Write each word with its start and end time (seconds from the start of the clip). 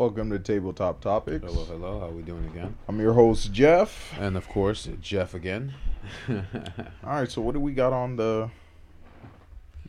Welcome 0.00 0.30
to 0.30 0.38
Tabletop 0.38 1.02
Topics. 1.02 1.44
Hello, 1.44 1.62
hello. 1.66 2.00
How 2.00 2.08
we 2.08 2.22
doing 2.22 2.46
again? 2.46 2.74
I'm 2.88 2.98
your 2.98 3.12
host 3.12 3.52
Jeff. 3.52 4.14
And 4.18 4.34
of 4.34 4.48
course, 4.48 4.88
Jeff 5.02 5.34
again. 5.34 5.74
All 6.30 6.36
right, 7.04 7.30
so 7.30 7.42
what 7.42 7.52
do 7.52 7.60
we 7.60 7.74
got 7.74 7.92
on 7.92 8.16
the 8.16 8.48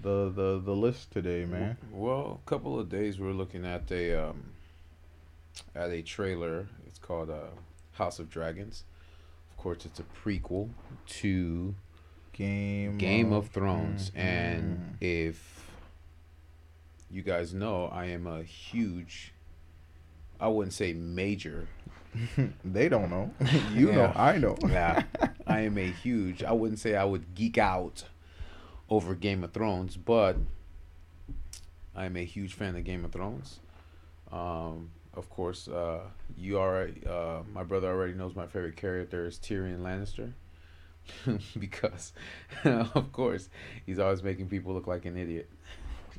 the 0.01 0.29
the 0.29 0.61
the 0.65 0.75
list 0.75 1.11
today, 1.11 1.45
man? 1.45 1.77
Well, 1.93 2.41
a 2.45 2.49
couple 2.49 2.77
of 2.77 2.89
days 2.89 3.19
we 3.19 3.29
are 3.29 3.33
looking 3.33 3.65
at 3.65 3.89
a 3.89 4.31
um, 4.31 4.43
at 5.73 5.91
a 5.91 6.01
trailer. 6.01 6.67
It's 6.85 6.99
called 6.99 7.29
uh, 7.29 7.51
House 7.93 8.19
of 8.19 8.29
Dragons. 8.29 8.83
Of 9.49 9.63
course, 9.63 9.85
it's 9.85 10.01
a 10.01 10.05
prequel 10.21 10.71
to 11.21 11.73
Game 12.33 12.97
Game 12.97 13.31
of, 13.31 13.45
of 13.45 13.51
Thrones, 13.51 14.09
mm-hmm. 14.09 14.19
and 14.19 14.97
if 14.99 15.71
you 17.09 17.21
guys 17.21 17.53
know, 17.53 17.85
I 17.85 18.07
am 18.07 18.27
a 18.27 18.43
huge 18.43 19.31
I 20.41 20.47
wouldn't 20.47 20.73
say 20.73 20.91
major. 20.91 21.67
they 22.65 22.89
don't 22.89 23.09
know. 23.09 23.31
you 23.73 23.89
yeah. 23.89 23.95
know. 23.95 24.13
I 24.15 24.37
know. 24.37 24.57
yeah. 24.67 25.03
I 25.47 25.61
am 25.61 25.77
a 25.77 25.89
huge. 25.89 26.43
I 26.43 26.51
wouldn't 26.51 26.79
say 26.79 26.95
I 26.95 27.05
would 27.05 27.35
geek 27.35 27.57
out 27.57 28.05
over 28.89 29.13
Game 29.15 29.43
of 29.43 29.53
Thrones, 29.53 29.95
but 29.95 30.35
I 31.95 32.05
am 32.05 32.17
a 32.17 32.25
huge 32.25 32.55
fan 32.55 32.75
of 32.75 32.83
Game 32.83 33.05
of 33.05 33.11
Thrones. 33.11 33.59
Um, 34.31 34.89
of 35.13 35.29
course, 35.29 35.67
uh, 35.67 36.01
you 36.37 36.57
are. 36.57 36.89
uh, 37.07 37.41
my 37.53 37.63
brother 37.63 37.87
already 37.89 38.13
knows 38.13 38.35
my 38.35 38.47
favorite 38.47 38.75
character 38.75 39.27
is 39.27 39.37
Tyrion 39.37 39.79
Lannister. 39.81 40.33
because, 41.59 42.13
of 42.63 43.11
course, 43.11 43.49
he's 43.85 43.99
always 43.99 44.23
making 44.23 44.47
people 44.47 44.73
look 44.73 44.87
like 44.87 45.05
an 45.05 45.17
idiot. 45.17 45.49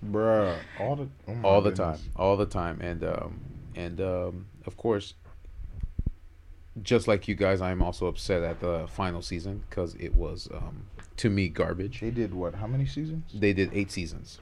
Bruh, 0.04 0.56
all 0.80 0.96
the 0.96 1.08
oh 1.28 1.36
all 1.44 1.60
the 1.62 1.70
time, 1.70 1.98
all 2.16 2.36
the 2.36 2.46
time, 2.46 2.80
and 2.80 3.04
um, 3.04 3.40
and 3.74 4.00
um, 4.00 4.46
of 4.66 4.76
course, 4.76 5.14
just 6.82 7.06
like 7.08 7.28
you 7.28 7.34
guys, 7.34 7.60
I'm 7.60 7.82
also 7.82 8.06
upset 8.06 8.42
at 8.42 8.60
the 8.60 8.86
final 8.88 9.22
season 9.22 9.62
because 9.68 9.94
it 9.96 10.14
was 10.14 10.48
um, 10.52 10.86
to 11.18 11.30
me 11.30 11.48
garbage. 11.48 12.00
They 12.00 12.10
did 12.10 12.32
what? 12.32 12.54
How 12.54 12.66
many 12.66 12.86
seasons? 12.86 13.30
They 13.34 13.52
did 13.52 13.70
eight 13.72 13.90
seasons. 13.90 14.40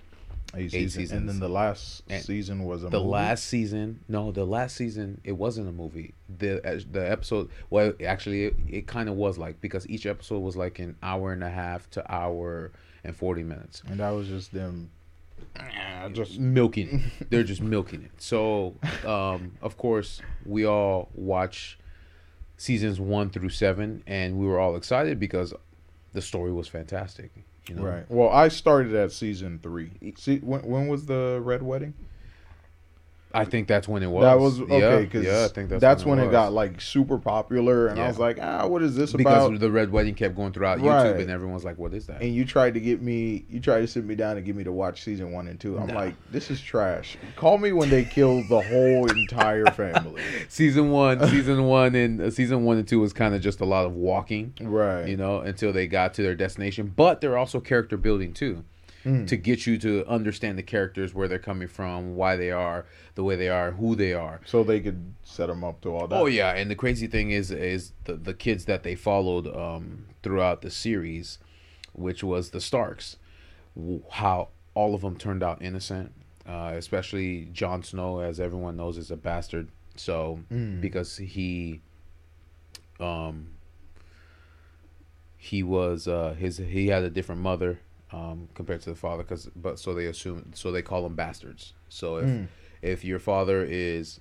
Eight, 0.54 0.64
eight 0.64 0.70
seasons. 0.70 0.94
seasons. 0.94 1.20
and 1.20 1.28
then 1.28 1.38
the 1.38 1.48
last 1.48 2.02
and 2.08 2.24
season 2.24 2.64
was 2.64 2.82
a 2.82 2.86
movie. 2.86 2.96
the 2.96 2.98
movie? 2.98 3.10
last 3.10 3.44
season. 3.44 4.00
No, 4.08 4.32
the 4.32 4.44
last 4.44 4.76
season 4.76 5.20
it 5.22 5.32
wasn't 5.32 5.68
a 5.68 5.72
movie. 5.72 6.14
the 6.38 6.60
The 6.90 7.08
episode, 7.10 7.50
well, 7.70 7.92
actually, 8.04 8.46
it, 8.46 8.56
it 8.68 8.86
kind 8.86 9.08
of 9.08 9.14
was 9.14 9.38
like 9.38 9.60
because 9.60 9.88
each 9.88 10.06
episode 10.06 10.40
was 10.40 10.56
like 10.56 10.78
an 10.80 10.96
hour 11.02 11.32
and 11.32 11.44
a 11.44 11.50
half 11.50 11.88
to 11.90 12.12
hour 12.12 12.72
and 13.04 13.16
forty 13.16 13.44
minutes, 13.44 13.82
and 13.86 14.00
that 14.00 14.10
was 14.10 14.26
just 14.26 14.52
them 14.52 14.90
just 16.12 16.38
milking 16.38 17.12
it. 17.20 17.30
They're 17.30 17.44
just 17.44 17.60
milking 17.60 18.02
it. 18.02 18.10
So, 18.18 18.74
um, 19.06 19.52
of 19.62 19.76
course, 19.76 20.20
we 20.44 20.64
all 20.66 21.08
watch 21.14 21.78
seasons 22.56 23.00
one 23.00 23.30
through 23.30 23.50
seven, 23.50 24.02
and 24.06 24.38
we 24.38 24.46
were 24.46 24.58
all 24.58 24.76
excited 24.76 25.18
because 25.18 25.54
the 26.12 26.22
story 26.22 26.52
was 26.52 26.68
fantastic. 26.68 27.30
You 27.68 27.76
know? 27.76 27.82
Right. 27.82 28.04
Well, 28.08 28.30
I 28.30 28.48
started 28.48 28.94
at 28.94 29.12
season 29.12 29.60
three. 29.62 29.90
See, 30.16 30.38
when 30.38 30.62
when 30.62 30.88
was 30.88 31.06
the 31.06 31.40
Red 31.42 31.62
Wedding? 31.62 31.94
I 33.32 33.44
think 33.44 33.68
that's 33.68 33.86
when 33.86 34.02
it 34.02 34.10
was. 34.10 34.22
That 34.22 34.38
was 34.38 34.60
okay 34.60 35.04
because 35.04 35.24
yeah, 35.24 35.40
yeah, 35.40 35.44
I 35.44 35.48
think 35.48 35.68
that's, 35.68 35.80
that's 35.80 36.04
when, 36.04 36.18
it, 36.18 36.22
when 36.22 36.30
it, 36.30 36.32
got 36.32 36.52
like 36.52 36.80
super 36.80 37.18
popular, 37.18 37.86
and 37.86 37.96
yeah. 37.96 38.04
I 38.04 38.08
was 38.08 38.18
like, 38.18 38.38
ah, 38.40 38.66
what 38.66 38.82
is 38.82 38.96
this 38.96 39.12
because 39.12 39.32
about? 39.32 39.48
Because 39.48 39.60
the 39.60 39.70
red 39.70 39.92
wedding 39.92 40.14
kept 40.14 40.34
going 40.34 40.52
throughout 40.52 40.80
right. 40.80 41.14
YouTube, 41.14 41.20
and 41.20 41.30
everyone's 41.30 41.64
like, 41.64 41.78
what 41.78 41.94
is 41.94 42.06
that? 42.06 42.22
And 42.22 42.34
you 42.34 42.44
tried 42.44 42.74
to 42.74 42.80
get 42.80 43.00
me, 43.00 43.44
you 43.48 43.60
tried 43.60 43.80
to 43.80 43.86
sit 43.86 44.04
me 44.04 44.16
down 44.16 44.36
and 44.36 44.44
get 44.44 44.56
me 44.56 44.64
to 44.64 44.72
watch 44.72 45.02
season 45.02 45.30
one 45.30 45.46
and 45.46 45.60
two. 45.60 45.78
I'm 45.78 45.88
nah. 45.88 45.94
like, 45.94 46.14
this 46.32 46.50
is 46.50 46.60
trash. 46.60 47.16
Call 47.36 47.58
me 47.58 47.72
when 47.72 47.88
they 47.88 48.04
kill 48.04 48.42
the 48.48 48.60
whole 48.60 49.10
entire 49.10 49.66
family. 49.66 50.22
season 50.48 50.90
one, 50.90 51.26
season 51.28 51.64
one, 51.64 51.94
and 51.94 52.20
uh, 52.20 52.30
season 52.30 52.64
one 52.64 52.78
and 52.78 52.88
two 52.88 52.98
was 52.98 53.12
kind 53.12 53.34
of 53.34 53.40
just 53.40 53.60
a 53.60 53.66
lot 53.66 53.86
of 53.86 53.94
walking, 53.94 54.54
right? 54.60 55.06
You 55.06 55.16
know, 55.16 55.40
until 55.40 55.72
they 55.72 55.86
got 55.86 56.14
to 56.14 56.22
their 56.22 56.34
destination. 56.34 56.92
But 56.94 57.20
they're 57.20 57.38
also 57.38 57.60
character 57.60 57.96
building 57.96 58.32
too 58.32 58.64
mm. 59.04 59.26
to 59.26 59.36
get 59.36 59.66
you 59.66 59.78
to 59.78 60.06
understand 60.06 60.58
the 60.58 60.62
characters, 60.62 61.14
where 61.14 61.28
they're 61.28 61.38
coming 61.38 61.68
from, 61.68 62.16
why 62.16 62.36
they 62.36 62.50
are 62.50 62.86
the 63.14 63.24
way 63.24 63.36
they 63.36 63.48
are, 63.48 63.72
who 63.72 63.94
they 63.94 64.12
are. 64.12 64.40
So 64.44 64.62
they 64.64 64.80
could 64.80 65.14
set 65.24 65.46
them 65.46 65.64
up 65.64 65.80
to 65.82 65.94
all 65.94 66.06
that. 66.06 66.16
Oh 66.16 66.26
yeah, 66.26 66.54
and 66.54 66.70
the 66.70 66.76
crazy 66.76 67.06
thing 67.06 67.30
is, 67.30 67.50
is 67.50 67.92
the 68.04 68.14
the 68.14 68.34
kids 68.34 68.64
that 68.66 68.82
they 68.82 68.94
followed 68.94 69.46
um, 69.54 70.06
throughout 70.22 70.62
the 70.62 70.70
series, 70.70 71.38
which 71.92 72.22
was 72.22 72.50
the 72.50 72.60
Starks, 72.60 73.16
how 74.12 74.48
all 74.74 74.94
of 74.94 75.02
them 75.02 75.16
turned 75.16 75.42
out 75.42 75.62
innocent. 75.62 76.12
Uh, 76.46 76.72
especially 76.74 77.48
Jon 77.52 77.82
Snow, 77.82 78.20
as 78.20 78.40
everyone 78.40 78.76
knows, 78.76 78.98
is 78.98 79.10
a 79.10 79.16
bastard. 79.16 79.68
So 79.94 80.40
mm. 80.50 80.80
because 80.80 81.18
he, 81.18 81.82
um, 82.98 83.50
he 85.36 85.62
was 85.62 86.08
uh, 86.08 86.34
his 86.36 86.56
he 86.56 86.88
had 86.88 87.04
a 87.04 87.10
different 87.10 87.40
mother 87.40 87.80
um, 88.12 88.48
compared 88.54 88.80
to 88.82 88.90
the 88.90 88.96
father 88.96 89.22
because 89.22 89.46
but 89.56 89.78
so 89.78 89.94
they 89.94 90.06
assume 90.06 90.50
so 90.54 90.72
they 90.72 90.82
call 90.82 91.02
them 91.02 91.14
bastards 91.14 91.74
so 91.88 92.16
if 92.16 92.24
mm. 92.24 92.48
if 92.82 93.04
your 93.04 93.18
father 93.18 93.64
is 93.64 94.20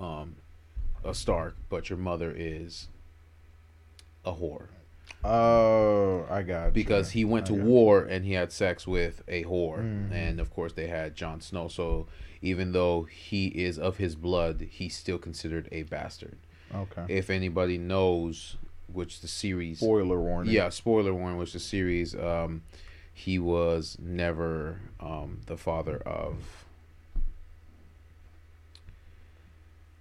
um, 0.00 0.36
a 1.04 1.14
stark 1.14 1.56
but 1.68 1.90
your 1.90 1.98
mother 1.98 2.32
is 2.34 2.88
a 4.24 4.32
whore 4.32 4.68
oh 5.24 6.26
i 6.30 6.42
got 6.42 6.72
because 6.72 7.14
you. 7.14 7.20
he 7.20 7.24
went 7.24 7.46
I 7.46 7.48
to 7.48 7.54
war 7.54 8.00
you. 8.00 8.14
and 8.14 8.24
he 8.24 8.32
had 8.32 8.52
sex 8.52 8.86
with 8.86 9.22
a 9.28 9.44
whore 9.44 9.80
mm. 9.80 10.12
and 10.12 10.40
of 10.40 10.50
course 10.50 10.72
they 10.72 10.86
had 10.86 11.14
Jon 11.14 11.40
Snow 11.40 11.68
so 11.68 12.06
even 12.40 12.72
though 12.72 13.02
he 13.02 13.48
is 13.48 13.78
of 13.78 13.96
his 13.96 14.14
blood 14.14 14.68
he's 14.70 14.96
still 14.96 15.18
considered 15.18 15.68
a 15.72 15.82
bastard 15.84 16.38
okay 16.74 17.04
if 17.08 17.30
anybody 17.30 17.78
knows 17.78 18.56
which 18.92 19.20
the 19.20 19.28
series 19.28 19.78
spoiler 19.78 20.20
warning 20.20 20.52
yeah 20.52 20.68
spoiler 20.68 21.12
warning 21.12 21.38
which 21.38 21.52
the 21.52 21.60
series 21.60 22.14
um 22.14 22.62
he 23.18 23.36
was 23.36 23.96
never 24.00 24.80
um, 25.00 25.40
the 25.46 25.56
father 25.56 25.96
of. 26.06 26.36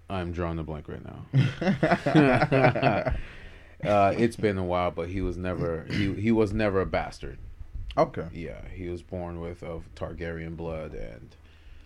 I'm 0.08 0.32
drawing 0.32 0.60
a 0.60 0.64
blank 0.64 0.88
right 0.88 1.04
now. 1.04 1.26
uh, 3.84 4.14
it's 4.16 4.36
been 4.36 4.60
a 4.60 4.64
while, 4.64 4.92
but 4.92 5.10
he 5.10 5.22
was 5.22 5.36
never 5.36 5.88
he 5.90 6.14
he 6.14 6.32
was 6.32 6.54
never 6.54 6.80
a 6.80 6.86
bastard. 6.86 7.40
Okay. 7.98 8.28
Yeah, 8.32 8.62
he 8.72 8.88
was 8.88 9.02
born 9.02 9.42
with 9.42 9.64
of 9.64 9.90
Targaryen 9.96 10.56
blood 10.56 10.94
and. 10.94 11.36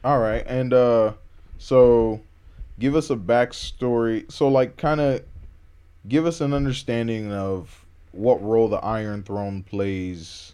All 0.04 0.20
right, 0.20 0.44
and 0.46 0.74
uh, 0.74 1.14
so 1.58 2.20
give 2.78 2.94
us 2.94 3.10
a 3.10 3.16
backstory. 3.16 4.30
So, 4.30 4.50
like, 4.50 4.76
kind 4.76 5.00
of 5.00 5.24
give 6.10 6.26
us 6.26 6.42
an 6.42 6.54
understanding 6.54 7.32
of 7.32 7.86
what 8.12 8.44
role 8.44 8.68
the 8.68 8.84
Iron 8.84 9.24
Throne 9.24 9.64
plays 9.64 10.54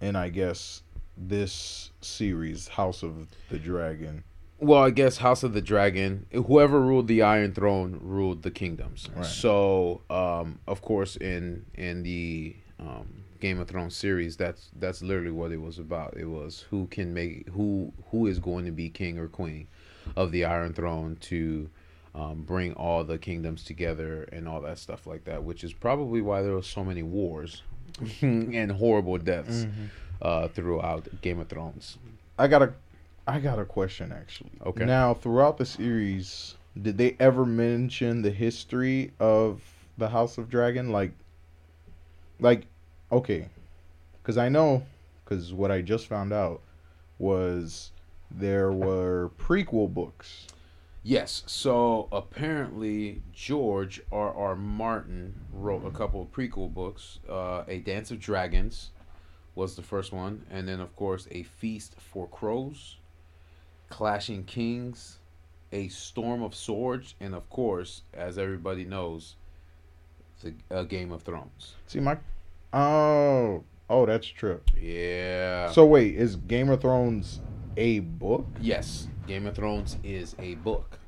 in 0.00 0.16
I 0.16 0.28
guess 0.28 0.82
this 1.16 1.90
series, 2.00 2.68
House 2.68 3.02
of 3.02 3.28
the 3.50 3.58
Dragon. 3.58 4.24
Well, 4.58 4.82
I 4.82 4.90
guess 4.90 5.18
House 5.18 5.42
of 5.42 5.52
the 5.52 5.60
Dragon, 5.60 6.26
whoever 6.32 6.80
ruled 6.80 7.08
the 7.08 7.22
Iron 7.22 7.52
Throne 7.52 7.98
ruled 8.02 8.42
the 8.42 8.50
kingdoms. 8.50 9.08
Right. 9.14 9.26
So, 9.26 10.02
um, 10.08 10.60
of 10.66 10.80
course, 10.80 11.16
in 11.16 11.66
in 11.74 12.02
the 12.02 12.56
um, 12.78 13.24
Game 13.40 13.60
of 13.60 13.68
Thrones 13.68 13.96
series, 13.96 14.36
that's 14.36 14.70
that's 14.78 15.02
literally 15.02 15.30
what 15.30 15.52
it 15.52 15.60
was 15.60 15.78
about. 15.78 16.16
It 16.16 16.26
was 16.26 16.64
who 16.70 16.86
can 16.86 17.12
make 17.12 17.48
who 17.50 17.92
who 18.10 18.26
is 18.26 18.38
going 18.38 18.64
to 18.64 18.72
be 18.72 18.88
king 18.88 19.18
or 19.18 19.28
queen 19.28 19.68
of 20.16 20.32
the 20.32 20.46
Iron 20.46 20.72
Throne 20.72 21.16
to 21.22 21.68
um, 22.14 22.42
bring 22.42 22.72
all 22.74 23.04
the 23.04 23.18
kingdoms 23.18 23.62
together 23.62 24.22
and 24.32 24.48
all 24.48 24.62
that 24.62 24.78
stuff 24.78 25.06
like 25.06 25.24
that. 25.24 25.44
Which 25.44 25.64
is 25.64 25.74
probably 25.74 26.22
why 26.22 26.40
there 26.40 26.52
were 26.52 26.62
so 26.62 26.82
many 26.82 27.02
wars 27.02 27.62
and 28.20 28.72
horrible 28.72 29.18
deaths 29.18 29.64
mm-hmm. 29.64 29.84
uh, 30.22 30.48
throughout 30.48 31.08
Game 31.22 31.40
of 31.40 31.48
Thrones. 31.48 31.98
I 32.38 32.48
got 32.48 32.62
a, 32.62 32.74
I 33.26 33.40
got 33.40 33.58
a 33.58 33.64
question 33.64 34.12
actually. 34.12 34.52
Okay. 34.64 34.84
Now, 34.84 35.14
throughout 35.14 35.58
the 35.58 35.66
series, 35.66 36.56
did 36.80 36.98
they 36.98 37.16
ever 37.18 37.44
mention 37.44 38.22
the 38.22 38.30
history 38.30 39.12
of 39.18 39.62
the 39.98 40.08
House 40.08 40.38
of 40.38 40.50
Dragon? 40.50 40.90
Like, 40.90 41.12
like, 42.40 42.66
okay, 43.10 43.48
because 44.22 44.36
I 44.36 44.48
know, 44.48 44.84
because 45.24 45.52
what 45.52 45.70
I 45.70 45.80
just 45.80 46.06
found 46.06 46.32
out 46.32 46.60
was 47.18 47.92
there 48.30 48.72
were 48.72 49.30
prequel 49.38 49.92
books 49.92 50.46
Yes. 51.06 51.44
So 51.46 52.08
apparently, 52.10 53.22
George 53.32 54.02
R. 54.10 54.34
R. 54.34 54.56
Martin 54.56 55.40
wrote 55.52 55.86
a 55.86 55.92
couple 55.92 56.20
of 56.20 56.32
prequel 56.32 56.74
books. 56.74 57.20
Uh, 57.30 57.62
a 57.68 57.78
Dance 57.78 58.10
of 58.10 58.18
Dragons 58.18 58.90
was 59.54 59.76
the 59.76 59.82
first 59.82 60.12
one, 60.12 60.44
and 60.50 60.66
then 60.66 60.80
of 60.80 60.96
course, 60.96 61.28
A 61.30 61.44
Feast 61.44 61.94
for 62.00 62.26
Crows, 62.26 62.96
Clashing 63.88 64.42
Kings, 64.42 65.18
A 65.70 65.86
Storm 65.86 66.42
of 66.42 66.56
Swords, 66.56 67.14
and 67.20 67.36
of 67.36 67.48
course, 67.50 68.02
as 68.12 68.36
everybody 68.36 68.84
knows, 68.84 69.36
the 70.42 70.54
a 70.70 70.84
Game 70.84 71.12
of 71.12 71.22
Thrones. 71.22 71.76
See 71.86 72.00
Mike. 72.00 72.18
oh, 72.72 73.62
oh, 73.88 74.06
that's 74.06 74.26
true. 74.26 74.60
Yeah. 74.76 75.70
So 75.70 75.86
wait, 75.86 76.16
is 76.16 76.34
Game 76.34 76.68
of 76.68 76.80
Thrones 76.80 77.38
a 77.76 78.00
book? 78.00 78.48
Yes. 78.60 79.06
Game 79.26 79.46
of 79.46 79.54
Thrones 79.54 79.96
is 80.04 80.34
a 80.38 80.54
book. 80.56 80.98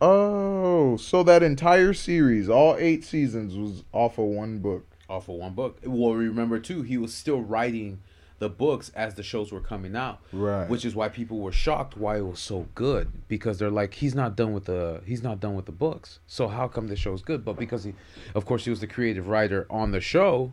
Oh, 0.00 0.96
so 0.96 1.22
that 1.22 1.42
entire 1.42 1.92
series, 1.92 2.48
all 2.48 2.76
eight 2.78 3.04
seasons, 3.04 3.56
was 3.56 3.84
off 3.92 4.18
of 4.18 4.26
one 4.26 4.58
book. 4.58 4.86
Off 5.08 5.28
of 5.28 5.36
one 5.36 5.54
book. 5.54 5.78
Well, 5.84 6.14
remember 6.14 6.58
too, 6.58 6.82
he 6.82 6.98
was 6.98 7.14
still 7.14 7.40
writing 7.40 8.00
the 8.42 8.48
books 8.48 8.90
as 8.96 9.14
the 9.14 9.22
shows 9.22 9.52
were 9.52 9.60
coming 9.60 9.94
out. 9.94 10.18
Right. 10.32 10.68
Which 10.68 10.84
is 10.84 10.96
why 10.96 11.08
people 11.08 11.38
were 11.38 11.52
shocked 11.52 11.96
why 11.96 12.16
it 12.16 12.26
was 12.26 12.40
so 12.40 12.66
good 12.74 13.12
because 13.28 13.58
they're 13.58 13.70
like 13.70 13.94
he's 13.94 14.16
not 14.16 14.34
done 14.34 14.52
with 14.52 14.64
the 14.64 15.00
he's 15.06 15.22
not 15.22 15.38
done 15.38 15.54
with 15.54 15.66
the 15.66 15.72
books. 15.72 16.18
So 16.26 16.48
how 16.48 16.66
come 16.66 16.88
the 16.88 16.96
show's 16.96 17.22
good? 17.22 17.44
But 17.44 17.56
because 17.56 17.84
he 17.84 17.94
of 18.34 18.44
course 18.44 18.64
he 18.64 18.70
was 18.70 18.80
the 18.80 18.88
creative 18.88 19.28
writer 19.28 19.66
on 19.70 19.92
the 19.92 20.00
show. 20.00 20.52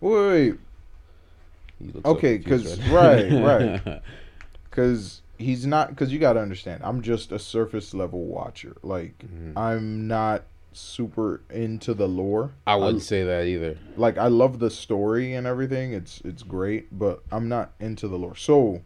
Wait. 0.00 0.58
Okay, 2.04 2.38
cuz 2.38 2.80
right, 2.88 3.30
right. 3.32 4.02
Cuz 4.70 5.20
he's 5.36 5.66
not 5.66 5.94
cuz 5.96 6.12
you 6.12 6.18
got 6.18 6.34
to 6.34 6.40
understand. 6.40 6.82
I'm 6.82 7.02
just 7.02 7.30
a 7.30 7.38
surface 7.38 7.92
level 7.92 8.24
watcher. 8.24 8.76
Like 8.82 9.18
mm-hmm. 9.18 9.56
I'm 9.56 10.06
not 10.06 10.44
super 10.72 11.42
into 11.50 11.94
the 11.94 12.08
lore. 12.08 12.52
I 12.66 12.76
wouldn't 12.76 13.02
I, 13.02 13.04
say 13.04 13.24
that 13.24 13.44
either. 13.44 13.78
Like 13.96 14.18
I 14.18 14.28
love 14.28 14.58
the 14.58 14.70
story 14.70 15.34
and 15.34 15.46
everything. 15.46 15.92
It's 15.92 16.20
it's 16.24 16.42
great, 16.42 16.98
but 16.98 17.22
I'm 17.30 17.48
not 17.48 17.72
into 17.80 18.08
the 18.08 18.16
lore. 18.16 18.36
So 18.36 18.82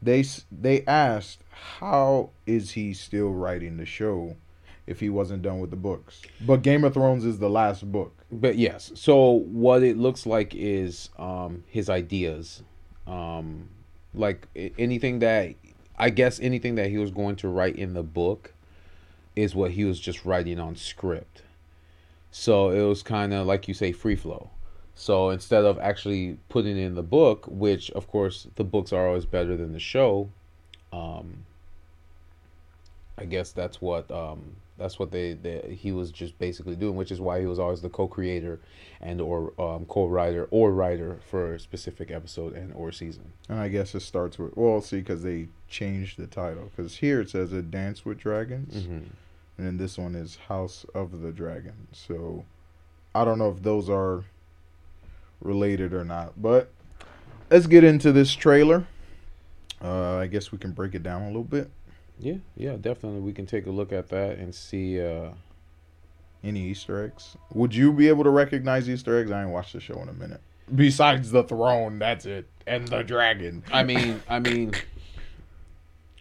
they 0.00 0.24
they 0.50 0.84
asked 0.86 1.42
how 1.78 2.30
is 2.46 2.72
he 2.72 2.92
still 2.92 3.30
writing 3.30 3.76
the 3.76 3.86
show 3.86 4.36
if 4.86 5.00
he 5.00 5.08
wasn't 5.08 5.42
done 5.42 5.60
with 5.60 5.70
the 5.70 5.76
books. 5.76 6.22
But 6.40 6.62
Game 6.62 6.84
of 6.84 6.94
Thrones 6.94 7.24
is 7.24 7.38
the 7.38 7.48
last 7.48 7.90
book. 7.90 8.14
But 8.30 8.56
yes. 8.56 8.92
So 8.94 9.30
what 9.30 9.82
it 9.82 9.96
looks 9.96 10.26
like 10.26 10.54
is 10.54 11.10
um 11.18 11.64
his 11.68 11.88
ideas. 11.88 12.62
Um 13.06 13.68
like 14.14 14.46
anything 14.78 15.18
that 15.20 15.54
I 15.98 16.10
guess 16.10 16.40
anything 16.40 16.74
that 16.76 16.90
he 16.90 16.98
was 16.98 17.10
going 17.10 17.36
to 17.36 17.48
write 17.48 17.76
in 17.76 17.94
the 17.94 18.02
book 18.02 18.52
is 19.36 19.54
what 19.54 19.72
he 19.72 19.84
was 19.84 19.98
just 19.98 20.24
writing 20.24 20.58
on 20.60 20.76
script. 20.76 21.42
So 22.30 22.70
it 22.70 22.82
was 22.82 23.02
kind 23.02 23.32
of 23.32 23.46
like 23.46 23.68
you 23.68 23.74
say, 23.74 23.92
free 23.92 24.16
flow. 24.16 24.50
So 24.94 25.30
instead 25.30 25.64
of 25.64 25.78
actually 25.78 26.38
putting 26.48 26.76
in 26.76 26.94
the 26.94 27.02
book, 27.02 27.46
which 27.48 27.90
of 27.92 28.08
course 28.08 28.46
the 28.54 28.64
books 28.64 28.92
are 28.92 29.08
always 29.08 29.26
better 29.26 29.56
than 29.56 29.72
the 29.72 29.80
show, 29.80 30.30
um, 30.92 31.44
I 33.18 33.24
guess 33.24 33.52
that's 33.52 33.80
what 33.80 34.10
um, 34.10 34.56
that's 34.76 34.98
what 34.98 35.10
they, 35.10 35.34
they 35.34 35.78
he 35.80 35.92
was 35.92 36.10
just 36.10 36.38
basically 36.38 36.76
doing, 36.76 36.96
which 36.96 37.12
is 37.12 37.20
why 37.20 37.40
he 37.40 37.46
was 37.46 37.58
always 37.58 37.80
the 37.80 37.88
co-creator 37.88 38.60
and 39.00 39.20
or 39.20 39.52
um, 39.60 39.84
co-writer 39.86 40.48
or 40.50 40.72
writer 40.72 41.20
for 41.30 41.54
a 41.54 41.60
specific 41.60 42.10
episode 42.10 42.54
and 42.54 42.72
or 42.74 42.90
season. 42.90 43.32
And 43.48 43.60
I 43.60 43.68
guess 43.68 43.94
it 43.94 44.00
starts 44.00 44.38
with 44.38 44.56
well, 44.56 44.80
see, 44.80 44.98
because 44.98 45.22
they 45.22 45.48
changed 45.68 46.18
the 46.18 46.26
title. 46.26 46.70
Because 46.74 46.96
here 46.96 47.20
it 47.20 47.30
says 47.30 47.52
a 47.52 47.62
dance 47.62 48.04
with 48.04 48.18
dragons. 48.18 48.74
Mm-hmm 48.74 49.04
and 49.56 49.66
then 49.66 49.76
this 49.76 49.96
one 49.98 50.14
is 50.14 50.36
House 50.48 50.84
of 50.94 51.20
the 51.20 51.30
Dragon. 51.30 51.88
So 51.92 52.44
I 53.14 53.24
don't 53.24 53.38
know 53.38 53.50
if 53.50 53.62
those 53.62 53.88
are 53.88 54.24
related 55.40 55.92
or 55.92 56.04
not, 56.04 56.40
but 56.40 56.70
let's 57.50 57.66
get 57.66 57.84
into 57.84 58.10
this 58.10 58.32
trailer. 58.32 58.86
Uh, 59.82 60.16
I 60.16 60.26
guess 60.26 60.50
we 60.50 60.58
can 60.58 60.72
break 60.72 60.94
it 60.94 61.02
down 61.02 61.22
a 61.22 61.26
little 61.26 61.44
bit. 61.44 61.70
Yeah, 62.18 62.36
yeah, 62.56 62.76
definitely. 62.76 63.20
We 63.20 63.32
can 63.32 63.46
take 63.46 63.66
a 63.66 63.70
look 63.70 63.92
at 63.92 64.08
that 64.08 64.38
and 64.38 64.54
see 64.54 65.00
uh, 65.00 65.30
any 66.42 66.60
Easter 66.60 67.04
eggs. 67.04 67.36
Would 67.52 67.74
you 67.74 67.92
be 67.92 68.08
able 68.08 68.24
to 68.24 68.30
recognize 68.30 68.88
Easter 68.88 69.18
eggs? 69.18 69.30
I 69.30 69.42
ain't 69.42 69.50
watched 69.50 69.72
the 69.72 69.80
show 69.80 70.00
in 70.00 70.08
a 70.08 70.12
minute. 70.12 70.40
Besides 70.74 71.30
the 71.30 71.42
throne, 71.42 71.98
that's 71.98 72.24
it, 72.24 72.46
and 72.66 72.88
the 72.88 73.02
dragon. 73.02 73.64
I 73.72 73.82
mean, 73.82 74.22
I 74.28 74.38
mean. 74.38 74.72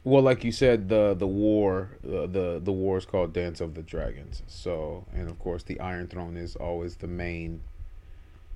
Well, 0.05 0.21
like 0.21 0.43
you 0.43 0.51
said, 0.51 0.89
the 0.89 1.13
the 1.13 1.27
war, 1.27 1.91
uh, 2.05 2.27
the 2.27 2.59
the 2.61 2.73
war 2.73 2.97
is 2.97 3.05
called 3.05 3.31
Dance 3.31 3.61
of 3.61 3.73
the 3.73 3.81
Dragons. 3.81 4.43
So, 4.47 5.05
and 5.13 5.29
of 5.29 5.39
course, 5.39 5.63
the 5.63 5.79
Iron 5.79 6.07
Throne 6.07 6.35
is 6.35 6.57
always 6.57 6.97
the 6.97 7.07
main. 7.07 7.61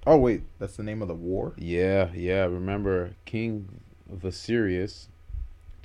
Oh 0.05 0.17
wait, 0.17 0.41
that's 0.59 0.75
the 0.75 0.83
name 0.83 1.01
of 1.01 1.07
the 1.07 1.15
war. 1.15 1.53
Yeah, 1.57 2.09
yeah. 2.13 2.43
Remember, 2.43 3.11
King 3.23 3.69
Viserys 4.13 5.07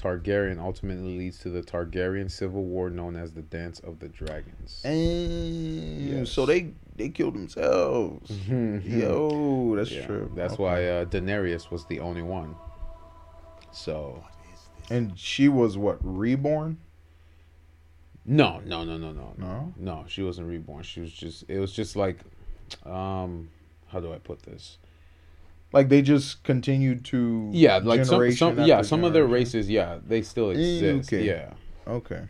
Targaryen 0.03 0.59
ultimately 0.59 1.17
leads 1.17 1.39
to 1.41 1.51
the 1.51 1.63
Targaryen 1.63 2.31
civil 2.31 2.65
war 2.65 2.91
known 2.91 3.17
as 3.17 3.33
the 3.33 3.43
Dance 3.43 3.79
of 3.81 4.01
the 4.01 4.09
Dragons. 4.09 4.81
And 4.85 6.19
yes. 6.19 6.31
so 6.31 6.45
they 6.45 6.73
they 6.97 7.09
killed 7.09 7.35
themselves. 7.35 8.31
Yo, 8.49 9.77
that's 9.77 9.91
yeah, 9.91 10.07
true. 10.07 10.33
That's 10.35 10.55
okay. 10.55 10.63
why 10.63 10.87
uh, 10.89 11.05
Daenerys 11.05 11.71
was 11.71 11.87
the 11.87 12.01
only 12.01 12.23
one. 12.23 12.57
So 13.71 14.23
and 14.91 15.19
she 15.19 15.49
was 15.49 15.79
what 15.79 15.99
reborn? 16.03 16.79
No, 18.25 18.61
no, 18.65 18.85
no, 18.85 18.97
no, 18.97 19.13
no, 19.13 19.35
no. 19.37 19.75
No, 19.77 20.05
she 20.07 20.23
wasn't 20.23 20.49
reborn. 20.49 20.83
She 20.83 21.01
was 21.01 21.13
just. 21.13 21.45
It 21.49 21.59
was 21.59 21.73
just 21.73 21.97
like, 21.97 22.19
um, 22.85 23.49
how 23.89 24.01
do 24.01 24.13
I 24.13 24.19
put 24.19 24.43
this? 24.43 24.79
Like 25.73 25.89
they 25.89 26.03
just 26.03 26.43
continued 26.45 27.05
to. 27.07 27.51
Yeah, 27.53 27.79
like 27.79 28.05
some, 28.05 28.31
some 28.33 28.61
yeah, 28.61 28.83
some 28.83 29.05
of 29.05 29.13
their 29.13 29.27
races, 29.27 29.71
yeah, 29.71 29.99
they 30.07 30.23
still 30.23 30.51
eh, 30.51 30.55
exist. 30.55 31.13
Okay. 31.13 31.25
Yeah. 31.25 31.55
Okay. 31.87 32.23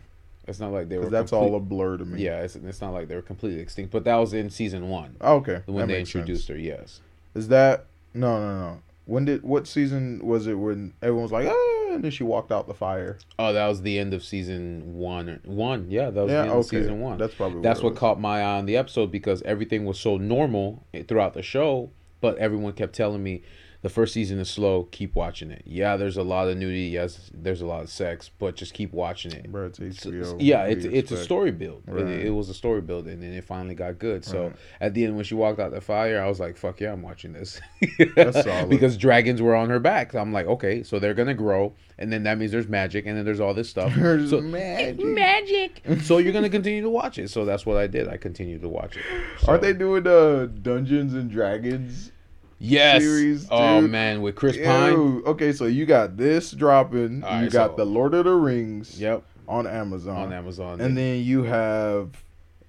It's 0.47 0.59
not 0.59 0.71
like 0.71 0.89
they 0.89 0.97
were. 0.97 1.09
That's 1.09 1.31
complete, 1.31 1.49
all 1.49 1.55
a 1.55 1.59
blur 1.59 1.97
to 1.97 2.05
me. 2.05 2.23
Yeah, 2.23 2.41
it's, 2.41 2.55
it's 2.55 2.81
not 2.81 2.91
like 2.91 3.07
they 3.07 3.15
were 3.15 3.21
completely 3.21 3.61
extinct, 3.61 3.91
but 3.91 4.03
that 4.05 4.15
was 4.15 4.33
in 4.33 4.49
season 4.49 4.89
one. 4.89 5.15
Oh, 5.21 5.35
okay. 5.37 5.61
When 5.65 5.87
that 5.87 5.93
they 5.93 5.99
introduced 5.99 6.47
sense. 6.47 6.57
her, 6.57 6.61
yes. 6.61 7.01
Is 7.33 7.47
that 7.49 7.85
no, 8.13 8.39
no, 8.39 8.59
no? 8.59 8.81
When 9.05 9.25
did 9.25 9.43
what 9.43 9.67
season 9.67 10.19
was 10.23 10.47
it 10.47 10.53
when 10.53 10.93
everyone 11.01 11.23
was 11.23 11.31
like, 11.31 11.47
ah 11.49 11.73
and 11.93 12.03
then 12.03 12.11
she 12.11 12.23
walked 12.23 12.51
out 12.51 12.67
the 12.67 12.73
fire? 12.73 13.17
Oh, 13.39 13.53
that 13.53 13.67
was 13.67 13.81
the 13.81 13.99
end 13.99 14.13
of 14.13 14.23
season 14.23 14.95
one. 14.95 15.39
One, 15.45 15.89
yeah, 15.89 16.09
that 16.09 16.21
was 16.21 16.31
yeah, 16.31 16.41
the 16.41 16.43
end 16.43 16.51
okay. 16.51 16.59
of 16.59 16.65
season 16.65 16.99
one. 16.99 17.17
That's 17.17 17.33
probably 17.35 17.61
that's 17.61 17.81
what, 17.81 17.93
what 17.93 17.99
caught 17.99 18.19
my 18.19 18.41
eye 18.41 18.57
on 18.57 18.65
the 18.65 18.77
episode 18.77 19.11
because 19.11 19.41
everything 19.43 19.85
was 19.85 19.99
so 19.99 20.17
normal 20.17 20.83
throughout 21.07 21.33
the 21.33 21.43
show, 21.43 21.91
but 22.23 22.37
everyone 22.37 22.71
kept 22.71 22.95
telling 22.95 23.21
me 23.21 23.41
the 23.83 23.89
first 23.89 24.13
season 24.13 24.39
is 24.39 24.49
slow. 24.49 24.87
Keep 24.91 25.13
watching 25.13 25.51
it. 25.51 25.61
Yeah, 25.65 25.97
there's 25.97 26.15
a 26.15 26.23
lot 26.23 26.47
of 26.47 26.55
nudity. 26.55 26.83
Yes, 26.83 27.29
there's 27.33 27.59
a 27.59 27.65
lot 27.65 27.83
of 27.83 27.89
sex, 27.89 28.31
but 28.39 28.55
just 28.55 28.73
keep 28.73 28.93
watching 28.93 29.33
it. 29.33 29.51
Bro, 29.51 29.65
it's 29.65 29.79
HBO. 29.79 30.25
So, 30.25 30.37
yeah, 30.39 30.63
it's 30.63 30.85
it's 30.85 31.11
a 31.11 31.21
story 31.21 31.51
build. 31.51 31.83
Right. 31.85 32.05
It, 32.05 32.27
it, 32.27 32.29
was 32.29 32.47
a 32.47 32.53
story 32.53 32.79
build, 32.79 33.07
and 33.07 33.21
then 33.21 33.33
it 33.33 33.43
finally 33.43 33.75
got 33.75 33.99
good. 33.99 34.23
So 34.23 34.43
right. 34.43 34.55
at 34.79 34.93
the 34.93 35.03
end, 35.03 35.17
when 35.17 35.25
she 35.25 35.35
walked 35.35 35.59
out 35.59 35.71
the 35.71 35.81
fire, 35.81 36.23
I 36.23 36.29
was 36.29 36.39
like, 36.39 36.55
"Fuck 36.55 36.79
yeah, 36.79 36.93
I'm 36.93 37.01
watching 37.01 37.33
this." 37.33 37.59
because 38.69 38.95
dragons 38.95 39.41
were 39.41 39.53
on 39.53 39.69
her 39.69 39.81
back. 39.81 40.15
I'm 40.15 40.31
like, 40.31 40.45
okay, 40.45 40.81
so 40.81 40.97
they're 40.97 41.13
gonna 41.13 41.33
grow, 41.33 41.73
and 41.99 42.11
then 42.11 42.23
that 42.23 42.37
means 42.37 42.53
there's 42.53 42.69
magic, 42.69 43.05
and 43.05 43.17
then 43.17 43.25
there's 43.25 43.41
all 43.41 43.53
this 43.53 43.69
stuff. 43.69 43.93
There's 43.97 44.29
so, 44.29 44.39
magic. 44.39 45.05
Magic. 45.13 45.81
so 46.03 46.19
you're 46.19 46.31
gonna 46.31 46.49
continue 46.49 46.83
to 46.83 46.89
watch 46.89 47.17
it. 47.17 47.29
So 47.29 47.43
that's 47.43 47.65
what 47.65 47.75
I 47.75 47.87
did. 47.87 48.07
I 48.07 48.15
continued 48.15 48.61
to 48.61 48.69
watch 48.69 48.95
it. 48.95 49.03
So, 49.41 49.51
Are 49.51 49.57
they 49.57 49.73
doing 49.73 50.07
uh, 50.07 50.45
Dungeons 50.45 51.15
and 51.15 51.29
Dragons? 51.29 52.12
Yes. 52.59 53.01
series. 53.01 53.47
Oh 53.49 53.81
man, 53.81 54.21
with 54.21 54.35
Chris 54.35 54.55
Ew. 54.55 54.65
Pine. 54.65 55.23
Okay, 55.25 55.53
so 55.53 55.65
you 55.65 55.85
got 55.85 56.17
this 56.17 56.51
dropping. 56.51 57.21
Right, 57.21 57.43
you 57.43 57.49
got 57.49 57.71
so, 57.71 57.75
the 57.77 57.85
Lord 57.85 58.13
of 58.13 58.25
the 58.25 58.33
Rings. 58.33 58.99
Yep. 58.99 59.23
On 59.47 59.67
Amazon. 59.67 60.17
On 60.17 60.33
Amazon. 60.33 60.79
And 60.79 60.97
then 60.97 61.21
you 61.23 61.43
have 61.43 62.11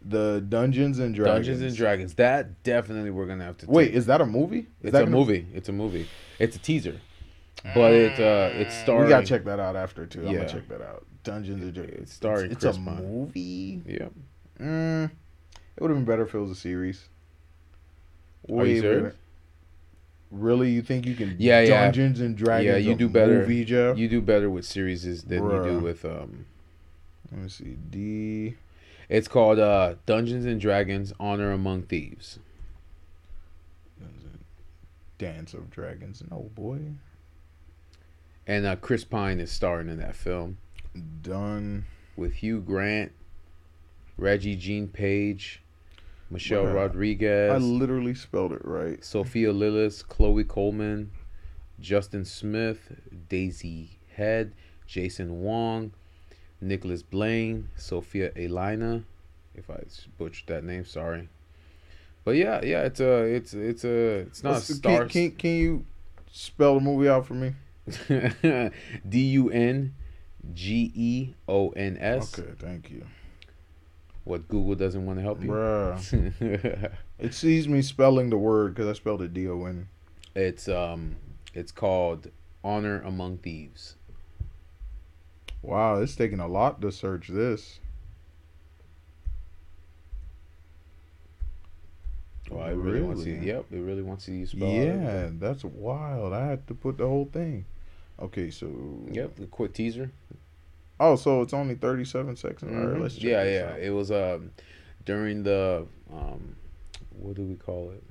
the 0.05 0.45
Dungeons 0.49 0.99
and 0.99 1.15
Dragons. 1.15 1.47
Dungeons 1.47 1.63
and 1.63 1.77
Dragons. 1.77 2.15
That 2.15 2.63
definitely 2.63 3.11
we're 3.11 3.27
gonna 3.27 3.45
have 3.45 3.59
to. 3.59 3.67
Wait, 3.67 3.87
take. 3.87 3.95
is 3.95 4.07
that 4.07 4.21
a 4.21 4.27
movie? 4.27 4.67
Is 4.83 4.95
it's 4.95 4.97
a 4.97 5.07
movie. 5.07 5.47
It's 5.55 5.69
a 5.69 5.73
movie. 5.73 6.09
It's 6.39 6.57
a 6.57 6.59
teaser. 6.59 7.01
But 7.75 7.95
it 7.95 8.21
uh 8.21 8.51
it's 8.55 8.75
starring. 8.75 9.05
We 9.05 9.09
gotta 9.09 9.27
check 9.27 9.45
that 9.45 9.59
out 9.59 9.77
after 9.77 10.07
too. 10.07 10.23
Yeah. 10.23 10.29
I'm 10.29 10.37
gonna 10.37 10.49
check 10.49 10.69
that 10.69 10.83
out. 10.83 11.07
Dungeons 11.23 11.63
and 11.63 11.73
Dragons. 11.73 12.03
It's 12.03 12.13
starring. 12.13 12.51
It's, 12.51 12.65
it's 12.65 12.77
a 12.77 12.81
Pine. 12.81 12.97
movie. 12.97 13.83
Yeah. 13.87 14.09
Mm, 14.61 15.11
it 15.77 15.83
would 15.83 15.91
have 15.91 15.97
been 15.97 16.05
better 16.05 16.25
if 16.25 16.35
it 16.35 16.39
was 16.39 16.51
a 16.51 16.55
series. 16.55 17.09
Way 18.47 18.81
better. 18.81 19.15
Really, 20.31 20.71
you 20.71 20.83
think 20.83 21.07
you 21.07 21.15
can? 21.15 21.37
Yeah, 21.39 21.61
yeah. 21.61 21.85
Dungeons 21.85 22.21
and 22.21 22.37
Dragons. 22.37 22.67
Yeah, 22.67 22.77
you 22.77 22.95
do 22.97 23.09
better. 23.09 23.41
Movie, 23.41 23.65
Jeff? 23.65 23.97
You 23.97 24.09
do 24.09 24.21
better 24.21 24.51
with 24.51 24.65
series 24.65 25.03
than 25.25 25.43
Bruh. 25.43 25.65
you 25.65 25.73
do 25.73 25.79
with 25.79 26.05
um. 26.05 26.47
Let 27.31 27.43
me 27.43 27.49
see. 27.49 27.77
D. 27.91 28.57
It's 29.09 29.29
called 29.29 29.59
uh, 29.59 29.95
Dungeons 30.07 30.45
and 30.45 30.61
Dragons: 30.61 31.13
Honor 31.21 31.53
Among 31.53 31.83
Thieves. 31.83 32.39
Dance 35.19 35.55
of 35.55 35.71
Dragons. 35.71 36.23
No 36.31 36.51
boy. 36.55 36.81
And 38.47 38.67
uh, 38.67 38.77
Chris 38.77 39.05
Pine 39.05 39.41
is 39.41 39.51
starring 39.51 39.89
in 39.89 39.99
that 39.99 40.17
film. 40.17 40.59
Done. 41.23 41.87
With 42.17 42.35
Hugh 42.35 42.61
Grant, 42.61 43.11
Regé-Jean 44.21 44.87
Page, 44.89 45.63
Michelle 46.35 46.67
Rodriguez. 46.67 47.53
I 47.53 47.59
literally 47.59 48.15
spelled 48.15 48.53
it 48.53 48.65
right. 48.65 49.03
Sophia 49.05 49.53
Lillis, 49.53 50.07
Chloe 50.07 50.43
Coleman, 50.43 51.13
Justin 51.79 52.25
Smith, 52.25 52.93
Daisy 53.29 53.99
Head, 54.17 54.53
Jason 54.85 55.43
Wong, 55.43 55.93
Nicholas 56.61 57.03
Blaine, 57.03 57.69
Sophia 57.77 58.33
Elina. 58.37 59.05
If 59.55 59.71
I 59.71 59.85
butchered 60.19 60.49
that 60.49 60.65
name, 60.65 60.85
sorry. 60.85 61.29
But 62.25 62.33
yeah, 62.33 62.61
yeah, 62.65 62.83
it's 62.83 62.99
a, 62.99 63.23
it's, 63.23 63.55
it's 63.55 63.85
a, 63.85 64.27
it's 64.27 64.43
not 64.43 64.55
What's, 64.55 64.71
a 64.71 64.75
star. 64.75 64.99
Can, 65.07 65.09
can, 65.09 65.31
can 65.33 65.51
you 65.51 65.87
spell 66.33 66.75
the 66.75 66.81
movie 66.81 67.09
out 67.09 67.27
for 67.27 67.35
me? 67.35 67.55
D 69.09 69.21
U 69.21 69.51
N 69.51 69.95
G 70.53 70.91
E 70.95 71.35
O 71.47 71.69
N 71.71 71.97
S. 72.01 72.37
Okay, 72.37 72.51
thank 72.59 72.91
you. 72.91 73.07
What 74.25 74.49
Google 74.49 74.75
doesn't 74.75 75.05
want 75.05 75.19
to 75.19 75.23
help 75.23 75.43
you? 75.43 75.51
Bruh. 75.51 76.93
it 77.19 77.35
sees 77.35 77.69
me 77.69 77.83
spelling 77.83 78.31
the 78.31 78.39
word 78.39 78.75
because 78.75 78.89
I 78.89 78.95
spelled 78.95 79.23
it 79.23 79.35
D 79.35 79.47
O 79.49 79.65
N. 79.67 79.89
it's 80.35 80.67
um, 80.69 81.17
it's 81.53 81.71
called 81.71 82.31
Honor 82.63 83.03
Among 83.03 83.39
Thieves. 83.39 83.97
Wow, 85.61 86.01
it's 86.01 86.17
taking 86.17 86.41
a 86.41 86.49
lot 86.49 86.81
to 86.83 86.91
search 86.91 87.29
this. 87.29 87.81
Well, 92.51 92.67
it 92.67 92.75
really, 92.75 93.01
wants 93.01 93.25
you. 93.25 93.35
Really? 93.35 93.47
Yep, 93.47 93.65
it 93.73 93.79
really 93.79 94.03
wants 94.03 94.29
you 94.29 94.45
to 94.45 94.51
spell. 94.51 94.69
Yeah, 94.69 95.31
that's 95.33 95.65
wild. 95.65 96.33
I 96.33 96.47
had 96.47 96.67
to 96.69 96.75
put 96.75 96.99
the 96.99 97.07
whole 97.07 97.29
thing. 97.33 97.65
Okay, 98.21 98.51
so 98.51 99.07
Yep. 99.11 99.37
The 99.37 99.47
quick 99.47 99.73
teaser. 99.73 100.11
Oh, 101.07 101.17
so 101.17 101.43
it's 101.43 101.53
only 101.53 101.75
thirty-seven 101.75 102.35
seconds. 102.37 102.63
All 102.73 102.79
right, 102.79 102.97
Mhm. 102.97 103.03
let's 103.03 103.15
check 103.17 103.25
yeah, 103.25 103.45
yeah. 103.45 103.73
out. 103.75 103.81
It 103.81 103.91
was 103.91 104.11
um 104.11 104.51
during 105.05 105.43
the 105.43 105.87
um 106.11 106.57
what 107.11 107.35
do 107.35 107.43
we 107.43 107.57
call 107.57 107.91
it? 107.91 108.03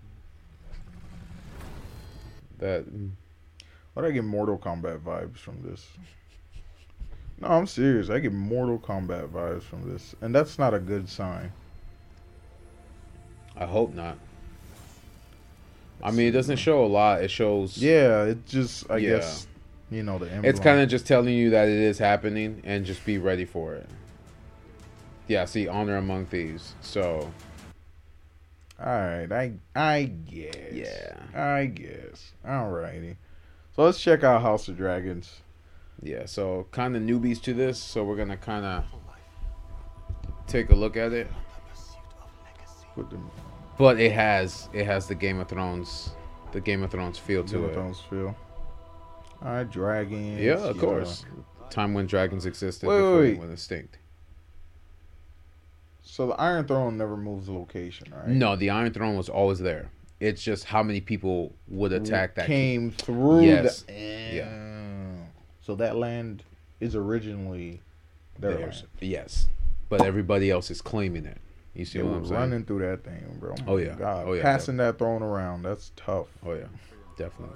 That 2.59 2.85
Why 3.93 4.03
do 4.03 4.07
I 4.09 4.11
get 4.11 4.23
Mortal 4.23 4.57
Kombat 4.59 4.99
vibes 4.99 5.37
from 5.37 5.61
this? 5.63 5.87
No, 7.39 7.47
I'm 7.47 7.65
serious. 7.67 8.09
I 8.11 8.19
get 8.19 8.31
Mortal 8.31 8.77
Kombat 8.77 9.29
vibes 9.29 9.63
from 9.63 9.89
this, 9.91 10.15
and 10.21 10.33
that's 10.33 10.59
not 10.59 10.73
a 10.75 10.79
good 10.79 11.09
sign. 11.09 11.51
I 13.55 13.65
hope 13.65 13.93
not. 13.93 14.17
I 16.01 16.11
mean, 16.11 16.27
it 16.27 16.31
doesn't 16.31 16.57
show 16.57 16.85
a 16.85 16.87
lot. 16.87 17.23
It 17.23 17.31
shows. 17.31 17.77
Yeah, 17.77 18.23
it 18.25 18.45
just 18.45 18.89
I 18.91 18.97
Yeah. 18.97 19.09
guess 19.17 19.47
you 19.93 20.03
know 20.03 20.17
the. 20.17 20.47
It's 20.47 20.59
kind 20.59 20.79
of 20.79 20.89
just 20.89 21.05
telling 21.07 21.33
you 21.35 21.51
that 21.51 21.67
it 21.67 21.77
is 21.77 21.97
happening 21.97 22.61
and 22.63 22.85
just 22.85 23.05
be 23.05 23.17
ready 23.17 23.45
for 23.45 23.73
it. 23.75 23.87
Yeah, 25.27 25.45
see, 25.45 25.67
honor 25.67 25.97
among 25.97 26.25
thieves. 26.25 26.73
So 26.81 27.31
All 28.79 28.85
right, 28.85 29.31
I 29.31 29.53
I 29.75 30.03
guess. 30.03 30.55
Yeah. 30.71 31.15
I 31.33 31.65
guess. 31.65 32.33
Alrighty. 32.45 33.15
So 33.75 33.83
let's 33.83 34.01
check 34.01 34.23
out 34.23 34.41
House 34.41 34.67
of 34.67 34.77
Dragons. 34.77 35.41
yeah, 36.01 36.25
so 36.25 36.67
kind 36.71 36.95
of 36.95 37.01
newbies 37.01 37.41
to 37.43 37.53
this. 37.53 37.79
So 37.79 38.03
we're 38.03 38.17
gonna 38.17 38.37
kind 38.37 38.65
of 38.65 38.83
take 40.47 40.69
a 40.69 40.75
look 40.75 40.97
at 40.97 41.13
it. 41.13 41.27
Put 42.95 43.09
them 43.09 43.29
But 43.77 43.99
it 43.99 44.11
has 44.11 44.69
it 44.73 44.85
has 44.85 45.07
the 45.07 45.15
Game 45.15 45.39
of 45.39 45.47
Thrones 45.47 46.11
the 46.51 46.61
Game 46.61 46.83
of 46.83 46.91
Thrones 46.91 47.17
feel 47.17 47.43
to 47.43 47.53
Game 47.53 47.63
of 47.63 47.69
it. 47.71 47.73
Thrones 47.73 47.99
feel. 47.99 48.35
All 49.43 49.51
right, 49.51 49.69
dragons. 49.69 50.39
Yeah, 50.39 50.57
of 50.57 50.77
course. 50.77 51.25
Time 51.69 51.93
when 51.93 52.05
dragons 52.05 52.45
existed 52.45 52.87
Wait, 52.87 52.95
before 52.97 53.17
wait, 53.17 53.21
they 53.21 53.29
wait. 53.31 53.39
went 53.39 53.51
extinct. 53.51 53.97
So 56.01 56.27
the 56.27 56.33
Iron 56.39 56.65
Throne 56.67 56.97
never 56.97 57.17
moves 57.17 57.49
location, 57.49 58.13
right? 58.15 58.27
No, 58.27 58.55
the 58.55 58.69
Iron 58.69 58.93
Throne 58.93 59.17
was 59.17 59.29
always 59.29 59.59
there. 59.59 59.89
It's 60.19 60.41
just 60.41 60.65
how 60.65 60.83
many 60.83 61.01
people 61.01 61.53
would 61.67 61.91
attack 61.91 62.35
that. 62.35 62.45
came 62.45 62.91
through. 62.91 63.45
Yes. 63.45 63.81
The, 63.81 63.93
Yeah. 63.93 65.15
So 65.61 65.75
that 65.75 65.95
land 65.95 66.43
is 66.79 66.95
originally 66.95 67.81
their 68.37 68.51
Theirs. 68.55 68.75
land. 68.83 68.87
Yes, 69.01 69.47
but 69.89 70.01
everybody 70.03 70.51
else 70.51 70.69
is 70.69 70.81
claiming 70.81 71.25
it. 71.25 71.37
You 71.73 71.85
see 71.85 71.99
They 71.99 72.03
what 72.03 72.15
I'm 72.17 72.25
saying? 72.25 72.39
running 72.39 72.65
through 72.65 72.79
that 72.79 73.03
thing, 73.03 73.37
bro. 73.39 73.55
Oh, 73.59 73.63
my 73.65 73.71
oh, 73.71 73.77
yeah. 73.77 73.95
God. 73.95 74.25
Oh, 74.27 74.33
yeah, 74.33 74.41
Passing 74.43 74.77
that 74.77 74.99
throne 74.99 75.23
around, 75.23 75.63
that's 75.63 75.91
tough. 75.95 76.27
Oh 76.45 76.53
yeah, 76.53 76.67
definitely. 77.17 77.55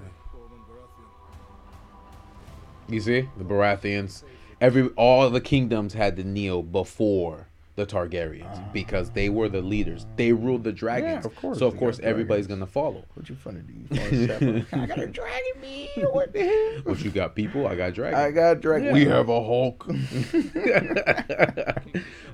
You 2.89 3.01
see 3.01 3.29
the 3.38 3.44
Baratheons. 3.44 4.24
Every 4.60 4.88
all 4.96 5.29
the 5.29 5.41
kingdoms 5.41 5.94
had 5.94 6.15
to 6.15 6.24
kneel 6.24 6.63
before 6.63 7.48
the 7.75 7.86
Targaryens 7.86 8.48
ah. 8.56 8.70
because 8.74 9.12
they 9.12 9.29
were 9.29 9.50
the 9.50 9.62
leaders. 9.62 10.08
They 10.15 10.34
ruled 10.34 10.63
the 10.63 10.72
dragons. 10.72 11.25
of 11.25 11.36
course, 11.36 11.60
So 11.60 11.67
of 11.67 11.77
course 11.77 12.00
everybody's 12.01 12.48
dragons. 12.48 12.72
gonna 12.72 12.89
follow. 12.89 13.06
What 13.13 13.29
you 13.29 13.36
funny 13.36 13.62
do? 13.62 13.74
You 13.74 13.88
falling 13.98 14.29
asleep? 14.32 14.74
I 14.74 14.86
got 14.88 14.98
a 15.00 15.08
dragon, 15.08 15.62
me. 15.62 15.89
What 15.98 16.34
the 16.34 16.44
hell? 16.44 16.82
What 16.84 17.03
you 17.03 17.12
got, 17.12 17.36
people? 17.36 17.67
I 17.67 17.75
got 17.75 17.94
dragons. 17.94 18.20
I 18.20 18.32
got 18.32 18.62
dragon. 18.62 18.88
Yeah. 18.88 18.94
We 18.94 19.06
have 19.06 19.29
a 19.29 19.44
Hulk. 19.44 19.86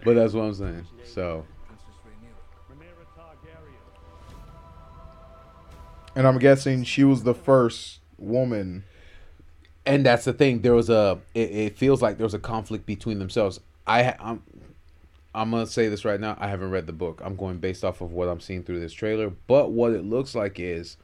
but 0.03 0.13
that's 0.13 0.33
what 0.33 0.43
I'm 0.43 0.53
saying. 0.53 0.87
So 1.03 1.45
and 6.15 6.27
I'm 6.27 6.37
guessing 6.39 6.83
she 6.83 7.03
was 7.03 7.23
the 7.23 7.33
first 7.33 7.99
woman. 8.17 8.83
And 9.85 10.05
that's 10.05 10.25
the 10.25 10.33
thing. 10.33 10.61
There 10.61 10.73
was 10.73 10.89
a. 10.89 11.19
It, 11.33 11.51
it 11.51 11.77
feels 11.77 12.01
like 12.01 12.17
there 12.17 12.25
was 12.25 12.33
a 12.33 12.39
conflict 12.39 12.85
between 12.85 13.19
themselves. 13.19 13.59
I 13.85 14.15
I'm, 14.19 14.41
I'm 15.35 15.51
gonna 15.51 15.67
say 15.67 15.87
this 15.89 16.05
right 16.05 16.19
now. 16.19 16.37
I 16.39 16.47
haven't 16.47 16.71
read 16.71 16.87
the 16.87 16.93
book. 16.93 17.21
I'm 17.23 17.35
going 17.35 17.57
based 17.57 17.83
off 17.83 18.01
of 18.01 18.11
what 18.11 18.27
I'm 18.29 18.39
seeing 18.39 18.63
through 18.63 18.79
this 18.79 18.93
trailer. 18.93 19.29
But 19.47 19.71
what 19.71 19.91
it 19.93 20.03
looks 20.05 20.35
like 20.35 20.59
is 20.59 20.97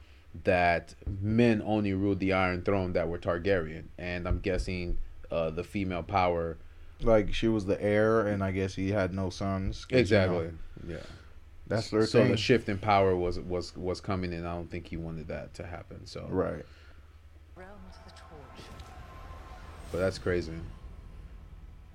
that 0.44 0.94
men 1.20 1.60
only 1.64 1.92
ruled 1.92 2.20
the 2.20 2.32
Iron 2.32 2.62
Throne 2.62 2.92
that 2.94 3.08
were 3.08 3.18
Targaryen, 3.18 3.84
and 3.98 4.26
I'm 4.28 4.38
guessing 4.40 4.98
uh, 5.30 5.50
the 5.50 5.64
female 5.64 6.02
power. 6.02 6.56
Like 7.02 7.32
she 7.34 7.48
was 7.48 7.64
the 7.66 7.82
heir, 7.82 8.26
and 8.28 8.42
I 8.44 8.50
guess 8.52 8.74
he 8.74 8.90
had 8.90 9.12
no 9.14 9.30
sons. 9.30 9.84
'cause, 9.86 10.10
you 10.10 10.16
know, 10.16 10.40
Exactly. 10.40 10.50
Yeah. 10.86 10.96
that's 11.66 11.88
their 11.90 12.06
so 12.06 12.20
thing. 12.22 12.30
the 12.30 12.36
shift 12.36 12.68
in 12.68 12.76
power 12.78 13.16
was 13.16 13.40
was 13.40 13.74
was 13.76 14.00
coming, 14.00 14.32
and 14.34 14.46
I 14.46 14.54
don't 14.54 14.70
think 14.70 14.86
he 14.88 14.96
wanted 14.98 15.28
that 15.28 15.54
to 15.54 15.66
happen. 15.66 16.06
So, 16.06 16.26
right. 16.30 16.64
Realm 17.56 17.70
to 17.92 17.98
the 18.04 18.10
torch 18.20 18.66
but 19.90 19.98
that's 19.98 20.18
crazy. 20.18 20.52
and 20.52 20.62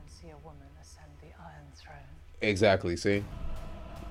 see 0.07 0.29
a 0.29 0.37
woman 0.37 0.67
ascend 0.81 1.11
the 1.21 1.27
Iron 1.41 1.67
Throne. 1.75 1.95
Exactly. 2.41 2.95
See, 2.97 3.23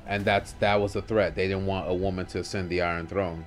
and 0.06 0.24
that's 0.24 0.52
that 0.54 0.80
was 0.80 0.92
the 0.94 1.02
threat. 1.02 1.34
They 1.34 1.48
didn't 1.48 1.66
want 1.66 1.88
a 1.90 1.94
woman 1.94 2.26
to 2.26 2.40
ascend 2.40 2.70
the 2.70 2.82
Iron 2.82 3.06
Throne. 3.06 3.44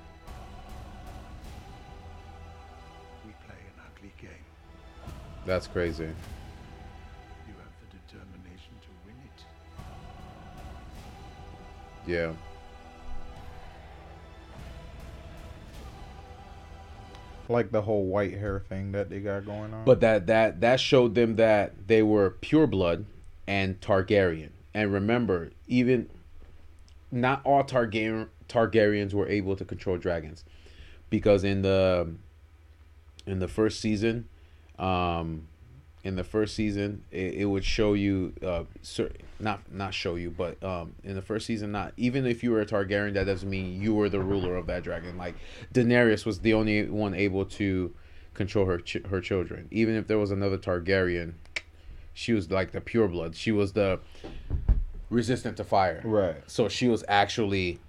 We 3.25 3.31
play 3.45 3.55
an 3.75 3.81
ugly 3.85 4.13
game. 4.21 4.29
That's 5.45 5.67
crazy. 5.67 6.03
You 6.05 7.53
have 7.57 7.73
the 7.81 7.97
determination 7.97 8.73
to 8.81 8.89
win 9.05 9.15
it. 9.25 9.43
Yeah. 12.11 12.33
Like 17.49 17.71
the 17.71 17.81
whole 17.81 18.05
white 18.05 18.33
hair 18.33 18.59
thing 18.59 18.91
that 18.91 19.09
they 19.09 19.19
got 19.19 19.45
going 19.45 19.73
on. 19.73 19.85
But 19.85 20.01
that 20.01 20.27
that 20.27 20.61
that 20.61 20.79
showed 20.79 21.15
them 21.15 21.37
that 21.37 21.87
they 21.87 22.03
were 22.03 22.31
pure 22.31 22.67
blood 22.67 23.05
and 23.47 23.79
Targaryen. 23.79 24.49
And 24.73 24.91
remember, 24.91 25.51
even 25.67 26.09
not 27.11 27.41
all 27.45 27.63
Targaryen 27.63 28.27
Targaryens 28.49 29.13
were 29.13 29.27
able 29.27 29.55
to 29.55 29.65
control 29.65 29.97
dragons, 29.97 30.43
because 31.09 31.43
in 31.43 31.61
the 31.61 32.13
in 33.25 33.39
the 33.39 33.47
first 33.47 33.79
season, 33.79 34.27
um, 34.79 35.47
in 36.03 36.15
the 36.15 36.23
first 36.23 36.55
season, 36.55 37.03
it, 37.11 37.33
it 37.35 37.45
would 37.45 37.65
show 37.65 37.93
you, 37.93 38.33
uh, 38.45 38.63
cer- 38.81 39.11
not 39.39 39.59
not 39.71 39.93
show 39.93 40.15
you, 40.15 40.29
but 40.31 40.61
um, 40.63 40.93
in 41.03 41.15
the 41.15 41.21
first 41.21 41.45
season, 41.45 41.71
not 41.71 41.93
even 41.97 42.25
if 42.25 42.43
you 42.43 42.51
were 42.51 42.61
a 42.61 42.65
Targaryen, 42.65 43.13
that 43.13 43.25
doesn't 43.25 43.49
mean 43.49 43.81
you 43.81 43.93
were 43.93 44.09
the 44.09 44.19
ruler 44.21 44.55
of 44.55 44.67
that 44.67 44.83
dragon. 44.83 45.17
Like 45.17 45.35
Daenerys 45.73 46.25
was 46.25 46.39
the 46.39 46.53
only 46.53 46.87
one 46.89 47.13
able 47.13 47.45
to 47.45 47.93
control 48.33 48.65
her 48.65 48.77
ch- 48.79 49.03
her 49.09 49.19
children. 49.21 49.67
Even 49.71 49.95
if 49.95 50.07
there 50.07 50.17
was 50.17 50.31
another 50.31 50.57
Targaryen, 50.57 51.33
she 52.13 52.33
was 52.33 52.49
like 52.51 52.71
the 52.71 52.81
pure 52.81 53.07
blood. 53.07 53.35
She 53.35 53.51
was 53.51 53.73
the 53.73 53.99
resistant 55.09 55.57
to 55.57 55.63
fire. 55.63 56.01
right. 56.03 56.37
So 56.47 56.67
she 56.69 56.87
was 56.87 57.03
actually, 57.07 57.79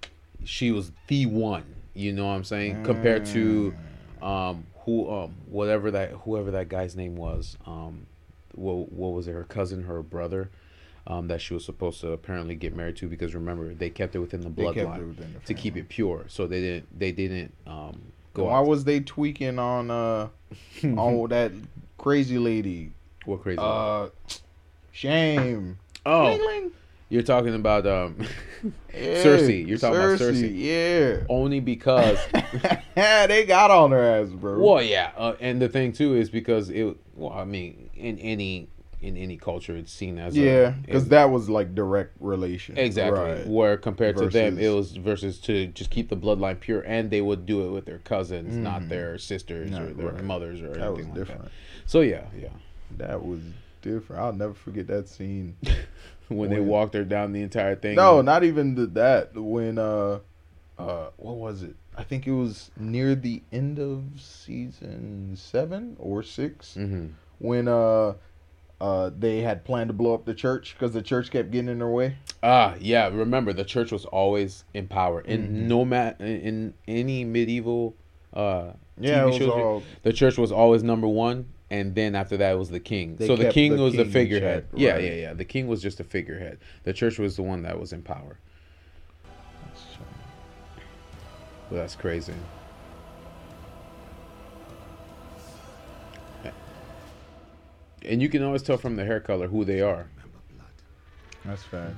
she 0.43 0.71
was 0.71 0.91
the 1.07 1.25
one. 1.25 1.63
You 1.93 2.13
know 2.13 2.25
what 2.27 2.33
I'm 2.33 2.43
saying? 2.43 2.83
Compared 2.83 3.25
to, 3.27 3.73
um, 4.21 4.65
who, 4.89 5.11
um, 5.11 5.35
whatever 5.47 5.91
that, 5.91 6.11
whoever 6.11 6.51
that 6.51 6.69
guy's 6.69 6.95
name 6.95 7.15
was, 7.15 7.57
um, 7.65 8.07
what, 8.53 8.91
what 8.91 9.09
was 9.09 9.27
it? 9.27 9.33
Her 9.33 9.43
cousin, 9.43 9.83
her 9.83 10.01
brother, 10.01 10.49
um, 11.05 11.27
that 11.27 11.41
she 11.41 11.53
was 11.53 11.63
supposed 11.63 12.01
to 12.01 12.11
apparently 12.11 12.55
get 12.55 12.75
married 12.75 12.97
to 12.97 13.07
because 13.07 13.35
remember 13.35 13.73
they 13.73 13.89
kept 13.89 14.15
it 14.15 14.19
within 14.19 14.41
the 14.41 14.49
They 14.49 14.63
kept 14.65 14.77
it 14.77 14.85
bloodline 14.85 15.45
to 15.45 15.53
keep 15.53 15.77
it 15.77 15.89
pure. 15.89 16.25
So 16.27 16.47
they 16.47 16.61
didn't, 16.61 16.99
they 16.99 17.11
didn't, 17.11 17.53
um, 17.67 18.01
go. 18.33 18.45
Why 18.45 18.59
was 18.61 18.83
they 18.83 18.99
tweaking 18.99 19.59
on 19.59 19.91
uh 19.91 20.29
on 20.83 21.29
that 21.29 21.51
crazy 21.97 22.37
lady? 22.37 22.91
what 23.25 23.41
crazy? 23.41 23.59
Uh, 23.59 24.09
shame. 24.91 25.77
oh, 26.05 26.23
Ling, 26.25 26.45
ling. 26.45 26.71
You're 27.09 27.23
talking 27.23 27.53
about 27.55 27.85
um, 27.87 28.17
Yeah, 28.93 29.23
Cersei. 29.23 29.65
You're 29.67 29.77
talking 29.77 29.97
about 29.99 30.19
Cersei. 30.19 30.51
Yeah. 30.55 31.25
only 31.29 31.59
because 31.59 32.19
they 32.95 33.45
got 33.47 33.71
on 33.71 33.91
her 33.91 34.03
ass, 34.23 34.29
bro. 34.29 34.59
Well, 34.59 34.81
yeah, 34.83 35.11
uh, 35.17 35.35
and 35.39 35.61
the 35.61 35.69
thing 35.69 35.91
too 35.93 36.15
is 36.15 36.29
because 36.29 36.69
it. 36.69 36.95
Well, 37.15 37.31
I 37.33 37.45
mean, 37.45 37.89
in 37.95 38.17
any 38.19 38.69
in 39.01 39.15
any 39.15 39.37
culture, 39.37 39.77
it's 39.77 39.93
seen 39.93 40.17
as 40.19 40.35
Yeah, 40.37 40.71
because 40.85 41.07
that 41.09 41.29
was 41.31 41.49
like 41.49 41.73
direct 41.73 42.15
relation. 42.19 42.77
exactly 42.77 43.19
Right. 43.19 43.47
where 43.47 43.77
compared 43.77 44.17
to 44.17 44.27
them, 44.27 44.57
it 44.59 44.67
was 44.69 44.91
versus 44.97 45.39
to 45.41 45.67
just 45.67 45.89
keep 45.89 46.09
the 46.09 46.17
bloodline 46.17 46.59
pure, 46.59 46.81
and 46.81 47.09
they 47.09 47.21
would 47.21 47.45
do 47.45 47.65
it 47.65 47.71
with 47.71 47.85
their 47.85 47.99
cousins, 47.99 48.55
not 48.57 48.89
their 48.89 49.17
sisters 49.17 49.71
or 49.71 49.85
their 49.85 49.93
Mm-hmm. 49.93 50.15
right. 50.15 50.23
mothers 50.23 50.61
or 50.61 50.65
anything 50.65 50.81
That 50.81 50.91
was 50.93 51.05
like 51.05 51.13
different. 51.15 51.43
that. 51.43 51.51
So 51.85 52.01
yeah, 52.01 52.25
yeah, 52.37 52.49
That 52.97 53.23
was 53.25 53.39
different. 53.81 54.21
I'll 54.21 54.33
never 54.33 54.53
forget 54.53 54.87
that 54.87 55.07
scene 55.07 55.55
when 56.37 56.49
they 56.49 56.59
walked 56.59 56.93
her 56.93 57.03
down 57.03 57.31
the 57.33 57.41
entire 57.41 57.75
thing. 57.75 57.95
No, 57.95 58.21
not 58.21 58.43
even 58.43 58.75
the, 58.75 58.85
that. 58.87 59.35
When 59.35 59.77
uh, 59.77 60.19
uh, 60.77 61.09
what 61.17 61.35
was 61.37 61.63
it? 61.63 61.75
I 61.97 62.03
think 62.03 62.25
it 62.27 62.31
was 62.31 62.71
near 62.77 63.13
the 63.15 63.43
end 63.51 63.77
of 63.79 64.03
season 64.17 65.35
seven 65.35 65.95
or 65.99 66.23
6 66.23 66.73
hmm 66.75 67.07
when 67.39 67.67
uh, 67.69 68.13
uh, 68.81 69.09
they 69.17 69.39
had 69.41 69.63
planned 69.63 69.87
to 69.89 69.93
blow 69.93 70.13
up 70.13 70.25
the 70.25 70.33
church 70.33 70.75
because 70.77 70.93
the 70.93 71.01
church 71.01 71.31
kept 71.31 71.51
getting 71.51 71.69
in 71.69 71.79
their 71.79 71.87
way. 71.87 72.17
Ah, 72.43 72.75
yeah. 72.79 73.07
Remember, 73.07 73.53
the 73.53 73.63
church 73.63 73.91
was 73.93 74.03
always 74.05 74.63
in 74.73 74.87
power. 74.87 75.21
In 75.21 75.47
Mhm. 75.47 75.51
no 75.67 75.85
ma- 75.85 76.13
in, 76.19 76.25
in 76.41 76.73
any 76.87 77.23
medieval 77.25 77.95
uh, 78.33 78.73
Yeah, 78.99 79.23
TV 79.23 79.23
it 79.23 79.25
was 79.27 79.37
shows, 79.37 79.49
all 79.49 79.83
the 80.03 80.11
church 80.13 80.37
was 80.37 80.51
always 80.51 80.83
number 80.83 81.07
one, 81.07 81.45
and 81.71 81.93
then 81.95 82.15
after 82.15 82.37
that 82.37 82.57
was 82.57 82.69
the 82.69 82.79
king. 82.79 83.15
They 83.15 83.27
so 83.27 83.35
the 83.35 83.49
king 83.49 83.75
the 83.75 83.83
was 83.83 83.93
the 83.93 83.99
king 83.99 84.07
in 84.07 84.11
figurehead. 84.13 84.65
check, 84.71 84.79
Yeah, 84.79 84.91
right. 84.93 85.03
yeah, 85.03 85.13
yeah. 85.13 85.33
The 85.33 85.45
king 85.45 85.67
was 85.67 85.81
just 85.81 85.99
a 85.99 86.03
figurehead. 86.03 86.59
The 86.83 86.93
church 86.93 87.19
was 87.19 87.35
the 87.35 87.43
one 87.43 87.61
that 87.63 87.79
was 87.79 87.93
in 87.93 88.01
power. 88.01 88.37
Well, 91.69 91.81
that's 91.81 91.95
crazy. 91.95 92.33
And 98.05 98.21
you 98.21 98.29
can 98.29 98.43
always 98.43 98.63
tell 98.63 98.77
from 98.77 98.95
the 98.95 99.05
hair 99.05 99.19
color 99.19 99.47
who 99.47 99.65
they 99.65 99.81
are. 99.81 100.07
Remember 100.15 100.39
blood. 100.55 100.67
That's 101.45 101.63
fact. 101.63 101.95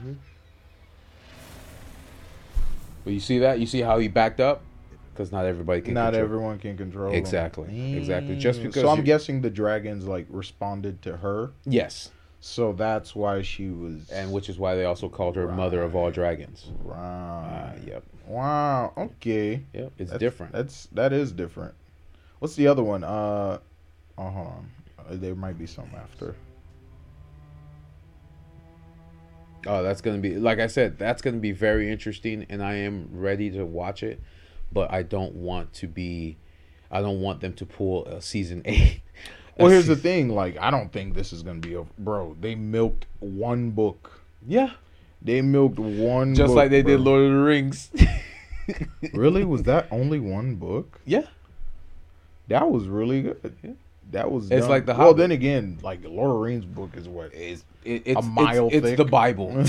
But 3.03 3.13
you 3.13 3.19
see 3.19 3.39
that? 3.39 3.59
You 3.59 3.65
see 3.65 3.81
how 3.81 3.99
he 3.99 4.07
backed 4.07 4.39
up? 4.39 4.63
Because 5.13 5.31
not 5.31 5.45
everybody 5.45 5.81
can. 5.81 5.93
Not 5.93 6.13
control- 6.13 6.23
everyone 6.23 6.59
can 6.59 6.77
control. 6.77 7.09
them. 7.09 7.15
Exactly, 7.19 7.97
exactly. 7.97 8.35
Just 8.37 8.61
because 8.63 8.81
So 8.81 8.89
I'm 8.89 8.99
you- 8.99 9.03
guessing 9.03 9.41
the 9.41 9.49
dragons 9.49 10.05
like 10.07 10.25
responded 10.29 11.01
to 11.03 11.17
her, 11.17 11.51
Yes, 11.65 12.11
so 12.39 12.71
that's 12.73 13.13
why 13.15 13.41
she 13.41 13.69
was. 13.69 14.09
and 14.09 14.31
which 14.31 14.47
is 14.49 14.57
why 14.57 14.75
they 14.75 14.85
also 14.85 15.09
called 15.09 15.35
her 15.35 15.47
Mother 15.49 15.81
of 15.83 15.95
all 15.95 16.09
dragons. 16.11 16.69
Wow. 16.83 16.95
Ah, 16.95 17.73
yep, 17.85 18.03
Wow. 18.27 18.93
Okay. 18.97 19.63
yep. 19.73 19.91
It's 19.97 20.11
That's- 20.11 20.19
different. 20.19 20.53
That's 20.53 20.85
that 20.93 21.11
is 21.13 21.31
different. 21.33 21.73
What's 22.39 22.55
the 22.55 22.67
other 22.67 22.81
one? 22.83 23.03
Uh, 23.03 23.59
oh, 24.17 24.23
hold 24.29 24.47
on. 24.47 24.69
Uh, 24.97 25.03
There 25.17 25.35
might 25.35 25.59
be 25.59 25.65
some 25.67 25.89
after. 25.95 26.35
Oh, 29.67 29.83
that's 29.83 30.01
gonna 30.01 30.17
be 30.17 30.37
like 30.37 30.59
I 30.59 30.67
said. 30.67 30.97
That's 30.97 31.21
gonna 31.21 31.37
be 31.37 31.51
very 31.51 31.91
interesting, 31.91 32.45
and 32.49 32.63
I 32.63 32.75
am 32.75 33.09
ready 33.11 33.51
to 33.51 33.63
watch 33.65 34.01
it. 34.01 34.19
But 34.73 34.91
I 34.91 35.03
don't 35.03 35.35
want 35.35 35.73
to 35.73 35.87
be. 35.87 36.37
I 36.89 37.01
don't 37.01 37.21
want 37.21 37.39
them 37.41 37.53
to 37.53 37.65
pull 37.65 38.05
a 38.05 38.21
season 38.21 38.61
eight. 38.65 39.01
Well, 39.57 39.67
A 39.67 39.71
here's 39.71 39.87
the 39.87 39.95
thing. 39.95 40.29
Like, 40.29 40.57
I 40.59 40.71
don't 40.71 40.91
think 40.91 41.13
this 41.13 41.31
is 41.33 41.43
gonna 41.43 41.59
be 41.59 41.73
a 41.75 41.83
bro. 41.97 42.35
They 42.39 42.55
milked 42.55 43.05
one 43.19 43.71
book. 43.71 44.21
Yeah, 44.47 44.71
They 45.21 45.41
milked 45.41 45.77
one. 45.79 46.33
just 46.35 46.47
book, 46.49 46.55
like 46.55 46.69
they 46.71 46.81
bro. 46.81 46.91
did 46.97 47.01
Lord 47.01 47.21
of 47.23 47.31
the 47.31 47.37
Rings. 47.37 47.91
Really? 49.13 49.43
Was 49.43 49.63
that 49.63 49.87
only 49.91 50.19
one 50.19 50.55
book? 50.55 51.01
yeah, 51.05 51.25
That 52.47 52.69
was 52.71 52.87
really 52.87 53.23
good. 53.23 53.55
Yeah. 53.63 53.71
That 54.11 54.31
was. 54.31 54.49
It's 54.51 54.67
like 54.67 54.85
The 54.85 54.93
Well, 54.93 55.07
Hobbit. 55.07 55.17
then 55.17 55.31
again, 55.31 55.77
like 55.83 55.99
Lord 56.05 56.29
of 56.29 56.35
the 56.37 56.41
Rings 56.43 56.65
book 56.65 56.91
is 56.95 57.07
what 57.09 57.33
it's 57.33 57.65
it, 57.83 58.03
it's, 58.05 58.25
mile 58.25 58.69
it's, 58.71 58.85
it's 58.87 58.97
the 58.97 59.03
Bible. 59.05 59.49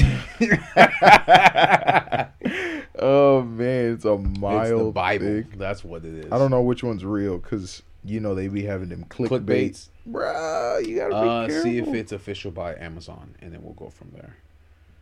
oh 2.98 3.42
man, 3.42 3.94
it's 3.94 4.04
a 4.04 4.16
mile. 4.18 4.60
it's 4.62 4.70
the 4.70 4.90
Bible. 4.92 5.26
thick. 5.26 5.58
That's 5.58 5.84
what 5.84 6.04
it 6.04 6.24
is. 6.26 6.32
I 6.32 6.38
don't 6.38 6.50
know 6.50 6.62
which 6.62 6.82
one's 6.82 7.04
real 7.04 7.38
because 7.38 7.82
you 8.04 8.20
know 8.20 8.34
they 8.34 8.48
be 8.48 8.62
having 8.64 8.88
them 8.88 9.04
clickbaits. 9.08 9.28
Clickbaits. 9.44 9.88
Bruh, 10.10 10.86
you 10.86 10.96
gotta 10.96 11.10
be 11.10 11.28
Uh, 11.28 11.46
careful. 11.46 11.62
see 11.62 11.78
if 11.78 11.88
it's 11.88 12.12
official 12.12 12.50
by 12.50 12.74
Amazon, 12.76 13.34
and 13.40 13.52
then 13.52 13.62
we'll 13.62 13.74
go 13.74 13.88
from 13.90 14.10
there. 14.12 14.36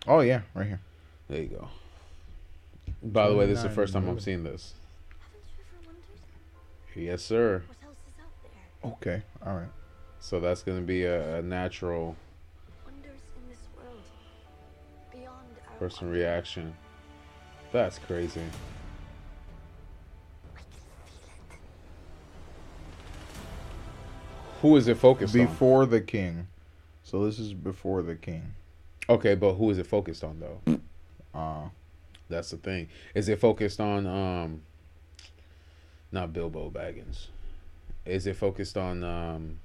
Oh 0.06 0.20
yeah, 0.20 0.42
right 0.54 0.66
here. 0.66 0.80
There 1.28 1.40
you 1.42 1.48
go. 1.48 1.68
By 3.02 3.28
the 3.28 3.34
way, 3.34 3.46
this 3.46 3.58
is 3.58 3.64
the 3.64 3.70
first 3.70 3.92
time 3.94 4.02
I'm 4.02 4.06
million. 4.08 4.22
seeing 4.22 4.44
this. 4.44 4.74
Haven't 5.18 5.42
you 5.56 5.64
ever 5.80 5.86
wondered 5.86 7.06
Yes, 7.12 7.22
sir. 7.22 7.62
what 7.66 7.88
else 7.88 7.96
is 8.06 8.22
out 8.22 9.02
there? 9.02 9.12
Okay, 9.14 9.22
all 9.46 9.56
right. 9.56 9.70
So 10.18 10.38
that's 10.38 10.62
gonna 10.62 10.82
be 10.82 11.04
a, 11.04 11.38
a 11.38 11.42
natural 11.42 12.14
Wonders 12.84 13.20
in 13.42 13.48
this 13.48 13.58
world 13.74 14.02
beyond 15.12 15.46
our 15.70 15.76
person 15.78 16.10
reaction. 16.10 16.74
That's 17.72 17.98
crazy. 17.98 18.40
I 18.40 18.48
can 20.58 20.68
feel 20.68 21.52
it. 21.52 21.58
Who 24.62 24.76
is 24.76 24.88
it 24.88 24.96
focused 24.96 25.34
Before 25.34 25.86
the 25.86 26.00
king. 26.00 26.48
So 27.02 27.24
this 27.24 27.38
is 27.38 27.54
before 27.54 28.02
the 28.02 28.16
king. 28.16 28.54
Okay, 29.08 29.34
but 29.34 29.54
who 29.54 29.70
is 29.70 29.78
it 29.78 29.86
focused 29.86 30.24
on 30.24 30.40
though? 30.40 30.60
Uh 31.32 31.68
That's 32.28 32.50
the 32.50 32.56
thing. 32.56 32.88
Is 33.14 33.28
it 33.28 33.38
focused 33.38 33.80
on 33.80 34.04
um 34.04 34.62
not 36.10 36.32
Bilbo 36.32 36.70
Baggins? 36.70 37.28
Is 38.04 38.26
it 38.26 38.34
focused 38.34 38.76
on 38.76 39.04
um 39.04 39.60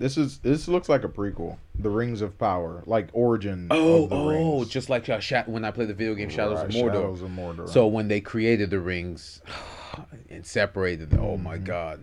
this 0.00 0.16
is 0.18 0.38
this 0.38 0.66
looks 0.66 0.88
like 0.88 1.04
a 1.04 1.08
prequel. 1.08 1.58
The 1.78 1.90
Rings 1.90 2.22
of 2.22 2.36
Power, 2.38 2.82
like 2.86 3.08
origin 3.12 3.68
Oh, 3.70 4.04
of 4.04 4.10
the 4.10 4.16
oh, 4.16 4.28
rings. 4.58 4.68
just 4.68 4.90
like 4.90 5.08
uh, 5.08 5.20
when 5.46 5.64
I 5.64 5.70
played 5.70 5.88
the 5.88 5.94
video 5.94 6.14
game 6.14 6.28
Shadows 6.30 6.56
Right, 6.56 6.64
of 6.66 6.70
Mordor. 6.72 6.86
Shadows 6.94 7.22
of 7.22 7.30
Mordor. 7.30 7.68
So 7.68 7.86
when 7.86 8.08
they 8.08 8.20
created 8.20 8.70
the 8.70 8.80
rings 8.80 9.40
and 10.30 10.44
separated, 10.44 11.10
them, 11.10 11.20
oh 11.20 11.36
my 11.36 11.58
Mhm. 11.58 11.64
god, 11.64 12.00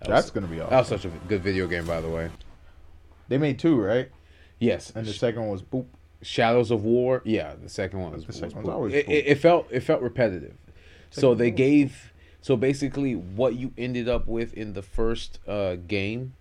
that 0.00 0.08
that's 0.08 0.26
was, 0.26 0.30
gonna 0.30 0.46
be 0.46 0.60
awesome. 0.60 0.70
that 0.70 0.78
was 0.78 0.88
such 0.88 1.04
a 1.06 1.08
good 1.26 1.42
video 1.42 1.66
game, 1.66 1.86
by 1.86 2.00
the 2.00 2.08
way. 2.08 2.30
They 3.28 3.38
made 3.38 3.58
two, 3.58 3.80
right? 3.80 4.10
Yes, 4.60 4.92
And 4.94 5.06
the 5.06 5.12
second 5.12 5.40
one 5.42 5.50
was 5.50 5.62
boop. 5.62 5.86
Shadows 6.20 6.70
of 6.72 6.82
War. 6.84 7.22
Yeah, 7.24 7.54
the 7.62 7.68
second 7.68 8.00
one 8.00 8.12
was, 8.12 8.24
The 8.24 8.32
second 8.32 8.48
was 8.58 8.64
one's 8.66 8.68
always 8.68 8.94
it, 8.94 9.08
it, 9.08 9.38
felt 9.38 9.68
it 9.70 9.80
felt 9.80 10.02
repetitive. 10.02 10.54
so 11.10 11.34
they 11.34 11.48
one. 11.48 11.54
gave 11.56 12.12
so 12.40 12.56
basically 12.56 13.14
what 13.14 13.54
you 13.54 13.72
ended 13.78 14.08
up 14.08 14.26
with 14.26 14.52
in 14.54 14.72
the 14.74 14.82
first 14.82 15.38
uh, 15.48 15.76
game 15.76 16.34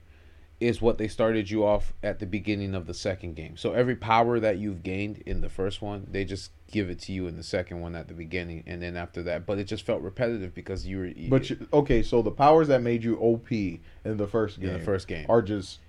is 0.60 0.82
what 0.82 0.98
they 0.98 1.08
started 1.08 1.50
you 1.50 1.64
off 1.64 1.94
at 2.02 2.20
the 2.20 2.26
beginning 2.26 2.74
of 2.74 2.88
the 2.88 2.94
second 2.94 3.36
game. 3.36 3.56
So 3.58 3.74
every 3.74 3.96
power 3.96 4.40
that 4.40 4.58
you've 4.58 4.82
gained 4.82 5.22
in 5.26 5.42
the 5.42 5.50
first 5.50 5.82
one, 5.82 6.08
they 6.10 6.26
just 6.26 6.52
give 6.72 6.90
it 6.90 7.00
to 7.02 7.12
you 7.12 7.28
in 7.28 7.36
the 7.36 7.44
second 7.44 7.80
one 7.80 7.96
at 7.96 8.08
the 8.08 8.14
beginning, 8.14 8.64
and 8.66 8.82
then 8.82 8.98
after 8.98 9.22
that. 9.24 9.46
But 9.46 9.60
it 9.60 9.66
just 9.66 9.86
felt 9.86 10.02
repetitive 10.02 10.56
because 10.56 10.86
you 10.86 10.98
were 10.98 11.12
But 11.30 11.50
you, 11.50 11.68
okay, 11.72 12.02
so 12.02 12.22
the 12.22 12.32
powers 12.32 12.68
that 12.70 12.82
made 12.82 13.04
you 13.04 13.18
OP 13.18 13.52
in 13.52 13.82
the 14.04 14.28
first 14.28 14.60
game 14.60 14.70
in 14.70 14.80
the 14.80 14.86
first 14.86 15.08
game 15.08 15.26
are 15.30 15.42
just 15.42 15.80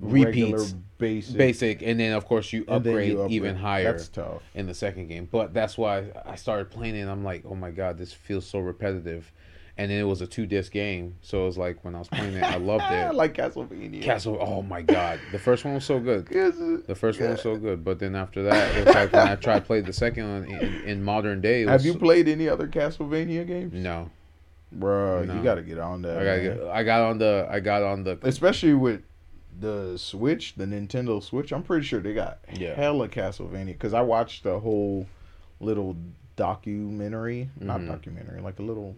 Repeats. 0.00 0.24
regular 0.26 0.64
basic. 0.98 1.36
basic, 1.36 1.82
and 1.82 1.98
then 1.98 2.12
of 2.12 2.24
course 2.24 2.52
you 2.52 2.64
and 2.68 2.84
then 2.84 2.92
upgrade, 2.92 3.30
even 3.30 3.56
higher. 3.56 3.92
That's 3.92 4.08
tough. 4.08 4.42
in 4.54 4.66
the 4.66 4.74
second 4.74 5.08
game. 5.08 5.28
But 5.30 5.52
that's 5.54 5.76
why 5.76 6.04
I 6.24 6.36
started 6.36 6.70
playing 6.70 6.96
it 6.96 7.00
and 7.00 7.10
I'm 7.10 7.24
like, 7.24 7.44
oh 7.46 7.54
my 7.54 7.70
god, 7.70 7.98
this 7.98 8.12
feels 8.12 8.46
so 8.46 8.58
repetitive. 8.58 9.32
And 9.80 9.90
then 9.92 10.00
it 10.00 10.04
was 10.08 10.20
a 10.20 10.26
two 10.26 10.44
disc 10.44 10.72
game, 10.72 11.14
so 11.22 11.42
it 11.42 11.46
was 11.46 11.56
like 11.56 11.84
when 11.84 11.94
I 11.94 12.00
was 12.00 12.08
playing 12.08 12.34
it, 12.34 12.42
I 12.42 12.56
loved 12.56 12.82
it. 12.90 12.94
I 12.96 13.10
like 13.12 13.34
Castlevania. 13.34 14.02
Castle, 14.02 14.36
oh 14.40 14.60
my 14.60 14.82
god, 14.82 15.20
the 15.30 15.38
first 15.38 15.64
one 15.64 15.74
was 15.74 15.84
so 15.84 16.00
good. 16.00 16.26
The 16.88 16.96
first 16.96 17.20
one 17.20 17.30
was 17.30 17.40
so 17.42 17.56
good, 17.56 17.84
but 17.84 18.00
then 18.00 18.16
after 18.16 18.42
that, 18.42 18.74
it 18.76 18.86
was 18.86 18.94
like 18.94 19.12
when 19.12 19.28
I 19.28 19.36
tried 19.36 19.60
to 19.60 19.64
play 19.64 19.80
the 19.80 19.92
second 19.92 20.28
one 20.28 20.44
in, 20.50 20.74
in 20.82 21.02
modern 21.04 21.40
day. 21.40 21.64
Have 21.64 21.84
you 21.86 21.94
played 21.94 22.26
any 22.28 22.48
other 22.48 22.66
Castlevania 22.66 23.46
games? 23.46 23.72
No, 23.72 24.10
Bruh, 24.76 25.24
No. 25.26 25.34
you 25.36 25.42
got 25.44 25.54
to 25.54 25.62
get 25.62 25.78
on 25.78 26.02
that. 26.02 26.18
I 26.18 26.24
got 26.24 26.58
man. 26.58 26.68
I 26.72 26.82
got 26.82 27.00
on 27.02 27.18
the 27.18 27.46
I 27.48 27.60
got 27.60 27.82
on 27.84 28.02
the 28.02 28.18
Especially 28.22 28.74
with 28.74 29.02
the 29.60 29.96
Switch, 29.96 30.54
the 30.56 30.64
Nintendo 30.66 31.22
Switch. 31.22 31.52
I'm 31.52 31.62
pretty 31.62 31.86
sure 31.86 32.00
they 32.00 32.14
got 32.14 32.38
Yeah. 32.52 32.74
hella 32.74 33.08
Castlevania 33.08 33.66
because 33.66 33.94
I 33.94 34.00
watched 34.00 34.42
the 34.42 34.58
whole 34.58 35.06
little 35.60 35.96
documentary, 36.36 37.50
not 37.60 37.80
Mhm. 37.80 37.86
documentary, 37.88 38.40
like 38.40 38.58
a 38.58 38.62
little 38.62 38.96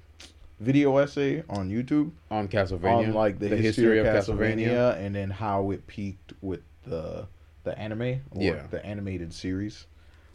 video 0.60 0.98
essay 0.98 1.42
on 1.48 1.70
YouTube 1.70 2.10
on 2.30 2.46
Castlevania 2.46 3.08
on 3.08 3.14
like 3.14 3.38
the, 3.38 3.48
history, 3.48 3.98
of, 3.98 4.06
Castlevania, 4.06 4.96
and 4.98 5.14
then 5.14 5.30
how 5.30 5.70
it 5.70 5.86
peaked 5.86 6.34
with 6.42 6.60
the 6.86 7.26
the 7.64 7.76
anime 7.78 8.02
or 8.30 8.42
Yeah. 8.42 8.66
the 8.70 8.84
animated 8.84 9.32
series. 9.34 9.86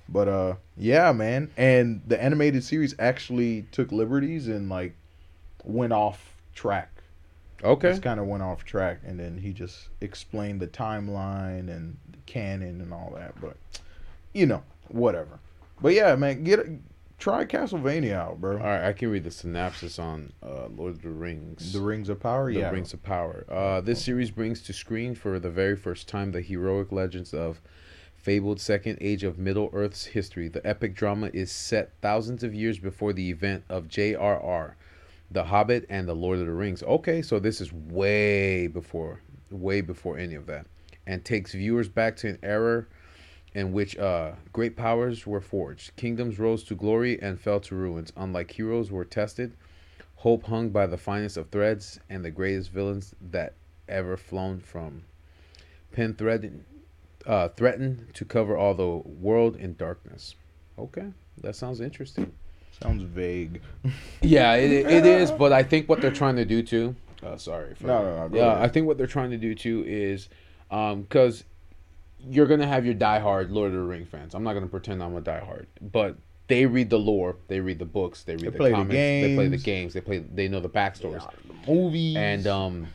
But 0.09 0.27
uh 0.27 0.55
yeah, 0.77 1.11
man. 1.11 1.49
And 1.57 2.01
the 2.05 2.21
animated 2.21 2.63
series 2.63 2.93
actually 2.99 3.63
took 3.71 3.91
liberties 3.91 4.47
and 4.47 4.69
like 4.69 4.95
went 5.63 5.93
off 5.93 6.35
track. 6.53 6.91
Okay, 7.63 7.89
Just 7.89 8.03
kind 8.03 8.19
of 8.19 8.27
went 8.27 8.43
off 8.43 8.63
track 8.65 8.99
and 9.05 9.19
then 9.19 9.38
he 9.38 9.53
just 9.53 9.89
explained 10.01 10.59
the 10.59 10.67
timeline 10.67 11.69
and 11.69 11.97
the 12.11 12.17
canon 12.25 12.81
and 12.81 12.93
all 12.93 13.13
that, 13.15 13.39
but 13.41 13.57
you 14.33 14.45
know, 14.45 14.61
whatever. 14.89 15.39
But 15.81 15.93
yeah, 15.93 16.15
man, 16.15 16.43
get 16.43 16.59
try 17.25 17.43
Castlevania 17.43 18.13
out, 18.13 18.39
bro. 18.39 18.57
all 18.57 18.63
right, 18.63 18.88
I 18.88 18.93
can 18.93 19.09
read 19.09 19.23
the 19.23 19.31
synopsis 19.31 19.97
on 19.97 20.31
uh, 20.43 20.67
Lord 20.67 20.93
of 20.93 21.01
the 21.01 21.09
Rings. 21.09 21.73
The 21.73 21.81
Rings 21.81 22.07
of 22.07 22.19
Power, 22.19 22.51
yeah. 22.51 22.59
The 22.59 22.65
yeah. 22.67 22.71
Rings 22.71 22.93
of 22.93 23.01
Power. 23.01 23.47
Uh, 23.49 23.81
this 23.81 24.05
series 24.05 24.29
brings 24.29 24.61
to 24.61 24.73
screen 24.73 25.15
for 25.15 25.39
the 25.39 25.49
very 25.49 25.75
first 25.75 26.07
time 26.07 26.31
the 26.31 26.41
heroic 26.41 26.91
legends 26.91 27.33
of 27.33 27.61
fabled 28.15 28.61
second 28.61 28.99
age 29.01 29.23
of 29.23 29.39
Middle 29.39 29.71
Earth's 29.73 30.05
history. 30.05 30.49
The 30.49 30.65
epic 30.67 30.93
drama 30.93 31.31
is 31.33 31.51
set 31.51 31.93
thousands 31.99 32.43
of 32.43 32.53
years 32.53 32.77
before 32.77 33.11
the 33.11 33.27
event 33.31 33.63
of 33.69 33.88
J.R.R., 33.88 34.77
The 35.31 35.45
Hobbit, 35.45 35.88
and 35.89 36.07
The 36.07 36.13
Lord 36.13 36.38
of 36.38 36.45
the 36.45 36.53
Rings. 36.53 36.83
Okay, 36.83 37.23
so 37.23 37.39
this 37.39 37.59
is 37.59 37.73
way 37.73 38.67
before, 38.67 39.21
way 39.49 39.81
before 39.81 40.19
any 40.19 40.35
of 40.35 40.45
that, 40.45 40.67
and 41.07 41.25
takes 41.25 41.53
viewers 41.53 41.89
back 41.89 42.17
to 42.17 42.29
an 42.29 42.38
era 42.43 42.85
in 43.55 43.71
which 43.71 43.97
uh, 43.97 44.33
great 44.51 44.75
powers 44.75 45.25
were 45.25 45.41
forged. 45.41 45.95
Kingdoms 45.95 46.37
rose 46.37 46.63
to 46.65 46.75
glory 46.75 47.19
and 47.21 47.39
fell 47.39 47.61
to 47.61 47.73
ruins. 47.73 48.11
Unlike 48.17 48.51
heroes 48.51 48.91
were 48.91 49.05
tested, 49.05 49.55
hope 50.17 50.43
hung 50.43 50.69
by 50.69 50.85
the 50.85 50.97
finest 50.97 51.37
of 51.37 51.49
threads, 51.49 51.99
and 52.09 52.23
the 52.23 52.29
greatest 52.29 52.69
villains 52.69 53.15
that 53.31 53.53
ever 53.87 54.17
flown 54.17 54.59
from 54.59 55.03
pen 55.93 56.13
thread 56.13 56.63
uh, 57.25 57.47
threatened 57.49 58.09
to 58.13 58.25
cover 58.25 58.57
all 58.57 58.73
the 58.73 58.87
world 58.87 59.55
in 59.55 59.75
darkness. 59.75 60.35
Okay, 60.77 61.07
that 61.41 61.55
sounds 61.55 61.79
interesting. 61.79 62.31
Sounds 62.81 63.03
vague. 63.03 63.61
Yeah, 64.21 64.55
it, 64.55 64.71
it 64.71 65.05
is, 65.05 65.31
but 65.31 65.53
I 65.53 65.61
think 65.61 65.87
what 65.87 66.01
they're 66.01 66.11
trying 66.11 66.35
to 66.37 66.45
do 66.45 66.63
too. 66.63 66.95
Uh, 67.23 67.37
sorry. 67.37 67.75
For, 67.75 67.85
No, 67.85 68.03
no, 68.03 68.27
no, 68.27 68.35
Yeah, 68.35 68.53
ahead. 68.53 68.63
I 68.63 68.67
think 68.67 68.87
what 68.87 68.97
they're 68.97 69.05
trying 69.05 69.29
to 69.29 69.37
do 69.37 69.53
too 69.53 69.83
is, 69.85 70.29
because 70.69 71.43
you're 72.29 72.47
gonna 72.47 72.67
have 72.67 72.85
your 72.85 72.95
diehard 72.95 73.51
Lord 73.51 73.73
of 73.73 73.77
the 73.77 73.83
Ring 73.83 74.05
fans. 74.05 74.33
I'm 74.35 74.43
not 74.43 74.53
gonna 74.53 74.67
pretend 74.67 75.01
I'm 75.01 75.15
a 75.15 75.21
diehard, 75.21 75.65
but 75.81 76.17
they 76.47 76.65
read 76.65 76.89
the 76.89 76.99
lore, 76.99 77.38
they 77.47 77.59
read 77.59 77.79
the 77.79 77.85
books, 77.85 78.23
they 78.23 78.35
read 78.35 78.53
the 78.53 78.57
play 78.57 78.69
the 78.69 78.75
comics, 78.75 78.93
they 78.93 79.35
play 79.35 79.47
the 79.47 79.57
games. 79.57 79.93
they 79.93 80.01
play, 80.01 80.19
they 80.19 80.47
know 80.47 80.59
the 80.59 80.69
backstories. 80.69 81.27
Movies 81.67 82.17
And 82.17 82.47
um, 82.47 82.88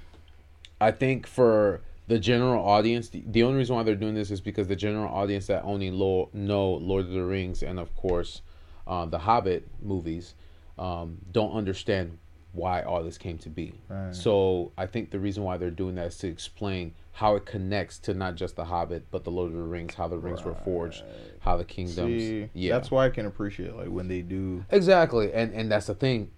I 0.80 0.92
think 0.92 1.26
for 1.26 1.82
the 2.06 2.18
general 2.18 2.64
audience, 2.64 3.08
the, 3.08 3.22
the 3.26 3.42
only 3.42 3.58
reason 3.58 3.76
why 3.76 3.82
they're 3.82 3.94
doing 3.94 4.14
this 4.14 4.30
is 4.30 4.40
because 4.40 4.68
the 4.68 4.76
general 4.76 5.12
audience 5.12 5.46
that 5.46 5.64
only 5.64 5.90
lo- 5.90 6.28
know 6.32 6.70
Lord 6.72 7.06
of 7.06 7.12
the 7.12 7.24
Rings 7.24 7.62
and 7.62 7.78
of 7.78 7.94
course 7.96 8.42
uh, 8.86 9.06
the 9.06 9.18
Hobbit 9.18 9.68
movies 9.82 10.34
um, 10.78 11.18
don't 11.30 11.52
understand 11.52 12.18
why 12.52 12.82
all 12.82 13.02
this 13.04 13.16
came 13.18 13.38
to 13.38 13.48
be. 13.48 13.74
Right. 13.88 14.14
So 14.14 14.72
I 14.76 14.86
think 14.86 15.10
the 15.10 15.18
reason 15.20 15.42
why 15.44 15.56
they're 15.56 15.70
doing 15.70 15.94
that 15.96 16.06
is 16.08 16.18
to 16.18 16.28
explain 16.28 16.94
how 17.12 17.36
it 17.36 17.44
connects 17.46 17.98
to 17.98 18.14
not 18.14 18.34
just 18.34 18.56
the 18.56 18.64
Hobbit 18.64 19.06
but 19.10 19.24
the 19.24 19.30
Lord 19.30 19.52
of 19.52 19.56
the 19.56 19.62
Rings, 19.64 19.94
how 19.94 20.08
the 20.08 20.18
rings 20.18 20.42
were 20.44 20.54
forged, 20.64 21.02
how 21.40 21.56
the 21.56 21.64
kingdoms. 21.64 22.22
See, 22.22 22.48
yeah, 22.54 22.74
that's 22.74 22.90
why 22.90 23.06
I 23.06 23.10
can 23.10 23.26
appreciate 23.26 23.76
like 23.76 23.88
when 23.88 24.08
they 24.08 24.22
do. 24.22 24.64
exactly, 24.70 25.32
and 25.32 25.52
and 25.54 25.70
that's 25.70 25.86
the 25.86 25.94
thing. 25.94 26.30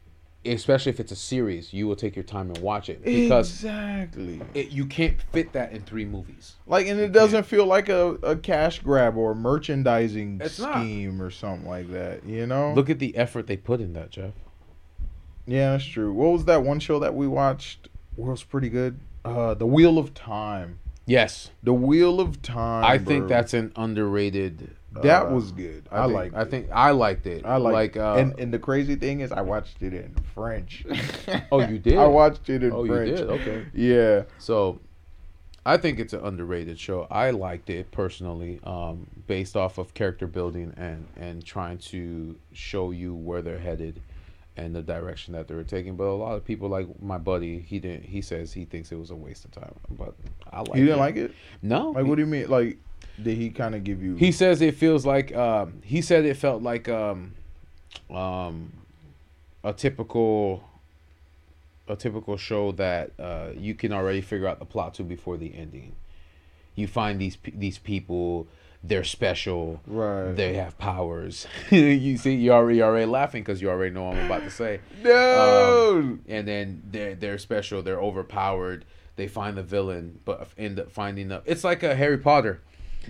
Especially 0.44 0.90
if 0.90 0.98
it's 0.98 1.12
a 1.12 1.16
series, 1.16 1.72
you 1.72 1.86
will 1.86 1.94
take 1.94 2.16
your 2.16 2.24
time 2.24 2.48
and 2.48 2.58
watch 2.58 2.88
it 2.88 3.04
because 3.04 3.48
exactly 3.48 4.42
it, 4.54 4.70
you 4.70 4.86
can't 4.86 5.22
fit 5.30 5.52
that 5.52 5.70
in 5.70 5.82
three 5.82 6.04
movies. 6.04 6.56
like, 6.66 6.88
and 6.88 6.98
it 6.98 7.12
doesn't 7.12 7.44
feel 7.44 7.64
like 7.64 7.88
a, 7.88 8.14
a 8.24 8.34
cash 8.34 8.80
grab 8.80 9.16
or 9.16 9.36
merchandising 9.36 10.40
It's 10.42 10.58
not. 10.58 10.80
scheme 10.80 11.22
or 11.22 11.30
something 11.30 11.68
like 11.68 11.92
that. 11.92 12.24
You 12.26 12.46
know? 12.48 12.72
Look 12.74 12.90
at 12.90 12.98
the 12.98 13.16
effort 13.16 13.46
they 13.46 13.56
put 13.56 13.80
in 13.80 13.92
that, 13.92 14.10
Jeff. 14.10 14.32
Yeah, 15.46 15.72
that's 15.72 15.84
true. 15.84 16.12
What 16.12 16.32
was 16.32 16.44
that 16.46 16.62
one 16.62 16.80
show 16.80 16.98
that 17.00 17.14
we 17.14 17.26
watched? 17.26 17.88
Was 18.16 18.42
pretty 18.42 18.68
good. 18.68 19.00
Uh, 19.24 19.54
The 19.54 19.66
Wheel 19.66 19.98
of 19.98 20.14
Time. 20.14 20.78
Yes, 21.06 21.50
The 21.62 21.72
Wheel 21.72 22.20
of 22.20 22.42
Time. 22.42 22.84
I 22.84 22.98
think 22.98 23.28
that's 23.28 23.54
an 23.54 23.72
underrated. 23.74 24.70
that 25.02 25.26
uh, 25.26 25.30
was 25.30 25.50
good. 25.50 25.88
I, 25.90 26.04
think, 26.04 26.14
liked. 26.14 26.34
I 26.36 26.42
it. 26.42 26.50
think 26.50 26.68
I 26.72 26.90
liked 26.90 27.26
it. 27.26 27.44
I 27.44 27.56
like, 27.56 27.72
like. 27.72 27.96
Uh, 27.96 28.14
and 28.14 28.38
and 28.38 28.52
the 28.52 28.58
crazy 28.58 28.94
thing 28.94 29.20
is, 29.20 29.32
I 29.32 29.40
watched 29.40 29.82
it 29.82 29.94
in 29.94 30.14
French. 30.34 30.84
Oh, 31.50 31.60
you 31.66 31.78
did? 31.80 31.98
I 31.98 32.06
watched 32.06 32.48
it 32.50 32.62
in 32.62 32.72
oh, 32.72 32.86
French. 32.86 33.10
you 33.10 33.16
did. 33.16 33.28
Okay. 33.28 33.66
Yeah, 33.74 34.22
So, 34.38 34.80
I 35.64 35.76
think 35.76 35.98
it's 35.98 36.12
an 36.12 36.24
underrated 36.24 36.78
show. 36.78 37.06
I 37.10 37.30
liked 37.30 37.70
it 37.70 37.90
personally, 37.90 38.60
um, 38.64 39.06
based 39.26 39.56
off 39.56 39.78
of 39.78 39.94
character 39.94 40.26
building 40.26 40.72
and 40.76 41.06
and 41.16 41.44
trying 41.44 41.78
to 41.78 42.36
show 42.52 42.90
you 42.90 43.14
where 43.14 43.42
they're 43.42 43.58
headed 43.58 44.00
and 44.56 44.74
the 44.74 44.82
direction 44.82 45.34
that 45.34 45.48
they 45.48 45.54
were 45.54 45.64
taking. 45.64 45.96
But 45.96 46.04
a 46.04 46.12
lot 46.12 46.34
of 46.34 46.44
people, 46.44 46.68
like 46.68 46.86
my 47.02 47.18
buddy, 47.18 47.60
he 47.60 47.78
didn't. 47.78 48.04
He 48.04 48.20
says 48.20 48.52
he 48.52 48.64
thinks 48.64 48.92
it 48.92 48.98
was 48.98 49.10
a 49.10 49.16
waste 49.16 49.44
of 49.44 49.52
time. 49.52 49.74
But 49.90 50.14
I 50.50 50.60
like. 50.60 50.76
you 50.76 50.86
didn't 50.86 50.98
it. 50.98 51.00
like 51.00 51.16
it. 51.16 51.34
No. 51.62 51.90
Like, 51.90 52.06
what 52.06 52.16
do 52.16 52.22
you 52.22 52.26
mean? 52.26 52.48
Like, 52.48 52.78
did 53.22 53.36
he 53.36 53.50
kind 53.50 53.74
of 53.74 53.84
give 53.84 54.02
you? 54.02 54.16
He 54.16 54.32
says 54.32 54.60
it 54.62 54.74
feels 54.76 55.06
like 55.06 55.34
um, 55.34 55.80
he 55.84 56.02
said 56.02 56.24
it 56.24 56.36
felt 56.36 56.62
like 56.62 56.88
um, 56.88 57.34
um, 58.10 58.72
a 59.64 59.72
typical 59.72 60.64
a 61.88 61.96
typical 61.96 62.36
show 62.36 62.72
that 62.72 63.10
uh, 63.18 63.48
you 63.56 63.74
can 63.74 63.92
already 63.92 64.20
figure 64.20 64.46
out 64.46 64.58
the 64.58 64.64
plot 64.64 64.94
to 64.94 65.02
before 65.02 65.36
the 65.36 65.54
ending. 65.54 65.94
You 66.74 66.86
find 66.86 67.20
these 67.20 67.36
these 67.54 67.78
people, 67.78 68.46
they're 68.84 69.04
special. 69.04 69.80
Right. 69.86 70.32
They 70.32 70.54
have 70.54 70.76
powers. 70.78 71.46
you 71.70 72.16
see, 72.16 72.34
you 72.34 72.52
already 72.52 72.78
you're 72.78 72.86
already 72.88 73.06
laughing 73.06 73.42
because 73.42 73.60
you 73.62 73.70
already 73.70 73.94
know 73.94 74.04
what 74.04 74.16
I'm 74.16 74.26
about 74.26 74.42
to 74.42 74.50
say. 74.50 74.80
no. 75.02 75.98
Um, 75.98 76.20
and 76.28 76.46
then 76.48 76.82
they're 76.90 77.14
they're 77.14 77.38
special. 77.38 77.82
They're 77.82 78.00
overpowered. 78.00 78.84
They 79.16 79.28
find 79.28 79.56
the 79.56 79.62
villain, 79.62 80.20
but 80.24 80.48
end 80.58 80.80
up 80.80 80.90
finding 80.90 81.28
the. 81.28 81.42
It's 81.44 81.64
like 81.64 81.82
a 81.82 81.94
Harry 81.94 82.18
Potter. 82.18 82.60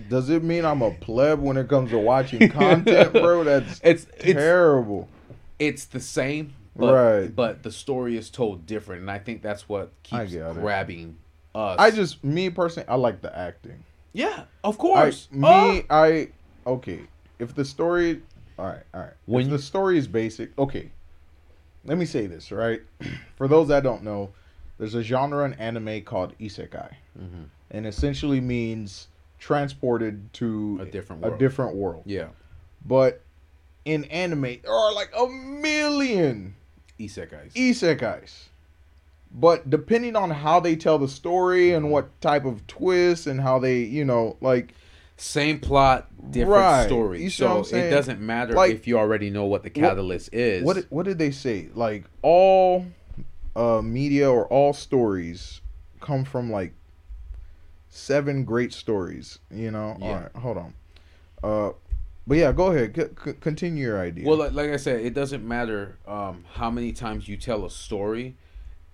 Does 0.09 0.29
it 0.29 0.43
mean 0.43 0.65
I'm 0.65 0.81
a 0.81 0.91
pleb 0.91 1.39
when 1.39 1.55
it 1.55 1.67
comes 1.69 1.91
to 1.91 1.99
watching 1.99 2.49
content, 2.49 3.13
bro? 3.13 3.43
That's 3.45 3.79
It's 3.83 4.07
it's 4.17 4.33
terrible. 4.33 5.07
it's 5.59 5.85
the 5.85 5.99
same, 5.99 6.53
but, 6.75 6.93
Right. 6.93 7.35
but 7.35 7.61
the 7.63 7.71
story 7.71 8.17
is 8.17 8.29
told 8.31 8.65
different, 8.65 9.01
and 9.01 9.11
I 9.11 9.19
think 9.19 9.43
that's 9.43 9.69
what 9.69 9.91
keeps 10.01 10.31
get 10.31 10.49
it. 10.49 10.53
grabbing 10.55 11.17
us. 11.53 11.77
I 11.79 11.91
just, 11.91 12.23
me 12.23 12.49
personally, 12.49 12.89
I 12.89 12.95
like 12.95 13.21
the 13.21 13.37
acting. 13.37 13.83
Yeah, 14.13 14.43
of 14.63 14.75
I, 14.75 14.77
course. 14.77 15.27
me, 15.31 15.47
Oh! 15.47 15.81
I 15.89 16.29
okay. 16.65 17.01
If 17.39 17.55
the 17.55 17.65
story, 17.65 18.21
all 18.57 18.67
right, 18.67 18.83
all 18.93 19.01
right. 19.01 19.13
When 19.25 19.45
if 19.45 19.49
the 19.51 19.59
story 19.59 19.97
is 19.97 20.07
basic, 20.07 20.57
okay. 20.57 20.91
Let 21.85 21.97
me 21.97 22.05
say 22.05 22.27
this, 22.27 22.51
right? 22.51 22.81
For 23.35 23.47
those 23.49 23.67
that 23.67 23.83
don't 23.83 24.03
know, 24.03 24.31
there's 24.77 24.95
a 24.95 25.03
genre 25.03 25.43
in 25.45 25.53
anime 25.55 26.01
called 26.03 26.37
isekai, 26.39 26.93
Mm-hmm. 27.19 27.43
and 27.71 27.85
essentially 27.85 28.39
means 28.39 29.07
transported 29.39 30.31
to 30.33 30.79
A 30.81 30.85
different 30.85 31.23
a 31.25 31.27
world. 31.27 31.39
different 31.39 31.75
world. 31.75 32.03
yeah, 32.05 32.27
But 32.85 33.21
in 33.85 34.05
anime, 34.05 34.59
there 34.63 34.71
are 34.73 34.93
like 34.93 35.11
a 35.17 35.27
million 35.27 36.55
isekais. 36.99 37.51
isekais. 37.53 38.31
But 39.35 39.69
depending 39.69 40.15
on 40.15 40.29
how 40.29 40.59
they 40.59 40.75
tell 40.75 40.99
the 40.99 41.07
story 41.07 41.73
and 41.73 41.89
what 41.89 42.21
type 42.21 42.45
of 42.45 42.65
twist 42.67 43.25
and 43.25 43.41
how 43.41 43.57
they, 43.59 43.79
you 43.79 44.05
know, 44.05 44.37
like 44.41 44.73
Same 45.15 45.59
plot, 45.59 46.09
different 46.31 46.51
Right. 46.59 46.85
story. 46.85 47.23
What 47.23 47.31
so 47.31 47.75
it 47.75 47.89
doesn't 47.91 48.19
matter 48.19 48.53
Like- 48.53 48.73
if 48.73 48.87
you 48.87 48.97
already 48.97 49.29
know 49.29 49.45
what 49.45 49.63
the 49.63 49.69
catalyst 49.69 50.33
is. 50.33 50.63
what 50.63 50.85
what 50.89 51.05
did 51.05 51.17
they 51.19 51.31
say? 51.31 51.69
Like 51.75 52.05
all 52.23 52.85
uh 53.55 53.81
media 53.83 54.29
or 54.29 54.45
all 54.47 54.73
stories 54.73 55.61
come 56.01 56.25
from 56.25 56.51
like 56.51 56.73
seven 57.89 58.43
great 58.43 58.73
stories, 58.73 59.39
you 59.51 59.71
know? 59.71 59.97
Yeah. 59.99 60.05
All 60.07 60.15
right, 60.15 60.35
hold 60.35 60.57
on. 60.57 60.73
Uh 61.43 61.71
but 62.25 62.37
yeah, 62.37 62.51
go 62.53 62.67
ahead. 62.67 62.95
C- 62.95 63.31
c- 63.31 63.37
continue 63.39 63.83
your 63.85 63.99
idea. 63.99 64.25
Well, 64.27 64.37
like, 64.37 64.53
like 64.53 64.69
I 64.69 64.77
said, 64.77 65.01
it 65.01 65.13
doesn't 65.13 65.45
matter 65.45 65.97
um, 66.07 66.45
how 66.53 66.71
many 66.71 66.93
times 66.93 67.27
you 67.27 67.35
tell 67.35 67.65
a 67.65 67.69
story. 67.69 68.35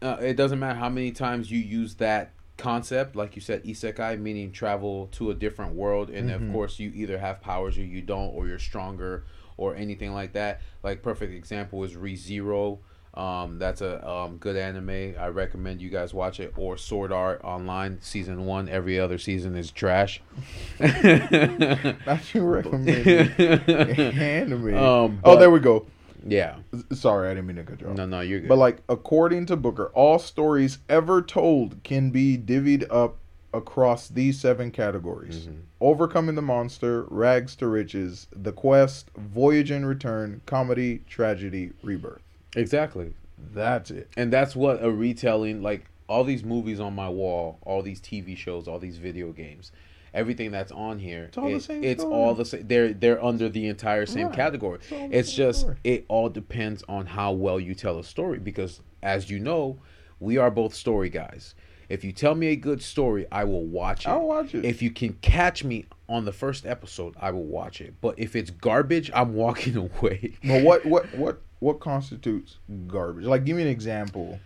Uh, 0.02 0.18
it 0.22 0.36
doesn't 0.36 0.60
matter 0.60 0.80
how 0.80 0.90
many 0.90 1.12
times 1.12 1.52
you 1.52 1.60
use 1.60 1.96
that 1.96 2.32
concept, 2.58 3.16
like 3.16 3.36
you 3.36 3.42
said, 3.42 3.64
isekai, 3.64 4.20
meaning 4.20 4.52
travel 4.52 5.08
to 5.14 5.32
a 5.32 5.34
different 5.36 5.74
world, 5.76 6.10
and 6.10 6.30
Mm-hmm. 6.30 6.46
of 6.48 6.52
course 6.54 6.80
you 6.80 6.92
either 6.96 7.18
have 7.18 7.42
powers 7.42 7.78
or 7.78 7.84
you 7.84 8.02
don't, 8.02 8.34
or 8.36 8.48
you're 8.48 8.60
stronger, 8.60 9.24
or 9.58 9.76
anything 9.76 10.14
like 10.14 10.34
that. 10.34 10.62
Like 10.84 11.02
perfect 11.04 11.34
example 11.34 11.84
is 11.84 11.94
ReZero. 11.96 12.80
Um, 13.14 13.58
that's 13.60 13.82
a 13.82 14.08
um, 14.08 14.38
good 14.38 14.56
anime. 14.56 15.16
I 15.20 15.28
recommend 15.30 15.82
you 15.82 15.90
guys 15.90 16.14
watch 16.14 16.40
it. 16.40 16.54
Or 16.56 16.78
Sword 16.78 17.12
Art 17.12 17.42
Online 17.44 17.98
season 18.02 18.46
one. 18.46 18.70
Every 18.70 19.00
other 19.00 19.18
season 19.18 19.56
is 19.58 19.72
trash. 19.72 20.22
Not 20.80 22.34
you 22.34 22.42
recommend 22.44 23.08
anime. 23.40 24.76
Um, 24.78 25.20
oh, 25.24 25.38
there 25.38 25.50
we 25.50 25.60
go. 25.60 25.86
Yeah. 26.26 26.58
Sorry, 26.94 27.30
I 27.30 27.34
didn't 27.34 27.48
mean 27.48 27.56
to 27.58 27.64
cut 27.64 27.82
you 27.82 27.88
off. 27.88 27.96
No, 27.98 28.06
no, 28.06 28.20
you're 28.22 28.40
good. 28.42 28.50
But 28.50 28.58
like 28.58 28.82
according 28.90 29.46
to 29.48 29.56
Booker, 29.56 29.88
all 29.94 30.20
stories 30.20 30.80
ever 30.90 31.22
told 31.22 31.84
can 31.84 32.10
be 32.12 32.38
divvied 32.38 32.86
up 32.92 33.18
across 33.54 34.08
these 34.08 34.40
seven 34.40 34.70
categories: 34.72 35.48
Mm-hmm. 35.48 35.60
overcoming 35.82 36.36
the 36.36 36.42
monster, 36.42 37.04
rags 37.10 37.56
to 37.58 37.68
riches, 37.68 38.28
the 38.36 38.52
quest, 38.52 39.10
voyage 39.18 39.72
and 39.72 39.88
return, 39.88 40.42
comedy, 40.46 41.02
tragedy, 41.10 41.72
rebirth. 41.84 42.22
exactly. 42.56 43.14
That's 43.54 43.90
it. 43.90 44.10
and 44.18 44.34
that's 44.34 44.54
what 44.56 44.84
a 44.84 44.92
retelling 44.92 45.62
like 45.64 45.86
all 46.10 46.24
these 46.26 46.44
movies 46.44 46.80
on 46.82 46.94
my 46.94 47.08
wall 47.08 47.58
all 47.62 47.82
these 47.82 48.02
tv 48.02 48.36
shows 48.36 48.68
all 48.68 48.80
these 48.80 48.98
video 48.98 49.32
games 49.32 49.72
everything 50.14 50.52
that's 50.52 50.72
on 50.72 51.00
here 51.00 51.26
It's 51.26 51.38
all 51.38 51.52
the 51.52 51.60
same 51.60 51.84
it's 51.84 52.02
story. 52.02 52.16
all 52.16 52.34
the 52.36 52.46
same 52.46 52.68
they're 52.68 52.94
they're 52.94 53.24
under 53.24 53.50
the 53.50 53.68
entire 53.68 54.06
same 54.06 54.28
Right. 54.28 54.36
category 54.36 54.80
It's 54.90 55.30
it's 55.30 55.34
just 55.34 55.60
story. 55.62 55.78
it 55.84 56.06
all 56.08 56.30
depends 56.30 56.84
on 56.90 57.06
how 57.06 57.32
well 57.34 57.60
you 57.60 57.74
tell 57.76 58.00
a 58.00 58.04
story 58.04 58.40
because 58.40 58.82
as 59.04 59.30
you 59.30 59.40
know 59.40 59.80
we 60.20 60.38
are 60.38 60.52
both 60.52 60.74
story 60.74 61.10
guys 61.10 61.56
if 61.90 62.04
you 62.04 62.12
tell 62.12 62.36
me 62.36 62.48
a 62.48 62.56
good 62.56 62.82
story 62.82 63.26
i 63.32 63.44
will 63.44 63.66
watch 63.66 64.06
it 64.06 64.10
I'll 64.10 64.28
watch 64.28 64.54
it. 64.54 64.66
if 64.66 64.82
you 64.82 64.92
can 64.92 65.14
catch 65.22 65.64
me 65.64 65.86
on 66.08 66.26
the 66.26 66.32
first 66.34 66.66
episode 66.66 67.16
i 67.20 67.32
will 67.32 67.46
watch 67.46 67.82
it 67.82 67.94
but 68.02 68.16
if 68.18 68.36
it's 68.36 68.50
garbage 68.52 69.10
i'm 69.14 69.34
walking 69.46 69.76
away 69.76 70.34
But 70.44 70.64
what 70.64 70.86
what 70.86 71.16
what 71.16 71.42
what 71.62 71.82
constitutes 71.82 72.58
garbage? 72.88 73.26
Like, 73.26 73.44
give 73.44 73.58
me 73.58 73.64
an 73.64 73.68
example. 73.68 74.40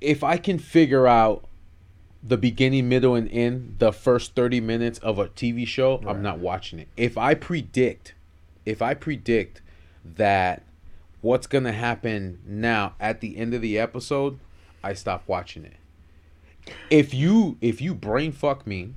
if 0.00 0.24
I 0.24 0.38
can 0.38 0.58
figure 0.58 1.06
out 1.06 1.44
the 2.22 2.36
beginning, 2.36 2.88
middle, 2.88 3.14
and 3.14 3.30
end, 3.30 3.76
the 3.78 3.92
first 3.92 4.34
30 4.34 4.60
minutes 4.60 4.98
of 4.98 5.18
a 5.18 5.28
TV 5.28 5.66
show, 5.66 6.02
I'm 6.06 6.22
not 6.22 6.38
watching 6.38 6.78
it. 6.78 6.88
If 6.96 7.16
I 7.16 7.34
predict, 7.34 8.14
if 8.66 8.82
I 8.82 8.94
predict 8.94 9.62
that 10.04 10.62
what's 11.22 11.46
gonna 11.46 11.72
happen 11.72 12.40
now 12.46 12.94
at 13.00 13.20
the 13.20 13.36
end 13.36 13.54
of 13.54 13.62
the 13.62 13.78
episode, 13.78 14.38
I 14.82 14.94
stop 14.94 15.24
watching 15.26 15.64
it. 15.64 15.76
If 16.90 17.14
you 17.14 17.56
if 17.60 17.80
you 17.80 17.94
brain 17.94 18.32
fuck 18.32 18.66
me, 18.66 18.94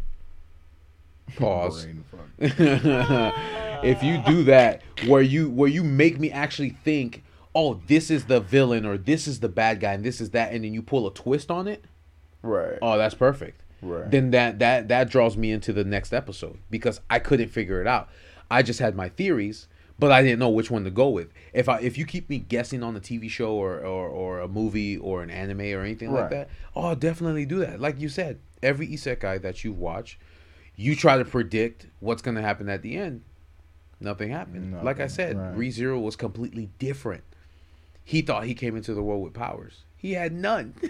pause. 1.38 1.86
Brain 1.86 2.04
fuck. 2.12 2.20
if 3.84 4.04
you 4.04 4.18
do 4.26 4.44
that, 4.44 4.82
where 5.08 5.22
you 5.22 5.50
where 5.50 5.70
you 5.70 5.84
make 5.84 6.20
me 6.20 6.30
actually 6.30 6.72
think, 6.84 7.24
oh, 7.56 7.80
this 7.88 8.12
is 8.12 8.26
the 8.26 8.40
villain 8.40 8.86
or 8.86 8.98
this 8.98 9.28
is 9.28 9.40
the 9.40 9.50
bad 9.50 9.80
guy 9.80 9.94
and 9.94 10.04
this 10.04 10.20
is 10.20 10.32
that, 10.32 10.54
and 10.54 10.64
then 10.64 10.74
you 10.74 10.82
pull 10.82 11.08
a 11.08 11.14
twist 11.14 11.50
on 11.50 11.68
it, 11.68 11.86
Right. 12.44 12.78
oh, 12.82 12.98
that's 12.98 13.16
perfect. 13.16 13.62
Right. 13.82 14.10
Then 14.10 14.32
that 14.32 14.60
that 14.60 14.88
that 14.90 15.10
draws 15.10 15.36
me 15.36 15.52
into 15.52 15.74
the 15.74 15.84
next 15.84 16.14
episode 16.14 16.60
because 16.70 17.02
I 17.10 17.20
couldn't 17.20 17.50
figure 17.50 17.82
it 17.82 17.88
out. 17.88 18.10
I 18.52 18.62
just 18.62 18.80
had 18.80 18.96
my 18.96 19.10
theories, 19.10 19.68
but 20.00 20.12
I 20.12 20.22
didn't 20.22 20.40
know 20.40 20.50
which 20.50 20.70
one 20.72 20.84
to 20.86 20.92
go 20.92 21.10
with. 21.10 21.30
If 21.54 21.68
I 21.68 21.80
if 21.80 21.98
you 21.98 22.06
keep 22.06 22.30
me 22.30 22.40
guessing 22.40 22.82
on 22.84 22.96
a 22.96 23.00
TV 23.02 23.30
show 23.30 23.54
or 23.56 23.80
or, 23.80 24.08
or 24.08 24.40
a 24.40 24.48
movie 24.48 24.96
or 24.98 25.22
an 25.24 25.30
anime 25.30 25.62
or 25.62 25.82
anything 25.82 26.14
like 26.14 26.30
that, 26.30 26.50
oh, 26.76 26.88
I'll 26.88 26.96
definitely 26.96 27.46
do 27.46 27.60
that. 27.60 27.82
Like 27.82 28.00
you 28.00 28.08
said, 28.08 28.40
every 28.62 28.88
isekai 28.88 29.42
that 29.42 29.64
you 29.66 29.74
watch, 29.74 30.18
you 30.76 30.96
try 30.96 31.18
to 31.18 31.26
predict 31.26 31.88
what's 32.00 32.22
gonna 32.22 32.42
happen 32.42 32.70
at 32.70 32.84
the 32.84 32.96
end. 32.96 33.22
Nothing 34.00 34.30
happened. 34.32 34.84
like 34.84 35.00
I 35.00 35.08
said, 35.08 35.38
right. 35.38 35.56
ReZero 35.56 36.02
was 36.02 36.16
completely 36.16 36.70
different. 36.80 37.24
He 38.04 38.22
thought 38.22 38.46
he 38.46 38.54
came 38.54 38.76
into 38.76 38.94
the 38.94 39.02
world 39.02 39.24
with 39.24 39.34
powers. 39.34 39.84
He 40.04 40.12
had 40.14 40.34
none. 40.34 40.76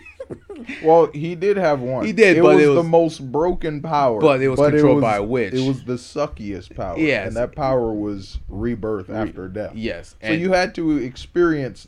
Well, 0.83 1.07
he 1.07 1.35
did 1.35 1.57
have 1.57 1.81
one. 1.81 2.05
He 2.05 2.13
did, 2.13 2.37
It 2.37 2.41
but 2.41 2.55
was, 2.55 2.63
it 2.65 2.73
the 2.73 2.83
most 2.83 3.31
broken 3.31 3.81
power. 3.81 4.19
But 4.21 4.41
it 4.41 4.47
was 4.47 4.59
controlled 4.59 5.01
by 5.01 5.17
a 5.17 5.23
witch. 5.23 5.53
It 5.53 5.67
was 5.67 5.83
the 5.83 5.95
suckiest 5.97 6.73
power. 6.75 6.97
Yes. 6.97 7.27
and 7.27 7.35
that 7.35 7.53
power 7.53 7.91
was 7.93 8.39
rebirth 8.47 9.09
after 9.09 9.47
death. 9.49 9.73
yes, 9.75 10.15
So 10.23 10.31
you 10.31 10.53
had 10.53 10.73
to 10.75 10.97
experience 10.97 11.87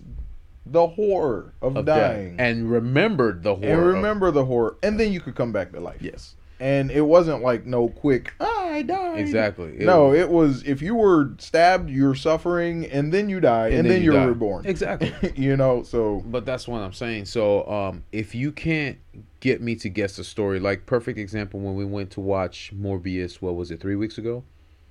the 0.66 0.88
horror 0.88 1.54
of, 1.62 1.78
of 1.78 1.86
death. 1.86 2.12
dying 2.12 2.36
and 2.38 2.70
remembered 2.70 3.44
the 3.44 3.56
horror. 3.56 3.70
and 3.72 3.80
of- 3.82 3.96
remember 3.96 4.32
the 4.32 4.46
horror, 4.46 4.76
and 4.84 5.00
then 5.00 5.14
you 5.14 5.22
could 5.22 5.36
come 5.36 5.52
back 5.54 5.72
to 5.72 5.80
life. 5.80 6.02
yes, 6.02 6.36
and 6.60 6.90
it 6.92 7.02
wasn't 7.02 7.42
like 7.42 7.66
no 7.66 7.90
quick. 7.90 8.34
"Ah, 8.40 8.70
I 8.70 8.82
died. 8.82 9.20
exactly. 9.20 9.70
It 9.78 9.86
no, 9.86 10.10
was- 10.10 10.20
it 10.20 10.30
was 10.30 10.64
if 10.64 10.82
you 10.82 10.96
were 10.96 11.32
stabbed, 11.38 11.90
you're 11.90 12.16
suffering, 12.16 12.86
and 12.88 13.12
then 13.14 13.30
you 13.30 13.40
die, 13.40 13.70
and, 13.70 13.90
then, 13.90 13.98
you 14.02 14.12
you're 14.12 14.14
die. 14.22 14.26
reborn. 14.26 14.66
Exactly. 14.66 15.14
you 15.36 15.56
know, 15.58 15.84
so 15.84 16.24
But 16.26 16.46
that's 16.46 16.68
what 16.68 16.80
I'm 16.82 16.94
saying. 16.94 17.26
So, 17.26 17.68
um, 17.70 18.04
if 18.12 18.34
you 18.36 18.52
can't 18.52 18.98
get 19.40 19.62
me 19.62 19.76
to 19.76 19.90
guess 19.90 20.16
the 20.16 20.24
story, 20.24 20.60
like 20.60 20.86
perfect 20.86 21.20
example 21.20 21.60
when 21.60 21.76
we 21.76 21.86
went 21.86 22.12
to 22.12 22.22
watch 22.22 22.72
Morbius, 22.76 23.36
what 23.42 23.56
was 23.56 23.72
it, 23.72 23.80
three 23.80 23.96
weeks 23.96 24.18
ago? 24.18 24.44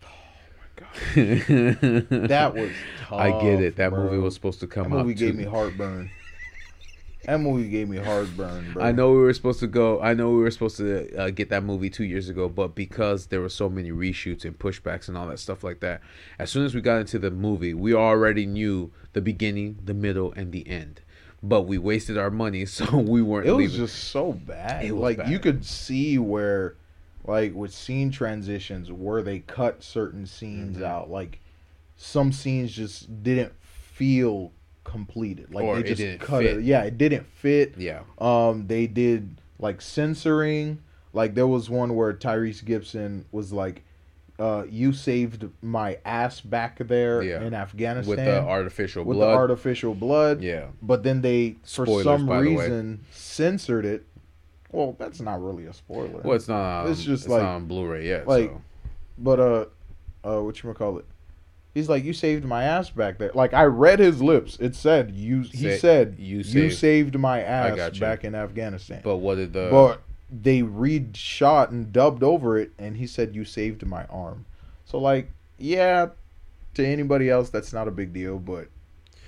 Oh 0.76 0.86
my 1.16 2.02
god, 2.14 2.28
that 2.28 2.54
was. 2.54 2.70
Tough, 3.00 3.12
I 3.20 3.30
get 3.40 3.60
it. 3.60 3.76
That 3.76 3.90
bro. 3.90 4.04
movie 4.04 4.18
was 4.18 4.34
supposed 4.34 4.58
to 4.60 4.66
come 4.66 4.90
That 4.90 4.96
movie 5.04 5.12
out. 5.12 5.18
gave 5.18 5.32
too. 5.32 5.38
me 5.38 5.44
heartburn. 5.44 6.10
That 7.26 7.40
movie 7.40 7.68
gave 7.68 7.88
me 7.88 7.96
heartburn, 7.98 8.72
bro. 8.72 8.82
I 8.82 8.92
know 8.92 9.12
we 9.12 9.18
were 9.18 9.32
supposed 9.32 9.60
to 9.60 9.66
go. 9.66 10.00
I 10.00 10.14
know 10.14 10.30
we 10.30 10.38
were 10.38 10.50
supposed 10.50 10.76
to 10.78 11.14
uh, 11.16 11.30
get 11.30 11.48
that 11.50 11.62
movie 11.64 11.90
two 11.90 12.04
years 12.04 12.28
ago, 12.28 12.48
but 12.48 12.74
because 12.74 13.26
there 13.26 13.40
were 13.40 13.48
so 13.48 13.68
many 13.68 13.90
reshoots 13.90 14.44
and 14.44 14.58
pushbacks 14.58 15.08
and 15.08 15.16
all 15.16 15.26
that 15.28 15.38
stuff 15.38 15.62
like 15.64 15.80
that, 15.80 16.00
as 16.38 16.50
soon 16.50 16.64
as 16.64 16.74
we 16.74 16.80
got 16.80 16.98
into 17.00 17.18
the 17.18 17.30
movie, 17.30 17.74
we 17.74 17.94
already 17.94 18.46
knew 18.46 18.92
the 19.12 19.20
beginning, 19.20 19.78
the 19.84 19.94
middle, 19.94 20.32
and 20.32 20.52
the 20.52 20.66
end. 20.68 21.00
But 21.42 21.62
we 21.62 21.76
wasted 21.78 22.16
our 22.16 22.30
money, 22.30 22.64
so 22.66 22.96
we 22.98 23.20
weren't. 23.22 23.46
It 23.46 23.52
was 23.52 23.72
leaving. 23.72 23.76
just 23.86 24.04
so 24.04 24.32
bad. 24.32 24.90
Like 24.90 25.18
bad. 25.18 25.28
you 25.28 25.38
could 25.38 25.64
see 25.64 26.18
where, 26.18 26.76
like 27.26 27.54
with 27.54 27.72
scene 27.72 28.10
transitions, 28.10 28.90
where 28.92 29.22
they 29.22 29.40
cut 29.40 29.82
certain 29.82 30.26
scenes 30.26 30.76
Mm-hmm. 30.76 30.84
out. 30.86 31.10
Like 31.10 31.40
some 31.96 32.32
scenes 32.32 32.72
just 32.72 33.22
didn't 33.22 33.52
feel 33.60 34.52
completed. 34.84 35.52
Like 35.54 35.64
Or 35.64 35.74
they 35.76 35.80
it 35.80 35.86
just 35.86 35.98
didn't 36.00 36.20
cut 36.20 36.42
fit. 36.44 36.58
it. 36.58 36.64
Yeah, 36.64 36.82
it 36.84 36.96
didn't 36.98 37.26
fit. 37.26 37.74
yeah. 37.78 38.00
Um, 38.18 38.66
they 38.66 38.86
did 38.86 39.40
like 39.58 39.80
censoring. 39.80 40.78
Like 41.12 41.34
there 41.34 41.46
was 41.46 41.68
one 41.70 41.94
where 41.96 42.12
Tyrese 42.12 42.64
Gibson 42.64 43.24
was 43.32 43.52
like, 43.52 43.82
uh, 44.38 44.64
"You 44.68 44.92
saved 44.92 45.48
my 45.62 45.98
ass 46.04 46.40
back 46.40 46.78
there 46.86 47.22
Yeah. 47.22 47.42
in 47.42 47.54
Afghanistan 47.54 48.08
with 48.16 48.24
the 48.24 48.40
artificial 48.42 49.04
blood 49.04 49.08
with 49.08 49.18
blood. 49.18 49.28
the 49.32 49.36
artificial 49.36 49.94
blood." 49.94 50.42
yeah, 50.42 50.66
But 50.82 51.02
then 51.04 51.20
they, 51.22 51.56
for 51.64 51.86
some 52.02 52.26
by 52.26 52.42
the 52.42 52.54
way. 52.54 52.62
reason, 52.64 53.04
censored 53.12 53.84
it. 53.84 54.04
Well, 54.72 54.96
that's 54.98 55.20
not 55.20 55.40
really 55.40 55.66
a 55.66 55.72
spoiler. 55.72 56.20
well, 56.24 56.34
it's 56.34 56.48
not. 56.48 56.86
Um, 56.86 56.90
It's 56.90 57.04
just 57.04 57.24
it's 57.24 57.30
like- 57.30 57.42
not 57.42 57.54
on 57.54 57.66
Blu-ray 57.66 58.06
yet. 58.08 58.26
like- 58.26 58.50
so. 58.50 58.60
But 59.16 59.38
uh, 59.38 59.64
uh, 60.24 60.40
what 60.42 60.60
you 60.60 60.68
to 60.72 60.74
call 60.74 60.98
it? 60.98 61.04
He's 61.74 61.88
like, 61.88 62.04
you 62.04 62.12
saved 62.12 62.44
my 62.44 62.62
ass 62.62 62.90
back 62.90 63.18
there. 63.18 63.32
Like 63.34 63.52
I 63.52 63.64
read 63.64 63.98
his 63.98 64.22
lips. 64.22 64.56
It 64.60 64.76
said 64.76 65.10
you. 65.10 65.42
He 65.42 65.76
said 65.76 66.16
you 66.18 66.38
you 66.38 66.42
saved- 66.44 66.76
saved, 66.76 67.18
my 67.18 67.40
ass 67.42 67.98
back 67.98 68.22
in 68.24 68.34
Afghanistan. 68.34 69.00
But, 69.02 69.14
But 69.14 69.16
what 69.16 69.34
did 69.36 69.52
the? 69.52 69.68
But 69.70 70.02
they 70.30 70.62
re-shot 70.62 71.70
and 71.70 71.92
dubbed 71.92 72.22
over 72.22 72.58
it, 72.58 72.72
and 72.78 72.96
he 72.96 73.06
said 73.06 73.34
you 73.34 73.44
saved 73.44 73.84
my 73.86 74.04
arm. 74.06 74.46
So 74.84 74.98
like, 74.98 75.30
yeah, 75.58 76.08
to 76.74 76.86
anybody 76.86 77.28
else 77.28 77.50
that's 77.50 77.72
not 77.72 77.88
a 77.88 77.90
big 77.90 78.12
deal, 78.12 78.38
but 78.38 78.68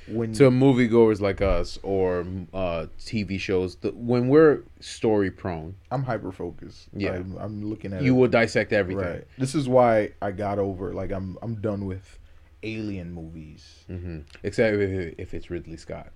when 0.09 0.33
to 0.35 0.51
moviegoers 0.51 1.21
like 1.21 1.41
us 1.41 1.79
or 1.83 2.21
uh, 2.55 2.87
TV 3.01 3.41
shows, 3.41 3.77
the, 3.77 3.91
when 3.91 4.29
we're 4.29 4.63
story 4.79 5.31
prone, 5.31 5.75
I'm 5.91 6.05
hyper 6.05 6.31
focused. 6.31 6.89
Yeah. 6.93 7.15
I'm, 7.15 7.37
I'm 7.39 7.69
looking 7.69 7.93
at 7.93 8.03
you 8.03 8.15
it. 8.15 8.19
will 8.19 8.29
dissect 8.29 8.73
everything. 8.73 9.05
Right. 9.05 9.27
This 9.37 9.55
is 9.55 9.69
why 9.69 10.13
I 10.23 10.31
got 10.31 10.59
over. 10.61 10.93
Like 10.93 11.11
I'm 11.11 11.37
I'm 11.43 11.57
done 11.57 11.87
with 11.87 12.19
alien 12.63 13.13
movies. 13.13 13.85
hmm 13.87 14.21
Except 14.43 14.77
if, 14.77 15.15
if 15.19 15.35
it's 15.35 15.51
Ridley 15.51 15.77
Scott. 15.77 16.09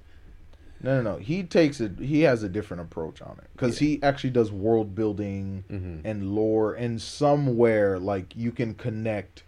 No, 0.83 1.03
no, 1.03 1.13
no. 1.13 1.17
He 1.19 1.43
takes 1.43 1.79
it. 1.81 1.99
He 1.99 2.23
has 2.23 2.43
a 2.43 2.49
different 2.49 2.81
approach 2.83 3.21
on 3.21 3.37
it 3.43 3.49
because 3.53 3.79
he 3.81 4.03
actually 4.03 4.31
does 4.31 4.51
world 4.51 4.95
building 4.95 5.65
Mhm. 5.71 6.01
and 6.05 6.35
lore, 6.35 6.73
and 6.73 7.01
somewhere 7.03 7.99
like 7.99 8.35
you 8.35 8.51
can 8.51 8.73
connect 8.75 9.43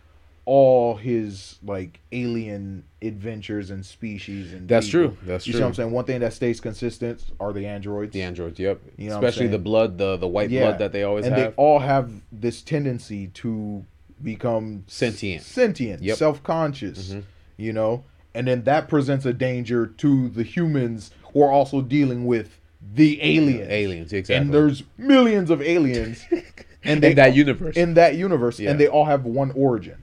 all 0.44 0.96
his 0.96 1.58
like 1.64 2.00
alien 2.10 2.82
adventures 3.00 3.70
and 3.70 3.86
species 3.86 4.52
and 4.52 4.68
That's 4.68 4.86
people. 4.88 5.08
true. 5.10 5.16
That's 5.24 5.46
you 5.46 5.52
true. 5.52 5.58
see 5.60 5.62
what 5.62 5.68
I'm 5.68 5.74
saying? 5.74 5.90
One 5.92 6.04
thing 6.04 6.20
that 6.20 6.32
stays 6.34 6.60
consistent 6.60 7.24
are 7.40 7.52
the 7.52 7.64
androids. 7.64 8.12
The 8.12 8.22
androids, 8.22 8.58
yep. 8.58 8.80
You 8.98 9.08
know 9.10 9.14
Especially 9.14 9.46
the 9.46 9.58
blood, 9.58 9.96
the 9.98 10.16
the 10.18 10.26
white 10.28 10.50
Yeah. 10.50 10.62
blood 10.66 10.78
that 10.80 10.92
they 10.92 11.04
always 11.04 11.24
and 11.26 11.34
have. 11.34 11.50
they 11.52 11.54
all 11.56 11.78
have 11.78 12.10
this 12.32 12.60
tendency 12.60 13.28
to 13.28 13.86
become 14.22 14.84
Sentient. 14.86 15.42
sentient, 15.42 16.02
Yep. 16.02 16.16
self-conscious. 16.18 17.12
Mhm. 17.14 17.22
You 17.56 17.72
know, 17.72 18.04
and 18.34 18.46
then 18.46 18.64
that 18.64 18.88
presents 18.88 19.24
a 19.26 19.32
danger 19.32 19.86
to 19.86 20.28
the 20.28 20.42
humans 20.42 21.10
who 21.32 21.42
are 21.42 21.50
also 21.50 21.80
dealing 21.82 22.24
with 22.26 22.58
the 22.94 23.22
aliens. 23.22 23.68
Aliens, 23.70 24.12
exactly. 24.12 24.36
And 24.36 24.52
there's 24.54 24.82
millions 24.98 25.50
of 25.50 25.62
aliens, 25.62 26.24
and 26.84 27.04
in 27.04 27.14
that 27.16 27.34
universe. 27.34 27.76
in 27.76 27.94
that 27.94 28.16
universe, 28.16 28.58
Yeah. 28.58 28.70
and 28.70 28.80
they 28.80 28.88
all 28.88 29.04
have 29.04 29.24
one 29.24 29.52
origin. 29.52 29.96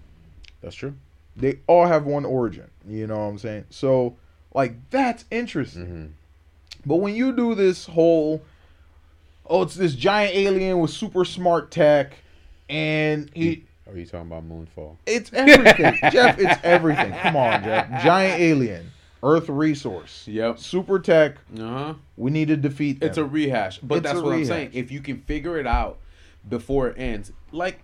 That's 0.61 0.75
true. 0.75 0.93
They 1.35 1.59
all 1.67 1.87
have 1.87 2.05
one 2.05 2.25
origin. 2.25 2.65
You 2.87 3.07
know 3.07 3.17
what 3.17 3.23
I'm 3.25 3.37
saying? 3.37 3.65
So, 3.69 4.15
like, 4.53 4.73
that's 4.89 5.25
interesting. 5.31 5.85
hmm 5.85 6.05
But 6.85 6.97
when 6.97 7.15
you 7.15 7.31
do 7.33 7.55
this 7.55 7.85
whole, 7.87 8.41
oh, 9.49 9.63
it's 9.63 9.75
this 9.75 9.95
giant 9.95 10.35
alien 10.35 10.79
with 10.79 10.91
super 10.91 11.25
smart 11.25 11.71
tech, 11.71 12.13
and 12.69 13.29
he, 13.33 13.63
Are 13.89 13.97
you 13.97 14.05
talking 14.05 14.27
about 14.27 14.47
Moonfall? 14.47 14.97
it's 15.05 15.31
everything, 15.33 15.97
Jeff. 16.11 16.37
It's 16.39 16.59
everything. 16.63 17.11
Come 17.13 17.35
on, 17.35 17.63
Jeff. 17.63 18.03
Giant 18.03 18.39
alien, 18.41 18.91
Earth 19.23 19.49
resource, 19.49 20.25
Yep. 20.27 20.59
super 20.59 20.99
tech. 20.99 21.37
Uh 21.57 21.61
huh. 21.67 21.93
We 22.17 22.31
need 22.31 22.49
to 22.49 22.57
defeat 22.57 22.99
them. 22.99 23.09
It's 23.09 23.17
a 23.17 23.25
rehash, 23.25 23.79
but 23.79 23.95
It's 23.99 24.03
that's 24.03 24.19
a 24.19 24.23
what 24.23 24.33
I'm 24.33 24.45
saying. 24.45 24.71
If 24.73 24.91
you 24.91 25.01
can 25.01 25.21
figure 25.21 25.57
it 25.57 25.65
out 25.67 25.97
before 26.47 26.89
it 26.89 26.99
ends, 26.99 27.31
like 27.51 27.79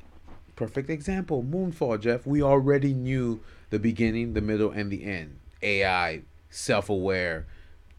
perfect 0.55 0.89
example, 0.89 1.43
Moonfall, 1.43 1.99
Jeff. 1.99 2.25
We 2.25 2.41
already 2.41 2.93
knew 2.93 3.41
the 3.71 3.79
beginning, 3.79 4.33
the 4.33 4.41
middle, 4.41 4.71
and 4.71 4.91
the 4.91 5.03
end. 5.03 5.39
AI, 5.63 6.21
self-aware. 6.49 7.47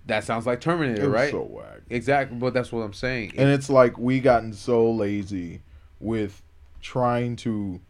That 0.07 0.23
sounds 0.23 0.47
like 0.47 0.61
Terminator, 0.61 1.03
It 1.03 1.07
was 1.07 1.13
right? 1.15 1.31
so 1.33 1.43
whack. 1.43 1.81
Exactly, 1.91 2.39
but 2.39 2.55
that's 2.55 2.71
what 2.71 2.83
I'm 2.83 2.93
saying. 2.93 3.33
And 3.37 3.49
it's 3.51 3.69
like 3.69 3.99
we 3.99 4.21
gotten 4.21 4.53
so 4.53 4.89
lazy 4.91 5.63
with 5.99 6.43
trying 6.81 7.35
to 7.37 7.81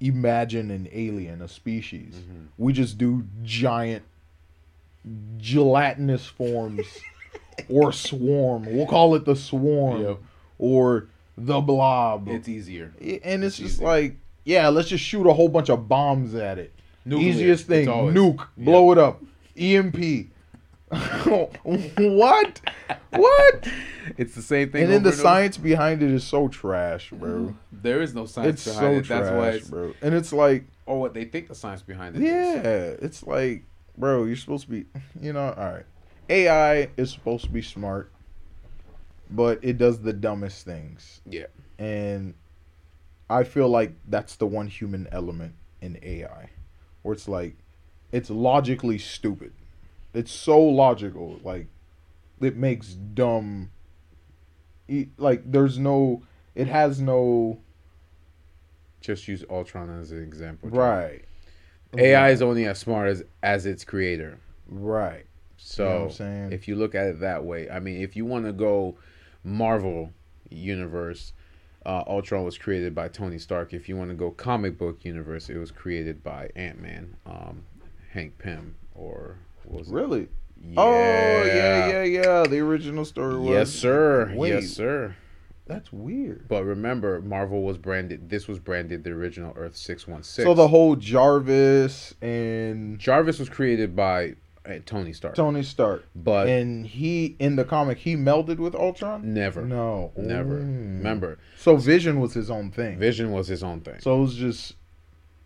imagine 0.00 0.70
an 0.70 0.88
alien, 0.92 1.40
a 1.42 1.48
species. 1.48 2.14
Mm-hmm. 2.14 2.42
We 2.58 2.72
just 2.72 2.98
do 2.98 3.24
giant 3.44 4.02
gelatinous 5.38 6.26
forms 6.26 6.86
or 7.68 7.92
swarm. 7.92 8.66
We'll 8.66 8.86
call 8.86 9.14
it 9.14 9.24
the 9.24 9.36
swarm 9.36 10.02
Yep. 10.02 10.18
or 10.58 11.06
the 11.38 11.60
blob. 11.60 12.28
it's 12.28 12.48
easier. 12.48 12.92
and 13.00 13.44
it's, 13.44 13.58
it's 13.58 13.58
just 13.58 13.74
easier. 13.76 13.86
like, 13.86 14.16
yeah, 14.44 14.68
let's 14.68 14.88
just 14.88 15.04
shoot 15.04 15.26
a 15.28 15.32
whole 15.32 15.48
bunch 15.48 15.68
of 15.68 15.88
bombs 15.88 16.34
at 16.34 16.58
it. 16.58 16.72
Nuclear. 17.04 17.28
Easiest 17.28 17.66
thing, 17.66 17.86
nuke, 17.86 18.46
blow 18.56 18.90
it 18.92 18.98
up, 18.98 19.22
EMP. 19.56 20.26
what? 20.90 22.60
What? 23.10 23.68
It's 24.16 24.34
the 24.34 24.42
same 24.42 24.70
thing. 24.70 24.84
And 24.84 24.92
then 24.92 25.02
the 25.02 25.08
over. 25.08 25.18
science 25.18 25.58
behind 25.58 26.02
it 26.02 26.10
is 26.10 26.22
so 26.22 26.46
trash, 26.48 27.10
bro. 27.10 27.30
Mm-hmm. 27.30 27.52
There 27.72 28.00
is 28.00 28.14
no 28.14 28.26
science 28.26 28.66
It's 28.66 28.76
behind 28.76 29.06
so 29.06 29.14
it. 29.14 29.20
That's 29.20 29.30
why 29.30 29.50
trash, 29.50 29.54
it's 29.56 29.68
bro. 29.68 29.94
And 30.00 30.14
it's 30.14 30.32
like, 30.32 30.64
or 30.86 31.00
what 31.00 31.14
they 31.14 31.24
think 31.24 31.48
the 31.48 31.54
science 31.56 31.82
behind 31.82 32.16
it. 32.16 32.22
is. 32.22 32.28
yeah, 32.28 33.04
it's 33.04 33.26
like, 33.26 33.64
bro, 33.98 34.24
you're 34.24 34.36
supposed 34.36 34.66
to 34.66 34.70
be, 34.70 34.86
you 35.20 35.32
know, 35.32 35.52
all 35.56 35.72
right. 35.72 35.86
AI 36.28 36.88
is 36.96 37.10
supposed 37.10 37.44
to 37.44 37.50
be 37.50 37.62
smart, 37.62 38.12
but 39.30 39.58
it 39.62 39.78
does 39.78 40.00
the 40.00 40.12
dumbest 40.12 40.64
things. 40.64 41.20
Yeah. 41.28 41.46
And 41.78 42.34
I 43.28 43.42
feel 43.42 43.68
like 43.68 43.92
that's 44.08 44.36
the 44.36 44.46
one 44.46 44.68
human 44.68 45.08
element 45.10 45.54
in 45.80 45.98
AI, 46.02 46.50
where 47.02 47.12
it's 47.12 47.26
like, 47.28 47.56
it's 48.12 48.30
logically 48.30 48.98
stupid. 48.98 49.52
It's 50.16 50.32
so 50.32 50.58
logical, 50.60 51.38
like 51.44 51.66
it 52.40 52.56
makes 52.56 52.94
dumb. 52.94 53.70
e- 54.88 55.08
Like 55.18 55.50
there's 55.50 55.78
no, 55.78 56.22
it 56.54 56.68
has 56.68 57.00
no 57.00 57.60
Just 59.00 59.28
use 59.28 59.44
Ultron 59.50 59.90
as 60.00 60.12
an 60.12 60.22
example. 60.22 60.70
right. 60.70 61.22
AI 61.98 62.30
is 62.30 62.42
only 62.42 62.64
as 62.66 62.78
smart 62.78 63.08
as 63.08 63.24
as 63.42 63.66
its 63.66 63.84
creator. 63.84 64.38
Right. 64.68 65.26
So 65.58 65.82
You 65.84 65.88
know 65.90 65.96
what 66.00 66.04
I'm 66.04 66.10
saying? 66.12 66.52
if 66.52 66.68
you 66.68 66.76
look 66.76 66.94
at 66.94 67.06
it 67.06 67.20
that 67.20 67.44
way, 67.44 67.68
I 67.70 67.78
mean, 67.80 68.00
if 68.02 68.16
you 68.16 68.24
want 68.24 68.44
to 68.46 68.52
go 68.52 68.96
Marvel 69.44 70.12
universe, 70.50 71.32
uh, 71.84 72.02
Ultron 72.06 72.44
was 72.44 72.58
created 72.58 72.94
by 72.94 73.08
Tony 73.08 73.38
Stark. 73.38 73.72
If 73.74 73.88
you 73.88 73.96
want 73.96 74.10
to 74.10 74.16
go 74.16 74.30
comic 74.30 74.76
book 74.78 75.04
universe, 75.04 75.48
it 75.50 75.58
was 75.58 75.70
created 75.70 76.22
by 76.24 76.50
Ant 76.56 76.80
Man, 76.80 77.16
um, 77.26 77.64
Hank 78.12 78.38
Pym, 78.38 78.74
or 78.94 79.36
was 79.68 79.88
it? 79.88 79.92
Really? 79.94 80.28
Oh 80.76 81.42
yeah, 81.44 81.88
yeah, 81.88 82.02
yeah. 82.02 82.42
The 82.44 82.58
original 82.60 83.04
story 83.04 83.36
was 83.38 83.48
Yes, 83.50 83.70
sir. 83.70 84.32
Wait, 84.34 84.50
Yes, 84.50 84.68
sir. 84.70 85.14
That's 85.66 85.92
weird. 85.92 86.46
But 86.48 86.64
remember, 86.64 87.20
Marvel 87.20 87.62
was 87.62 87.76
branded. 87.76 88.30
This 88.30 88.46
was 88.46 88.58
branded 88.60 89.02
the 89.04 89.10
original 89.10 89.52
Earth 89.56 89.76
six 89.76 90.06
one 90.06 90.22
six. 90.22 90.44
So 90.46 90.54
the 90.54 90.68
whole 90.68 90.94
Jarvis 90.96 92.14
and 92.22 92.98
Jarvis 92.98 93.38
was 93.40 93.48
created 93.48 93.94
by 93.96 94.36
uh, 94.64 94.74
Tony 94.86 95.12
Stark. 95.12 95.34
Tony 95.34 95.62
Stark, 95.62 96.04
but 96.14 96.48
and 96.48 96.86
he 96.86 97.36
in 97.38 97.56
the 97.56 97.64
comic 97.64 97.98
he 97.98 98.14
melded 98.16 98.58
with 98.58 98.74
Ultron. 98.74 99.34
never, 99.34 99.62
No, 99.62 100.12
never. 100.16 100.58
Mm. 100.60 100.98
Remember, 100.98 101.38
So 101.56 101.76
Vision 101.76 102.20
was 102.20 102.34
his 102.34 102.50
own 102.50 102.70
thing. 102.70 102.98
Vision 102.98 103.30
was 103.32 103.46
his 103.48 103.62
own 103.62 103.80
thing. 103.80 104.00
So 104.00 104.16
it 104.16 104.20
was 104.20 104.36
just 104.36 104.74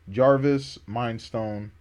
Jarvis, 0.08 0.78
Mind 0.86 1.20
Stone, 1.20 1.72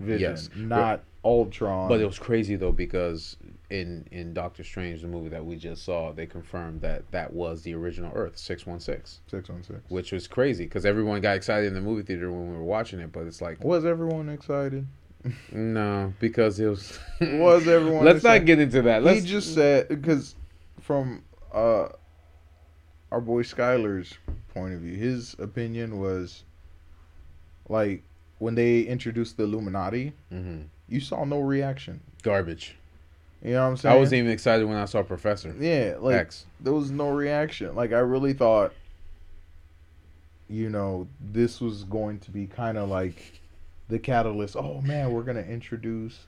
Vision, 0.00 0.30
Yes. 0.32 0.48
not 0.56 1.02
Ultron. 1.24 1.88
But 1.88 2.00
it 2.00 2.06
was 2.06 2.18
crazy 2.18 2.56
though 2.56 2.72
because 2.72 3.36
in 3.70 4.06
in 4.10 4.34
Doctor 4.34 4.62
Strange, 4.62 5.00
the 5.02 5.08
movie 5.08 5.30
that 5.30 5.44
we 5.44 5.56
just 5.56 5.84
saw, 5.84 6.12
they 6.12 6.26
confirmed 6.26 6.80
that 6.82 7.10
that 7.12 7.32
was 7.32 7.62
the 7.62 7.74
original 7.74 8.12
Earth 8.14 8.36
six 8.36 8.66
one 8.66 8.78
six, 8.80 9.20
six 9.26 9.48
one 9.48 9.62
six. 9.62 9.78
which 9.88 10.12
was 10.12 10.28
crazy 10.28 10.64
because 10.64 10.84
everyone 10.84 11.20
got 11.20 11.36
excited 11.36 11.66
in 11.68 11.74
the 11.74 11.80
movie 11.80 12.02
theater 12.02 12.30
when 12.30 12.50
we 12.50 12.56
were 12.56 12.62
watching 12.64 13.00
it. 13.00 13.10
But 13.12 13.26
it's 13.26 13.40
like 13.40 13.62
Was 13.64 13.84
everyone 13.84 14.28
excited? 14.28 14.86
no, 15.52 16.12
because 16.20 16.60
it 16.60 16.66
was. 16.66 16.98
Was 17.20 17.66
everyone? 17.66 18.04
Let's 18.04 18.16
excited? 18.18 18.40
not 18.40 18.46
get 18.46 18.58
into 18.60 18.82
that. 18.82 19.02
Let's 19.02 19.22
he 19.22 19.26
just 19.26 19.54
said 19.54 19.88
because 19.88 20.36
from 20.80 21.22
uh 21.52 21.88
our 23.10 23.20
boy 23.22 23.42
Skyler's 23.42 24.18
point 24.52 24.74
of 24.74 24.80
view, 24.80 24.96
his 24.96 25.34
opinion 25.38 25.98
was 25.98 26.44
like 27.68 28.02
when 28.38 28.54
they 28.54 28.80
introduced 28.82 29.36
the 29.38 29.44
Illuminati, 29.44 30.12
Mhm. 30.32 30.66
You 30.88 31.00
saw 31.00 31.24
no 31.24 31.40
reaction. 31.40 32.00
garbage. 32.22 32.76
You 33.42 33.52
know 33.52 33.62
what 33.64 33.68
I'm 33.68 33.76
saying? 33.76 33.94
I 33.94 33.98
wasn't 33.98 34.20
even 34.20 34.30
excited 34.30 34.66
when 34.66 34.76
I 34.78 34.86
saw 34.86 35.02
Professor 35.02 35.54
Yeah, 35.58 35.96
like 35.98 36.14
X. 36.16 36.46
there 36.60 36.72
was 36.72 36.90
no 36.90 37.10
reaction. 37.10 37.74
Like 37.74 37.92
I 37.92 37.98
really 37.98 38.32
thought, 38.32 38.72
you 40.48 40.70
know, 40.70 41.06
this 41.20 41.60
was 41.60 41.84
going 41.84 42.20
to 42.20 42.30
be 42.30 42.46
kind 42.46 42.78
of 42.78 42.88
like 42.88 43.40
the 43.88 43.98
catalyst. 43.98 44.56
Oh 44.56 44.80
man, 44.80 45.12
we're 45.12 45.22
gonna 45.22 45.42
introduce 45.42 46.20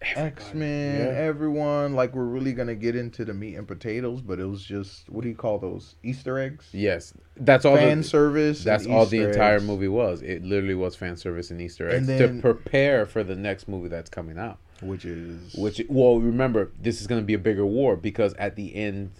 X 0.00 0.54
Men, 0.54 1.00
Yeah. 1.00 1.06
everyone. 1.18 1.94
Like 1.94 2.14
we're 2.14 2.24
really 2.24 2.52
gonna 2.52 2.74
get 2.76 2.94
into 2.94 3.24
the 3.24 3.34
meat 3.34 3.56
and 3.56 3.66
potatoes, 3.66 4.20
but 4.22 4.38
it 4.38 4.44
was 4.46 4.62
just 4.62 5.08
what 5.10 5.22
do 5.22 5.28
you 5.28 5.34
call 5.34 5.58
those 5.58 5.96
Easter 6.04 6.38
eggs? 6.38 6.68
Yes, 6.72 7.12
that's 7.36 7.64
all. 7.64 7.76
Fan 7.76 7.98
the, 7.98 8.04
service. 8.04 8.62
that's 8.62 8.84
and 8.84 8.94
all 8.94 9.06
the 9.06 9.22
entire 9.28 9.56
eggs. 9.56 9.64
movie 9.64 9.88
was. 9.88 10.22
It 10.22 10.44
literally 10.44 10.74
was 10.76 10.94
fan 10.94 11.16
service 11.16 11.50
and 11.50 11.60
Easter 11.60 11.88
And 11.88 12.08
eggs 12.08 12.18
then- 12.18 12.36
to 12.36 12.40
prepare 12.42 13.06
for 13.06 13.24
the 13.24 13.34
next 13.34 13.66
movie 13.68 13.88
that's 13.88 14.10
coming 14.10 14.38
out. 14.38 14.58
which 14.80 15.04
is 15.04 15.54
Which, 15.56 15.82
well, 15.88 16.20
remember, 16.20 16.70
this 16.80 17.00
is 17.00 17.08
going 17.08 17.20
to 17.20 17.26
be 17.26 17.34
a 17.34 17.38
bigger 17.38 17.66
war 17.66 17.96
because 17.96 18.32
at 18.34 18.54
the 18.54 18.76
end, 18.76 19.10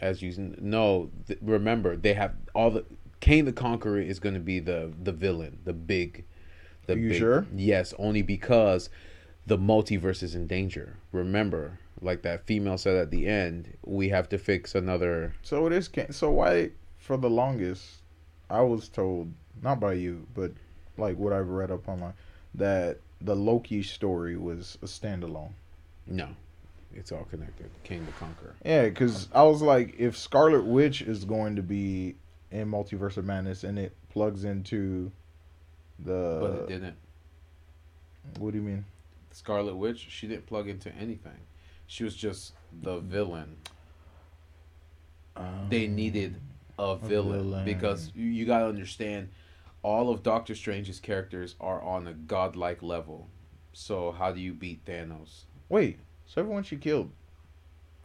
as 0.00 0.20
you 0.20 0.32
n- 0.36 0.56
know, 0.60 1.12
th- 1.28 1.38
remember 1.40 1.94
they 1.96 2.14
have 2.14 2.34
all 2.56 2.72
the 2.72 2.84
Kang 3.20 3.44
the 3.44 3.52
Conqueror 3.52 4.00
is 4.00 4.18
going 4.18 4.34
to 4.34 4.40
be 4.40 4.58
the 4.58 4.90
the 5.00 5.12
villain, 5.12 5.58
the 5.64 5.72
big. 5.72 6.24
The 6.86 6.94
Are 6.94 6.98
you 6.98 7.10
big- 7.10 7.18
sure? 7.20 7.46
Yes, 7.54 7.94
only 8.00 8.22
because 8.22 8.90
the 9.46 9.58
multiverse 9.58 10.22
is 10.22 10.34
in 10.34 10.46
danger. 10.46 10.96
Remember, 11.12 11.78
like 12.00 12.22
that 12.22 12.46
female 12.46 12.78
said 12.78 12.96
at 12.96 13.10
the 13.10 13.26
end, 13.26 13.76
we 13.84 14.08
have 14.10 14.28
to 14.30 14.38
fix 14.38 14.74
another. 14.74 15.34
so 15.42 15.66
it 15.66 15.72
is. 15.72 15.88
can- 15.88 16.12
So 16.12 16.30
why 16.30 16.70
for 16.98 17.16
the 17.16 17.30
longest, 17.30 18.02
I 18.48 18.60
was 18.62 18.88
told 18.88 19.32
not 19.62 19.80
by 19.80 19.94
you, 19.94 20.26
but 20.34 20.52
like 20.96 21.16
what 21.18 21.32
I've 21.32 21.48
read 21.48 21.70
up 21.70 21.88
online 21.88 22.14
that 22.54 22.98
the 23.20 23.36
Loki 23.36 23.82
story 23.82 24.36
was 24.36 24.76
a 24.82 24.86
standalone. 24.86 25.52
No, 26.06 26.28
it's 26.94 27.12
all 27.12 27.24
connected. 27.24 27.70
Kang 27.84 28.04
the 28.06 28.12
Conqueror. 28.12 28.54
Yeah, 28.64 28.84
because 28.88 29.28
I 29.32 29.42
was 29.44 29.62
like, 29.62 29.94
if 29.98 30.16
Scarlet 30.16 30.64
Witch 30.64 31.02
is 31.02 31.24
going 31.24 31.56
to 31.56 31.62
be 31.62 32.16
in 32.50 32.68
Multiverse 32.70 33.16
of 33.16 33.24
Madness 33.24 33.62
and 33.64 33.78
it 33.78 33.94
plugs 34.10 34.44
into 34.44 35.12
the. 35.98 36.38
But 36.40 36.52
it 36.62 36.68
didn't. 36.68 36.96
What 38.38 38.52
do 38.52 38.58
you 38.58 38.64
mean? 38.64 38.84
Scarlet 39.32 39.76
Witch, 39.76 40.06
she 40.10 40.26
didn't 40.26 40.46
plug 40.46 40.68
into 40.68 40.94
anything. 40.94 41.38
She 41.86 42.04
was 42.04 42.14
just 42.16 42.52
the 42.82 42.98
villain. 43.00 43.56
They 45.70 45.86
needed 45.86 46.36
a 46.78 46.96
villain, 46.96 47.44
villain. 47.44 47.64
because 47.64 48.10
you, 48.14 48.26
you 48.26 48.44
got 48.44 48.60
to 48.60 48.66
understand 48.66 49.28
all 49.82 50.10
of 50.10 50.22
Doctor 50.22 50.54
Strange's 50.54 51.00
characters 51.00 51.54
are 51.60 51.80
on 51.80 52.06
a 52.06 52.12
godlike 52.12 52.82
level. 52.82 53.28
So 53.72 54.12
how 54.12 54.32
do 54.32 54.40
you 54.40 54.52
beat 54.52 54.84
Thanos? 54.84 55.44
Wait, 55.68 55.98
so 56.26 56.40
everyone 56.42 56.62
she 56.64 56.76
killed, 56.76 57.10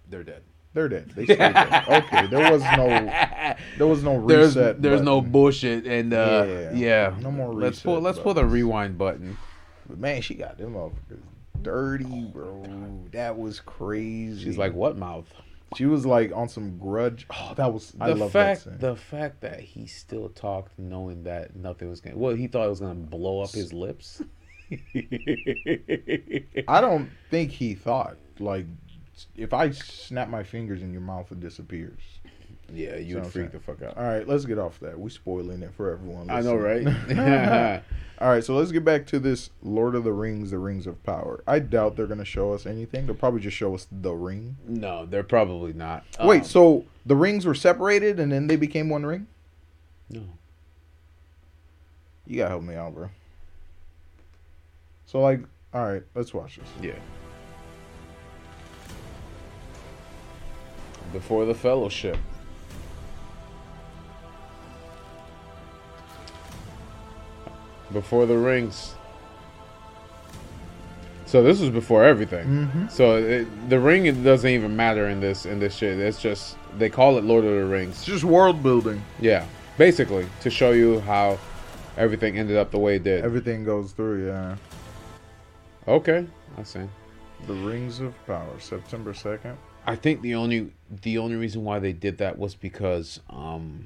They're 0.10 0.24
dead. 0.24 0.44
they're 0.74 0.88
dead. 0.88 1.12
They 1.16 1.26
stayed 1.26 1.38
dead. 1.40 1.84
Okay, 1.90 2.28
there 2.28 2.52
was 2.52 2.62
no, 2.62 2.88
there 3.78 3.88
was 3.88 4.04
no 4.04 4.26
There's 4.26 4.56
reset. 4.56 4.82
there's 4.82 5.02
no 5.02 5.20
bullshit 5.22 5.86
and 5.86 6.14
uh, 6.14 6.46
Yeah. 6.48 6.72
yeah. 6.74 7.16
No 7.20 7.32
more 7.32 7.54
Let's 7.54 7.82
pull 7.82 8.00
let's 8.00 8.20
pull 8.20 8.34
the 8.36 8.46
rewind 8.46 8.98
button. 8.98 9.38
But 9.88 10.00
man, 10.00 10.22
she 10.22 10.36
got 10.36 10.58
them 10.58 10.74
motherfuckers 10.74 11.22
dirty, 11.62 12.26
bro. 12.26 12.64
That 13.12 13.38
was 13.38 13.60
crazy. 13.60 14.44
She's 14.44 14.58
like, 14.58 14.74
"What 14.74 14.98
mouth?" 14.98 15.32
she 15.76 15.86
was 15.86 16.06
like 16.06 16.32
on 16.34 16.48
some 16.48 16.78
grudge. 16.78 17.26
Oh, 17.30 17.54
that 17.56 17.74
was. 17.74 17.94
I 18.00 18.12
love 18.14 18.32
fact 18.32 18.66
that 18.66 18.72
scene. 18.72 18.80
the 18.80 18.96
fact 18.96 19.42
that 19.42 19.60
he 19.60 19.88
still 19.88 20.30
talked 20.30 20.78
knowing 20.78 21.24
that 21.24 21.56
nothing 21.56 21.90
was 21.90 22.02
gonna 22.02 22.18
well 22.18 22.36
he 22.36 22.48
thought 22.48 22.66
it 22.66 22.70
was 22.70 22.80
gonna 22.80 22.94
blow 22.96 23.42
up 23.42 23.52
his 23.52 23.74
lips 23.74 24.22
I 26.68 26.82
don't 26.82 27.10
think 27.30 27.52
he 27.52 27.76
thought 27.76 28.18
like 28.40 28.66
if 29.36 29.54
I 29.54 29.72
snap 29.72 30.30
my 30.30 30.44
fingers 30.44 30.82
in 30.82 30.92
your 30.92 31.02
mouth, 31.02 31.32
it 31.32 31.40
disappears. 31.40 32.02
Yeah 32.74 32.96
you 32.98 33.16
would 33.16 33.28
freak 33.28 33.52
the 33.52 33.60
fuck 33.60 33.82
out 33.84 33.96
All 33.98 34.04
right, 34.04 34.28
let's 34.28 34.46
get 34.46 34.58
off 34.58 34.80
that. 34.80 35.00
We 35.00 35.10
spoiling 35.10 35.62
it 35.64 35.74
for 35.76 35.92
everyone. 35.92 36.30
i 36.30 36.42
know 36.42 36.56
right 36.56 36.86
All 38.22 38.30
right, 38.30 38.42
so 38.44 38.56
let's 38.56 38.72
get 38.72 38.86
back 38.86 39.06
to 39.08 39.20
this 39.20 39.50
Lord 39.62 39.94
of 39.94 40.06
the 40.06 40.14
Rings: 40.14 40.50
The 40.50 40.58
Rings 40.58 40.88
of 40.88 41.04
Power. 41.04 41.44
I 41.46 41.60
doubt 41.60 41.98
they're 41.98 42.08
gonna 42.08 42.24
show 42.24 42.54
us 42.54 42.66
anything. 42.66 43.06
They'll 43.06 43.16
probably 43.16 43.42
just 43.42 43.58
show 43.58 43.76
us 43.76 43.88
the 43.92 44.14
ring. 44.14 44.56
no 44.68 45.06
they're 45.06 45.22
probably 45.24 45.74
not 45.74 46.06
Wait, 46.24 46.40
Um, 46.44 46.46
so 46.46 46.86
the 47.06 47.16
rings 47.16 47.46
were 47.46 47.54
separated 47.56 48.20
and 48.20 48.32
then 48.32 48.48
they 48.48 48.56
became 48.56 48.90
one 48.90 49.06
ring? 49.06 49.28
no 50.10 50.24
You 52.26 52.38
gotta 52.38 52.50
help 52.50 52.64
me 52.64 52.76
out, 52.76 52.96
bro. 52.96 53.10
So 55.08 55.20
like, 55.20 55.42
all 55.74 55.86
right, 55.86 56.04
let's 56.16 56.34
watch 56.34 56.58
this. 56.58 56.70
yeah 56.82 56.94
before 61.14 61.46
the 61.46 61.54
fellowship 61.54 62.18
before 67.92 68.26
the 68.26 68.38
rings 68.38 68.96
so 71.26 71.42
this 71.42 71.60
was 71.60 71.70
before 71.70 72.04
everything 72.04 72.46
Mm-hmm. 72.46 72.88
So 72.90 73.18
it, 73.18 73.70
the 73.70 73.80
ring 73.80 74.06
it 74.06 74.24
doesn't 74.24 74.50
even 74.50 74.76
matter 74.76 75.10
in 75.10 75.20
this 75.20 75.46
in 75.46 75.60
this 75.60 75.76
shit. 75.76 76.00
It's 76.00 76.22
just 76.22 76.58
they 76.78 76.90
call 76.90 77.18
it 77.18 77.24
Lord 77.24 77.46
of 77.46 77.52
the 77.52 77.66
Rings. 77.66 77.96
It's 77.98 78.06
just 78.06 78.24
world 78.24 78.62
building. 78.62 79.02
Yeah, 79.20 79.46
basically 79.78 80.28
to 80.42 80.50
show 80.50 80.72
you 80.72 81.00
how 81.02 81.40
everything 81.98 82.38
ended 82.38 82.58
up 82.58 82.72
the 82.72 82.80
way 82.80 82.98
it 82.98 83.04
did. 83.04 83.24
Everything 83.24 83.64
goes 83.64 83.92
through, 83.92 84.28
yeah. 84.28 84.56
okay, 85.88 86.28
I 86.58 86.64
see. 86.64 86.82
The 87.48 87.54
Rings 87.54 88.00
of 88.00 88.14
Power, 88.26 88.60
September 88.60 89.14
second. 89.14 89.58
I 89.88 89.96
think 89.96 90.22
the 90.22 90.36
only 90.36 90.72
the 91.02 91.18
only 91.18 91.36
reason 91.36 91.64
why 91.64 91.80
they 91.80 91.94
did 91.94 92.18
that 92.20 92.38
was 92.38 92.56
because 92.56 93.20
um 93.30 93.86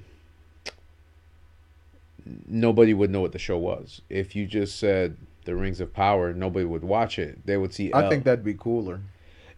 nobody 2.47 2.93
would 2.93 3.09
know 3.09 3.21
what 3.21 3.31
the 3.31 3.39
show 3.39 3.57
was. 3.57 4.01
If 4.09 4.35
you 4.35 4.45
just 4.45 4.77
said 4.79 5.17
the 5.45 5.55
Rings 5.55 5.79
of 5.81 5.93
Power, 5.93 6.33
nobody 6.33 6.65
would 6.65 6.83
watch 6.83 7.17
it. 7.19 7.45
They 7.45 7.57
would 7.57 7.73
see. 7.73 7.91
I 7.93 8.07
think 8.09 8.23
that'd 8.23 8.43
be 8.43 8.53
cooler. 8.53 9.01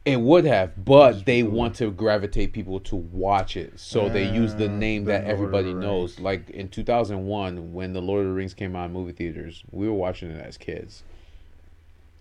it 0.03 0.19
would 0.19 0.45
have, 0.45 0.83
but 0.83 1.25
they 1.25 1.43
want 1.43 1.75
to 1.75 1.91
gravitate 1.91 2.53
people 2.53 2.79
to 2.81 2.95
watch 2.95 3.55
it, 3.55 3.79
so 3.79 4.09
they 4.09 4.27
use 4.33 4.55
the 4.55 4.67
Ah, 4.69 4.71
name 4.73 5.03
the 5.05 5.11
that 5.11 5.23
Lord 5.25 5.31
everybody 5.33 5.73
knows. 5.73 6.19
Like 6.19 6.49
in 6.49 6.69
2001, 6.69 7.73
when 7.73 7.93
the 7.93 8.01
Lord 8.01 8.21
of 8.21 8.27
the 8.27 8.33
Rings 8.33 8.53
came 8.53 8.75
out 8.75 8.85
in 8.85 8.93
movie 8.93 9.11
theaters, 9.11 9.63
we 9.71 9.87
were 9.87 9.93
watching 9.93 10.31
it 10.31 10.43
as 10.43 10.57
kids. 10.57 11.03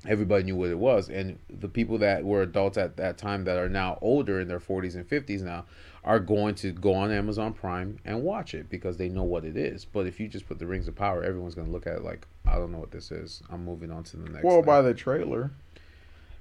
Everybody 0.06 0.44
knew 0.44 0.56
what 0.56 0.70
it 0.70 0.78
was, 0.78 1.10
and 1.10 1.38
the 1.50 1.68
people 1.68 1.98
that 1.98 2.24
were 2.24 2.40
adults 2.40 2.78
at 2.78 2.96
that 2.96 3.18
time 3.18 3.44
that 3.44 3.58
are 3.58 3.68
now 3.68 3.98
older 4.00 4.40
in 4.40 4.48
their 4.48 4.60
40s 4.60 4.94
and 4.94 5.06
50s 5.06 5.42
now 5.42 5.66
are 6.04 6.18
going 6.18 6.54
to 6.54 6.72
go 6.72 6.94
on 6.94 7.12
Amazon 7.12 7.52
Prime 7.52 7.98
and 8.06 8.22
watch 8.22 8.54
it 8.54 8.70
because 8.70 8.96
they 8.96 9.10
know 9.10 9.22
what 9.22 9.44
it 9.44 9.58
is. 9.58 9.84
But 9.84 10.06
if 10.06 10.18
you 10.18 10.26
just 10.28 10.48
put 10.48 10.58
the 10.58 10.66
Rings 10.66 10.88
of 10.88 10.96
Power, 10.96 11.22
everyone's 11.22 11.54
going 11.54 11.66
to 11.66 11.72
look 11.72 11.86
at 11.86 11.96
it 11.96 12.02
like, 12.02 12.26
I 12.46 12.54
don't 12.54 12.72
know 12.72 12.78
what 12.78 12.90
this 12.90 13.10
is. 13.10 13.42
I'm 13.50 13.64
moving 13.64 13.90
on 13.90 14.04
to 14.04 14.16
the 14.16 14.30
next. 14.30 14.44
Well, 14.44 14.56
thing." 14.56 14.64
by 14.64 14.80
the 14.80 14.94
trailer. 14.94 15.50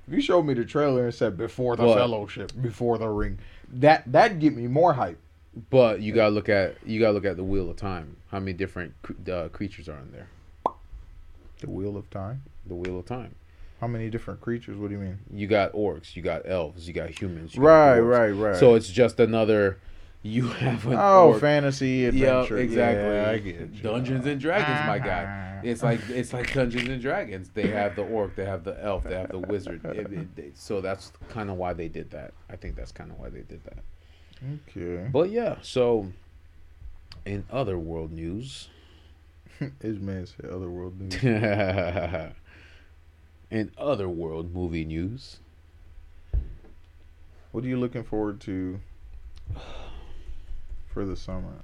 If 0.07 0.13
you 0.13 0.21
showed 0.21 0.43
me 0.43 0.53
the 0.53 0.65
trailer 0.65 1.05
and 1.05 1.13
said 1.13 1.37
before 1.37 1.75
the 1.75 1.83
What? 1.83 1.97
Fellowship, 1.97 2.51
before 2.61 2.97
the 2.97 3.09
Ring, 3.09 3.37
that 3.73 4.11
that'd 4.11 4.39
get 4.39 4.55
me 4.55 4.67
more 4.67 4.93
hype. 4.93 5.19
But 5.69 6.01
you 6.01 6.13
gotta 6.13 6.31
look 6.31 6.49
at 6.49 6.77
you 6.85 6.99
gotta 6.99 7.13
look 7.13 7.25
at 7.25 7.37
the 7.37 7.43
wheel 7.43 7.69
of 7.69 7.75
time. 7.75 8.17
How 8.31 8.39
many 8.39 8.53
different 8.53 8.93
uh, 9.31 9.49
creatures 9.49 9.87
are 9.89 9.99
in 9.99 10.11
there? 10.11 10.27
The 11.59 11.69
Wheel 11.69 11.97
of 11.97 12.09
Time. 12.09 12.43
The 12.65 12.75
wheel 12.75 12.97
of 12.97 13.05
time. 13.05 13.35
How 13.81 13.87
many 13.87 14.09
different 14.09 14.41
creatures? 14.41 14.77
What 14.77 14.89
do 14.89 14.95
you 14.95 15.01
mean? 15.01 15.19
You 15.33 15.47
got 15.47 15.71
orcs, 15.73 16.15
you 16.15 16.21
got 16.21 16.41
elves, 16.45 16.87
you 16.87 16.93
got 16.93 17.09
humans. 17.09 17.55
You 17.55 17.61
Right, 17.61 17.99
dwarves. 17.99 18.09
right, 18.09 18.29
right. 18.51 18.55
So 18.57 18.75
it's 18.75 18.89
just 18.89 19.19
another. 19.19 19.79
You 20.21 20.47
have 20.49 20.85
an 20.85 20.95
oh, 20.99 21.29
orc. 21.29 21.39
fantasy 21.39 22.05
adventure. 22.05 22.57
exactly. 22.57 23.03
Yeah, 23.05 23.29
I 23.31 23.37
get 23.37 23.55
you. 23.73 23.81
Dungeons 23.81 24.25
and 24.25 24.39
Dragons, 24.41 24.85
my 24.85 24.99
guy. 24.99 25.25
Ah. 25.27 25.61
It's 25.63 25.81
like 25.81 26.01
it's 26.09 26.33
like 26.33 26.53
Dungeons 26.53 26.89
and 26.89 27.01
Dragons. 27.01 27.49
They 27.53 27.67
have 27.67 27.95
the 27.95 28.03
orc, 28.03 28.35
they 28.35 28.43
have 28.45 28.65
the 28.65 28.81
elf, 28.83 29.05
they 29.05 29.15
have 29.15 29.29
the 29.29 29.39
wizard. 29.39 29.83
It- 29.85 30.11
it- 30.11 30.35
they- 30.35 30.51
so 30.55 30.81
that's 30.81 31.13
kind 31.29 31.49
of 31.49 31.55
why 31.55 31.71
they 31.73 31.87
did 31.87 32.11
that. 32.11 32.33
I 32.49 32.57
think 32.57 32.75
that's 32.75 32.91
kind 32.91 33.11
of 33.11 33.17
why 33.19 33.29
they 33.29 33.41
did 33.43 33.61
that. 33.63 33.79
Okay. 34.69 35.07
But 35.11 35.29
yeah, 35.31 35.55
so 35.61 36.11
in 37.25 37.45
other 37.49 37.77
world 37.79 38.11
news. 38.11 38.67
His 39.81 39.99
man 39.99 40.25
said 40.25 40.49
Otherworld 40.49 40.99
news. 41.01 41.13
In 43.51 43.71
other 43.77 44.07
world 44.07 44.53
movie 44.53 44.85
news, 44.85 45.39
What 47.51 47.63
are 47.63 47.67
you 47.67 47.77
looking 47.79 48.03
forward 48.03 48.39
to 48.41 48.79
for 50.93 51.05
the 51.05 51.15
summer? 51.15 51.55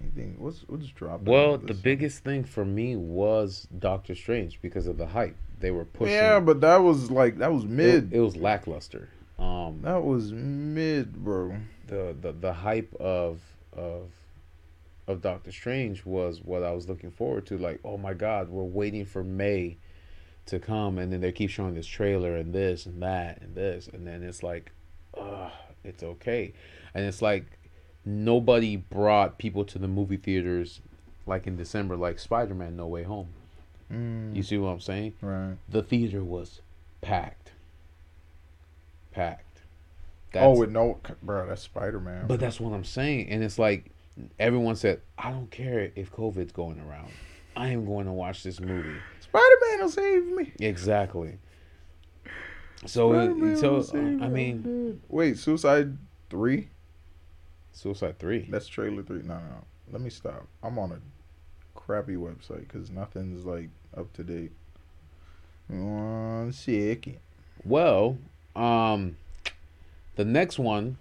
Anything? 0.00 0.36
What's 0.38 0.60
what's 0.68 0.86
dropping? 0.88 1.24
well, 1.26 1.58
the 1.58 1.68
summer? 1.68 1.80
biggest 1.82 2.22
thing 2.22 2.44
for 2.44 2.64
me 2.64 2.94
was 2.96 3.66
Doctor 3.76 4.14
Strange 4.14 4.60
because 4.62 4.86
of 4.86 4.98
the 4.98 5.06
hype. 5.06 5.36
They 5.58 5.70
were 5.70 5.84
pushing. 5.86 6.14
Yeah, 6.14 6.38
but 6.38 6.60
that 6.60 6.76
was 6.76 7.10
like 7.10 7.38
that 7.38 7.52
was 7.52 7.64
it, 7.64 7.70
mid. 7.70 8.12
it 8.12 8.20
was 8.20 8.36
lackluster. 8.36 9.08
Um, 9.38 9.80
that 9.82 10.02
was 10.04 10.32
mid, 10.32 11.24
bro. 11.24 11.56
the, 11.88 12.14
the 12.20 12.32
the 12.32 12.52
hype 12.52 12.94
of 13.00 13.40
of 13.72 14.10
of 15.08 15.22
Doctor 15.22 15.50
Strange 15.50 16.04
was 16.04 16.40
what 16.42 16.62
I 16.62 16.70
was 16.72 16.88
looking 16.88 17.10
forward 17.10 17.46
to. 17.46 17.58
Like, 17.58 17.80
oh 17.84 17.96
my 17.96 18.14
God, 18.14 18.48
we're 18.48 18.62
waiting 18.64 19.04
for 19.04 19.24
May 19.24 19.76
to 20.46 20.58
come, 20.58 20.98
and 20.98 21.12
then 21.12 21.20
they 21.20 21.32
keep 21.32 21.50
showing 21.50 21.74
this 21.74 21.86
trailer 21.86 22.36
and 22.36 22.52
this 22.52 22.86
and 22.86 23.02
that 23.02 23.40
and 23.40 23.54
this, 23.54 23.88
and 23.88 24.06
then 24.06 24.22
it's 24.22 24.42
like, 24.42 24.72
uh, 25.18 25.50
it's 25.84 26.02
okay, 26.02 26.52
and 26.94 27.04
it's 27.04 27.20
like 27.22 27.44
nobody 28.04 28.76
brought 28.76 29.38
people 29.38 29.64
to 29.64 29.78
the 29.78 29.88
movie 29.88 30.16
theaters 30.16 30.80
like 31.26 31.46
in 31.46 31.56
December, 31.56 31.96
like 31.96 32.18
Spider 32.18 32.54
Man 32.54 32.76
No 32.76 32.86
Way 32.86 33.02
Home. 33.02 33.28
Mm, 33.92 34.34
You 34.36 34.42
see 34.42 34.58
what 34.58 34.68
I'm 34.70 34.80
saying? 34.80 35.14
right. 35.20 35.56
The 35.68 35.82
theater 35.82 36.22
was 36.24 36.60
packed, 37.00 37.52
packed. 39.12 39.62
oh, 40.36 40.58
with 40.58 40.70
no, 40.70 40.98
bro, 41.22 41.46
that's 41.46 41.62
Spider 41.62 42.00
Man. 42.00 42.26
But 42.26 42.40
that's 42.40 42.60
what 42.60 42.72
I'm 42.72 42.84
saying. 42.84 43.28
And 43.30 43.42
it's 43.42 43.58
like 43.58 43.90
everyone 44.38 44.76
said, 44.76 45.00
I 45.18 45.30
don't 45.30 45.50
care 45.50 45.90
if 45.96 46.12
COVID's 46.12 46.52
going 46.52 46.80
around. 46.80 47.10
I 47.56 47.68
am 47.68 47.86
going 47.86 48.06
to 48.06 48.12
watch 48.12 48.42
this 48.42 48.60
movie. 48.60 48.98
Spider 49.28 49.54
Man 49.70 49.80
will 49.80 49.88
save 49.90 50.26
me. 50.26 50.52
Exactly. 50.60 51.38
So, 52.86 53.12
Spider-Man 53.12 53.52
it, 53.52 53.58
so 53.58 53.72
will 53.72 53.82
save 53.82 54.20
uh. 54.20 54.24
I 54.24 54.28
mean, 54.28 54.62
dead. 54.62 55.00
wait, 55.08 55.38
Suicide 55.38 55.96
Three. 56.30 56.68
Suicide 57.72 58.18
Three. 58.18 58.46
That's 58.50 58.66
trailer 58.68 59.02
three. 59.02 59.22
No, 59.22 59.34
no, 59.34 59.64
let 59.92 60.00
me 60.00 60.10
stop. 60.10 60.46
I'm 60.62 60.78
on 60.78 60.92
a 60.92 60.98
crappy 61.78 62.14
website 62.16 62.60
because 62.68 62.90
nothing's 62.90 63.44
like 63.44 63.68
up 63.96 64.12
to 64.14 64.24
date. 64.24 64.52
One 65.68 66.52
second. 66.52 67.18
Well, 67.64 68.18
um, 68.54 69.16
the 70.14 70.24
next 70.24 70.58
one, 70.58 70.96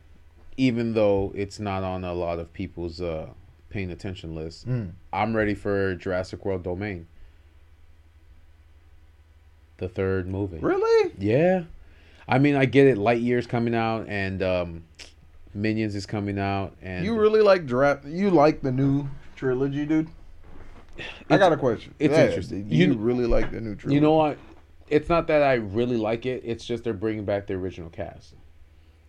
even 0.57 0.93
though 0.93 1.32
it's 1.36 1.59
not 1.59 1.84
on 1.84 2.03
a 2.03 2.13
lot 2.13 2.39
of 2.39 2.51
people's 2.53 2.99
uh 3.01 3.30
paying 3.69 3.91
attention 3.91 4.34
list, 4.36 4.67
Mm. 4.67 4.91
I'm 5.13 5.36
ready 5.36 5.53
for 5.53 5.95
Jurassic 5.95 6.43
World 6.45 6.63
Dominion. 6.63 7.07
The 9.78 9.89
third 9.89 10.28
movie. 10.28 10.59
Really? 10.59 11.11
Yeah. 11.17 11.63
I 12.28 12.39
mean, 12.39 12.55
I 12.55 12.65
get 12.65 12.88
it. 12.88 12.97
Lightyear's 12.97 13.45
coming 13.45 13.76
out, 13.76 14.07
and 14.07 14.41
um, 14.41 14.84
Minions 15.53 15.95
is 15.95 16.05
coming 16.05 16.39
out, 16.39 16.76
and 16.82 17.05
You 17.05 17.17
really 17.17 17.41
like 17.41 17.65
draft? 17.65 18.05
You 18.05 18.30
like 18.32 18.61
the 18.61 18.71
new 18.71 19.07
trilogy, 19.36 19.86
dude? 19.86 20.07
I 21.30 21.38
got 21.38 21.51
a 21.51 21.57
question. 21.57 21.93
it's 21.99 22.13
Yeah, 22.13 22.26
interesting. 22.28 22.65
You, 22.69 22.88
You- 22.88 22.93
really 22.95 23.26
like 23.26 23.51
the 23.51 23.59
new 23.61 23.76
trilogy? 23.76 23.95
you 23.95 24.01
know 24.01 24.13
what? 24.13 24.38
It's 24.88 25.09
not 25.09 25.28
that 25.28 25.41
I 25.41 25.55
really 25.55 25.97
like 25.97 26.26
it. 26.26 26.43
It's 26.45 26.63
just 26.63 26.84
they're 26.84 26.93
bringing 26.93 27.26
back 27.26 27.47
the 27.47 27.55
original 27.55 27.89
cast. 27.89 28.36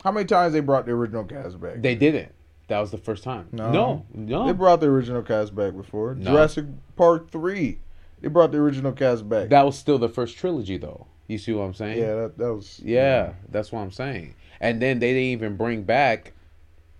how 0.02 0.10
many 0.10 0.26
times 0.26 0.52
they 0.52 0.60
brought 0.60 0.86
the 0.86 0.92
original 0.92 1.24
cast 1.24 1.60
back? 1.60 1.80
They 1.82 1.94
didn't. 1.94 2.32
That 2.68 2.80
was 2.80 2.90
the 2.90 2.98
first 2.98 3.22
time. 3.22 3.48
No. 3.52 3.70
no, 3.70 4.06
no. 4.12 4.46
They 4.46 4.52
brought 4.52 4.80
the 4.80 4.88
original 4.88 5.22
cast 5.22 5.54
back 5.54 5.76
before. 5.76 6.14
No. 6.16 6.32
Jurassic 6.32 6.64
Park 6.96 7.30
three. 7.30 7.78
They 8.26 8.30
brought 8.30 8.50
the 8.50 8.58
original 8.58 8.90
cast 8.90 9.28
back. 9.28 9.50
that 9.50 9.64
was 9.64 9.78
still 9.78 9.98
the 9.98 10.08
first 10.08 10.36
trilogy, 10.36 10.78
though. 10.78 11.06
You 11.28 11.38
see 11.38 11.52
what 11.52 11.62
I'm 11.62 11.74
saying? 11.74 11.96
yeah, 11.96 12.14
that, 12.16 12.38
that 12.38 12.52
was 12.52 12.80
Yeah, 12.80 13.34
that's 13.48 13.70
what 13.70 13.82
I'm 13.82 13.92
saying. 13.92 14.34
And 14.60 14.82
then 14.82 14.98
they 14.98 15.12
didn't 15.12 15.30
even 15.30 15.56
bring 15.56 15.84
back. 15.84 16.32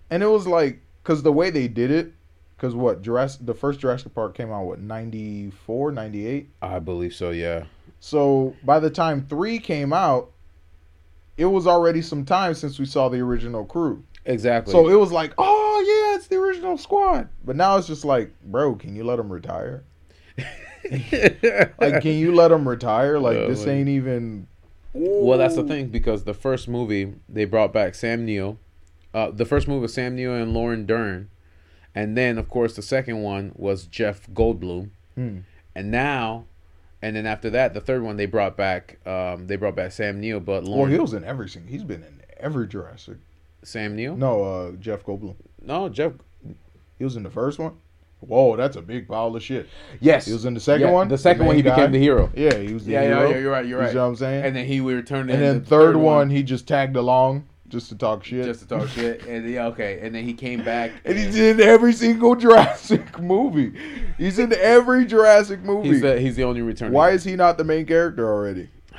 And 0.09 0.23
it 0.23 0.27
was 0.27 0.47
like, 0.47 0.79
cause 1.03 1.23
the 1.23 1.33
way 1.33 1.49
they 1.49 1.67
did 1.67 1.91
it, 1.91 2.13
cause 2.57 2.75
what 2.75 3.01
Jurassic, 3.01 3.45
the 3.45 3.53
first 3.53 3.81
Jurassic 3.81 4.15
Park 4.15 4.37
came 4.37 4.53
out 4.53 4.67
what 4.67 4.79
94, 4.79 5.91
98? 5.91 6.49
I 6.61 6.79
believe 6.79 7.13
so. 7.13 7.31
Yeah. 7.31 7.65
So 7.99 8.55
by 8.63 8.79
the 8.79 8.89
time 8.89 9.25
three 9.27 9.59
came 9.59 9.91
out, 9.91 10.31
it 11.35 11.47
was 11.47 11.67
already 11.67 12.01
some 12.01 12.23
time 12.23 12.53
since 12.53 12.79
we 12.79 12.85
saw 12.85 13.09
the 13.09 13.19
original 13.19 13.65
crew. 13.65 14.01
Exactly. 14.23 14.71
So 14.71 14.87
it 14.87 14.95
was 14.95 15.11
like, 15.11 15.33
oh 15.37 15.83
yeah, 15.85 16.15
it's 16.15 16.27
the 16.27 16.37
original 16.37 16.77
squad. 16.77 17.27
But 17.43 17.57
now 17.57 17.75
it's 17.75 17.87
just 17.87 18.05
like, 18.05 18.31
bro, 18.45 18.75
can 18.75 18.95
you 18.95 19.03
let 19.03 19.17
them 19.17 19.29
retire? 19.29 19.83
Like, 20.91 22.01
can 22.01 22.13
you 22.13 22.33
let 22.35 22.49
them 22.49 22.67
retire? 22.67 23.19
Like 23.19 23.37
Oh, 23.37 23.47
this 23.49 23.65
my- 23.65 23.73
ain't 23.73 23.89
even. 23.89 24.47
Well, 24.93 25.37
that's 25.37 25.55
the 25.55 25.63
thing 25.63 25.87
because 25.87 26.23
the 26.23 26.33
first 26.33 26.67
movie 26.67 27.13
they 27.29 27.45
brought 27.45 27.71
back 27.73 27.93
Sam 27.95 28.25
Neill. 28.25 28.57
Uh, 29.13 29.31
the 29.31 29.45
first 29.45 29.67
movie 29.67 29.81
was 29.81 29.93
Sam 29.93 30.15
Neill 30.15 30.33
and 30.33 30.53
Lauren 30.53 30.85
Dern, 30.85 31.29
and 31.95 32.17
then 32.17 32.37
of 32.37 32.49
course 32.49 32.75
the 32.75 32.81
second 32.81 33.21
one 33.21 33.51
was 33.55 33.85
Jeff 33.85 34.27
Goldblum, 34.33 34.89
Hmm. 35.15 35.39
and 35.75 35.91
now, 35.91 36.45
and 37.01 37.15
then 37.15 37.25
after 37.25 37.49
that, 37.51 37.73
the 37.73 37.81
third 37.81 38.01
one 38.03 38.17
they 38.17 38.25
brought 38.25 38.57
back. 38.57 38.97
Um, 39.07 39.47
they 39.47 39.55
brought 39.55 39.75
back 39.75 39.91
Sam 39.91 40.19
Neill, 40.19 40.39
but 40.39 40.63
Well, 40.63 40.71
Lauren 40.71 40.91
he 40.93 40.99
was 40.99 41.13
in 41.13 41.23
everything. 41.23 41.67
He's 41.67 41.83
been 41.83 42.03
in 42.03 42.21
every 42.39 42.67
Jurassic. 42.67 43.17
Sam 43.63 43.95
Neill. 43.95 44.15
No, 44.15 44.43
uh, 44.43 44.71
Jeff 44.73 45.03
Goldblum. 45.03 45.35
no, 45.61 45.89
Jeff. 45.89 46.13
He 46.97 47.03
was 47.03 47.15
in 47.15 47.23
the 47.23 47.29
first 47.29 47.59
one. 47.59 47.73
Whoa, 48.19 48.55
that's 48.55 48.75
a 48.75 48.81
big 48.81 49.07
pile 49.07 49.35
of 49.35 49.43
shit. 49.43 49.67
Yes, 49.99 50.25
He 50.25 50.33
was 50.33 50.45
in 50.45 50.53
the 50.55 50.59
second 50.59 50.87
Yeah, 50.87 50.93
one. 50.93 51.07
The 51.07 51.17
second 51.17 51.45
one, 51.45 51.55
he 51.55 51.61
main 51.61 51.73
became 51.75 51.91
the 51.91 51.99
hero. 51.99 52.31
Yeah, 52.35 52.55
he 52.55 52.73
was 52.73 52.85
the 52.85 52.93
Yeah, 52.93 53.01
yeah, 53.03 53.07
hero. 53.07 53.29
yeah, 53.29 53.37
you're 53.37 53.51
right, 53.51 53.65
you're 53.65 53.77
right. 53.79 53.83
You 53.83 53.85
right. 53.85 53.91
see 53.91 53.97
what 53.97 54.03
I'm 54.05 54.15
saying? 54.15 54.45
And 54.45 54.55
then 54.55 54.65
he 54.65 54.79
returned. 54.79 55.29
And 55.29 55.41
then 55.41 55.59
the 55.59 55.65
third, 55.65 55.95
one, 55.95 56.29
he 56.31 56.41
just 56.43 56.67
tagged 56.67 56.95
along 56.95 57.47
just 57.67 57.89
to 57.89 57.95
talk 57.95 58.23
shit. 58.23 58.45
just 58.45 58.61
to 58.61 58.67
talk 58.67 58.87
shit, 58.95 59.25
and 59.25 59.47
yeah, 59.47 59.67
okay, 59.67 59.99
and 60.01 60.15
then 60.15 60.23
he 60.23 60.33
came 60.33 60.63
back. 60.63 60.93
and 61.05 61.17
he's 61.17 61.37
in 61.37 61.61
every 61.61 61.93
single 61.93 62.35
Jurassic 62.43 63.19
movie. 63.19 63.73
He's 64.17 64.39
in 64.39 64.51
every 64.53 65.05
Jurassic 65.05 65.59
movie. 65.61 65.89
He's 65.89 66.01
the, 66.01 66.19
he's 66.19 66.35
the 66.35 66.43
only 66.43 66.61
returning. 66.61 66.93
Why 66.93 67.11
is 67.11 67.23
he 67.23 67.35
not 67.35 67.57
the 67.57 67.63
main 67.65 67.85
character 67.85 68.27
already? 68.27 68.69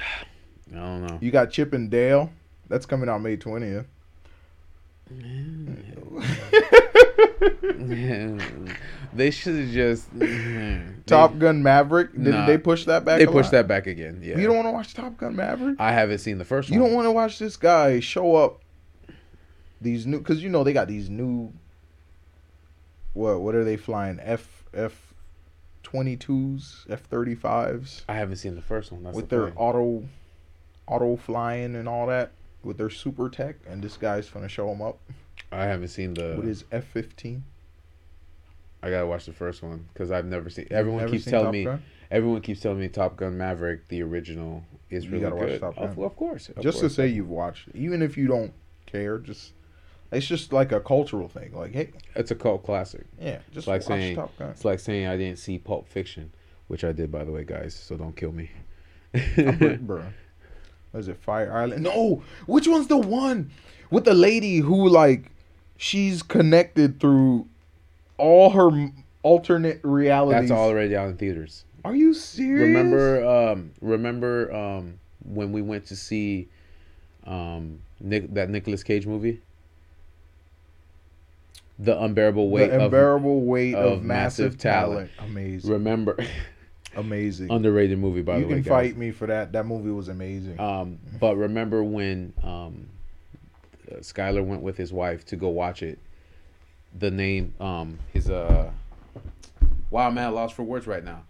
I 0.72 0.76
don't 0.76 1.06
know. 1.06 1.18
You 1.20 1.30
got 1.30 1.50
Chip 1.50 1.72
and 1.72 1.90
Dale. 1.90 2.30
That's 2.68 2.84
coming 2.86 3.08
out 3.08 3.22
May 3.22 3.36
20th. 3.38 3.86
They 9.14 9.30
should 9.30 9.56
have 9.56 9.70
just 9.70 10.08
Top 11.06 11.32
they- 11.32 11.38
Gun 11.38 11.62
Maverick. 11.62 12.12
Did 12.12 12.26
Nah. 12.34 12.46
they 12.46 12.58
push 12.58 12.84
that 12.84 13.04
back? 13.04 13.18
They 13.18 13.26
pushed 13.26 13.46
lot? 13.52 13.52
that 13.52 13.68
back 13.68 13.86
again. 13.86 14.20
Yeah. 14.22 14.38
You 14.38 14.46
don't 14.46 14.56
want 14.56 14.66
to 14.68 14.72
watch 14.72 14.94
Top 14.94 15.16
Gun 15.16 15.34
Maverick. 15.34 15.76
I 15.78 15.92
haven't 15.92 16.18
seen 16.18 16.38
the 16.38 16.44
first 16.44 16.68
You 16.68 16.74
one. 16.74 16.82
You 16.82 16.88
don't 16.88 16.96
want 16.96 17.06
to 17.06 17.12
watch 17.12 17.38
this 17.38 17.56
guy 17.56 18.00
show 18.00 18.36
up. 18.36 18.60
These 19.80 20.06
new, 20.06 20.18
because 20.18 20.42
you 20.42 20.48
know 20.50 20.62
they 20.64 20.72
got 20.72 20.88
these 20.88 21.08
new. 21.08 21.52
What 23.14 23.40
what 23.40 23.54
are 23.54 23.64
they 23.64 23.76
flying? 23.76 24.18
F 24.20 24.64
F 24.74 25.14
twenty 25.82 26.16
twos, 26.16 26.84
F 26.90 27.00
thirty 27.02 27.34
fives 27.34 28.04
I 28.08 28.14
haven't 28.14 28.36
seen 28.36 28.54
the 28.56 28.62
first 28.62 28.92
one. 28.92 29.04
That's 29.04 29.16
with 29.16 29.28
the 29.28 29.36
their 29.36 29.46
thing. 29.46 29.56
auto, 29.56 30.04
auto 30.86 31.16
flying 31.16 31.74
and 31.76 31.88
all 31.88 32.06
that 32.08 32.32
with 32.62 32.76
their 32.76 32.90
super 32.90 33.28
tech, 33.30 33.56
and 33.68 33.82
this 33.82 33.96
guy's 33.96 34.28
gonna 34.28 34.48
show 34.48 34.68
them 34.68 34.82
up 34.82 34.98
I 35.52 35.64
haven't 35.64 35.88
seen 35.88 36.14
the. 36.14 36.34
What 36.36 36.46
is 36.46 36.64
F 36.72 36.84
fifteen. 36.84 37.44
I 38.82 38.90
gotta 38.90 39.06
watch 39.06 39.26
the 39.26 39.32
first 39.32 39.62
one 39.62 39.88
because 39.92 40.10
I've 40.10 40.26
never 40.26 40.50
seen. 40.50 40.68
Everyone 40.70 41.08
keeps 41.10 41.24
seen 41.24 41.32
telling 41.32 41.46
Top 41.46 41.52
me. 41.52 41.64
Gun? 41.64 41.82
Everyone 42.10 42.40
keeps 42.40 42.60
telling 42.60 42.78
me 42.80 42.88
Top 42.88 43.16
Gun 43.16 43.36
Maverick, 43.36 43.88
the 43.88 44.02
original, 44.02 44.62
is 44.88 45.04
You 45.04 45.10
really 45.12 45.22
gotta 45.24 45.34
watch 45.36 45.46
good. 45.48 45.60
Top 45.60 45.78
Of, 45.78 45.96
Gun. 45.96 46.04
of 46.04 46.16
course. 46.16 46.48
of 46.48 46.62
Just 46.62 46.80
to 46.80 46.88
say 46.90 47.08
you've 47.08 47.28
watched, 47.28 47.68
even 47.74 48.02
if 48.02 48.16
you 48.16 48.28
don't 48.28 48.52
care, 48.86 49.18
just 49.18 49.52
it's 50.12 50.26
just 50.26 50.52
like 50.52 50.72
a 50.72 50.80
cultural 50.80 51.28
thing. 51.28 51.52
Like, 51.54 51.72
hey, 51.72 51.90
it's 52.14 52.30
a 52.30 52.34
cult 52.34 52.62
classic. 52.64 53.04
yeah, 53.20 53.40
just 53.52 53.66
like 53.66 53.80
watch 53.82 53.88
saying- 53.88 54.16
Top 54.16 54.36
Gun. 54.38 54.50
It's 54.50 54.64
like 54.64 54.78
saying 54.80 55.06
I 55.06 55.16
didn't 55.16 55.38
see 55.38 55.58
Pulp 55.58 55.88
Fiction, 55.88 56.32
which 56.68 56.84
I 56.84 56.92
did 56.92 57.10
by 57.10 57.24
the 57.24 57.32
way, 57.32 57.44
guys. 57.44 57.74
So 57.74 57.96
don't 57.96 58.14
kill 58.16 58.32
me. 58.32 58.50
Bro, 59.80 60.04
was 60.92 61.08
it 61.08 61.16
Fire 61.18 61.52
Island? 61.52 61.82
No, 61.82 62.22
which 62.46 62.68
one's 62.68 62.86
the 62.86 62.96
one 62.98 63.50
with 63.90 64.04
the 64.04 64.14
lady 64.14 64.58
who 64.58 64.88
like 64.88 65.30
she's 65.76 66.22
connected 66.22 67.00
through 67.00 67.46
all 68.16 68.50
her 68.50 68.90
alternate 69.22 69.80
realities? 69.82 70.48
That's 70.48 70.58
already 70.58 70.96
out 70.96 71.08
in 71.08 71.16
theaters. 71.16 71.64
Are 71.84 71.94
you 71.94 72.12
serious? 72.14 72.60
Remember, 72.66 73.24
um, 73.24 73.70
remember 73.80 74.52
um, 74.54 74.98
when 75.24 75.52
we 75.52 75.62
went 75.62 75.86
to 75.86 75.96
see 75.96 76.48
um, 77.24 77.80
Nick, 78.00 78.34
that 78.34 78.50
Nicolas 78.50 78.82
Cage 78.82 79.06
movie, 79.06 79.40
The 81.78 82.00
Unbearable 82.02 82.50
Weight 82.50 82.70
the 82.70 82.84
unbearable 82.84 83.42
weight 83.42 83.74
of, 83.74 83.98
of 83.98 84.02
massive, 84.02 84.52
massive 84.52 84.58
talent. 84.58 85.10
talent. 85.16 85.30
Amazing, 85.30 85.70
Remember, 85.70 86.16
amazing. 86.96 87.50
underrated 87.52 87.98
movie 87.98 88.22
by 88.22 88.36
you 88.36 88.40
the 88.42 88.46
way. 88.46 88.56
You 88.56 88.62
can 88.62 88.70
guys. 88.70 88.86
fight 88.88 88.96
me 88.96 89.10
for 89.12 89.26
that. 89.26 89.52
That 89.52 89.64
movie 89.66 89.90
was 89.90 90.08
amazing. 90.08 90.58
Um, 90.58 90.98
but 91.20 91.36
remember 91.36 91.84
when 91.84 92.32
um, 92.42 92.88
uh, 93.90 93.96
Skylar 93.96 94.44
went 94.44 94.62
with 94.62 94.76
his 94.76 94.92
wife 94.92 95.24
to 95.26 95.36
go 95.36 95.48
watch 95.48 95.82
it? 95.82 95.98
The 96.98 97.10
name, 97.10 97.54
um, 97.60 97.98
his 98.12 98.30
uh, 98.30 98.70
wow 99.90 100.10
man, 100.10 100.34
lost 100.34 100.54
for 100.54 100.62
words 100.62 100.86
right 100.86 101.04
now. 101.04 101.24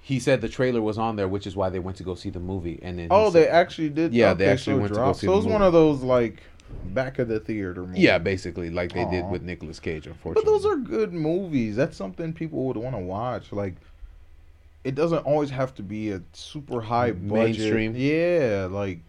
He 0.00 0.20
said 0.20 0.40
the 0.40 0.48
trailer 0.48 0.82
was 0.82 0.98
on 0.98 1.16
there, 1.16 1.28
which 1.28 1.46
is 1.46 1.56
why 1.56 1.70
they 1.70 1.78
went 1.78 1.96
to 1.96 2.02
go 2.02 2.14
see 2.14 2.28
the 2.30 2.40
movie. 2.40 2.78
And 2.82 2.98
then 2.98 3.04
he 3.06 3.08
oh, 3.10 3.30
they 3.30 3.44
said- 3.44 3.54
actually 3.54 3.88
did. 3.90 4.12
Yeah, 4.12 4.34
they 4.34 4.46
actually 4.46 4.78
went 4.80 4.92
to 4.92 5.00
go 5.00 5.12
see 5.12 5.26
So 5.26 5.32
the 5.32 5.38
it's 5.38 5.46
one 5.46 5.62
of 5.62 5.72
those 5.72 6.02
like 6.02 6.42
back 6.86 7.18
of 7.18 7.28
the 7.28 7.40
theater 7.40 7.82
movies. 7.82 8.02
yeah, 8.02 8.18
basically 8.18 8.70
like 8.70 8.92
they 8.92 9.04
did 9.06 9.26
with 9.30 9.42
Nicolas 9.42 9.80
Cage. 9.80 10.06
Unfortunately, 10.06 10.42
But 10.44 10.50
those 10.50 10.66
are 10.66 10.76
good 10.76 11.12
movies. 11.12 11.76
That's 11.76 11.96
something 11.96 12.32
people 12.32 12.64
would 12.66 12.76
want 12.76 12.94
to 12.94 13.00
watch. 13.00 13.52
Like, 13.52 13.76
it 14.82 14.94
doesn't 14.94 15.24
always 15.24 15.50
have 15.50 15.74
to 15.76 15.82
be 15.82 16.10
a 16.10 16.20
super 16.32 16.80
high 16.80 17.12
budget. 17.12 17.58
Mainstream. 17.58 17.96
Yeah, 17.96 18.68
like, 18.70 19.00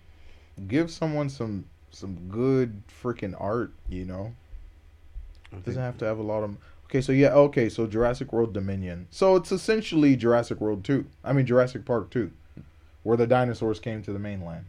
give 0.68 0.90
someone 0.90 1.30
some 1.30 1.66
some 1.96 2.16
good 2.30 2.82
freaking 3.02 3.34
art. 3.40 3.72
You 3.90 4.06
know, 4.06 4.34
doesn't 5.64 5.82
have 5.82 5.98
to 6.00 6.06
have 6.06 6.18
a 6.20 6.24
lot 6.24 6.44
of. 6.44 6.58
Okay, 6.86 7.02
so 7.02 7.12
yeah, 7.12 7.34
okay, 7.34 7.68
so 7.70 7.88
Jurassic 7.88 8.32
World 8.32 8.54
Dominion. 8.54 9.08
So 9.10 9.36
it's 9.36 9.52
essentially 9.52 10.16
Jurassic 10.16 10.62
World 10.62 10.84
Two. 10.84 11.06
I 11.24 11.34
mean 11.34 11.46
Jurassic 11.46 11.84
Park 11.86 12.12
Two, 12.12 12.32
where 13.04 13.18
the 13.18 13.26
dinosaurs 13.28 13.80
came 13.80 14.02
to 14.04 14.14
the 14.14 14.20
mainland. 14.20 14.66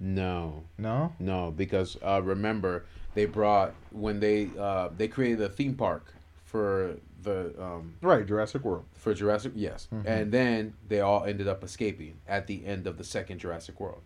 no, 0.00 0.64
No. 0.78 1.12
no, 1.20 1.50
because 1.52 1.96
uh, 2.02 2.20
remember 2.22 2.84
they 3.14 3.26
brought 3.26 3.74
when 3.92 4.18
they 4.20 4.50
uh, 4.58 4.88
they 4.96 5.06
created 5.08 5.40
a 5.42 5.48
theme 5.48 5.74
park 5.74 6.12
for 6.44 6.96
the 7.22 7.54
um, 7.62 7.94
Right, 8.02 8.26
Jurassic 8.26 8.64
World. 8.64 8.84
for 8.94 9.14
Jurassic, 9.14 9.52
yes, 9.54 9.88
Mhm. 9.92 10.02
and 10.06 10.32
then 10.32 10.74
they 10.88 11.00
all 11.00 11.24
ended 11.24 11.46
up 11.48 11.62
escaping 11.64 12.18
at 12.28 12.46
the 12.48 12.66
end 12.66 12.86
of 12.86 12.98
the 12.98 13.04
second 13.04 13.38
Jurassic 13.38 13.78
World. 13.80 14.02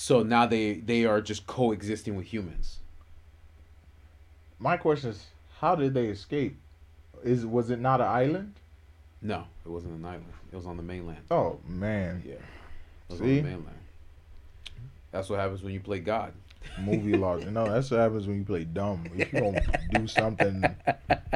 So 0.00 0.22
now 0.22 0.46
they 0.46 0.74
they 0.74 1.06
are 1.06 1.20
just 1.20 1.48
coexisting 1.48 2.14
with 2.14 2.26
humans. 2.26 2.78
My 4.60 4.76
question 4.76 5.10
is, 5.10 5.26
how 5.58 5.74
did 5.74 5.92
they 5.92 6.06
escape? 6.06 6.56
Is 7.24 7.44
was 7.44 7.70
it 7.70 7.80
not 7.80 8.00
an 8.00 8.06
island? 8.06 8.54
No, 9.20 9.42
it 9.66 9.68
wasn't 9.68 9.98
an 9.98 10.04
island. 10.04 10.32
It 10.52 10.54
was 10.56 10.66
on 10.66 10.76
the 10.76 10.84
mainland. 10.84 11.18
Oh 11.32 11.58
man, 11.66 12.22
Yeah, 12.24 12.34
it 12.34 12.40
was 13.08 13.18
See? 13.18 13.24
on 13.24 13.44
the 13.44 13.50
mainland. 13.50 13.78
That's 15.10 15.28
what 15.28 15.40
happens 15.40 15.64
when 15.64 15.74
you 15.74 15.80
play 15.80 15.98
God. 15.98 16.32
movie 16.80 17.16
logic. 17.16 17.50
No, 17.50 17.68
that's 17.68 17.90
what 17.90 17.98
happens 17.98 18.28
when 18.28 18.38
you 18.38 18.44
play 18.44 18.62
dumb. 18.62 19.04
If 19.16 19.32
you 19.32 19.40
gonna 19.40 19.60
do 19.94 20.06
something 20.06 20.62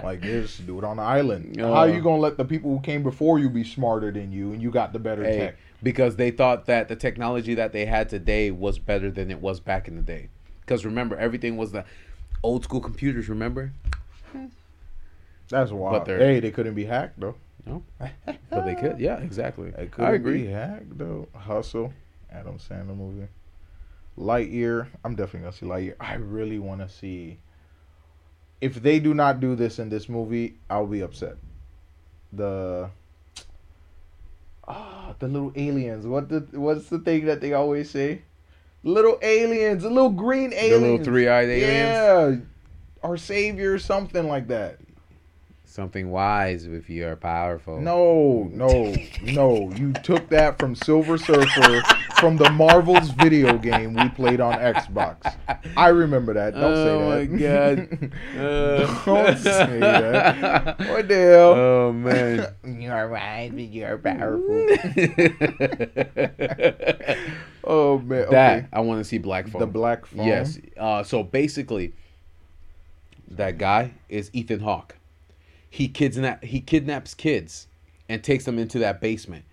like 0.04 0.20
this, 0.20 0.58
do 0.58 0.78
it 0.78 0.84
on 0.84 0.98
the 0.98 1.02
island. 1.02 1.60
Uh, 1.60 1.66
how 1.66 1.80
are 1.80 1.88
you 1.88 2.00
gonna 2.00 2.18
let 2.22 2.36
the 2.36 2.44
people 2.44 2.70
who 2.76 2.80
came 2.80 3.02
before 3.02 3.40
you 3.40 3.50
be 3.50 3.64
smarter 3.64 4.12
than 4.12 4.30
you 4.30 4.52
and 4.52 4.62
you 4.62 4.70
got 4.70 4.92
the 4.92 5.00
better 5.00 5.24
Hey, 5.24 5.36
tech? 5.38 5.56
Because 5.82 6.16
they 6.16 6.30
thought 6.30 6.66
that 6.66 6.88
the 6.88 6.96
technology 6.96 7.54
that 7.54 7.72
they 7.72 7.86
had 7.86 8.08
today 8.08 8.50
was 8.50 8.78
better 8.78 9.10
than 9.10 9.30
it 9.30 9.40
was 9.40 9.60
back 9.60 9.88
in 9.88 9.96
the 9.96 10.02
day. 10.02 10.28
Because 10.60 10.84
remember, 10.84 11.16
everything 11.16 11.56
was 11.56 11.72
the 11.72 11.84
old 12.42 12.64
school 12.64 12.80
computers. 12.80 13.28
Remember, 13.28 13.72
That's 15.48 15.70
wild. 15.70 16.06
Hey, 16.06 16.40
they 16.40 16.50
couldn't 16.50 16.74
be 16.74 16.84
hacked 16.84 17.20
though. 17.20 17.34
No, 17.66 17.82
but 18.50 18.64
they 18.64 18.74
could. 18.74 18.98
Yeah, 18.98 19.18
exactly. 19.18 19.72
I 19.98 20.12
agree. 20.12 20.42
be 20.42 20.46
hacked 20.46 20.98
though. 20.98 21.28
Hustle, 21.34 21.92
Adam 22.30 22.58
Sandler 22.58 22.96
movie. 22.96 23.28
Lightyear. 24.18 24.88
I'm 25.04 25.14
definitely 25.14 25.40
gonna 25.40 25.52
see 25.52 25.66
Lightyear. 25.66 25.94
I 26.00 26.14
really 26.14 26.58
want 26.58 26.80
to 26.80 26.88
see. 26.88 27.38
If 28.60 28.82
they 28.82 29.00
do 29.00 29.14
not 29.14 29.40
do 29.40 29.56
this 29.56 29.78
in 29.78 29.88
this 29.88 30.08
movie, 30.08 30.56
I'll 30.70 30.86
be 30.86 31.00
upset. 31.00 31.36
The 32.32 32.90
ah, 34.66 35.01
the 35.18 35.28
little 35.28 35.52
aliens. 35.54 36.06
What 36.06 36.28
the 36.28 36.46
what's 36.52 36.88
the 36.88 36.98
thing 36.98 37.26
that 37.26 37.40
they 37.40 37.52
always 37.52 37.90
say? 37.90 38.22
Little 38.84 39.18
aliens, 39.22 39.84
the 39.84 39.90
little 39.90 40.10
green 40.10 40.52
aliens, 40.52 40.82
The 40.82 40.90
little 40.90 41.04
three-eyed 41.04 41.48
aliens. 41.48 41.62
Yeah, 41.70 42.36
our 43.02 43.16
savior, 43.16 43.78
something 43.78 44.26
like 44.28 44.48
that. 44.48 44.78
Something 45.72 46.10
wise 46.10 46.66
if 46.66 46.90
you 46.90 47.06
are 47.06 47.16
powerful. 47.16 47.80
No, 47.80 48.50
no, 48.52 48.94
no. 49.22 49.72
You 49.74 49.94
took 49.94 50.28
that 50.28 50.58
from 50.58 50.74
Silver 50.74 51.16
Surfer 51.16 51.80
from 52.16 52.36
the 52.36 52.50
Marvel's 52.50 53.08
video 53.08 53.56
game 53.56 53.94
we 53.94 54.10
played 54.10 54.38
on 54.38 54.52
Xbox. 54.52 55.34
I 55.74 55.88
remember 55.88 56.34
that. 56.34 56.52
Don't 56.52 56.74
Oh 56.74 57.24
say 57.24 57.26
my 57.30 57.38
that. 57.38 57.78
Uh, 58.38 59.04
Don't 59.06 59.38
say 59.38 59.78
that. 59.80 60.78
What 60.78 61.08
the 61.08 61.14
hell? 61.14 61.52
Oh 61.54 61.90
man. 61.94 62.54
you're 62.82 63.08
wise, 63.08 63.50
but 63.52 63.60
you're 63.60 63.96
powerful. 63.96 64.66
oh 67.64 67.98
man. 67.98 68.26
That 68.30 68.58
Okay. 68.58 68.66
I 68.74 68.80
want 68.80 69.00
to 69.00 69.04
see 69.04 69.16
Black 69.16 69.48
Phone. 69.48 69.60
The 69.60 69.66
black 69.66 70.04
phone. 70.04 70.26
Yes. 70.26 70.58
Uh, 70.76 71.02
so 71.02 71.22
basically, 71.22 71.94
that 73.30 73.56
guy 73.56 73.94
is 74.10 74.28
Ethan 74.34 74.60
Hawke. 74.60 74.96
He 75.72 75.88
kidnap 75.88 76.44
he 76.44 76.60
kidnaps 76.60 77.14
kids 77.14 77.66
and 78.06 78.22
takes 78.22 78.44
them 78.44 78.58
into 78.58 78.78
that 78.80 79.00
basement. 79.00 79.46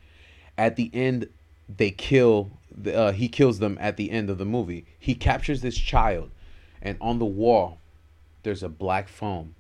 At 0.57 0.75
the 0.75 0.91
end, 0.93 1.29
they 1.77 1.91
kill. 1.91 2.51
the- 2.75 2.93
Uh, 2.93 3.11
he 3.13 3.29
kills 3.29 3.59
them 3.59 3.77
at 3.79 3.95
the 3.95 4.11
end 4.11 4.29
of 4.29 4.37
the 4.37 4.43
movie. 4.45 4.83
He 4.99 5.15
captures 5.15 5.61
this 5.61 5.77
child, 5.77 6.29
and 6.81 6.97
on 6.99 7.19
the 7.19 7.25
wall, 7.25 7.77
there's 8.43 8.63
a 8.63 8.67
black 8.69 9.07
phone. 9.07 9.55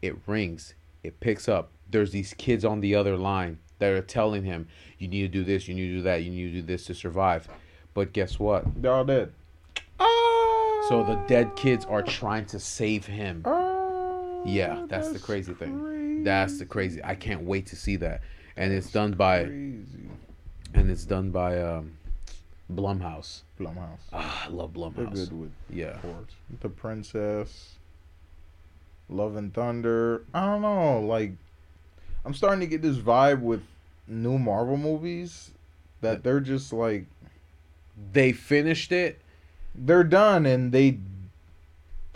It 0.00 0.14
rings. 0.28 0.74
It 1.02 1.18
picks 1.18 1.48
up. 1.48 1.70
There's 1.90 2.12
these 2.12 2.32
kids 2.34 2.64
on 2.64 2.80
the 2.80 2.94
other 2.94 3.16
line 3.16 3.58
that 3.80 3.90
are 3.92 4.00
telling 4.00 4.44
him, 4.44 4.68
"You 4.98 5.08
need 5.08 5.22
to 5.22 5.28
do 5.28 5.42
this. 5.42 5.66
You 5.66 5.74
need 5.74 5.88
to 5.88 5.94
do 5.94 6.02
that. 6.02 6.22
You 6.22 6.30
need 6.30 6.52
to 6.52 6.60
do 6.60 6.62
this 6.62 6.84
to 6.86 6.94
survive." 6.94 7.48
But 7.92 8.12
guess 8.12 8.38
what? 8.38 8.80
They're 8.80 8.92
all 8.92 9.04
dead. 9.04 9.32
So 10.88 11.02
the 11.04 11.20
dead 11.26 11.56
kids 11.56 11.84
are 11.86 12.02
trying 12.02 12.46
to 12.46 12.60
save 12.60 13.06
him. 13.06 13.42
Oh, 14.48 14.54
Yeah, 14.54 14.84
that's, 14.88 15.10
the 15.12 15.18
crazy 15.18 15.54
thing. 15.54 16.24
That's 16.24 16.58
the 16.58 16.66
crazy. 16.66 17.00
I 17.04 17.14
can't 17.14 17.42
wait 17.42 17.66
to 17.66 17.76
see 17.76 17.96
that. 17.96 18.22
And 18.56 18.72
it's 18.72 18.90
done 18.90 19.12
by 19.12 19.44
crazy. 19.44 20.08
and 20.74 20.90
it's 20.90 21.04
done 21.04 21.30
by 21.30 21.60
um 21.62 21.92
Blumhouse. 22.72 23.42
Blumhouse. 23.58 24.00
Ah, 24.12 24.46
I 24.46 24.48
love 24.50 24.72
Blumhouse. 24.72 24.96
They're 24.96 25.06
good 25.26 25.32
with 25.40 25.52
Yeah. 25.70 25.98
sports. 25.98 26.34
The 26.60 26.68
Princess, 26.68 27.74
Love 29.08 29.36
and 29.36 29.54
Thunder. 29.54 30.22
I 30.34 30.44
don't 30.46 30.62
know. 30.62 31.00
Like, 31.00 31.32
I'm 32.24 32.34
starting 32.34 32.60
to 32.60 32.66
get 32.66 32.82
this 32.82 32.98
vibe 32.98 33.40
with 33.40 33.62
new 34.06 34.38
Marvel 34.38 34.76
movies 34.76 35.50
that 36.00 36.22
they're 36.22 36.40
just 36.40 36.72
like 36.72 37.06
They 38.12 38.32
finished 38.32 38.92
it. 38.92 39.20
they're 39.74 40.04
done 40.04 40.44
and 40.46 40.72
they 40.72 40.98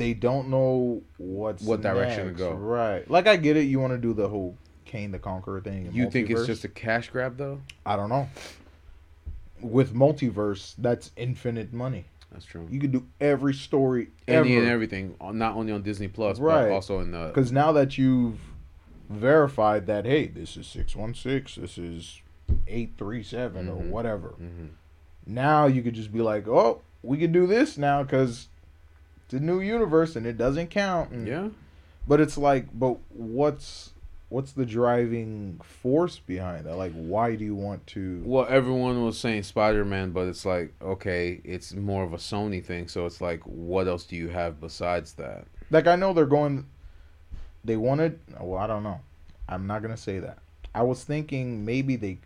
they 0.03 0.15
don't 0.15 0.49
know 0.49 1.01
what's 1.19 1.63
What 1.63 1.81
direction 1.81 2.27
to 2.27 2.33
go. 2.33 2.53
Right. 2.55 3.09
Like 3.09 3.29
I 3.29 3.37
get 3.37 3.57
it. 3.57 3.63
You 3.63 3.79
want 3.79 3.93
to 3.93 3.99
do 3.99 4.13
the 4.13 4.29
whole 4.29 4.57
Kang 4.85 5.13
the 5.13 5.19
Conqueror 5.21 5.61
thing. 5.61 5.87
in 5.87 5.95
You 5.95 6.11
think 6.11 6.29
it's 6.29 6.45
just 6.45 6.65
a 6.65 6.69
cash 6.69 7.09
grab 7.09 7.37
though? 7.37 7.61
I 7.87 7.95
don't 7.97 8.09
know. 8.09 8.29
With 9.61 9.95
multiverse, 9.95 10.75
that's 10.77 11.13
infinite 11.17 11.73
money. 11.73 12.07
That's 12.33 12.45
true. 12.45 12.67
You 12.69 12.81
could 12.81 12.91
do 12.91 13.07
every 13.21 13.55
story 13.55 14.09
ever. 14.27 14.45
Any 14.45 14.57
and 14.59 14.67
everything, 14.67 15.15
not 15.33 15.55
only 15.55 15.73
on 15.73 15.83
Disney 15.83 16.09
Plus, 16.09 16.41
Right. 16.41 16.65
but 16.69 16.73
also 16.73 16.99
in 17.01 17.13
the. 17.13 17.27
Because 17.29 17.53
now 17.53 17.71
that 17.73 17.97
you've 17.97 18.41
verified 19.09 19.87
that, 19.87 20.05
hey, 20.05 20.27
this 20.27 20.57
is 20.57 20.67
six 20.67 20.97
one 20.97 21.15
six, 21.15 21.55
this 21.55 21.79
is 21.79 22.21
eight 22.67 22.95
three 22.99 23.23
seven, 23.23 23.69
or 23.69 23.77
Mhm. 23.83 23.91
whatever. 23.91 24.35
Mhm. 24.41 24.71
Now 25.27 25.67
you 25.67 25.83
could 25.83 25.95
just 25.95 26.13
be 26.13 26.21
like, 26.23 26.49
oh, 26.49 26.81
we 27.03 27.19
could 27.19 27.33
do 27.33 27.47
this 27.47 27.79
now 27.79 28.03
because 28.03 28.49
a 29.33 29.41
new 29.41 29.61
universe 29.61 30.17
and 30.17 30.27
it 30.27 30.37
doesn't 30.39 30.69
count. 30.71 31.11
And- 31.11 31.27
Yeah. 31.27 31.49
But 32.07 32.21
it's 32.21 32.37
like, 32.37 32.67
but 32.77 32.99
what's 33.11 33.91
what's 34.29 34.53
the 34.53 34.65
driving 34.65 35.61
force 35.63 36.19
behind 36.19 36.65
that? 36.65 36.77
Like, 36.77 36.93
why 36.95 37.37
do 37.37 37.45
you 37.45 37.55
want 37.55 37.87
to? 37.89 38.23
Well, 38.25 38.47
everyone 38.49 39.05
was 39.05 39.19
saying 39.19 39.43
Spider 39.45 39.85
Man, 39.85 40.11
but 40.11 40.27
it's 40.27 40.45
like, 40.47 40.73
okay, 40.83 41.41
it's 41.45 41.75
more 41.75 42.03
of 42.03 42.13
a 42.13 42.17
Sony 42.17 42.65
thing. 42.65 42.89
So 42.89 43.05
it's 43.07 43.21
like, 43.21 43.41
what 43.45 43.87
else 43.87 44.05
do 44.05 44.17
you 44.17 44.29
have 44.31 44.59
besides 44.61 45.13
that? 45.15 45.45
Like, 45.71 45.87
I 45.87 45.95
know 45.97 46.13
they're 46.13 46.27
going. 46.27 46.67
They 47.65 47.77
wanted. 47.77 48.19
Well, 48.41 48.59
I 48.59 48.67
don't 48.67 48.83
know. 48.83 49.01
I'm 49.49 49.67
not 49.69 49.83
gonna 49.83 49.97
say 49.97 50.19
that. 50.19 50.39
I 50.75 50.83
was 50.83 51.05
thinking 51.05 51.65
maybe 51.65 51.95
they 51.97 52.19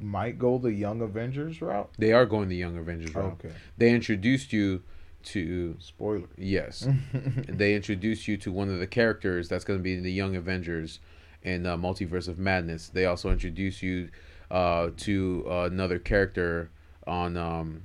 might 0.00 0.38
go 0.38 0.58
the 0.58 0.72
Young 0.72 1.00
Avengers 1.00 1.60
route. 1.62 1.90
They 1.98 2.12
are 2.12 2.26
going 2.26 2.48
the 2.48 2.56
Young 2.56 2.76
Avengers 2.76 3.14
route. 3.14 3.32
Okay. 3.44 3.54
They 3.78 3.90
introduced 3.90 4.52
you 4.52 4.82
to 5.24 5.76
Spoiler. 5.80 6.28
yes, 6.38 6.86
they 7.48 7.74
introduce 7.74 8.28
you 8.28 8.36
to 8.38 8.52
one 8.52 8.68
of 8.68 8.78
the 8.78 8.86
characters 8.86 9.48
that's 9.48 9.64
going 9.64 9.78
to 9.78 9.82
be 9.82 9.94
in 9.94 10.02
the 10.02 10.12
Young 10.12 10.36
Avengers 10.36 11.00
in 11.42 11.66
uh, 11.66 11.76
Multiverse 11.76 12.28
of 12.28 12.38
Madness. 12.38 12.88
They 12.88 13.06
also 13.06 13.30
introduce 13.30 13.82
you 13.82 14.08
uh, 14.50 14.90
to 14.98 15.44
another 15.48 15.98
character 15.98 16.70
on 17.06 17.36
um, 17.36 17.82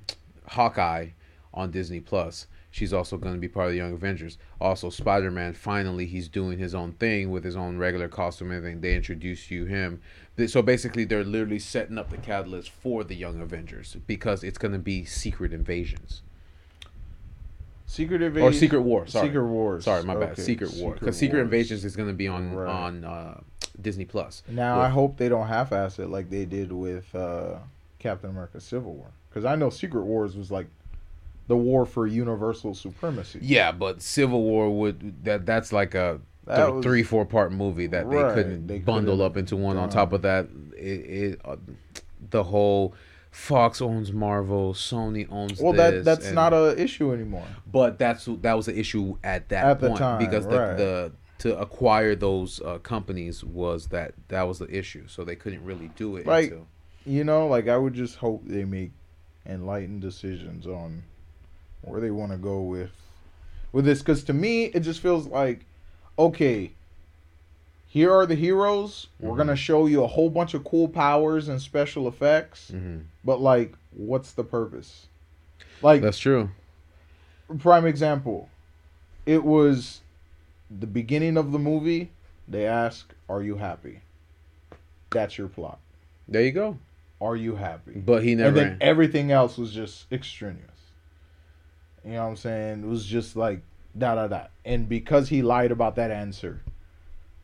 Hawkeye 0.48 1.10
on 1.54 1.72
Disney 1.72 2.00
Plus. 2.00 2.48
She's 2.72 2.94
also 2.94 3.18
going 3.18 3.36
to 3.36 3.40
be 3.40 3.50
part 3.50 3.68
of 3.68 3.74
the 3.74 3.78
Young 3.78 3.92
Avengers. 3.92 4.38
Also, 4.62 4.90
Spider 4.90 5.30
Man. 5.30 5.54
Finally, 5.54 6.06
he's 6.06 6.30
doing 6.30 6.58
his 6.58 6.74
own 6.74 6.94
thing 6.94 7.30
with 7.30 7.44
his 7.44 7.58
own 7.58 7.78
regular 7.78 8.08
costume 8.08 8.50
and 8.50 8.58
everything. 8.58 8.80
They 8.80 8.96
introduce 8.96 9.52
you 9.52 9.66
him. 9.66 10.02
So 10.48 10.62
basically, 10.62 11.04
they're 11.04 11.26
literally 11.26 11.60
setting 11.60 11.98
up 11.98 12.10
the 12.10 12.18
catalyst 12.18 12.70
for 12.70 13.04
the 13.04 13.16
Young 13.16 13.42
Avengers 13.42 13.98
because 14.08 14.44
it's 14.44 14.58
going 14.58 14.72
to 14.72 14.80
be 14.80 15.04
secret 15.04 15.52
invasions 15.52 16.22
Secret 17.92 18.22
Invasion 18.22 18.48
or 18.48 18.54
Secret 18.54 18.82
War. 18.84 19.06
Sorry, 19.06 19.28
Secret 19.28 19.46
Wars. 19.46 19.84
Sorry, 19.84 20.02
my 20.04 20.16
bad. 20.16 20.32
Okay, 20.32 20.42
Secret 20.44 20.72
War 20.76 20.94
because 20.94 21.18
Secret 21.18 21.42
Invasions 21.42 21.84
is 21.84 21.98
going 21.98 22.08
to 22.08 22.16
be 22.16 22.26
on 22.26 22.54
Right. 22.56 22.70
on 22.72 23.04
uh, 23.04 23.42
Disney 23.82 24.06
Plus. 24.06 24.44
Now 24.48 24.78
With- 24.78 24.86
I 24.86 24.90
hope 24.90 25.18
they 25.18 25.28
don't 25.28 25.48
half-ass 25.48 26.00
it 26.00 26.10
like 26.10 26.30
they 26.30 26.46
did 26.46 26.72
with 26.72 27.14
uh, 27.14 27.56
Captain 28.00 28.30
America: 28.30 28.62
Civil 28.62 28.94
War, 28.94 29.08
because 29.30 29.44
I 29.44 29.56
know 29.58 29.70
Secret 29.70 30.04
Wars 30.04 30.38
was 30.38 30.50
like 30.50 30.68
the 31.48 31.58
war 31.58 31.86
for 31.86 32.08
universal 32.08 32.74
supremacy. 32.74 33.40
Yeah, 33.42 33.74
but 33.74 34.02
Civil 34.02 34.42
War 34.42 34.70
would 34.70 35.26
that 35.26 35.46
that's 35.46 35.74
like 35.74 35.94
a 35.94 36.22
th- 36.48 36.70
was- 36.70 36.84
three 36.84 37.04
four 37.04 37.26
part 37.26 37.52
movie 37.52 37.88
that 37.88 38.10
they 38.10 38.34
couldn't 38.34 38.68
they 38.68 38.80
bundle 38.80 39.22
up 39.22 39.36
into 39.36 39.58
one. 39.58 39.76
On 39.76 39.90
top 39.90 40.14
of 40.14 40.22
that, 40.22 40.48
it, 40.78 40.80
it 41.34 41.42
uh, 41.44 41.58
the 42.30 42.44
whole 42.46 42.94
Fox 43.32 43.82
owns 43.82 44.12
Marvel, 44.12 44.74
Sony 44.74 45.26
owns. 45.32 45.62
Well, 45.62 45.74
that 45.74 46.04
that's 46.04 46.26
and- 46.28 46.36
not 46.36 46.54
a 46.54 46.80
issue 46.82 47.14
anymore. 47.14 47.48
But 47.66 47.98
that's 47.98 48.26
that 48.26 48.54
was 48.54 48.66
the 48.66 48.78
issue 48.78 49.18
at 49.24 49.50
that 49.50 49.66
At 49.66 49.80
the 49.80 49.88
point 49.88 50.00
time, 50.00 50.20
because 50.20 50.46
the, 50.46 50.60
right. 50.60 50.78
the 50.78 51.12
to 51.40 51.58
acquire 51.60 52.14
those 52.14 52.62
uh, 52.62 52.78
companies 52.80 53.44
was 53.44 53.88
that 53.88 54.14
that 54.28 54.44
was 54.44 54.60
the 54.60 54.68
issue. 54.70 55.08
So 55.08 55.24
they 55.24 55.36
couldn't 55.36 55.64
really 55.64 55.90
do 55.96 56.18
it 56.18 56.28
Like- 56.28 56.52
until 56.52 56.68
You 57.06 57.24
know, 57.24 57.48
like 57.48 57.68
I 57.68 57.78
would 57.78 57.94
just 57.94 58.18
hope 58.18 58.44
they 58.46 58.66
make 58.66 58.92
enlightened 59.46 60.02
decisions 60.02 60.68
on 60.68 61.02
where 61.82 62.00
they 62.02 62.12
want 62.12 62.32
to 62.34 62.38
go 62.38 62.62
with 62.62 62.92
with 63.72 63.86
this. 63.86 64.00
Because 64.00 64.24
to 64.26 64.34
me, 64.34 64.66
it 64.66 64.82
just 64.82 65.00
feels 65.00 65.26
like, 65.26 65.66
okay, 66.20 66.74
here 67.92 68.14
are 68.14 68.26
the 68.26 68.36
heroes. 68.36 69.08
We're 69.20 69.34
Mhm. 69.34 69.38
gonna 69.38 69.56
show 69.58 69.86
you 69.86 70.02
a 70.02 70.08
whole 70.08 70.30
bunch 70.30 70.54
of 70.54 70.64
cool 70.64 70.88
powers 70.88 71.50
and 71.50 71.62
special 71.62 72.08
effects, 72.08 72.72
Mhm. 72.74 73.02
but 73.26 73.42
like, 73.42 73.74
what's 73.92 74.32
the 74.32 74.46
purpose? 74.46 75.08
Like, 75.82 76.02
that's 76.02 76.18
true. 76.20 76.52
prime 77.60 77.86
example, 77.86 78.48
it 79.26 79.44
was 79.44 80.00
the 80.70 80.88
beginning 80.88 81.36
of 81.36 81.52
the 81.52 81.60
movie. 81.60 82.12
They 82.48 82.66
ask, 82.66 83.14
"Are 83.28 83.42
you 83.44 83.58
happy?" 83.58 84.00
That's 85.10 85.38
your 85.38 85.50
plot. 85.50 85.80
There 86.30 86.42
you 86.44 86.54
go. 86.54 86.78
Are 87.20 87.36
you 87.36 87.58
happy? 87.58 87.92
But 88.00 88.24
he 88.24 88.36
never. 88.36 88.48
and 88.48 88.58
then 88.58 88.78
everything 88.80 89.32
else 89.32 89.58
was 89.58 89.74
just 89.74 90.10
extraneous. 90.14 90.64
You 92.06 92.12
know 92.14 92.24
what 92.24 92.30
I'm 92.30 92.36
saying? 92.38 92.84
It 92.84 92.88
was 92.88 93.06
just 93.06 93.36
like 93.36 93.60
da 93.98 94.16
da 94.16 94.28
da. 94.30 94.48
And 94.64 94.88
because 94.88 95.28
he 95.28 95.42
lied 95.42 95.72
about 95.74 95.98
that 95.98 96.10
answer, 96.10 96.62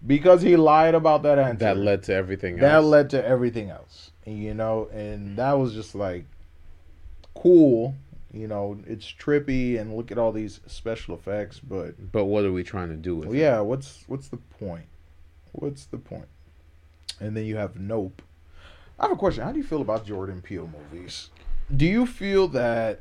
because 0.06 0.42
he 0.42 0.56
lied 0.56 0.96
about 0.96 1.24
that 1.24 1.40
answer, 1.40 1.66
that 1.66 1.78
led 1.78 2.04
to 2.04 2.14
everything 2.14 2.58
that 2.58 2.76
else. 2.76 2.86
led 2.86 3.10
to 3.12 3.26
everything 3.26 3.70
else. 3.70 4.12
And, 4.26 4.38
you 4.42 4.54
know, 4.54 4.90
and 4.94 5.38
that 5.38 5.54
was 5.54 5.74
just 5.74 5.96
like 5.96 6.26
cool. 7.36 7.96
You 8.34 8.48
know, 8.48 8.78
it's 8.86 9.06
trippy 9.12 9.80
and 9.80 9.96
look 9.96 10.12
at 10.12 10.18
all 10.18 10.32
these 10.32 10.60
special 10.68 11.16
effects, 11.16 11.60
but 11.60 12.12
But 12.12 12.26
what 12.26 12.44
are 12.46 12.52
we 12.52 12.64
trying 12.64 12.90
to 12.90 12.96
do 12.96 13.16
with 13.16 13.28
well, 13.30 13.36
it? 13.36 13.40
yeah, 13.40 13.60
what's 13.62 14.04
what's 14.08 14.28
the 14.28 14.38
point? 14.38 14.86
What's 15.54 15.86
the 15.86 15.98
point? 15.98 16.28
And 17.20 17.36
then 17.36 17.46
you 17.46 17.56
have 17.56 17.78
Nope. 17.80 18.22
I 19.00 19.04
have 19.04 19.12
a 19.12 19.16
question. 19.16 19.44
How 19.44 19.52
do 19.52 19.58
you 19.58 19.64
feel 19.64 19.82
about 19.82 20.06
Jordan 20.06 20.42
Peele 20.42 20.70
movies? 20.92 21.30
Do 21.76 21.86
you 21.86 22.06
feel 22.06 22.48
that? 22.50 23.00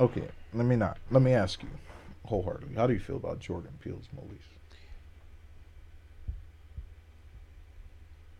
Okay, 0.00 0.28
let 0.52 0.66
me 0.66 0.76
not. 0.76 0.98
Let 1.10 1.22
me 1.22 1.32
ask 1.32 1.62
you, 1.62 1.68
wholeheartedly. 2.26 2.74
How 2.74 2.86
do 2.86 2.92
you 2.94 2.98
feel 3.00 3.16
about 3.16 3.38
Jordan 3.38 3.72
Peele's 3.80 4.08
movies? 4.14 4.42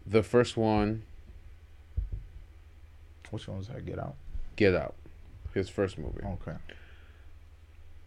The 0.07 0.23
first 0.23 0.57
one, 0.57 1.03
Which 3.31 3.49
one 3.49 3.59
was 3.59 3.69
that? 3.69 3.85
Get 3.85 3.99
Out. 3.99 4.15
Get 4.57 4.75
Out, 4.75 4.95
his 5.55 5.69
first 5.69 5.99
movie. 5.99 6.21
Okay. 6.25 6.57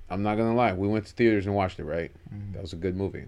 I'm 0.10 0.24
not 0.24 0.36
gonna 0.38 0.56
lie, 0.56 0.74
we 0.74 0.88
went 0.88 1.06
to 1.08 1.14
theaters 1.14 1.46
and 1.46 1.56
watched 1.56 1.80
it. 1.80 1.84
Right, 1.84 2.12
Mhm. 2.34 2.54
that 2.54 2.62
was 2.62 2.72
a 2.74 2.78
good 2.78 2.96
movie. 2.96 3.26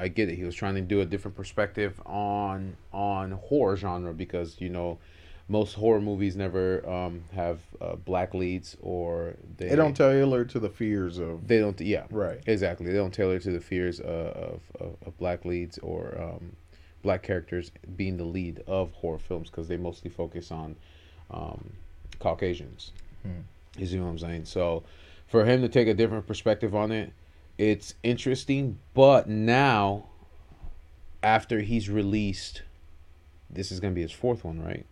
I 0.00 0.08
get 0.08 0.28
it. 0.28 0.36
He 0.36 0.44
was 0.44 0.54
trying 0.54 0.74
to 0.74 0.80
do 0.80 1.00
a 1.00 1.04
different 1.06 1.36
perspective 1.36 2.00
on 2.04 2.76
on 2.92 3.30
horror 3.32 3.76
genre 3.76 4.12
because 4.12 4.60
you 4.60 4.68
know 4.70 4.98
most 5.48 5.74
horror 5.74 6.00
movies 6.00 6.34
never 6.34 6.84
um, 6.90 7.22
have 7.32 7.60
uh, 7.80 7.94
black 7.94 8.34
leads 8.34 8.76
or 8.82 9.36
they, 9.56 9.68
They 9.68 9.76
don't 9.76 9.94
tailor 9.96 10.44
to 10.44 10.58
the 10.58 10.68
fears 10.68 11.18
of. 11.18 11.46
they 11.46 11.60
don't 11.60 11.80
yeah 11.80 12.06
Right. 12.10 12.40
exactly 12.48 12.86
they 12.86 12.94
don't 12.98 13.14
tailor 13.14 13.38
to 13.38 13.52
the 13.52 13.60
fears 13.60 14.00
uh, 14.00 14.04
of, 14.34 14.60
of, 14.80 14.96
of 15.06 15.16
black 15.18 15.44
leads 15.44 15.78
or 15.78 16.20
um, 16.20 16.56
black 17.06 17.22
characters 17.22 17.70
being 17.96 18.16
the 18.16 18.24
lead 18.24 18.64
of 18.66 18.92
horror 18.94 19.20
films 19.20 19.48
because 19.48 19.68
they 19.68 19.76
mostly 19.76 20.10
focus 20.10 20.50
on 20.50 20.74
um, 21.30 21.72
Caucasians. 22.18 22.90
Hmm. 23.22 23.42
You 23.78 23.86
see 23.86 24.00
what 24.00 24.08
I'm 24.08 24.18
saying? 24.18 24.46
So 24.46 24.82
for 25.28 25.44
him 25.44 25.62
to 25.62 25.68
take 25.68 25.86
a 25.86 25.94
different 25.94 26.26
perspective 26.26 26.74
on 26.74 26.90
it, 26.90 27.12
it's 27.58 27.94
interesting. 28.02 28.80
But 28.92 29.28
now, 29.28 30.06
after 31.22 31.60
he's 31.60 31.88
released, 31.88 32.62
this 33.48 33.70
is 33.70 33.78
gonna 33.78 33.94
be 33.94 34.02
his 34.02 34.10
fourth 34.10 34.44
one, 34.44 34.60
right? 34.60 34.84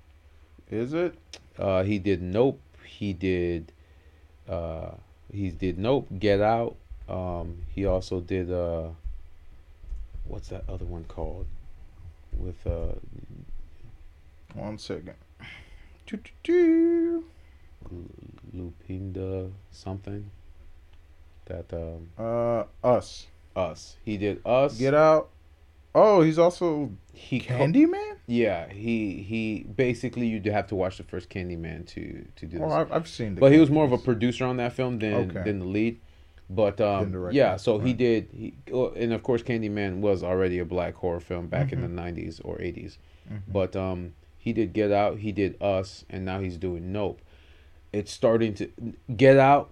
Is 0.71 0.95
it? 0.95 1.17
Uh, 1.59 1.83
he 1.83 1.99
did 1.99 2.23
Nope. 2.23 2.61
He 2.87 3.13
did. 3.13 3.73
Uh, 4.49 4.93
he 5.33 5.51
did 5.51 5.79
Nope. 5.79 6.07
Get 6.17 6.41
Out. 6.41 6.77
Um, 7.09 7.63
he 7.75 7.85
also 7.85 8.21
did. 8.21 8.53
Uh, 8.53 8.91
what's 10.23 10.49
that 10.51 10.63
other 10.69 10.85
one 10.85 11.05
called? 11.05 11.47
With 12.39 12.67
uh, 12.67 12.93
One 14.55 14.79
second. 14.79 15.15
Choo-choo-choo. 16.07 17.25
Lupita 18.55 19.51
something. 19.71 20.31
That 21.47 21.73
um, 21.73 22.09
Uh, 22.19 22.65
Us. 22.87 23.27
Us. 23.57 23.97
He 24.05 24.17
did 24.17 24.41
Us. 24.45 24.79
Get 24.79 24.95
Out. 24.95 25.31
Oh, 25.95 26.23
he's 26.23 26.39
also 26.39 26.91
He 27.13 27.41
co- 27.41 27.55
Candyman. 27.55 28.17
Yeah, 28.27 28.69
he 28.69 29.23
he 29.23 29.65
basically 29.77 30.27
you'd 30.27 30.47
have 30.47 30.67
to 30.69 30.75
watch 30.75 30.97
the 30.97 31.05
first 31.05 31.29
Candyman 31.31 31.87
to 31.89 32.25
to 32.37 32.47
do 32.47 32.59
this. 32.59 32.61
Oh, 32.63 32.71
I've, 32.73 32.91
I've 32.91 33.09
seen. 33.09 33.35
The 33.37 33.41
but 33.41 33.53
he 33.53 33.59
was 33.59 33.71
more 33.71 33.85
of 33.85 33.93
a 33.93 33.99
producer 33.99 34.45
on 34.45 34.57
that 34.57 34.73
film 34.73 34.99
than 34.99 35.31
Okay. 35.31 35.43
than 35.45 35.59
the 35.61 35.67
lead. 35.67 36.01
But 36.51 36.81
um, 36.81 37.29
yeah, 37.33 37.57
so 37.57 37.79
he 37.79 37.93
did. 37.95 38.29
He 38.33 38.55
and 38.71 39.13
of 39.13 39.23
course 39.23 39.43
Candyman 39.43 40.01
was 40.01 40.23
already 40.23 40.59
a 40.59 40.65
black 40.65 40.95
horror 40.95 41.21
film 41.21 41.47
back 41.47 41.69
Mm-hmm. 41.69 41.85
in 41.85 41.97
the 41.97 42.03
'90s 42.03 42.41
or 42.45 42.59
'80s. 42.59 42.99
Mhm. 43.33 43.41
But 43.49 43.75
um, 43.77 44.13
he 44.37 44.53
did 44.53 44.73
Get 44.75 44.93
Out. 44.93 45.19
He 45.19 45.33
did 45.33 45.57
Us, 45.63 46.05
and 46.11 46.25
now 46.25 46.41
he's 46.41 46.59
doing 46.59 46.93
Nope. 46.93 47.21
It's 47.93 48.13
starting 48.13 48.53
to 48.55 48.69
Get 49.17 49.39
Out. 49.39 49.71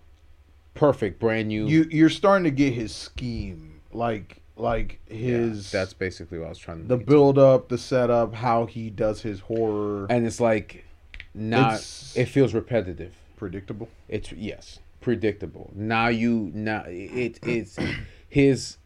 perfect, 0.74 1.20
brand 1.20 1.48
new. 1.48 1.66
you 1.66 1.86
you're 1.90 2.08
starting 2.08 2.44
to 2.44 2.50
get 2.50 2.72
his 2.72 2.94
scheme, 2.94 3.80
like 3.92 4.38
like 4.56 5.00
Yeah, 5.08 5.16
his 5.16 5.70
that's 5.70 5.92
basically 5.92 6.38
what 6.38 6.46
I 6.46 6.50
was 6.50 6.58
trying 6.58 6.82
to. 6.82 6.88
the 6.88 6.96
lead 6.96 7.04
to. 7.04 7.10
build 7.10 7.38
up, 7.38 7.68
the 7.68 7.78
setup, 7.78 8.34
how 8.34 8.64
he 8.66 8.88
does 8.90 9.20
his 9.22 9.40
horror. 9.40 10.06
and 10.08 10.26
it's 10.26 10.40
like, 10.40 10.84
not. 11.34 11.74
It's- 11.74 12.14
it 12.16 12.26
feels 12.26 12.54
repetitive. 12.54 13.12
predictable. 13.36 13.88
It's 14.08 14.30
yes, 14.32 14.78
predictable. 15.02 15.70
Now 15.74 16.08
you 16.08 16.50
now 16.54 16.84
it 16.86 17.38
it's 17.42 17.78
his 18.28 18.78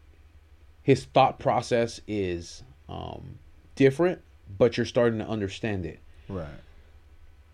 his 0.82 1.04
thought 1.04 1.38
process 1.38 2.00
is 2.08 2.64
um 2.88 3.38
different, 3.76 4.20
but 4.58 4.76
you're 4.76 4.86
starting 4.86 5.18
to 5.20 5.26
understand 5.28 5.86
it. 5.86 6.00
Right. 6.28 6.48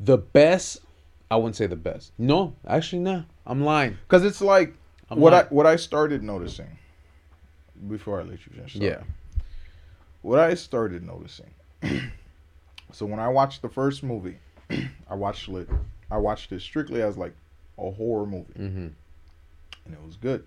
The 0.00 0.18
best, 0.18 0.80
I 1.30 1.36
wouldn't 1.36 1.56
say 1.56 1.66
the 1.66 1.76
best. 1.76 2.12
No, 2.18 2.54
actually, 2.66 3.00
no, 3.02 3.24
I'm 3.46 3.62
lying. 3.62 3.98
Because 4.08 4.24
it's 4.24 4.40
like 4.40 4.74
I'm 5.10 5.18
what 5.20 5.30
not- 5.30 5.46
I 5.46 5.54
what 5.54 5.66
I 5.66 5.76
started 5.76 6.22
noticing 6.22 6.78
before 7.88 8.20
I 8.20 8.24
let 8.24 8.46
you 8.46 8.52
finish. 8.54 8.74
sorry. 8.74 8.86
Yeah, 8.86 9.02
What 10.22 10.38
I 10.38 10.54
started 10.54 11.02
noticing. 11.04 11.50
so 12.92 13.06
when 13.06 13.18
I 13.18 13.28
watched 13.28 13.60
the 13.62 13.68
first 13.68 14.02
movie, 14.02 14.38
I 15.10 15.14
watched 15.14 15.48
it. 15.48 15.68
I 16.10 16.18
watched 16.18 16.52
it 16.52 16.60
strictly 16.60 17.02
as 17.02 17.16
like 17.18 17.34
a 17.78 17.90
horror 17.90 18.26
movie, 18.26 18.52
hmm 18.54 18.88
and 19.84 19.94
it 19.94 20.02
was 20.04 20.16
good. 20.16 20.44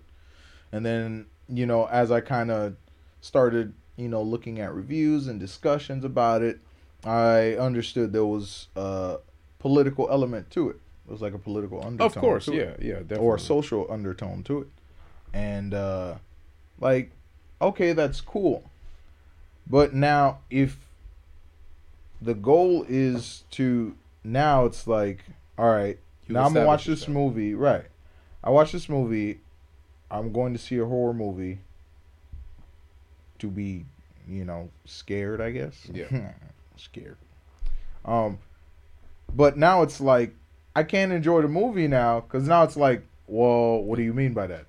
And 0.72 0.84
then 0.84 1.26
you 1.48 1.66
know, 1.66 1.86
as 1.86 2.10
I 2.10 2.20
kind 2.20 2.50
of 2.50 2.76
started, 3.20 3.72
you 3.96 4.08
know, 4.08 4.22
looking 4.22 4.60
at 4.60 4.74
reviews 4.74 5.28
and 5.28 5.38
discussions 5.38 6.04
about 6.04 6.42
it, 6.42 6.60
I 7.04 7.54
understood 7.54 8.12
there 8.12 8.24
was 8.24 8.68
a 8.74 9.18
political 9.58 10.08
element 10.10 10.50
to 10.52 10.70
it. 10.70 10.80
It 11.06 11.12
was 11.12 11.22
like 11.22 11.34
a 11.34 11.38
political 11.38 11.84
undertone. 11.84 12.06
of 12.06 12.16
course, 12.16 12.48
yeah, 12.48 12.54
it. 12.54 12.82
yeah, 12.82 12.94
definitely. 12.94 13.26
or 13.26 13.36
a 13.36 13.40
social 13.40 13.86
undertone 13.90 14.42
to 14.44 14.62
it. 14.62 14.68
And 15.32 15.74
uh 15.74 16.14
like 16.80 17.12
okay, 17.60 17.92
that's 17.92 18.20
cool. 18.20 18.70
But 19.68 19.94
now 19.94 20.38
if 20.50 20.78
the 22.20 22.34
goal 22.34 22.84
is 22.88 23.44
to 23.52 23.96
now 24.24 24.64
it's 24.64 24.86
like 24.86 25.24
all 25.58 25.70
right, 25.70 25.98
You 26.28 26.34
now 26.34 26.44
I'm 26.44 26.52
going 26.52 26.64
to 26.64 26.66
watch 26.66 26.84
this 26.86 27.08
movie, 27.08 27.54
right. 27.54 27.84
I 28.42 28.50
watch 28.50 28.72
this 28.72 28.88
movie, 28.88 29.40
I'm 30.10 30.32
going 30.32 30.52
to 30.52 30.58
see 30.58 30.78
a 30.78 30.84
horror 30.84 31.14
movie 31.14 31.60
to 33.38 33.48
be, 33.48 33.84
you 34.28 34.44
know, 34.44 34.70
scared, 34.84 35.40
I 35.40 35.50
guess. 35.50 35.86
Yeah. 35.92 36.32
scared. 36.76 37.16
Um 38.04 38.38
but 39.34 39.56
now 39.56 39.82
it's 39.82 40.00
like 40.00 40.34
I 40.74 40.82
can't 40.82 41.10
enjoy 41.12 41.42
the 41.42 41.48
movie 41.48 41.88
now 41.88 42.20
because 42.20 42.46
now 42.46 42.62
it's 42.62 42.76
like, 42.76 43.02
well, 43.26 43.82
what 43.82 43.96
do 43.96 44.02
you 44.02 44.12
mean 44.12 44.34
by 44.34 44.46
that? 44.46 44.66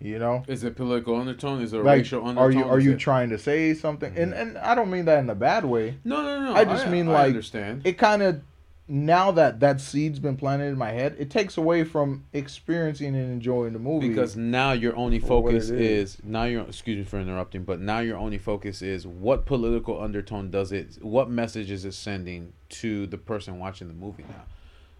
You 0.00 0.18
know, 0.18 0.42
Is 0.48 0.64
it 0.64 0.74
political 0.74 1.14
undertone? 1.14 1.62
Is 1.62 1.72
it 1.72 1.76
a 1.78 1.82
like, 1.82 1.98
racial 1.98 2.26
undertone? 2.26 2.44
are 2.44 2.50
you 2.50 2.64
are 2.64 2.80
you 2.80 2.92
it- 2.92 2.98
trying 2.98 3.30
to 3.30 3.38
say 3.38 3.72
something? 3.74 4.12
And 4.16 4.34
and 4.34 4.58
I 4.58 4.74
don't 4.74 4.90
mean 4.90 5.04
that 5.04 5.20
in 5.20 5.30
a 5.30 5.34
bad 5.34 5.64
way. 5.64 5.96
No, 6.04 6.22
no, 6.22 6.40
no. 6.46 6.54
I 6.54 6.64
just 6.64 6.88
mean, 6.88 7.06
I 7.08 7.12
like, 7.12 7.26
understand. 7.26 7.82
It 7.84 7.98
kind 7.98 8.22
of 8.22 8.42
now 8.88 9.30
that 9.30 9.60
that 9.60 9.80
seed's 9.80 10.18
been 10.18 10.36
planted 10.36 10.66
in 10.66 10.76
my 10.78 10.90
head, 10.90 11.14
it 11.18 11.30
takes 11.30 11.56
away 11.56 11.84
from 11.84 12.24
experiencing 12.32 13.14
and 13.14 13.32
enjoying 13.32 13.72
the 13.72 13.78
movie 13.78 14.08
because 14.08 14.36
now 14.36 14.72
your 14.72 14.94
only 14.96 15.18
focus 15.18 15.70
is. 15.70 16.16
is. 16.16 16.18
now 16.24 16.44
your 16.44 16.62
excuse 16.62 16.98
me 16.98 17.04
for 17.04 17.20
interrupting, 17.20 17.62
but 17.64 17.80
now 17.80 18.00
your 18.00 18.16
only 18.18 18.38
focus 18.38 18.82
is 18.82 19.06
what 19.06 19.46
political 19.46 20.00
undertone 20.02 20.50
does 20.50 20.72
it? 20.72 20.98
What 21.00 21.30
message 21.30 21.70
is 21.70 21.84
it 21.84 21.92
sending 21.92 22.52
to 22.70 23.06
the 23.06 23.18
person 23.18 23.58
watching 23.58 23.88
the 23.88 23.94
movie 23.94 24.24
now? 24.28 24.42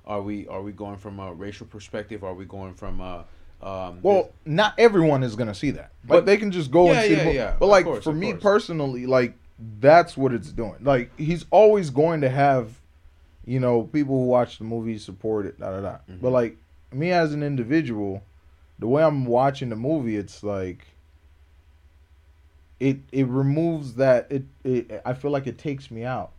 Are 0.07 0.23
we 0.23 0.47
are 0.49 0.63
we 0.63 0.73
going 0.73 0.97
from 0.97 1.19
a 1.19 1.33
racial 1.33 1.67
perspective? 1.67 2.25
Are 2.25 2.35
we 2.35 2.45
going 2.45 2.75
from 2.75 3.01
a 3.01 3.25
um, 3.63 3.99
Well, 4.03 4.31
not 4.45 4.75
everyone 4.79 5.23
is 5.23 5.37
gonna 5.37 5.55
see 5.55 5.71
that, 5.73 5.93
but 6.05 6.15
But- 6.19 6.27
they 6.27 6.37
can 6.37 6.51
just 6.51 6.71
go 6.71 6.87
Yeah, 6.87 6.93
and 7.01 7.07
see. 7.07 7.13
yeah, 7.25 7.31
yeah, 7.31 7.57
But 7.59 7.67
like 7.67 7.85
course, 7.85 8.05
for 8.05 8.13
me 8.13 8.31
course. 8.33 8.43
personally, 8.43 9.07
like 9.07 9.35
that's 9.81 10.17
what 10.17 10.33
it's 10.33 10.51
doing. 10.51 10.77
Like 10.83 11.11
he's 11.19 11.47
always 11.51 11.91
going 11.91 12.21
to 12.23 12.29
have, 12.29 12.81
you 13.45 13.59
know, 13.61 13.83
people 13.85 14.21
who 14.21 14.27
watch 14.27 14.59
the 14.59 14.65
movie 14.65 14.99
support 14.99 15.47
it. 15.47 15.59
Da 15.59 15.71
da 15.71 15.81
da. 15.81 15.89
Mm-hmm. 16.09 16.19
But 16.21 16.31
like 16.31 16.57
me 16.93 17.11
as 17.13 17.33
an 17.33 17.43
individual, 17.43 18.23
the 18.79 18.87
way 18.87 19.03
I'm 19.03 19.25
watching 19.27 19.69
the 19.71 19.77
movie, 19.77 20.17
it's 20.17 20.43
like. 20.43 20.87
It 22.81 22.99
it 23.13 23.29
removes 23.29 23.95
that 23.95 24.27
it, 24.31 24.43
it 24.65 25.03
I 25.05 25.13
feel 25.15 25.31
like 25.31 25.47
it 25.47 25.57
takes 25.57 25.89
me 25.89 26.03
out 26.05 26.33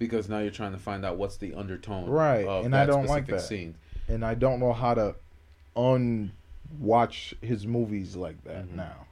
because 0.00 0.28
now 0.28 0.40
you're 0.40 0.50
trying 0.50 0.72
to 0.72 0.78
find 0.78 1.04
out 1.04 1.16
what's 1.16 1.36
the 1.36 1.54
undertone, 1.54 2.08
Right, 2.10 2.44
and 2.44 2.74
I 2.74 2.86
don't 2.86 3.06
like 3.06 3.28
that. 3.28 3.42
Scene. 3.42 3.76
and 4.08 4.24
I 4.24 4.34
don't 4.34 4.58
know 4.58 4.72
how 4.72 4.94
to 4.94 5.14
unwatch 5.76 7.36
his 7.40 7.66
movies 7.68 8.16
like 8.16 8.42
that 8.44 8.66
Mhm. 8.66 8.74
now. 8.74 9.06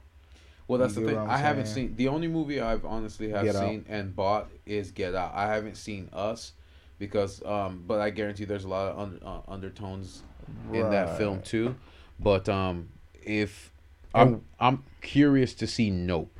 Well, 0.67 0.79
that's 0.79 0.95
You 0.97 1.03
the 1.05 1.09
thing. 1.11 1.17
I'm 1.19 1.29
haven't 1.29 1.67
seen 1.67 1.95
the 1.95 2.07
only 2.09 2.27
movie 2.27 2.59
I've 2.59 2.83
honestly 2.83 3.29
have 3.29 3.45
Get 3.45 3.55
Out. 3.55 3.69
seen 3.69 3.85
and 3.87 4.13
bought 4.13 4.49
is 4.65 4.91
Get 4.91 5.15
Out. 5.15 5.31
I 5.33 5.47
haven't 5.53 5.75
seen 5.77 6.09
Us 6.11 6.51
because, 6.99 7.43
um, 7.45 7.83
but 7.85 7.99
I 7.99 8.09
guarantee 8.09 8.45
there's 8.45 8.65
a 8.65 8.69
lot 8.69 8.91
of 8.91 8.99
under, 8.99 9.25
uh, 9.25 9.41
undertones 9.47 10.23
in 10.71 10.89
that 10.89 11.17
film 11.17 11.41
too. 11.41 11.75
But 12.19 12.47
um, 12.49 12.89
if 13.23 13.71
I'm 14.13 14.43
I'm 14.59 14.83
curious 15.01 15.53
to 15.55 15.67
see 15.67 15.89
Nope, 15.89 16.39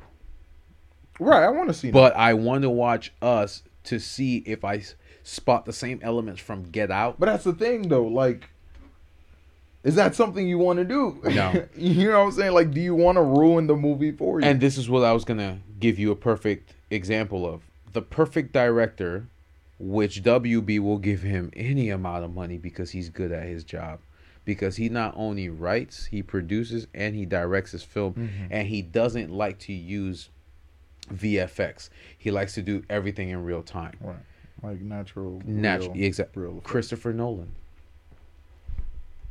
Right, 1.18 1.44
I 1.44 1.48
want 1.50 1.68
to 1.68 1.74
see. 1.74 1.90
but 1.90 2.14
I 2.16 2.34
want 2.34 2.62
to 2.62 2.70
watch 2.70 3.12
Us 3.22 3.62
to 3.84 3.98
see 3.98 4.38
if 4.38 4.64
I 4.64 4.82
spot 5.22 5.64
the 5.64 5.72
same 5.72 6.00
elements 6.02 6.40
from 6.40 6.64
Get 6.64 6.90
Out. 6.90 7.18
But 7.18 7.26
that's 7.26 7.44
the 7.44 7.52
thing, 7.52 7.88
though. 7.88 8.06
Like, 8.06 8.50
is 9.82 9.94
that 9.94 10.14
something 10.14 10.46
you 10.46 10.58
want 10.58 10.78
to 10.78 10.84
do? 10.84 11.20
No. 11.24 11.66
you 11.76 12.08
know 12.10 12.18
what 12.20 12.26
I'm 12.26 12.32
saying? 12.32 12.52
Like, 12.52 12.70
do 12.72 12.80
you 12.80 12.94
want 12.94 13.16
to 13.16 13.22
ruin 13.22 13.66
the 13.66 13.76
movie 13.76 14.12
for 14.12 14.40
you? 14.40 14.46
And 14.46 14.60
this 14.60 14.76
is 14.78 14.88
what 14.90 15.04
I 15.04 15.12
was 15.12 15.24
gonna 15.24 15.60
give 15.78 15.98
you 15.98 16.10
a 16.10 16.16
perfect 16.16 16.74
example 16.90 17.46
of. 17.46 17.62
The 17.92 18.02
perfect 18.02 18.52
director, 18.52 19.28
which 19.78 20.22
WB 20.22 20.78
will 20.80 20.98
give 20.98 21.22
him 21.22 21.50
any 21.54 21.90
amount 21.90 22.24
of 22.24 22.32
money 22.34 22.56
because 22.58 22.90
he's 22.90 23.08
good 23.10 23.32
at 23.32 23.44
his 23.46 23.62
job. 23.64 24.00
Because 24.44 24.76
he 24.76 24.88
not 24.88 25.12
only 25.16 25.48
writes, 25.48 26.06
he 26.06 26.22
produces 26.22 26.86
and 26.94 27.14
he 27.16 27.24
directs 27.26 27.72
his 27.72 27.82
film 27.82 28.14
Mm-hmm. 28.14 28.46
and 28.52 28.68
he 28.68 28.80
doesn't 28.80 29.30
like 29.30 29.58
to 29.60 29.72
use 29.72 30.28
VFX. 31.12 31.90
He 32.16 32.30
likes 32.30 32.54
to 32.54 32.62
do 32.62 32.82
everything 32.88 33.28
in 33.30 33.44
real 33.44 33.62
time. 33.62 33.94
right, 34.00 34.16
like 34.62 34.80
natural, 34.80 35.42
Natural, 35.44 35.92
exactly. 35.96 36.48
Christopher 36.62 37.12
Nolan. 37.12 37.52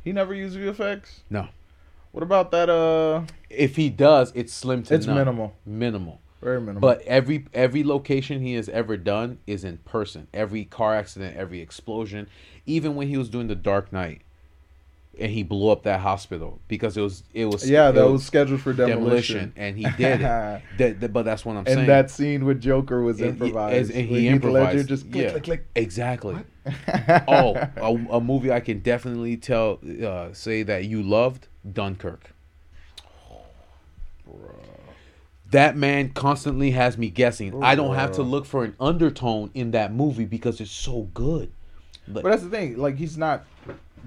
He 0.04 0.12
never 0.12 0.34
used 0.34 0.56
VFX. 0.56 1.20
No. 1.30 1.48
What 2.12 2.22
about 2.22 2.50
that? 2.52 2.70
Uh, 2.70 3.22
If 3.50 3.76
he 3.76 3.90
does, 3.90 4.32
it's 4.34 4.52
slim 4.52 4.82
to 4.84 4.94
it's 4.94 5.06
none. 5.06 5.16
minimal, 5.16 5.54
Minimal. 5.66 6.20
Very 6.42 6.60
minimal. 6.60 6.80
But 6.80 7.02
every 7.02 7.46
every 7.54 7.82
location 7.84 8.40
he 8.42 8.54
has 8.54 8.68
ever 8.68 8.96
done 8.96 9.38
is 9.46 9.64
in 9.64 9.78
person. 9.78 10.28
Every 10.34 10.64
car 10.64 10.94
accident, 10.94 11.36
every 11.36 11.60
explosion, 11.60 12.28
even 12.66 12.94
when 12.94 13.08
he 13.08 13.16
was 13.16 13.28
doing 13.28 13.46
the 13.48 13.54
Dark 13.54 13.92
Knight, 13.92 14.20
and 15.18 15.32
he 15.32 15.42
blew 15.42 15.70
up 15.70 15.82
that 15.84 16.00
hospital 16.00 16.60
because 16.68 16.96
it 16.96 17.00
was 17.00 17.22
it 17.32 17.46
was 17.46 17.68
yeah, 17.68 17.88
it 17.88 17.92
that 17.92 18.06
was 18.10 18.24
scheduled 18.24 18.60
for 18.60 18.72
demolition, 18.74 19.52
demolition. 19.52 19.52
and 19.56 19.76
he 19.78 19.84
did 19.96 20.20
it. 20.20 20.62
That- 20.78 21.00
that- 21.00 21.12
but 21.12 21.24
that's 21.24 21.44
what 21.44 21.52
I'm 21.52 21.58
and 21.60 21.68
saying. 21.68 21.86
that 21.86 22.10
scene 22.10 22.44
with 22.44 22.60
Joker 22.60 23.00
was 23.02 23.18
And- 23.20 23.30
improvised. 23.30 23.90
and 23.92 24.10
where 24.10 24.20
he 24.20 24.28
Heath 24.28 24.44
Ledger 24.44 24.56
improvised. 24.78 24.88
just 24.88 25.10
click, 25.10 25.24
yeah, 25.24 25.30
click, 25.30 25.44
click. 25.44 25.66
exactly. 25.74 26.36
oh, 27.28 27.54
a, 27.76 27.94
a 28.16 28.20
movie 28.20 28.52
I 28.52 28.60
can 28.60 28.80
definitely 28.80 29.38
tell 29.38 29.80
uh, 30.04 30.34
say 30.34 30.62
that 30.64 30.84
you 30.84 31.02
loved 31.02 31.48
Dunkirk. 31.72 32.32
That 35.50 35.76
man 35.76 36.10
constantly 36.10 36.72
has 36.72 36.98
me 36.98 37.08
guessing. 37.08 37.62
I 37.62 37.74
don't 37.74 37.94
have 37.94 38.12
to 38.12 38.22
look 38.22 38.46
for 38.46 38.64
an 38.64 38.74
undertone 38.80 39.50
in 39.54 39.70
that 39.72 39.92
movie 39.92 40.24
because 40.24 40.60
it's 40.60 40.70
so 40.70 41.02
good. 41.14 41.52
But, 42.08 42.22
But 42.22 42.30
that's 42.30 42.42
the 42.42 42.50
thing. 42.50 42.78
Like 42.78 42.96
he's 42.96 43.16
not. 43.16 43.44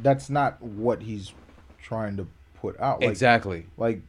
That's 0.01 0.29
not 0.29 0.61
what 0.61 1.01
he's 1.01 1.33
trying 1.81 2.17
to 2.17 2.27
put 2.59 2.79
out. 2.79 3.01
Like, 3.01 3.09
exactly. 3.09 3.65
Like 3.77 4.01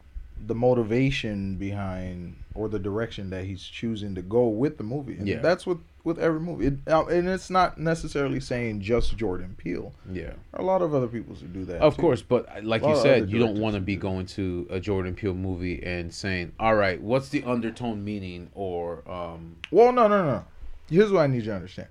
the 0.46 0.54
motivation 0.54 1.56
behind 1.56 2.36
or 2.54 2.68
the 2.68 2.78
direction 2.78 3.30
that 3.30 3.44
he's 3.44 3.62
choosing 3.62 4.14
to 4.14 4.22
go 4.22 4.48
with 4.48 4.78
the 4.78 4.84
movie. 4.84 5.14
And 5.14 5.26
Yeah. 5.26 5.38
That's 5.38 5.66
with 5.66 5.78
with 6.04 6.18
every 6.18 6.40
movie. 6.40 6.66
It, 6.66 6.78
uh, 6.86 7.04
and 7.06 7.28
it's 7.28 7.50
not 7.50 7.78
necessarily 7.78 8.40
saying 8.40 8.80
just 8.80 9.16
Jordan 9.16 9.54
Peele. 9.56 9.92
Yeah. 10.10 10.32
A 10.54 10.62
lot 10.62 10.82
of 10.82 10.94
other 10.94 11.06
people 11.06 11.34
who 11.34 11.46
do 11.46 11.64
that. 11.66 11.80
Of 11.80 11.96
too. 11.96 12.02
course, 12.02 12.22
but 12.22 12.48
uh, 12.48 12.60
like 12.62 12.82
you 12.82 12.96
said, 12.96 13.30
you 13.30 13.38
don't 13.38 13.58
want 13.60 13.74
to 13.74 13.80
be 13.80 13.96
going 13.96 14.26
to 14.26 14.66
a 14.70 14.80
Jordan 14.80 15.14
Peele 15.14 15.34
movie 15.34 15.82
and 15.82 16.12
saying, 16.12 16.52
"All 16.58 16.74
right, 16.74 17.00
what's 17.00 17.28
the 17.28 17.44
undertone 17.44 18.04
meaning?" 18.04 18.50
or 18.54 19.02
um, 19.10 19.56
Well, 19.70 19.92
no, 19.92 20.08
no, 20.08 20.24
no. 20.24 20.44
Here's 20.88 21.12
what 21.12 21.20
I 21.20 21.26
need 21.26 21.38
you 21.38 21.50
to 21.50 21.54
understand. 21.54 21.88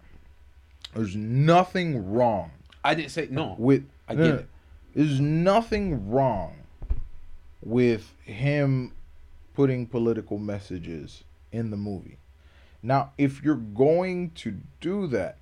There's 0.94 1.16
nothing 1.16 2.12
wrong 2.12 2.52
I 2.84 2.96
didn't 2.96 3.12
say 3.12 3.28
no. 3.30 3.56
with 3.58 3.86
I 4.08 4.16
get 4.16 4.24
no. 4.24 4.36
it. 4.36 4.48
There's 4.96 5.20
nothing 5.20 6.10
wrong 6.10 6.56
with 7.62 8.14
him 8.24 8.94
putting 9.54 9.86
political 9.86 10.38
messages 10.38 11.24
in 11.52 11.72
the 11.72 11.78
movie. 11.78 12.18
Now, 12.82 13.12
if 13.18 13.44
you're 13.44 13.56
going 13.56 14.32
to 14.32 14.58
do 14.80 15.08
that, 15.08 15.38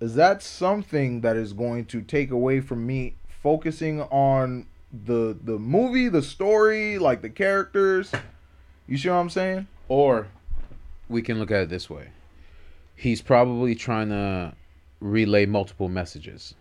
is 0.00 0.14
that 0.16 0.42
something 0.42 1.20
that 1.20 1.36
is 1.36 1.52
going 1.52 1.86
to 1.86 2.02
take 2.02 2.30
away 2.30 2.60
from 2.60 2.86
me 2.86 3.14
focusing 3.42 4.02
on 4.02 4.66
the 4.92 5.36
the 5.42 5.58
movie, 5.58 6.08
the 6.08 6.22
story, 6.22 6.98
like 6.98 7.22
the 7.22 7.30
characters. 7.30 8.12
You 8.86 8.98
see 8.98 9.08
what 9.08 9.16
I'm 9.16 9.30
saying? 9.30 9.66
Or 9.88 10.28
we 11.08 11.22
can 11.22 11.38
look 11.38 11.50
at 11.50 11.62
it 11.62 11.68
this 11.68 11.88
way. 11.88 12.08
He's 12.94 13.22
probably 13.22 13.74
trying 13.74 14.10
to 14.10 14.54
relay 15.00 15.46
multiple 15.46 15.88
messages. 15.88 16.54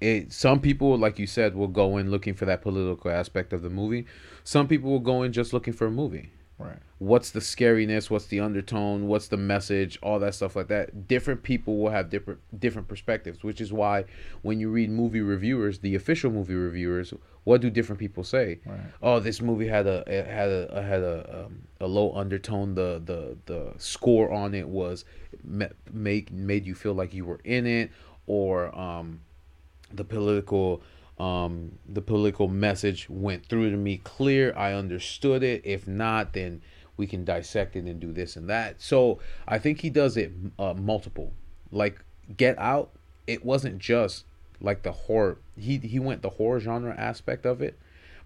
It, 0.00 0.32
some 0.32 0.60
people, 0.60 0.96
like 0.96 1.18
you 1.18 1.26
said, 1.26 1.54
will 1.54 1.68
go 1.68 1.96
in 1.96 2.10
looking 2.10 2.34
for 2.34 2.44
that 2.44 2.62
political 2.62 3.10
aspect 3.10 3.52
of 3.52 3.62
the 3.62 3.70
movie. 3.70 4.06
Some 4.44 4.68
people 4.68 4.90
will 4.90 5.00
go 5.00 5.22
in 5.24 5.32
just 5.32 5.52
looking 5.52 5.72
for 5.72 5.86
a 5.86 5.90
movie. 5.90 6.30
Right. 6.58 6.78
What's 6.98 7.30
the 7.30 7.40
scariness? 7.40 8.10
What's 8.10 8.26
the 8.26 8.40
undertone? 8.40 9.06
What's 9.06 9.28
the 9.28 9.36
message? 9.36 9.98
All 10.02 10.18
that 10.18 10.34
stuff 10.34 10.56
like 10.56 10.66
that. 10.68 11.06
Different 11.06 11.44
people 11.44 11.78
will 11.78 11.90
have 11.90 12.10
different 12.10 12.40
different 12.58 12.88
perspectives, 12.88 13.44
which 13.44 13.60
is 13.60 13.72
why 13.72 14.04
when 14.42 14.58
you 14.58 14.68
read 14.68 14.90
movie 14.90 15.20
reviewers, 15.20 15.78
the 15.78 15.94
official 15.94 16.32
movie 16.32 16.54
reviewers, 16.54 17.14
what 17.44 17.60
do 17.60 17.70
different 17.70 18.00
people 18.00 18.24
say? 18.24 18.58
Right. 18.66 18.80
Oh, 19.00 19.20
this 19.20 19.40
movie 19.40 19.68
had 19.68 19.86
a 19.86 20.02
it 20.08 20.26
had 20.26 20.48
a 20.50 20.82
had 20.82 21.00
a 21.00 21.44
um, 21.46 21.62
a 21.80 21.86
low 21.86 22.12
undertone. 22.14 22.74
The 22.74 23.00
the 23.04 23.36
the 23.46 23.74
score 23.78 24.32
on 24.32 24.54
it 24.54 24.68
was 24.68 25.04
make 25.44 26.32
made 26.32 26.66
you 26.66 26.74
feel 26.74 26.94
like 26.94 27.14
you 27.14 27.24
were 27.24 27.40
in 27.44 27.66
it, 27.66 27.92
or 28.26 28.76
um, 28.76 29.20
the 29.92 30.04
political 30.04 30.82
um 31.18 31.72
the 31.88 32.00
political 32.02 32.48
message 32.48 33.08
went 33.10 33.46
through 33.46 33.70
to 33.70 33.76
me 33.76 33.98
clear. 34.04 34.52
I 34.56 34.72
understood 34.72 35.42
it. 35.42 35.62
If 35.64 35.86
not 35.88 36.32
then 36.32 36.62
we 36.96 37.06
can 37.06 37.24
dissect 37.24 37.76
it 37.76 37.84
and 37.84 38.00
do 38.00 38.12
this 38.12 38.36
and 38.36 38.48
that. 38.50 38.80
So 38.80 39.18
i 39.46 39.58
think 39.58 39.80
he 39.80 39.90
does 39.90 40.16
it 40.16 40.32
uh, 40.58 40.74
multiple. 40.74 41.32
Like 41.70 42.02
get 42.36 42.58
out 42.58 42.90
it 43.26 43.44
wasn't 43.44 43.78
just 43.78 44.24
like 44.60 44.82
the 44.82 44.92
horror 44.92 45.38
he 45.56 45.78
he 45.78 45.98
went 45.98 46.22
the 46.22 46.30
horror 46.30 46.60
genre 46.60 46.94
aspect 46.96 47.46
of 47.46 47.62
it 47.62 47.78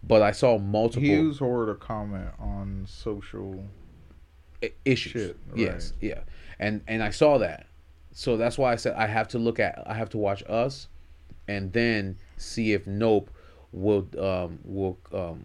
but 0.02 0.22
i 0.22 0.32
saw 0.32 0.58
multiple 0.58 1.02
He 1.02 1.08
used 1.12 1.38
horror 1.38 1.66
to 1.66 1.74
comment 1.74 2.30
on 2.40 2.84
social. 2.88 3.62
i- 4.62 4.72
issues. 4.84 5.12
Shit, 5.12 5.36
Yes, 5.54 5.92
yeah, 6.00 6.20
and 6.58 6.80
and 6.88 7.02
I 7.02 7.10
saw 7.10 7.38
that, 7.38 7.66
so 8.12 8.36
that's 8.36 8.56
why 8.58 8.72
I 8.72 8.76
said 8.76 8.94
I 8.96 9.06
have 9.06 9.28
to 9.28 9.38
look 9.38 9.60
at 9.60 9.82
I 9.86 9.94
have 9.94 10.08
to 10.10 10.18
watch 10.18 10.42
Us, 10.48 10.88
and 11.52 11.72
then 11.72 12.16
see 12.36 12.72
if 12.72 12.86
Nope 12.86 13.30
will 13.72 14.06
um 14.18 14.58
will 14.64 14.96
um 15.12 15.38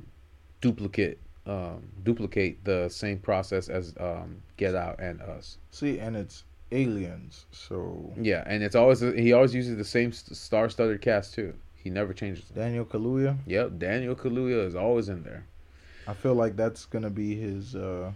duplicate 0.62 1.20
um 1.46 1.82
duplicate 2.04 2.64
the 2.64 2.90
same 2.90 3.20
process 3.20 3.70
as 3.70 3.94
um 4.00 4.42
Get 4.58 4.76
Out 4.76 5.00
and 5.00 5.22
Us. 5.22 5.58
See, 5.72 6.00
and 6.00 6.16
it's 6.16 6.44
aliens, 6.72 7.46
so 7.52 8.12
Yeah, 8.20 8.44
and 8.46 8.64
it's 8.64 8.76
always 8.76 9.00
he 9.02 9.34
always 9.34 9.54
uses 9.56 9.78
the 9.78 9.86
same 9.86 10.12
star 10.12 10.70
studded 10.70 11.02
cast 11.02 11.34
too. 11.34 11.54
He 11.76 11.90
never 11.90 12.14
changes. 12.14 12.46
Them. 12.50 12.64
Daniel 12.64 12.86
Kaluuya. 12.86 13.38
Yep, 13.46 13.80
Daniel 13.80 14.16
Kaluuya 14.16 14.66
is 14.66 14.76
always 14.76 15.08
in 15.10 15.24
there. 15.24 15.46
I 16.08 16.14
feel 16.14 16.36
like 16.36 16.56
that's 16.56 16.86
gonna 16.86 17.10
be 17.10 17.36
his. 17.36 17.76
uh 17.76 18.12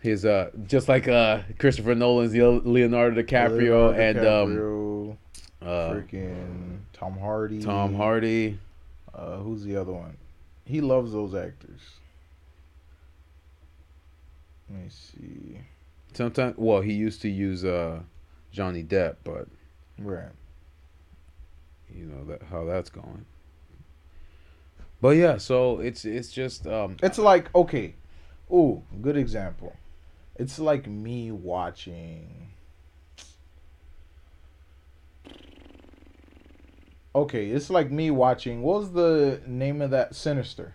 His 0.00 0.24
uh 0.24 0.50
just 0.66 0.88
like 0.88 1.08
uh 1.08 1.42
Christopher 1.58 1.94
Nolan's 1.94 2.34
Leonardo 2.34 3.22
DiCaprio 3.22 3.92
Leonardo 3.92 4.00
and 4.06 4.18
um 4.18 4.48
DiCaprio, 4.56 5.16
uh 5.62 5.90
freaking 5.90 6.78
Tom 6.92 7.18
Hardy. 7.18 7.60
Tom 7.62 7.94
Hardy. 7.94 8.58
Uh, 9.14 9.38
who's 9.38 9.64
the 9.64 9.76
other 9.76 9.92
one? 9.92 10.16
He 10.64 10.80
loves 10.80 11.12
those 11.12 11.34
actors. 11.34 11.80
Let 14.70 14.84
me 14.84 14.88
see. 14.88 15.60
Sometimes, 16.12 16.56
well, 16.56 16.80
he 16.80 16.92
used 16.92 17.22
to 17.22 17.28
use 17.28 17.64
uh, 17.64 18.00
Johnny 18.52 18.84
Depp, 18.84 19.16
but 19.24 19.48
Right. 19.98 20.30
you 21.94 22.04
know 22.06 22.24
that 22.24 22.42
how 22.44 22.64
that's 22.64 22.88
going. 22.90 23.26
But 25.00 25.10
yeah, 25.16 25.38
so 25.38 25.80
it's 25.80 26.04
it's 26.04 26.30
just 26.30 26.66
um, 26.66 26.96
It's 27.02 27.18
like 27.18 27.52
okay, 27.54 27.94
ooh, 28.52 28.82
good 29.02 29.16
example. 29.16 29.74
It's 30.36 30.58
like 30.58 30.86
me 30.86 31.30
watching. 31.32 32.48
Okay, 37.14 37.48
it's 37.50 37.70
like 37.70 37.90
me 37.90 38.10
watching. 38.10 38.62
What 38.62 38.80
was 38.80 38.92
the 38.92 39.40
name 39.46 39.82
of 39.82 39.90
that 39.90 40.14
Sinister? 40.14 40.74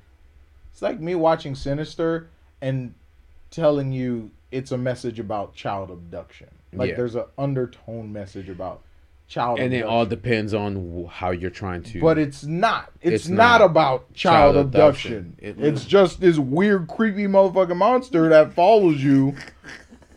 It's 0.71 0.81
like 0.81 0.99
me 0.99 1.15
watching 1.15 1.55
Sinister 1.55 2.29
and 2.61 2.93
telling 3.51 3.91
you 3.93 4.31
it's 4.51 4.71
a 4.71 4.77
message 4.77 5.19
about 5.19 5.53
child 5.55 5.89
abduction. 5.91 6.47
Like 6.73 6.89
Yeah. 6.89 6.95
there's 6.97 7.15
an 7.15 7.25
undertone 7.37 8.11
message 8.11 8.49
about 8.49 8.81
child 9.27 9.59
and 9.59 9.73
it 9.73 9.83
all 9.83 10.05
depends 10.05 10.53
on 10.53 11.07
how 11.09 11.31
you're 11.31 11.49
trying 11.49 11.83
to. 11.83 12.01
But 12.01 12.17
it's 12.17 12.43
not. 12.43 12.91
It's, 13.01 13.23
It's 13.23 13.27
not, 13.29 13.59
not. 13.59 13.65
about 13.69 14.13
child, 14.13 14.55
Child 14.55 14.57
abduction. 14.57 15.35
abduction. 15.39 15.63
It- 15.63 15.67
it's 15.73 15.85
just 15.85 16.19
this 16.19 16.37
weird, 16.37 16.87
creepy 16.89 17.27
motherfucking 17.27 17.77
monster 17.77 18.27
that 18.29 18.53
follows 18.53 19.01
you. 19.01 19.35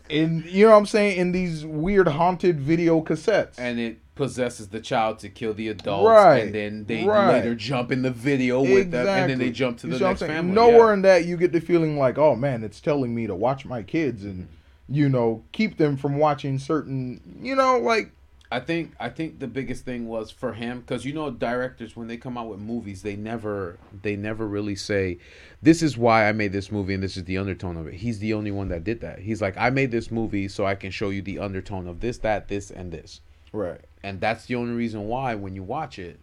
In 0.09 0.43
you 0.47 0.65
know 0.65 0.71
what 0.71 0.77
I'm 0.79 0.85
saying? 0.87 1.17
In 1.17 1.31
these 1.31 1.65
weird 1.65 2.07
haunted 2.09 2.59
video 2.59 2.99
cassettes. 3.01 3.55
and 3.57 3.79
it 3.79 3.99
possesses 4.19 4.67
the 4.67 4.81
child 4.81 5.17
to 5.17 5.29
kill 5.29 5.53
the 5.53 5.69
adults, 5.69 6.09
Right, 6.09 6.43
and 6.43 6.53
then 6.53 6.83
they 6.83 7.05
right. 7.05 7.31
later 7.31 7.55
jump 7.55 7.89
in 7.89 8.01
the 8.01 8.11
video 8.11 8.61
with 8.61 8.91
them, 8.91 9.07
and 9.07 9.31
then 9.31 9.39
they 9.39 9.49
jump 9.49 9.77
to 9.79 9.87
the 9.87 9.97
next 9.97 10.19
family. 10.19 10.51
Nowhere 10.51 10.89
yeah. 10.89 10.93
in 10.93 11.01
that 11.03 11.25
you 11.25 11.37
get 11.37 11.53
the 11.53 11.61
feeling 11.61 11.97
like, 11.97 12.17
oh 12.17 12.35
man, 12.35 12.65
it's 12.65 12.81
telling 12.81 13.15
me 13.15 13.27
to 13.27 13.33
watch 13.33 13.65
my 13.65 13.81
kids 13.81 14.25
and 14.25 14.49
you 14.89 15.07
know 15.07 15.41
keep 15.53 15.77
them 15.77 15.95
from 15.95 16.17
watching 16.17 16.59
certain, 16.59 17.39
you 17.41 17.55
know, 17.55 17.79
like 17.79 18.11
I 18.51 18.59
think 18.59 18.93
I 18.99 19.09
think 19.09 19.39
the 19.39 19.47
biggest 19.47 19.85
thing 19.85 20.07
was 20.07 20.31
for 20.31 20.53
him 20.53 20.79
because 20.79 21.05
you 21.05 21.13
know 21.13 21.29
directors 21.29 21.95
when 21.95 22.07
they 22.07 22.17
come 22.17 22.35
out 22.37 22.47
with 22.47 22.59
movies 22.59 23.03
they 23.03 23.15
never 23.15 23.77
they 24.01 24.15
never 24.15 24.47
really 24.47 24.75
say 24.75 25.19
this 25.61 25.83
is 25.83 25.97
why 25.97 26.27
I 26.27 26.31
made 26.31 26.51
this 26.51 26.71
movie 26.71 26.95
and 26.95 27.03
this 27.03 27.15
is 27.15 27.25
the 27.25 27.37
undertone 27.37 27.77
of 27.77 27.87
it. 27.87 27.93
He's 27.93 28.17
the 28.17 28.33
only 28.33 28.49
one 28.49 28.69
that 28.69 28.83
did 28.83 29.01
that. 29.01 29.19
He's 29.19 29.41
like 29.41 29.55
I 29.55 29.69
made 29.69 29.91
this 29.91 30.09
movie 30.09 30.47
so 30.47 30.65
I 30.65 30.73
can 30.73 30.89
show 30.89 31.09
you 31.09 31.21
the 31.21 31.37
undertone 31.37 31.87
of 31.87 31.99
this 31.99 32.17
that 32.19 32.47
this 32.47 32.71
and 32.71 32.91
this. 32.91 33.21
right, 33.51 33.81
And 34.03 34.21
that's 34.21 34.45
the 34.45 34.55
only 34.55 34.73
reason 34.73 35.07
why 35.07 35.35
when 35.35 35.55
you 35.55 35.63
watch 35.63 35.99
it 35.99 36.19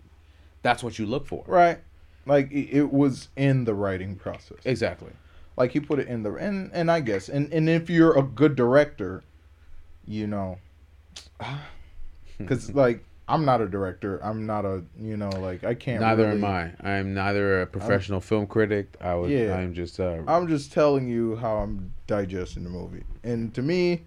that's 0.63 0.83
what 0.83 0.99
you 0.99 1.07
look 1.07 1.27
for. 1.27 1.45
right, 1.47 1.79
like 2.27 2.51
it, 2.51 2.77
it 2.77 2.93
was 2.93 3.29
in 3.37 3.65
the 3.65 3.75
writing 3.75 4.17
process. 4.17 4.59
Exactly. 4.65 5.13
like 5.57 5.71
he 5.73 5.81
put 5.81 5.99
it 6.01 6.09
in 6.09 6.23
the 6.25 6.35
and 6.35 6.71
and 6.73 6.91
I 6.91 7.01
guess 7.01 7.29
and 7.29 7.53
and 7.53 7.69
if 7.69 7.89
you're 7.89 8.19
a 8.19 8.23
good 8.23 8.57
director, 8.57 9.23
you 10.07 10.27
know, 10.27 10.59
because 12.39 12.71
like 12.75 13.05
I'm 13.29 13.45
not 13.45 13.61
a 13.61 13.69
director, 13.69 14.19
I'm 14.25 14.47
not 14.47 14.65
a 14.65 14.83
you 15.01 15.17
know 15.17 15.29
like 15.31 15.65
I 15.65 15.75
can't. 15.75 16.01
neither 16.01 16.25
really- 16.27 16.39
am 16.39 16.45
I. 16.45 16.73
I'm 16.81 17.15
neither 17.15 17.63
a 17.63 17.67
professional 17.67 18.21
film 18.21 18.47
critic. 18.47 18.97
I 19.01 19.15
was 19.15 19.31
Yeah. 19.31 19.55
I'm 19.55 19.73
just 19.75 20.01
uh 20.01 20.23
I'm 20.27 20.49
just 20.49 20.73
telling 20.73 21.09
you 21.09 21.37
how 21.37 21.57
I'm 21.59 21.93
digesting 22.07 22.65
the 22.65 22.71
movie, 22.71 23.05
and 23.23 23.55
to 23.55 23.63
me, 23.63 24.03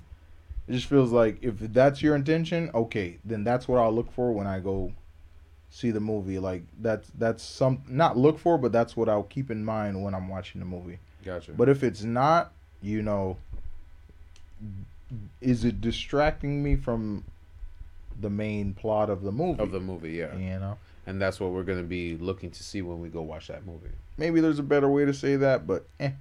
it 0.70 0.74
just 0.74 0.86
feels 0.86 1.12
like 1.12 1.40
if 1.42 1.58
that's 1.60 2.02
your 2.02 2.16
intention, 2.16 2.70
okay, 2.76 3.18
then 3.26 3.44
that's 3.44 3.68
what 3.68 3.80
I'll 3.80 3.92
look 3.92 4.12
for 4.12 4.32
when 4.32 4.46
I 4.46 4.60
go 4.60 4.94
see 5.72 5.90
the 5.90 6.00
movie. 6.00 6.38
Like 6.38 6.62
that's 6.80 7.10
that's 7.18 7.44
some 7.44 7.82
not 7.88 8.18
look 8.18 8.38
for, 8.38 8.58
but 8.60 8.72
that's 8.72 8.96
what 8.96 9.10
I'll 9.10 9.24
keep 9.24 9.50
in 9.50 9.66
mind 9.66 10.04
when 10.04 10.14
I'm 10.14 10.30
watching 10.30 10.60
the 10.60 10.66
movie. 10.66 11.00
gotcha. 11.26 11.54
But 11.54 11.70
if 11.70 11.84
it's 11.84 12.04
not, 12.04 12.52
you 12.84 13.02
know, 13.02 13.38
is 15.42 15.66
it 15.66 15.82
distracting 15.82 16.62
me 16.62 16.76
from 16.76 17.24
the 18.22 18.30
main 18.30 18.74
plot 18.76 19.10
of 19.10 19.24
the 19.24 19.32
movie? 19.32 19.62
of 19.64 19.72
the 19.72 19.80
movie, 19.80 20.12
yeah. 20.12 20.36
you 20.36 20.60
know, 20.60 20.78
And 21.08 21.20
that's 21.20 21.40
what 21.40 21.52
we're 21.52 21.64
going 21.64 21.80
to 21.80 21.88
be 21.88 22.16
looking 22.18 22.52
to 22.52 22.64
see 22.64 22.82
when 22.82 23.00
we 23.00 23.10
go 23.10 23.22
watch 23.22 23.48
that 23.48 23.66
movie. 23.66 23.90
maybe 24.18 24.40
there's 24.42 24.60
a 24.60 24.64
better 24.64 24.90
way 24.90 25.06
to 25.06 25.14
say 25.14 25.36
that, 25.38 25.66
but 25.66 25.86
eh. 26.00 26.12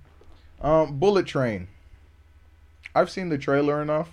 Um, 0.60 0.98
Bullet 0.98 1.26
Train. 1.26 1.68
I've 2.94 3.10
seen 3.10 3.28
the 3.28 3.38
trailer 3.38 3.82
enough, 3.82 4.10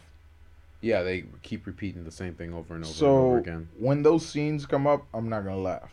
Yeah, 0.85 1.01
they 1.01 1.25
keep 1.41 1.65
repeating 1.65 2.03
the 2.03 2.11
same 2.11 2.35
thing 2.35 2.53
over 2.53 2.75
and 2.75 2.83
over 2.85 2.93
and 2.93 3.03
over 3.03 3.37
again 3.39 3.69
when 3.79 4.03
those 4.03 4.23
scenes 4.23 4.65
come 4.67 4.85
up, 4.85 5.03
I'm 5.15 5.27
not 5.29 5.43
gonna 5.43 5.57
laugh. 5.57 5.91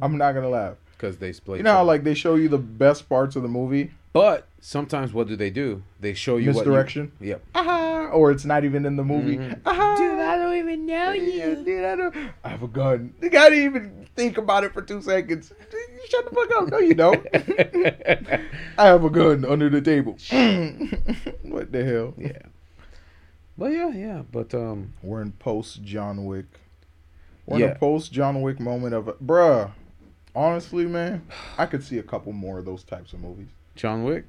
I'm 0.00 0.16
not 0.16 0.32
gonna 0.32 0.48
laugh. 0.48 0.76
because 0.96 1.18
they 1.18 1.32
split. 1.32 1.58
You 1.58 1.64
know 1.64 1.72
how 1.72 1.84
like 1.84 2.02
they 2.02 2.14
show 2.14 2.36
you 2.36 2.48
the 2.48 2.56
best 2.58 3.08
parts 3.10 3.36
of 3.36 3.42
the 3.42 3.48
movie, 3.48 3.90
but 4.14 4.46
sometimes 4.60 5.12
what 5.12 5.28
do 5.28 5.36
they 5.36 5.50
do? 5.50 5.82
They 6.00 6.14
show 6.14 6.38
you 6.38 6.46
what 6.52 6.64
you- 6.64 6.70
misdirection, 6.72 7.12
Yep. 7.20 7.42
aha, 7.54 8.08
or 8.12 8.30
it's 8.30 8.46
not 8.46 8.64
even 8.64 8.86
in 8.86 8.96
the 8.96 9.04
movie. 9.04 9.36
Mhm. 9.36 9.60
Aha. 9.66 9.94
Dude, 9.98 10.18
I 10.20 10.36
don't 10.38 10.56
even 10.56 10.86
know 10.86 11.12
Yeah, 11.12 11.46
you. 11.48 11.64
dude, 11.64 11.84
I, 11.84 11.96
don't, 11.96 12.16
I 12.44 12.48
have 12.48 12.62
a 12.62 12.68
gun. 12.68 13.12
You 13.20 13.28
gotta 13.28 13.54
even 13.54 14.06
think 14.16 14.38
about 14.38 14.64
it 14.64 14.72
for 14.72 14.80
two 14.80 15.02
seconds. 15.02 15.52
Shut 16.08 16.24
the 16.30 16.34
fuck 16.34 16.50
up. 16.56 16.68
No, 16.68 16.78
you 16.78 16.94
don't. 16.94 17.26
I 18.78 18.86
have 18.86 19.04
a 19.04 19.10
gun 19.10 19.44
under 19.44 19.68
the 19.68 19.80
table. 19.82 20.12
what 21.42 21.72
the 21.72 21.84
hell? 21.84 22.14
Yeah. 22.16 22.38
But 23.58 23.72
yeah, 23.72 23.90
yeah. 23.90 24.22
But 24.30 24.54
um, 24.54 24.92
We're 25.02 25.22
in 25.22 25.32
post 25.32 25.82
John 25.82 26.24
Wick. 26.24 26.46
We're 27.46 27.56
in 27.58 27.70
a 27.70 27.74
post 27.74 28.12
John 28.12 28.42
Wick 28.42 28.60
moment 28.60 28.94
of 28.94 29.06
bruh. 29.24 29.70
Honestly, 30.34 30.84
man, 30.84 31.26
I 31.56 31.66
could 31.66 31.82
see 31.82 31.98
a 31.98 32.02
couple 32.02 32.32
more 32.32 32.58
of 32.58 32.64
those 32.64 32.82
types 32.82 33.12
of 33.12 33.20
movies. 33.20 33.48
John 33.74 34.04
Wick. 34.04 34.24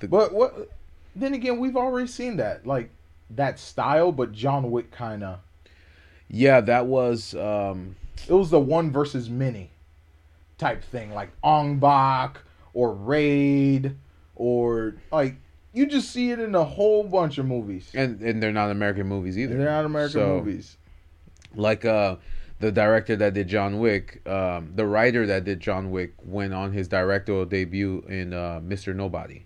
But 0.00 0.34
what? 0.34 0.68
Then 1.14 1.34
again, 1.34 1.58
we've 1.58 1.76
already 1.76 2.06
seen 2.08 2.36
that, 2.38 2.66
like 2.66 2.90
that 3.30 3.58
style, 3.58 4.12
but 4.12 4.32
John 4.32 4.70
Wick 4.70 4.90
kind 4.90 5.22
of. 5.22 5.38
Yeah, 6.28 6.60
that 6.62 6.86
was 6.86 7.34
um, 7.34 7.96
It 8.28 8.32
was 8.32 8.50
the 8.50 8.60
one 8.60 8.90
versus 8.90 9.28
many 9.28 9.70
type 10.58 10.82
thing, 10.82 11.12
like 11.12 11.30
Ong 11.42 11.78
Bak 11.78 12.38
or 12.74 12.94
Raid, 12.94 13.96
or 14.34 14.94
like 15.10 15.36
you 15.72 15.86
just 15.86 16.10
see 16.10 16.30
it 16.30 16.38
in 16.38 16.54
a 16.54 16.64
whole 16.64 17.04
bunch 17.04 17.38
of 17.38 17.46
movies. 17.46 17.90
and 17.94 18.20
and 18.20 18.42
they're 18.42 18.52
not 18.52 18.70
American 18.70 19.06
movies 19.08 19.38
either. 19.38 19.56
They're 19.56 19.70
not 19.70 19.84
American 19.84 20.12
So, 20.12 20.36
movies. 20.38 20.76
Like 21.54 21.84
uh, 21.84 22.16
the 22.60 22.72
director 22.72 23.16
that 23.16 23.34
did 23.34 23.48
John 23.48 23.78
Wick, 23.78 24.26
um, 24.28 24.72
the 24.74 24.86
writer 24.86 25.26
that 25.26 25.44
did 25.44 25.60
John 25.60 25.90
Wick 25.90 26.14
went 26.24 26.54
on 26.54 26.72
his 26.72 26.88
directorial 26.88 27.44
debut 27.46 28.04
in 28.08 28.32
uh, 28.32 28.60
Mr. 28.64 28.94
Nobody. 28.94 29.44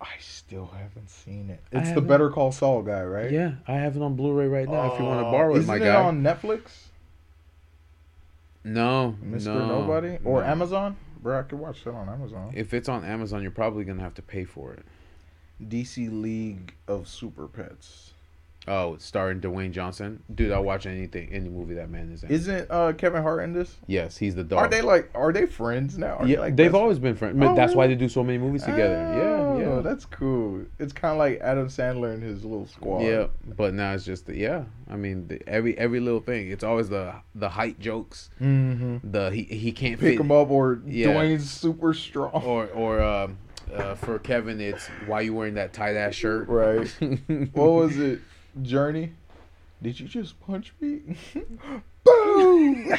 I 0.00 0.06
still 0.20 0.66
haven't 0.78 1.10
seen 1.10 1.50
it. 1.50 1.60
It's 1.72 1.92
the. 1.92 2.00
Better 2.00 2.30
Call 2.30 2.52
Saul 2.52 2.82
guy, 2.82 3.02
right? 3.02 3.30
Yeah, 3.30 3.54
I 3.66 3.74
have 3.74 3.96
it 3.96 4.02
on 4.02 4.14
Blu-ray 4.14 4.46
right 4.46 4.68
now. 4.68 4.92
if 4.92 4.98
you 5.00 5.04
want 5.04 5.20
to 5.20 5.26
Oh, 5.26 5.32
borrow 5.32 5.54
it, 5.54 5.58
isn't 5.58 5.66
my 5.66 5.76
it 5.76 5.80
guy. 5.80 6.02
on 6.02 6.22
Netflix, 6.22 6.60
no, 8.64 9.16
Mr. 9.24 9.46
no, 9.46 9.80
Nobody, 9.80 10.18
or 10.24 10.40
no. 10.42 10.46
Amazon? 10.46 10.96
Bro, 11.20 11.40
I 11.40 11.42
could 11.42 11.58
watch 11.58 11.84
that 11.84 11.94
on 11.94 12.08
Amazon. 12.08 12.52
If 12.54 12.72
it's 12.72 12.88
on 12.88 13.04
Amazon, 13.04 13.42
you're 13.42 13.50
probably 13.50 13.84
gonna 13.84 14.02
have 14.02 14.14
to 14.14 14.22
pay 14.22 14.44
for 14.44 14.72
it. 14.72 14.84
DC 15.62 16.08
League 16.10 16.74
of 16.86 17.08
Super 17.08 17.48
Pets. 17.48 18.07
Oh, 18.68 18.96
starring 18.98 19.40
Dwayne 19.40 19.72
Johnson, 19.72 20.22
dude. 20.34 20.52
I'll 20.52 20.62
watch 20.62 20.84
anything, 20.86 21.30
any 21.32 21.48
movie 21.48 21.74
that 21.74 21.88
man 21.90 22.12
is 22.12 22.22
in. 22.22 22.30
Isn't 22.30 22.70
uh, 22.70 22.92
Kevin 22.92 23.22
Hart 23.22 23.42
in 23.42 23.52
this? 23.52 23.76
yes, 23.86 24.16
he's 24.16 24.34
the 24.34 24.44
dog. 24.44 24.58
Are 24.58 24.68
they 24.68 24.82
like? 24.82 25.10
Are 25.14 25.32
they 25.32 25.46
friends 25.46 25.96
now? 25.96 26.16
Are 26.16 26.26
they, 26.26 26.32
yeah, 26.34 26.40
like 26.40 26.56
they've 26.56 26.74
always 26.74 26.98
been 26.98 27.16
friends. 27.16 27.38
Oh, 27.42 27.54
That's 27.56 27.74
why 27.74 27.86
they 27.86 27.94
do 27.94 28.08
so 28.08 28.22
many 28.22 28.38
movies 28.38 28.64
together. 28.64 28.96
Oh, 28.96 29.58
yeah, 29.58 29.74
yeah. 29.76 29.80
that's 29.80 30.04
cool. 30.04 30.66
It's 30.78 30.92
kind 30.92 31.12
of 31.12 31.18
like 31.18 31.40
Adam 31.40 31.68
Sandler 31.68 32.12
and 32.12 32.22
his 32.22 32.44
little 32.44 32.66
squad. 32.66 33.02
Yeah, 33.04 33.28
but 33.56 33.74
now 33.74 33.94
it's 33.94 34.04
just 34.04 34.26
the, 34.26 34.36
yeah. 34.36 34.64
I 34.90 34.96
mean, 34.96 35.28
the, 35.28 35.48
every 35.48 35.76
every 35.78 36.00
little 36.00 36.20
thing. 36.20 36.50
It's 36.50 36.64
always 36.64 36.88
the 36.88 37.14
the 37.34 37.48
height 37.48 37.80
jokes. 37.80 38.30
Mm-hmm. 38.40 39.10
The 39.10 39.30
he 39.30 39.44
he 39.44 39.72
can't 39.72 39.98
Pick 39.98 40.18
fit 40.18 40.20
him 40.20 40.30
up, 40.30 40.50
or 40.50 40.80
Yeah. 40.86 41.08
Dwayne's 41.08 41.50
super 41.50 41.94
strong. 41.94 42.30
or 42.32 42.66
or 42.68 43.02
um, 43.02 43.38
uh, 43.74 43.94
for 43.94 44.18
Kevin, 44.18 44.60
it's 44.60 44.86
why 45.06 45.22
you 45.22 45.34
wearing 45.34 45.54
that 45.54 45.72
tight 45.72 45.96
ass 45.96 46.14
shirt. 46.14 46.48
Right. 46.48 46.88
what 47.52 47.70
was 47.70 47.98
it? 47.98 48.20
Journey. 48.62 49.12
Did 49.82 50.00
you 50.00 50.08
just 50.08 50.40
punch 50.40 50.72
me? 50.80 51.00
Boom! 52.04 52.92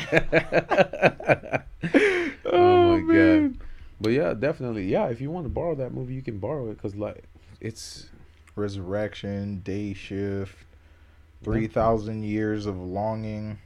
oh 2.45 2.91
my 2.91 3.01
man. 3.01 3.51
god. 3.51 3.57
But 4.01 4.12
yeah, 4.14 4.34
definitely. 4.34 4.86
Yeah, 4.86 5.07
if 5.07 5.20
you 5.20 5.30
want 5.30 5.45
to 5.45 5.49
borrow 5.49 5.76
that 5.76 5.93
movie, 5.93 6.14
you 6.14 6.22
can 6.22 6.38
borrow 6.38 6.70
it 6.70 6.76
because 6.76 6.95
like 6.95 7.24
it's 7.60 8.07
Resurrection, 8.55 9.60
Day 9.60 9.93
Shift, 9.93 10.55
Three 11.43 11.68
Thousand 11.68 12.24
Years 12.24 12.66
of 12.66 12.78
Longing. 12.78 13.57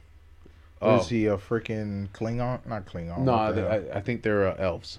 oh 0.82 0.98
Is 0.98 1.08
he 1.08 1.26
a 1.26 1.36
freaking 1.36 2.08
Klingon? 2.10 2.66
Not 2.66 2.86
Klingon. 2.86 3.20
no, 3.20 3.34
I. 3.34 3.96
I, 3.98 4.00
think 4.00 4.22
they're 4.22 4.48
uh, 4.48 4.56
elves. 4.58 4.98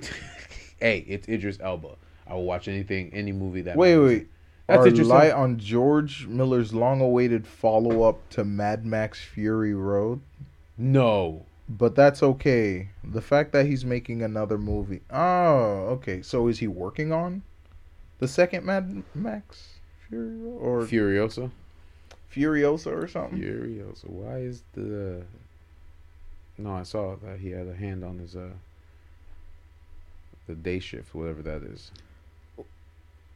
hey, 0.80 1.04
it's 1.08 1.26
Idris 1.26 1.58
Elba. 1.60 1.96
I 2.26 2.34
will 2.34 2.44
watch 2.44 2.68
anything, 2.68 3.10
any 3.14 3.32
movie 3.32 3.62
that. 3.62 3.76
Wait, 3.76 3.98
wait. 3.98 4.28
That's 4.70 4.86
interesting. 4.86 5.08
light 5.08 5.32
on 5.32 5.58
George 5.58 6.26
Miller's 6.26 6.72
long-awaited 6.72 7.46
follow-up 7.46 8.28
to 8.30 8.44
Mad 8.44 8.86
Max 8.86 9.20
Fury 9.20 9.74
Road? 9.74 10.20
No. 10.78 11.44
But 11.68 11.94
that's 11.94 12.22
okay. 12.22 12.90
The 13.04 13.20
fact 13.20 13.52
that 13.52 13.66
he's 13.66 13.84
making 13.84 14.22
another 14.22 14.58
movie. 14.58 15.02
Oh, 15.10 15.86
okay. 15.90 16.22
So 16.22 16.48
is 16.48 16.58
he 16.58 16.66
working 16.66 17.12
on 17.12 17.42
the 18.18 18.26
second 18.26 18.64
Mad 18.64 19.02
Max 19.14 19.74
Fury 20.08 20.36
Road 20.36 20.58
or 20.58 20.80
Furiosa. 20.82 21.50
Furiosa 22.34 22.86
or 22.86 23.06
something? 23.06 23.38
Furiosa. 23.38 24.08
Why 24.08 24.38
is 24.38 24.62
the? 24.72 25.22
No, 26.58 26.72
I 26.72 26.82
saw 26.82 27.16
that 27.22 27.38
he 27.38 27.50
had 27.50 27.66
a 27.68 27.74
hand 27.74 28.04
on 28.04 28.18
his 28.18 28.34
uh. 28.36 28.50
The 30.46 30.54
day 30.56 30.80
shift, 30.80 31.14
whatever 31.14 31.42
that 31.42 31.62
is. 31.62 31.92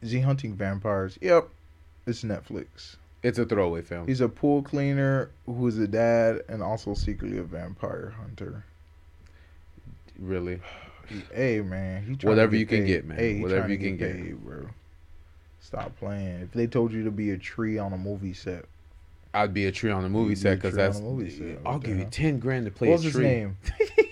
Is 0.04 0.10
he 0.10 0.20
hunting 0.20 0.54
vampires? 0.54 1.18
Yep. 1.22 1.48
It's 2.06 2.22
Netflix. 2.22 2.96
It's 3.22 3.38
a 3.38 3.46
throwaway 3.46 3.80
film. 3.80 4.06
He's 4.06 4.20
a 4.20 4.28
pool 4.28 4.62
cleaner 4.62 5.30
who's 5.46 5.78
a 5.78 5.88
dad 5.88 6.42
and 6.46 6.62
also 6.62 6.92
secretly 6.92 7.38
a 7.38 7.42
vampire 7.42 8.12
hunter. 8.20 8.64
really. 10.18 10.60
Hey 11.32 11.62
man, 11.62 12.04
he 12.20 12.26
Whatever 12.26 12.54
you 12.54 12.66
can 12.66 12.84
get, 12.84 13.06
man. 13.06 13.16
Hey, 13.18 13.40
Whatever 13.40 13.70
you 13.70 13.78
can 13.78 13.96
get. 13.96 14.12
paid, 14.12 14.44
bro. 14.44 14.68
Stop 15.60 15.98
playing. 15.98 16.40
If 16.42 16.52
they 16.52 16.66
told 16.66 16.92
you 16.92 17.02
to 17.04 17.10
be 17.10 17.30
a 17.30 17.38
tree 17.38 17.78
on 17.78 17.94
a 17.94 17.98
movie 17.98 18.34
set, 18.34 18.66
I'd 19.32 19.54
be 19.54 19.64
a 19.66 19.72
tree 19.72 19.90
on 19.90 20.04
a 20.04 20.08
movie 20.10 20.34
set 20.34 20.58
because 20.58 20.74
that's. 20.74 21.00
movie 21.00 21.30
set. 21.30 21.58
I'll 21.64 21.78
give 21.78 21.98
you 21.98 22.04
ten 22.04 22.38
grand 22.38 22.66
to 22.66 22.70
play 22.70 22.88
what 22.88 23.02
was 23.02 23.06
a 23.06 23.08
his 23.08 23.16
name? 23.18 23.56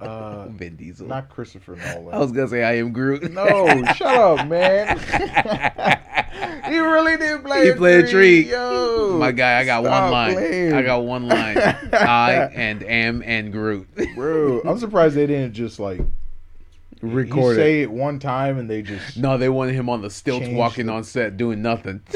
Uh, 0.00 0.46
Vin 0.48 0.76
Diesel. 0.76 1.06
Not 1.06 1.28
Christopher 1.28 1.76
Nolan. 1.76 2.14
I 2.14 2.18
was 2.18 2.32
gonna 2.32 2.48
say 2.48 2.62
I 2.64 2.74
am 2.78 2.92
Groot. 2.92 3.30
No, 3.32 3.84
shut 3.94 4.02
up, 4.06 4.46
man. 4.48 4.98
he 6.68 6.78
really 6.78 7.16
did 7.16 7.42
play. 7.44 7.64
He 7.64 7.70
a 7.70 7.76
played 7.76 8.04
a 8.04 8.08
tree. 8.10 8.42
tree. 8.44 8.52
Yo, 8.52 9.16
My 9.18 9.32
guy, 9.32 9.58
I 9.60 9.64
got 9.64 9.82
one 9.82 10.10
line. 10.12 10.32
playing. 10.34 10.72
I 10.72 10.82
got 10.82 11.04
one 11.04 11.28
line. 11.28 11.58
I 11.92 12.50
and 12.54 12.82
am 12.82 13.22
and 13.24 13.52
Groot. 13.52 13.88
Bro, 14.14 14.62
I'm 14.62 14.78
surprised 14.78 15.14
they 15.16 15.26
didn't 15.26 15.54
just 15.54 15.78
like 15.80 16.00
Record 17.02 17.56
say 17.56 17.82
it 17.82 17.90
one 17.90 18.18
time 18.18 18.58
and 18.58 18.68
they 18.70 18.82
just 18.82 19.16
No, 19.18 19.36
they 19.38 19.48
wanted 19.48 19.74
him 19.74 19.88
on 19.88 20.00
the 20.02 20.10
stilts 20.10 20.48
walking 20.48 20.86
the- 20.86 20.92
on 20.92 21.04
set 21.04 21.36
doing 21.36 21.62
nothing. 21.62 22.00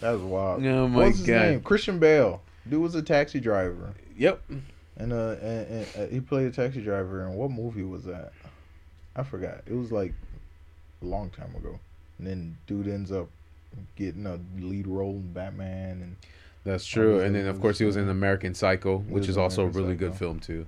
That's 0.00 0.20
wild. 0.20 0.64
Oh 0.64 0.88
my 0.88 1.04
What's 1.06 1.18
his 1.18 1.26
God. 1.26 1.42
name? 1.42 1.60
Christian 1.62 1.98
Bale. 1.98 2.40
Dude 2.68 2.80
was 2.80 2.94
a 2.94 3.02
taxi 3.02 3.40
driver, 3.40 3.94
yep. 4.16 4.42
and 4.96 5.12
uh, 5.12 5.36
and, 5.40 5.66
and, 5.66 5.86
uh, 5.96 6.06
he 6.06 6.20
played 6.20 6.46
a 6.46 6.50
taxi 6.50 6.82
driver. 6.82 7.24
And 7.24 7.34
what 7.34 7.50
movie 7.50 7.82
was 7.82 8.04
that? 8.04 8.32
I 9.16 9.22
forgot. 9.22 9.62
It 9.66 9.74
was 9.74 9.90
like 9.90 10.14
a 11.02 11.04
long 11.04 11.30
time 11.30 11.54
ago. 11.56 11.78
And 12.18 12.26
then 12.26 12.56
dude 12.66 12.88
ends 12.88 13.12
up 13.12 13.28
getting 13.96 14.26
a 14.26 14.38
lead 14.58 14.86
role 14.86 15.12
in 15.12 15.32
Batman, 15.32 16.02
and 16.02 16.16
That's 16.64 16.86
true. 16.86 17.20
And 17.20 17.34
then 17.34 17.46
of 17.46 17.60
course 17.60 17.78
he 17.78 17.84
was 17.84 17.96
in 17.96 18.08
American 18.08 18.54
Psycho, 18.54 18.98
which 18.98 19.28
is 19.28 19.36
also 19.36 19.64
a 19.64 19.68
really 19.68 19.94
good 19.94 20.14
film 20.14 20.40
too. 20.40 20.66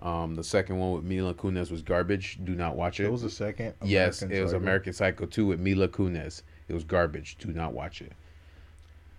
Um, 0.00 0.34
the 0.34 0.44
second 0.44 0.78
one 0.78 0.92
with 0.92 1.04
Mila 1.04 1.32
Kunis 1.32 1.70
was 1.70 1.80
garbage. 1.82 2.38
Do 2.44 2.54
not 2.54 2.76
watch 2.76 3.00
it. 3.00 3.06
it 3.06 3.12
was 3.12 3.24
a 3.24 3.30
second. 3.30 3.74
yes, 3.82 4.20
American 4.20 4.38
it 4.38 4.42
was 4.42 4.52
American 4.52 4.92
Psycho 4.92 5.24
2 5.24 5.46
with 5.46 5.58
Mila 5.58 5.88
Kunis. 5.88 6.42
It 6.68 6.74
was 6.74 6.84
garbage. 6.84 7.36
Do 7.38 7.48
not 7.48 7.72
watch 7.72 8.02
it. 8.02 8.12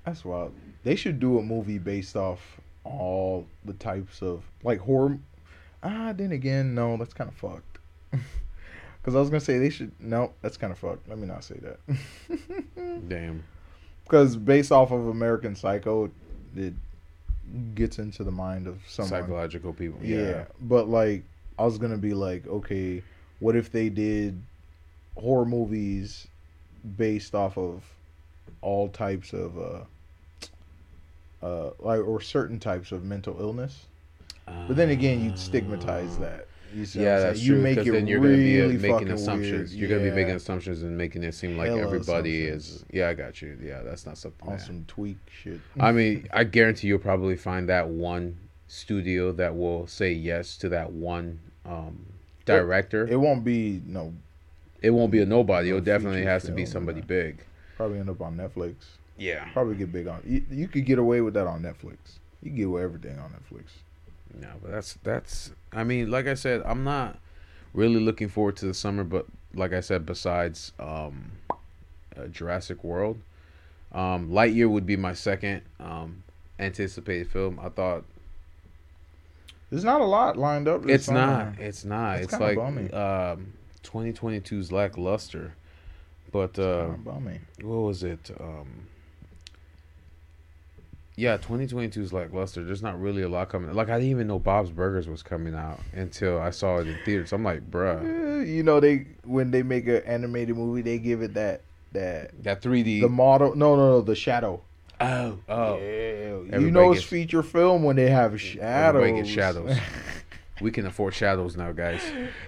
That's 0.07 0.23
wild. 0.23 0.53
They 0.85 0.95
should 0.95 1.19
do 1.19 1.37
a 1.37 1.43
movie 1.43 1.79
based 1.79 2.15
off 2.15 2.39
all 2.85 3.45
the 3.65 3.73
types 3.73 4.21
of 4.21 4.41
like 4.63 4.79
horror. 4.79 5.19
Ah, 5.83 6.13
then 6.13 6.31
again, 6.31 6.73
no, 6.73 6.95
that's 6.95 7.13
kind 7.13 7.29
of 7.29 7.35
fucked. 7.35 7.79
Because 9.01 9.15
I 9.15 9.21
was 9.21 9.29
gonna 9.29 9.39
say 9.39 9.57
they 9.57 9.69
should. 9.69 9.93
No, 10.01 10.33
that's 10.41 10.57
kind 10.57 10.73
of 10.73 10.77
fucked. 10.77 11.07
Let 11.07 11.17
me 11.17 11.27
not 11.27 11.41
say 11.41 11.55
that. 11.61 11.79
Damn. 13.07 13.41
Because 14.03 14.35
based 14.35 14.69
off 14.69 14.91
of 14.91 15.07
American 15.07 15.55
Psycho, 15.55 16.11
it 16.53 16.73
gets 17.73 17.99
into 17.99 18.25
the 18.25 18.31
mind 18.31 18.67
of 18.67 18.81
someone. 18.85 19.09
Psychological 19.09 19.71
people. 19.71 19.97
Yeah. 20.03 20.17
Yeah. 20.17 20.45
but 20.59 20.89
like 20.89 21.23
I 21.57 21.63
was 21.63 21.77
gonna 21.77 21.97
be 21.97 22.13
like, 22.13 22.47
okay, 22.47 23.01
what 23.39 23.55
if 23.55 23.71
they 23.71 23.87
did 23.87 24.41
horror 25.15 25.45
movies 25.45 26.27
based 26.97 27.33
off 27.33 27.57
of 27.57 27.83
all 28.61 28.89
types 28.89 29.31
of 29.31 29.57
uh 29.57 29.79
uh 31.43 31.69
or 31.79 32.21
certain 32.21 32.59
types 32.59 32.91
of 32.91 33.03
mental 33.03 33.37
illness? 33.39 33.85
But 34.45 34.77
then 34.77 34.89
again, 34.89 35.23
you'd 35.23 35.37
stigmatize 35.37 36.17
that. 36.19 36.47
You 36.73 36.85
Yeah, 36.93 37.19
that's 37.19 37.41
you 37.41 37.53
true. 37.53 37.61
make 37.61 37.77
it 37.79 37.91
then 37.91 38.07
you're 38.07 38.19
really 38.21 38.35
gonna 38.59 38.67
be 38.69 38.77
uh, 38.77 38.79
making 38.79 38.91
fucking 38.91 39.11
assumptions. 39.11 39.71
weird. 39.71 39.79
You're 39.89 39.89
gonna 39.99 40.09
be 40.09 40.15
making 40.15 40.35
assumptions 40.35 40.83
and 40.83 40.97
making 40.97 41.23
it 41.23 41.33
seem 41.33 41.57
like 41.57 41.69
everybody 41.71 42.43
is. 42.43 42.83
Yeah, 42.91 43.09
I 43.09 43.13
got 43.13 43.41
you. 43.41 43.57
Yeah, 43.61 43.81
that's 43.83 44.05
not 44.05 44.17
something. 44.17 44.47
on 44.47 44.55
that- 44.57 44.65
some 44.65 44.85
tweak 44.87 45.17
shit. 45.29 45.59
I 45.79 45.91
mean, 45.91 46.27
I 46.33 46.43
guarantee 46.45 46.87
you'll 46.87 46.99
probably 46.99 47.35
find 47.35 47.67
that 47.69 47.87
one 47.89 48.37
studio 48.67 49.31
that 49.33 49.55
will 49.55 49.87
say 49.87 50.11
yes 50.11 50.57
to 50.57 50.69
that 50.69 50.91
one 50.91 51.39
um, 51.65 52.05
director. 52.45 53.07
it 53.07 53.17
won't 53.17 53.43
be 53.43 53.81
no 53.85 54.13
It 54.81 54.91
won't 54.91 55.11
be 55.11 55.21
a 55.21 55.25
nobody. 55.25 55.71
No 55.71 55.77
It 55.77 55.83
definitely 55.85 56.23
has 56.23 56.43
to 56.43 56.51
be 56.51 56.65
somebody 56.65 57.01
big. 57.01 57.43
probably 57.75 57.99
end 57.99 58.09
up 58.09 58.21
on 58.21 58.35
Netflix. 58.37 58.75
Yeah. 59.17 59.47
Probably 59.53 59.75
get 59.75 59.91
big 59.91 60.07
on. 60.07 60.21
You, 60.25 60.43
you 60.49 60.67
could 60.67 60.85
get 60.85 60.99
away 60.99 61.21
with 61.21 61.33
that 61.35 61.47
on 61.47 61.61
Netflix. 61.61 61.97
You 62.41 62.49
can 62.51 62.55
get 62.55 62.63
away 62.63 62.85
with 62.85 62.95
everything 62.95 63.19
on 63.19 63.31
Netflix. 63.31 63.63
No, 64.39 64.49
but 64.61 64.71
that's 64.71 64.93
that's. 65.03 65.51
I 65.73 65.83
mean, 65.83 66.11
like 66.11 66.27
I 66.27 66.33
said, 66.35 66.61
I'm 66.65 66.83
not 66.83 67.17
really 67.73 67.99
looking 67.99 68.27
forward 68.29 68.57
to 68.57 68.65
the 68.65 68.73
summer. 68.73 69.03
But 69.03 69.25
like 69.53 69.73
I 69.73 69.79
said, 69.79 70.05
besides 70.05 70.73
um, 70.79 71.31
uh, 72.15 72.27
Jurassic 72.27 72.83
World, 72.83 73.19
um, 73.93 74.29
Lightyear 74.29 74.69
would 74.69 74.85
be 74.85 74.95
my 74.97 75.13
second 75.13 75.61
um, 75.79 76.23
anticipated 76.59 77.31
film. 77.31 77.59
I 77.61 77.69
thought 77.69 78.03
There's 79.71 79.83
not 79.83 80.01
a 80.01 80.05
lot 80.05 80.37
lined 80.37 80.67
up. 80.67 80.87
It's 80.87 81.09
not. 81.09 81.57
It's 81.59 81.83
not. 81.83 82.19
It's 82.19 82.31
kinda 82.31 82.45
like 82.45 82.57
bummy. 82.57 82.91
um, 82.91 83.53
2022's 83.83 84.71
lackluster. 84.71 85.55
But 86.31 86.59
uh, 86.59 86.87
what 87.61 87.77
was 87.79 88.03
it? 88.03 88.29
Um, 88.39 88.87
yeah, 91.17 91.35
2022 91.37 92.01
is 92.01 92.13
lackluster. 92.13 92.63
There's 92.63 92.83
not 92.83 92.97
really 93.01 93.23
a 93.23 93.27
lot 93.29 93.49
coming. 93.49 93.73
Like 93.73 93.89
I 93.89 93.95
didn't 93.95 94.11
even 94.11 94.27
know 94.27 94.37
Bob's 94.39 94.69
Burgers 94.71 95.09
was 95.09 95.23
coming 95.23 95.55
out 95.55 95.79
until 95.93 96.39
I 96.39 96.51
saw 96.51 96.77
it 96.77 96.87
in 96.87 96.95
theaters. 97.03 97.33
I'm 97.33 97.43
like, 97.43 97.69
bruh, 97.69 98.41
Eh, 98.41 98.45
you 98.45 98.61
know 98.63 98.79
they 98.79 99.07
when 99.25 99.51
they 99.51 99.63
make 99.63 99.87
an 99.87 100.03
animated 100.05 100.55
movie, 100.55 100.81
they 100.83 100.99
give 100.99 101.21
it 101.23 101.33
that 101.33 101.61
that 101.93 102.43
that 102.43 102.61
3D. 102.61 103.01
the 103.01 103.09
model. 103.09 103.55
No, 103.55 103.75
no, 103.75 103.89
no, 103.89 104.01
the 104.01 104.15
shadow. 104.15 104.61
oh, 105.01 105.37
oh, 105.49 105.77
Yeah, 105.77 105.81
you 105.81 106.49
Everybody 106.51 106.71
know 106.71 106.91
it's 106.91 107.01
gets- 107.01 107.09
feature 107.09 107.43
film 107.43 107.83
when 107.83 107.95
they 107.95 108.09
have 108.09 108.39
shadows. 108.39 108.95
Everybody 108.95 109.13
gets 109.21 109.29
shadows. 109.29 109.77
we 110.61 110.71
can 110.71 110.85
afford 110.87 111.13
shadows 111.13 111.55
now, 111.57 111.71
guys. 111.71 112.01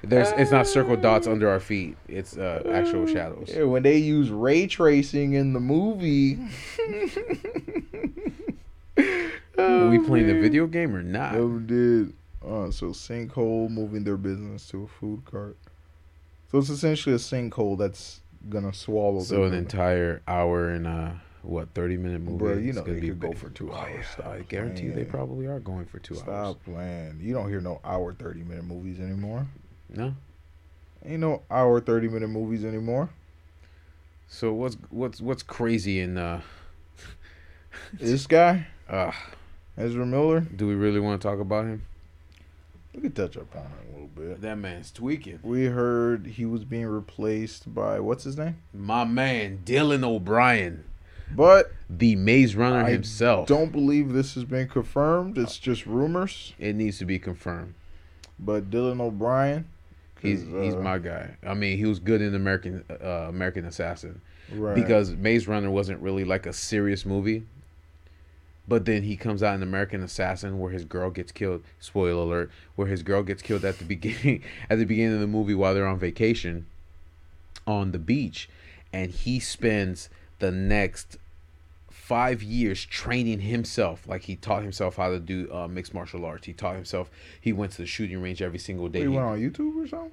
There's 0.04 0.30
it's 0.38 0.52
not 0.52 0.66
circle 0.68 0.96
dots 0.96 1.26
under 1.28 1.50
our 1.50 1.60
feet. 1.60 1.96
It's 2.08 2.38
uh, 2.38 2.64
actual 2.72 3.06
shadows. 3.08 3.52
Yeah, 3.56 3.64
when 3.64 3.82
they 3.84 3.98
use 3.98 4.30
ray 4.30 4.68
tracing 4.68 5.34
in 5.34 5.54
the 5.54 5.60
movie. 5.60 6.38
Are 9.58 9.90
we 9.90 10.00
playing 10.00 10.28
the 10.28 10.40
video 10.40 10.68
game 10.68 10.96
or 10.96 11.04
not? 11.04 11.34
Never 11.34 11.60
did. 11.60 12.14
Uh, 12.44 12.72
so 12.72 12.88
sinkhole 12.88 13.70
moving 13.70 14.04
their 14.04 14.18
business 14.18 14.68
to 14.70 14.84
a 14.84 14.88
food 14.88 15.24
cart. 15.26 15.58
So 16.52 16.58
it's 16.58 16.70
essentially 16.70 17.16
a 17.16 17.20
sinkhole 17.20 17.78
that's 17.78 18.22
gonna 18.48 18.74
swallow. 18.74 19.22
So 19.22 19.44
an 19.44 19.54
entire 19.54 20.22
hour 20.28 20.70
and 20.70 20.88
uh 20.88 21.12
what 21.42 21.70
thirty 21.74 21.98
minute 21.98 22.22
movie. 22.22 22.44
Bruh, 22.44 22.64
you 22.64 22.74
know 22.74 22.84
they 22.84 23.00
could 23.00 23.20
go 23.20 23.34
for 23.34 23.50
two 23.50 23.72
hours. 23.74 24.06
yeah, 24.18 24.30
I 24.30 24.40
guarantee 24.42 24.86
you 24.86 24.94
they 24.94 25.06
probably 25.06 25.46
are 25.48 25.60
going 25.60 25.86
for 25.86 26.00
two 26.00 26.16
hours. 26.16 26.24
Stop 26.24 26.64
playing. 26.64 27.20
You 27.22 27.34
don't 27.34 27.50
hear 27.50 27.62
no 27.62 27.80
hour 27.84 28.14
thirty 28.14 28.44
minute 28.44 28.66
movies 28.66 29.00
anymore. 29.00 29.48
No. 29.90 30.16
Ain't 31.06 31.22
no 31.22 31.44
hour 31.50 31.80
thirty 31.80 32.08
minute 32.08 32.30
movies 32.30 32.66
anymore. 32.66 33.10
So 34.28 34.54
what's 34.54 34.78
what's 34.90 35.22
what's 35.22 35.44
crazy 35.44 36.00
in 36.00 36.18
uh 36.18 36.42
this 37.94 38.28
guy, 38.28 38.68
uh 38.90 39.12
Ezra 39.78 40.06
Miller, 40.06 40.42
do 40.42 40.68
we 40.68 40.76
really 40.76 41.00
want 41.00 41.22
to 41.22 41.28
talk 41.28 41.40
about 41.40 41.66
him? 41.66 41.84
we 42.94 43.02
could 43.02 43.16
touch 43.16 43.36
upon 43.36 43.62
it 43.62 43.88
a 43.88 43.92
little 43.94 44.08
bit. 44.08 44.42
That 44.42 44.58
man's 44.58 44.92
tweaking. 44.92 45.40
We 45.44 45.66
heard 45.66 46.26
he 46.28 46.46
was 46.46 46.66
being 46.66 46.88
replaced 46.88 47.74
by 47.74 48.00
what's 48.00 48.24
his 48.24 48.38
name? 48.38 48.58
My 48.74 49.06
man, 49.06 49.60
Dylan 49.64 50.04
O'Brien, 50.04 50.84
But 51.34 51.72
the 51.90 52.16
Maze 52.16 52.56
Runner 52.56 52.84
I 52.84 52.92
himself. 52.92 53.48
don't 53.48 53.72
believe 53.72 54.12
this 54.12 54.34
has 54.36 54.44
been 54.44 54.68
confirmed. 54.68 55.38
It's 55.38 55.58
just 55.58 55.86
rumors. 55.86 56.54
It 56.60 56.76
needs 56.76 56.98
to 56.98 57.06
be 57.06 57.20
confirmed. 57.20 57.76
But 58.40 58.70
Dylan 58.70 59.00
O'Brien, 59.00 59.68
He's 60.22 60.42
he's 60.42 60.74
uh, 60.74 60.80
my 60.82 60.98
guy. 60.98 61.38
I 61.46 61.54
mean, 61.54 61.78
he 61.78 61.86
was 61.86 62.00
good 62.00 62.22
in 62.22 62.36
American 62.36 62.84
uh, 62.90 63.28
American 63.30 63.66
Assassin 63.66 64.20
right. 64.52 64.76
because 64.76 65.12
Maze 65.12 65.48
Runner 65.48 65.70
wasn't 65.72 66.02
really 66.02 66.26
like 66.26 66.46
a 66.46 66.54
serious 66.54 67.06
movie. 67.06 67.44
But 68.70 68.86
then 68.86 69.02
he 69.04 69.18
comes 69.18 69.42
out 69.44 69.56
in 69.56 69.64
American 69.64 70.04
Assassin 70.04 70.60
where 70.60 70.72
his 70.72 70.86
girl 70.86 71.10
gets 71.10 71.32
killed. 71.32 71.64
Spoiler 71.80 72.22
alert: 72.22 72.52
where 72.76 72.88
his 72.88 73.02
girl 73.04 73.24
gets 73.24 73.42
killed 73.42 73.66
at 73.66 73.80
the 73.80 73.84
beginning 73.96 74.44
at 74.70 74.78
the 74.78 74.86
beginning 74.86 75.16
of 75.16 75.20
the 75.22 75.28
movie 75.28 75.56
while 75.56 75.74
they're 75.74 75.88
on 75.88 76.00
vacation 76.00 76.68
on 77.68 77.92
the 77.92 78.00
beach, 78.00 78.48
and 78.94 79.12
he 79.12 79.40
spends 79.40 80.10
the 80.40 80.52
next 80.52 81.18
five 81.90 82.42
years 82.42 82.86
training 82.86 83.42
himself. 83.42 84.08
Like 84.08 84.24
he 84.24 84.36
taught 84.36 84.64
himself 84.64 84.96
how 84.98 85.10
to 85.10 85.20
do 85.20 85.52
uh, 85.54 85.68
mixed 85.68 85.94
martial 85.94 86.24
arts. 86.26 86.46
He 86.46 86.54
taught 86.54 86.76
himself. 86.76 87.10
He 87.42 87.52
went 87.52 87.72
to 87.74 87.78
the 87.80 87.86
shooting 87.88 88.22
range 88.22 88.42
every 88.42 88.60
single 88.60 88.88
day. 88.88 89.00
he 89.00 89.04
He- 89.06 89.10
went 89.10 89.26
on 89.28 89.40
YouTube 89.40 89.76
or 89.84 89.88
something. 89.88 90.12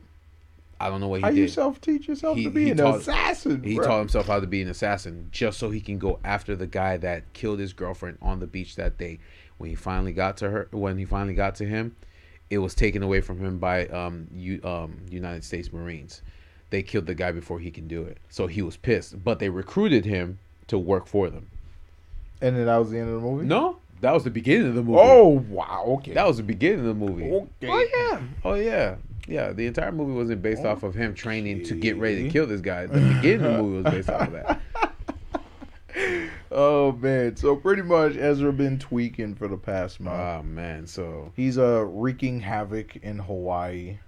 I 0.79 0.91
don't 0.91 1.01
know 1.01 1.09
what 1.09 1.21
he 1.21 1.23
How 1.23 1.31
did. 1.31 1.39
you 1.39 1.49
self 1.49 1.81
teach 1.81 2.07
yourself 2.09 2.37
He- 2.37 2.45
to 2.45 2.51
be 2.51 2.71
an 2.71 2.77
taught- 2.77 3.01
assassin? 3.01 3.63
He 3.63 3.77
bruh? 3.77 3.85
taught 3.85 3.99
himself 4.01 4.27
how 4.27 4.41
to 4.41 4.47
be 4.47 4.61
an 4.63 4.69
assassin 4.69 5.29
just 5.33 5.59
so 5.59 5.71
he 5.71 5.81
can 5.81 5.99
go 5.99 6.19
after 6.25 6.55
the 6.55 6.67
guy 6.67 6.97
that 6.99 7.33
killed 7.33 7.59
his 7.59 7.73
girlfriend 7.73 8.19
on 8.21 8.41
the 8.41 8.47
beach 8.47 8.77
that 8.77 8.99
day. 8.99 9.19
When 9.59 9.71
he 9.71 9.77
finally 9.77 10.13
got 10.13 10.37
to 10.39 10.51
her, 10.51 10.69
when 10.71 10.99
he 10.99 11.07
finally 11.07 11.33
got 11.35 11.55
to 11.57 11.65
him, 11.65 11.97
it 12.51 12.59
was 12.59 12.75
taken 12.75 13.03
away 13.03 13.23
from 13.23 13.39
him 13.39 13.59
by 13.59 13.87
um, 13.87 14.29
U, 14.35 14.61
um, 14.65 14.99
United 15.11 15.45
States 15.45 15.73
Marines. 15.73 16.21
They 16.69 16.83
killed 16.83 17.07
the 17.07 17.15
guy 17.15 17.33
before 17.33 17.59
he 17.61 17.71
can 17.71 17.89
do 17.89 18.03
it, 18.03 18.19
so 18.29 18.47
he 18.49 18.61
was 18.61 18.77
pissed. 18.77 19.25
But 19.25 19.39
they 19.39 19.49
recruited 19.49 20.05
him 20.05 20.39
to 20.67 20.79
work 20.79 21.07
for 21.07 21.31
them. 21.31 21.47
And 22.43 22.55
then 22.57 22.67
that 22.67 22.77
was 22.77 22.91
the 22.91 22.99
end 22.99 23.09
of 23.09 23.15
the 23.23 23.27
movie. 23.27 23.47
No, 23.47 23.79
that 24.03 24.13
was 24.13 24.25
the 24.25 24.31
beginning 24.31 24.69
of 24.69 24.75
the 24.75 24.83
movie. 24.83 24.99
Oh 25.01 25.43
wow. 25.49 25.85
Okay. 25.99 26.13
that 26.13 26.27
was 26.27 26.37
the 26.37 26.43
beginning 26.43 26.81
of 26.81 26.87
the 26.87 26.95
movie. 26.95 27.31
Okay. 27.33 27.69
Oh 27.71 27.89
yeah. 28.11 28.21
Oh 28.45 28.55
yeah. 28.55 28.97
Yeah, 29.27 29.53
the 29.53 29.67
entire 29.67 29.93
movie 29.93 30.13
wasn't 30.13 30.43
based 30.43 30.65
off 30.65 30.83
of 30.83 30.95
him 30.95 31.15
training 31.15 31.65
to 31.65 31.75
get 31.75 31.97
ready 31.97 32.25
to 32.25 32.31
kill 32.31 32.47
this 32.47 32.61
guy. 32.61 32.87
The 32.87 33.01
beginning 33.01 33.47
of 33.47 33.53
the 33.57 33.63
movie 33.63 33.83
was 33.83 33.93
based 33.93 34.09
off 34.11 34.29
of 34.29 34.33
that. 34.33 34.61
oh 36.53 36.93
man. 36.93 37.37
So 37.37 37.57
pretty 37.57 37.83
much 37.83 38.17
Ezra 38.17 38.53
been 38.53 38.79
tweaking 38.79 39.35
for 39.35 39.49
the 39.49 39.57
past 39.57 40.01
month. 40.01 40.21
Oh 40.21 40.43
man, 40.45 40.87
so 40.87 41.33
He's 41.35 41.59
uh 41.59 41.85
wreaking 41.87 42.41
havoc 42.41 42.97
in 42.97 43.19
Hawaii. 43.19 43.99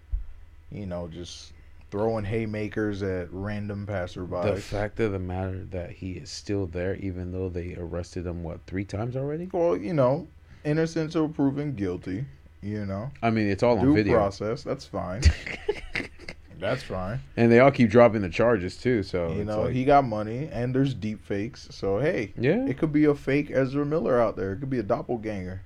You 0.71 0.87
know, 0.87 1.09
just 1.09 1.53
throwing 1.91 2.25
haymakers 2.25 3.03
at 3.03 3.33
random 3.33 3.87
passersby. 3.87 4.43
the 4.55 4.57
fact 4.61 5.01
of 5.01 5.13
the 5.13 5.19
matter 5.19 5.65
that 5.71 5.91
he 5.91 6.13
is 6.13 6.31
still 6.31 6.67
there, 6.67 6.95
even 6.97 7.33
though 7.33 7.49
they 7.49 7.75
arrested 7.77 8.27
him 8.27 8.43
what 8.43 8.61
three 8.67 8.85
times 8.85 9.17
already. 9.17 9.49
well, 9.53 9.77
you 9.77 9.95
know, 9.95 10.29
innocent 10.65 11.13
till 11.13 11.29
proven 11.29 11.75
guilty. 11.75 12.27
You 12.63 12.87
know, 12.87 13.11
I 13.23 13.31
mean, 13.31 13.49
it's 13.49 13.63
all 13.63 13.79
on 13.79 13.85
due 13.87 13.95
video, 13.95 14.15
process. 14.17 14.63
That's 14.63 14.85
fine. 14.85 15.23
That's 16.59 16.83
fine. 16.83 17.21
and 17.37 17.53
they 17.53 17.61
all 17.61 17.71
keep 17.71 17.89
dropping 17.89 18.23
the 18.23 18.29
charges 18.29 18.77
too. 18.77 19.05
So 19.05 19.33
You 19.33 19.45
know, 19.45 19.63
like- 19.63 19.75
he 19.75 19.85
got 19.85 20.05
money, 20.05 20.49
and 20.51 20.75
there's 20.75 20.93
deep 20.93 21.25
fakes. 21.25 21.69
So 21.71 21.99
hey, 22.01 22.33
yeah, 22.37 22.67
it 22.67 22.79
could 22.79 22.93
be 22.93 23.05
a 23.05 23.15
fake 23.15 23.51
Ezra 23.53 23.87
Miller 23.87 24.21
out 24.21 24.37
there. 24.37 24.53
It 24.55 24.59
could 24.59 24.71
be 24.71 24.81
a 24.81 24.83
doppelganger. 24.83 25.63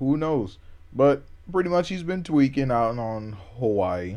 Who 0.00 0.16
knows? 0.18 0.58
But 0.92 1.22
pretty 1.50 1.70
much, 1.70 1.88
he's 1.88 2.02
been 2.02 2.22
tweaking 2.22 2.70
out 2.70 2.98
on 2.98 3.38
Hawaii, 3.58 4.16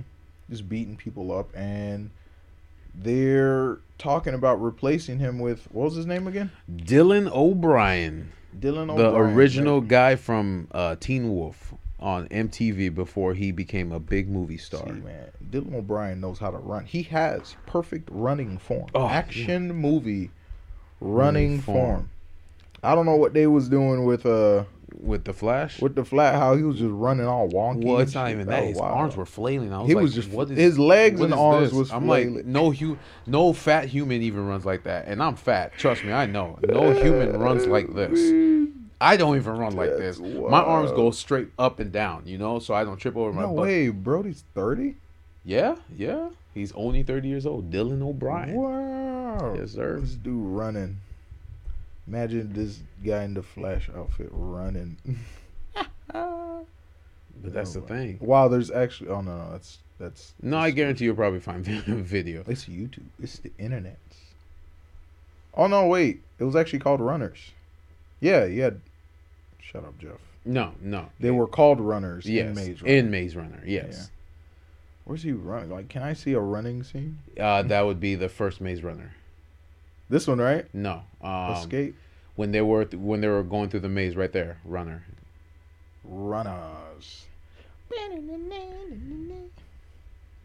just 0.50 0.68
beating 0.68 0.98
people 0.98 1.32
up, 1.32 1.50
and 1.56 2.10
they're 2.94 3.78
talking 3.98 4.34
about 4.34 4.62
replacing 4.62 5.20
him 5.20 5.40
with 5.40 5.66
what 5.72 5.86
was 5.86 5.96
his 5.96 6.06
name 6.06 6.28
again? 6.28 6.52
Dylan 6.70 7.32
O'Brien, 7.32 8.32
Dylan 8.60 8.90
O'Brien. 8.92 8.98
the 8.98 9.16
original 9.16 9.80
guy 9.82 10.16
from 10.18 10.68
uh, 10.72 10.96
Teen 11.00 11.30
Wolf 11.34 11.74
on 12.00 12.28
MTV 12.28 12.94
before 12.94 13.34
he 13.34 13.52
became 13.52 13.92
a 13.92 14.00
big 14.00 14.30
movie 14.30 14.58
See, 14.58 14.66
star. 14.78 14.86
man, 14.88 15.30
Dylan 15.50 15.74
O'Brien 15.76 16.20
knows 16.20 16.40
how 16.40 16.52
to 16.52 16.58
run. 16.58 16.86
He 16.86 17.04
has 17.04 17.56
perfect 17.66 18.10
running 18.12 18.58
form. 18.58 18.88
Oh, 18.94 19.08
Action 19.08 19.74
movie 19.74 20.32
running 21.00 21.62
form. 21.62 21.78
form. 21.78 22.10
I 22.84 22.96
don't 22.96 23.06
know 23.06 23.16
what 23.16 23.34
they 23.34 23.48
was 23.48 23.70
doing 23.70 24.06
with 24.06 24.26
uh 24.26 24.66
With 25.00 25.24
the 25.26 25.34
Flash, 25.34 25.82
with 25.82 25.96
the 25.96 26.06
flat. 26.06 26.36
How 26.36 26.56
he 26.56 26.64
was 26.64 26.78
just 26.78 26.92
running 26.92 27.26
all 27.26 27.48
wonky. 27.50 27.84
well, 27.86 28.00
it's 28.00 28.14
not 28.14 28.30
even 28.30 28.48
Oh, 28.48 28.52
that. 28.52 28.64
His 28.66 28.78
wow. 28.78 28.88
arms 28.90 29.16
were 29.16 29.26
flailing. 29.26 29.74
I 29.74 29.80
was 29.80 29.88
He 29.88 29.96
like, 29.96 30.02
was 30.04 30.14
just 30.14 30.30
what 30.30 30.52
is 30.52 30.58
his 30.58 30.78
legs 30.78 31.20
and 31.22 31.34
arms 31.34 31.70
this? 31.70 31.74
was 31.80 31.92
I'm 31.92 32.08
like, 32.08 32.28
no, 32.46 32.72
hu- 32.72 32.98
no 33.26 33.54
fat 33.54 33.86
human 33.88 34.22
even 34.22 34.46
runs 34.48 34.66
like 34.66 34.84
that, 34.84 35.08
and 35.08 35.24
I'm 35.24 35.36
fat. 35.36 35.74
Trust 35.78 36.04
me, 36.04 36.12
I 36.14 36.26
know. 36.28 36.60
No 36.68 36.92
human 36.94 37.38
runs 37.40 37.66
like 37.68 37.94
this. 37.96 38.20
I 39.06 39.18
don't 39.18 39.36
even 39.36 39.54
run 39.58 39.76
like 39.76 39.92
That's 39.98 40.18
this. 40.18 40.20
My 40.20 40.62
arms 40.62 40.92
go 40.92 41.12
straight 41.12 41.50
up 41.60 41.80
and 41.80 41.92
down, 41.92 42.24
you 42.26 42.38
know, 42.40 42.58
so 42.60 42.74
I 42.74 42.84
don't 42.84 42.98
trip 42.98 43.16
over 43.16 43.32
my 43.32 43.44
No 43.44 43.54
butt. 43.54 43.64
way, 43.66 43.90
Brody's 43.90 44.44
thirty. 44.56 44.96
Yeah, 45.44 45.76
yeah. 45.96 46.30
He's 46.56 46.72
only 46.72 47.04
30 47.04 47.28
years 47.28 47.46
old. 47.46 47.70
Dylan 47.70 48.02
O'Brien. 48.02 48.56
Wow. 48.56 49.54
Yes, 49.56 49.74
sir. 49.74 50.00
This 50.00 50.14
dude 50.16 50.34
running. 50.34 50.98
Imagine 52.08 52.52
this 52.54 52.80
guy 53.06 53.24
in 53.24 53.34
the 53.36 53.44
Flash 53.44 53.90
outfit 53.96 54.30
running. 54.32 54.98
But 57.44 57.54
that's 57.54 57.74
the 57.74 57.82
thing. 57.82 58.18
Wow, 58.22 58.48
there's 58.48 58.72
actually. 58.72 59.10
Oh 59.10 59.22
no, 59.22 59.38
no, 59.38 59.52
that's 59.52 59.78
that's. 60.00 60.34
No, 60.42 60.58
I 60.58 60.72
guarantee 60.72 61.04
you'll 61.06 61.16
probably 61.16 61.42
find 61.42 61.64
video. 61.66 62.44
It's 62.48 62.66
YouTube. 62.66 63.04
It's 63.22 63.38
the 63.40 63.52
internet. 63.60 64.00
Oh 65.54 65.68
no, 65.68 65.86
wait. 65.88 66.24
It 66.40 66.44
was 66.44 66.56
actually 66.56 66.80
called 66.80 67.02
Runners. 67.02 67.52
Yeah, 68.20 68.46
yeah. 68.46 68.72
Shut 69.72 69.84
up, 69.84 69.98
Jeff. 70.00 70.20
No, 70.46 70.74
no. 70.82 71.10
They 71.20 71.32
were 71.32 71.48
called 71.48 71.80
Runners 71.80 72.26
yes. 72.26 72.48
in 72.48 72.56
Maze 72.56 72.82
Runner. 72.82 72.96
In 72.96 73.12
Maze 73.12 73.36
Runner, 73.36 73.64
yes. 73.66 74.12
Where's 75.06 75.24
he 75.24 75.32
running? 75.32 75.70
Like, 75.70 75.90
can 75.90 76.04
I 76.04 76.14
see 76.14 76.34
a 76.34 76.40
running 76.40 76.84
scene? 76.84 77.20
Uh, 77.40 77.64
that 77.64 77.82
would 77.82 78.00
be 78.00 78.16
the 78.16 78.30
first 78.30 78.62
Maze 78.62 78.84
Runner. 78.84 79.14
This 80.10 80.28
one, 80.28 80.40
right? 80.40 80.66
No. 80.74 81.04
Um, 81.22 81.54
Escape 81.54 81.96
when 82.36 82.52
they 82.52 82.62
were 82.62 82.86
when 82.86 83.22
they 83.22 83.28
were 83.28 83.44
going 83.44 83.70
through 83.70 83.80
the 83.82 83.90
maze 83.90 84.16
right 84.16 84.32
there, 84.32 84.58
Runner. 84.66 85.04
Runners. 86.04 87.26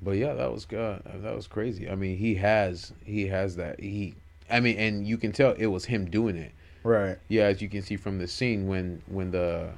But 0.03 0.13
yeah, 0.13 0.33
that 0.35 0.51
was 0.51 0.67
uh, 0.73 1.01
that 1.05 1.35
was 1.35 1.47
crazy. 1.47 1.91
I 1.91 1.95
mean, 1.95 2.17
he 2.17 2.37
has 2.37 2.93
he 3.05 3.27
has 3.27 3.57
that 3.57 3.81
he. 3.81 4.15
I 4.49 4.61
mean, 4.61 4.79
and 4.79 5.07
you 5.07 5.19
can 5.19 5.33
tell 5.33 5.53
it 5.53 5.67
was 5.67 5.85
him 5.85 6.11
doing 6.11 6.37
it. 6.37 6.53
Right. 6.83 7.19
Yeah, 7.29 7.45
as 7.45 7.61
you 7.61 7.69
can 7.69 7.83
see 7.83 7.97
from 7.97 8.19
the 8.19 8.27
scene 8.27 8.67
when 8.67 9.03
when 9.07 9.31
the 9.31 9.71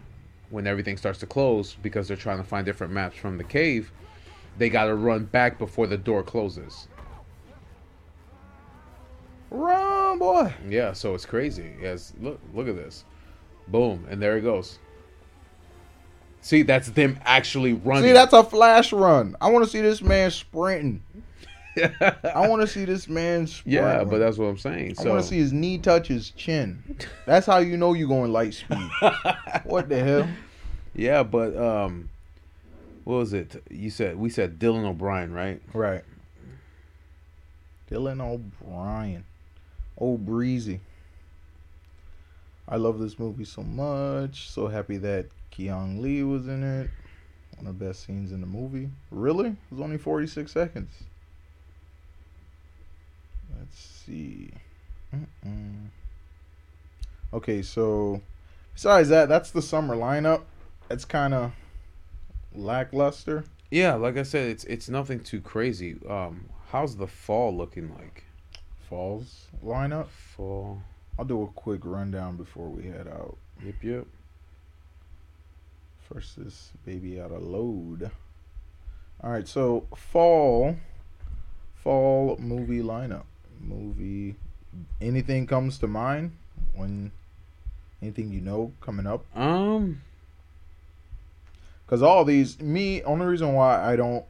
when 0.50 0.66
everything 0.66 0.96
starts 0.96 1.18
to 1.20 1.26
close 1.26 1.76
because 1.82 2.06
they're 2.06 2.16
trying 2.16 2.38
to 2.38 2.44
find 2.44 2.64
different 2.64 2.92
maps 2.92 3.16
from 3.16 3.38
the 3.38 3.44
cave, 3.44 3.90
they 4.58 4.68
got 4.68 4.84
to 4.84 4.94
run 4.94 5.24
back 5.24 5.58
before 5.58 5.86
the 5.86 5.96
door 5.96 6.22
closes. 6.22 6.88
Run, 9.50 10.18
boy. 10.18 10.52
Yeah, 10.68 10.92
so 10.92 11.14
it's 11.14 11.26
crazy. 11.26 11.72
Yes, 11.80 12.12
look 12.20 12.40
look 12.54 12.68
at 12.68 12.76
this. 12.76 13.04
Boom, 13.68 14.06
and 14.08 14.20
there 14.20 14.36
it 14.36 14.42
goes. 14.42 14.78
See, 16.40 16.62
that's 16.62 16.90
them 16.90 17.18
actually 17.24 17.72
running. 17.74 18.04
See, 18.04 18.12
that's 18.12 18.32
a 18.32 18.42
flash 18.42 18.92
run. 18.92 19.36
I 19.40 19.50
want 19.50 19.64
to 19.64 19.70
see 19.70 19.80
this 19.80 20.02
man 20.02 20.30
sprinting. 20.30 21.02
I 22.34 22.48
want 22.48 22.62
to 22.62 22.66
see 22.66 22.84
this 22.84 23.08
man's. 23.08 23.62
yeah, 23.64 24.04
but 24.04 24.18
that's 24.18 24.38
what 24.38 24.46
I'm 24.46 24.58
saying. 24.58 24.96
So. 24.96 25.04
I 25.04 25.12
want 25.12 25.22
to 25.22 25.28
see 25.28 25.38
his 25.38 25.52
knee 25.52 25.78
touch 25.78 26.08
his 26.08 26.30
chin. 26.30 26.82
That's 27.26 27.46
how 27.46 27.58
you 27.58 27.76
know 27.76 27.94
you're 27.94 28.08
going 28.08 28.32
light 28.32 28.54
speed. 28.54 28.90
what 29.64 29.88
the 29.88 30.02
hell? 30.02 30.28
yeah, 30.94 31.22
but 31.22 31.56
um, 31.56 32.08
what 33.04 33.16
was 33.16 33.32
it? 33.32 33.62
You 33.70 33.90
said 33.90 34.16
we 34.16 34.30
said 34.30 34.58
Dylan 34.58 34.84
O'Brien, 34.84 35.32
right? 35.32 35.60
Right. 35.72 36.02
Dylan 37.90 38.20
O'Brien. 38.20 39.24
Oh, 39.98 40.16
breezy. 40.16 40.80
I 42.68 42.76
love 42.76 42.98
this 42.98 43.18
movie 43.18 43.44
so 43.44 43.62
much. 43.62 44.48
So 44.50 44.66
happy 44.68 44.96
that 44.98 45.26
Ki 45.50 45.66
Hong 45.66 46.00
Lee 46.00 46.22
was 46.22 46.48
in 46.48 46.62
it. 46.62 46.90
One 47.56 47.66
of 47.66 47.78
the 47.78 47.84
best 47.84 48.06
scenes 48.06 48.32
in 48.32 48.40
the 48.40 48.46
movie. 48.46 48.88
Really? 49.10 49.48
It 49.48 49.56
was 49.70 49.80
only 49.80 49.98
46 49.98 50.50
seconds. 50.50 50.90
Let's 53.62 53.78
see. 53.78 54.50
Mm-mm. 55.14 55.86
Okay, 57.32 57.62
so 57.62 58.20
besides 58.74 59.08
that, 59.10 59.28
that's 59.28 59.52
the 59.52 59.62
summer 59.62 59.94
lineup. 59.94 60.42
It's 60.90 61.04
kind 61.04 61.32
of 61.32 61.52
lackluster. 62.52 63.44
Yeah, 63.70 63.94
like 63.94 64.16
I 64.16 64.24
said, 64.24 64.48
it's 64.48 64.64
it's 64.64 64.88
nothing 64.88 65.20
too 65.20 65.40
crazy. 65.40 65.96
Um, 66.08 66.48
how's 66.70 66.96
the 66.96 67.06
fall 67.06 67.56
looking 67.56 67.94
like? 67.94 68.24
Falls 68.88 69.46
lineup. 69.64 70.08
Fall. 70.08 70.82
I'll 71.16 71.24
do 71.24 71.42
a 71.44 71.46
quick 71.46 71.82
rundown 71.84 72.36
before 72.36 72.68
we 72.68 72.88
head 72.88 73.06
out. 73.06 73.36
Yep, 73.64 73.74
yep. 73.82 74.06
First, 76.00 76.42
this 76.42 76.72
baby 76.84 77.20
out 77.20 77.30
of 77.30 77.42
load. 77.42 78.10
All 79.22 79.30
right, 79.30 79.46
so 79.46 79.86
fall, 79.94 80.76
fall 81.76 82.36
movie 82.40 82.82
lineup. 82.82 83.22
Movie, 83.62 84.34
anything 85.00 85.46
comes 85.46 85.78
to 85.78 85.86
mind 85.86 86.32
when 86.74 87.10
anything 88.00 88.30
you 88.32 88.40
know 88.40 88.72
coming 88.80 89.06
up? 89.06 89.24
Um, 89.36 90.02
Because 91.86 92.02
all 92.02 92.24
these, 92.24 92.60
me, 92.60 93.02
only 93.02 93.26
reason 93.26 93.52
why 93.52 93.82
I 93.82 93.96
don't 93.96 94.24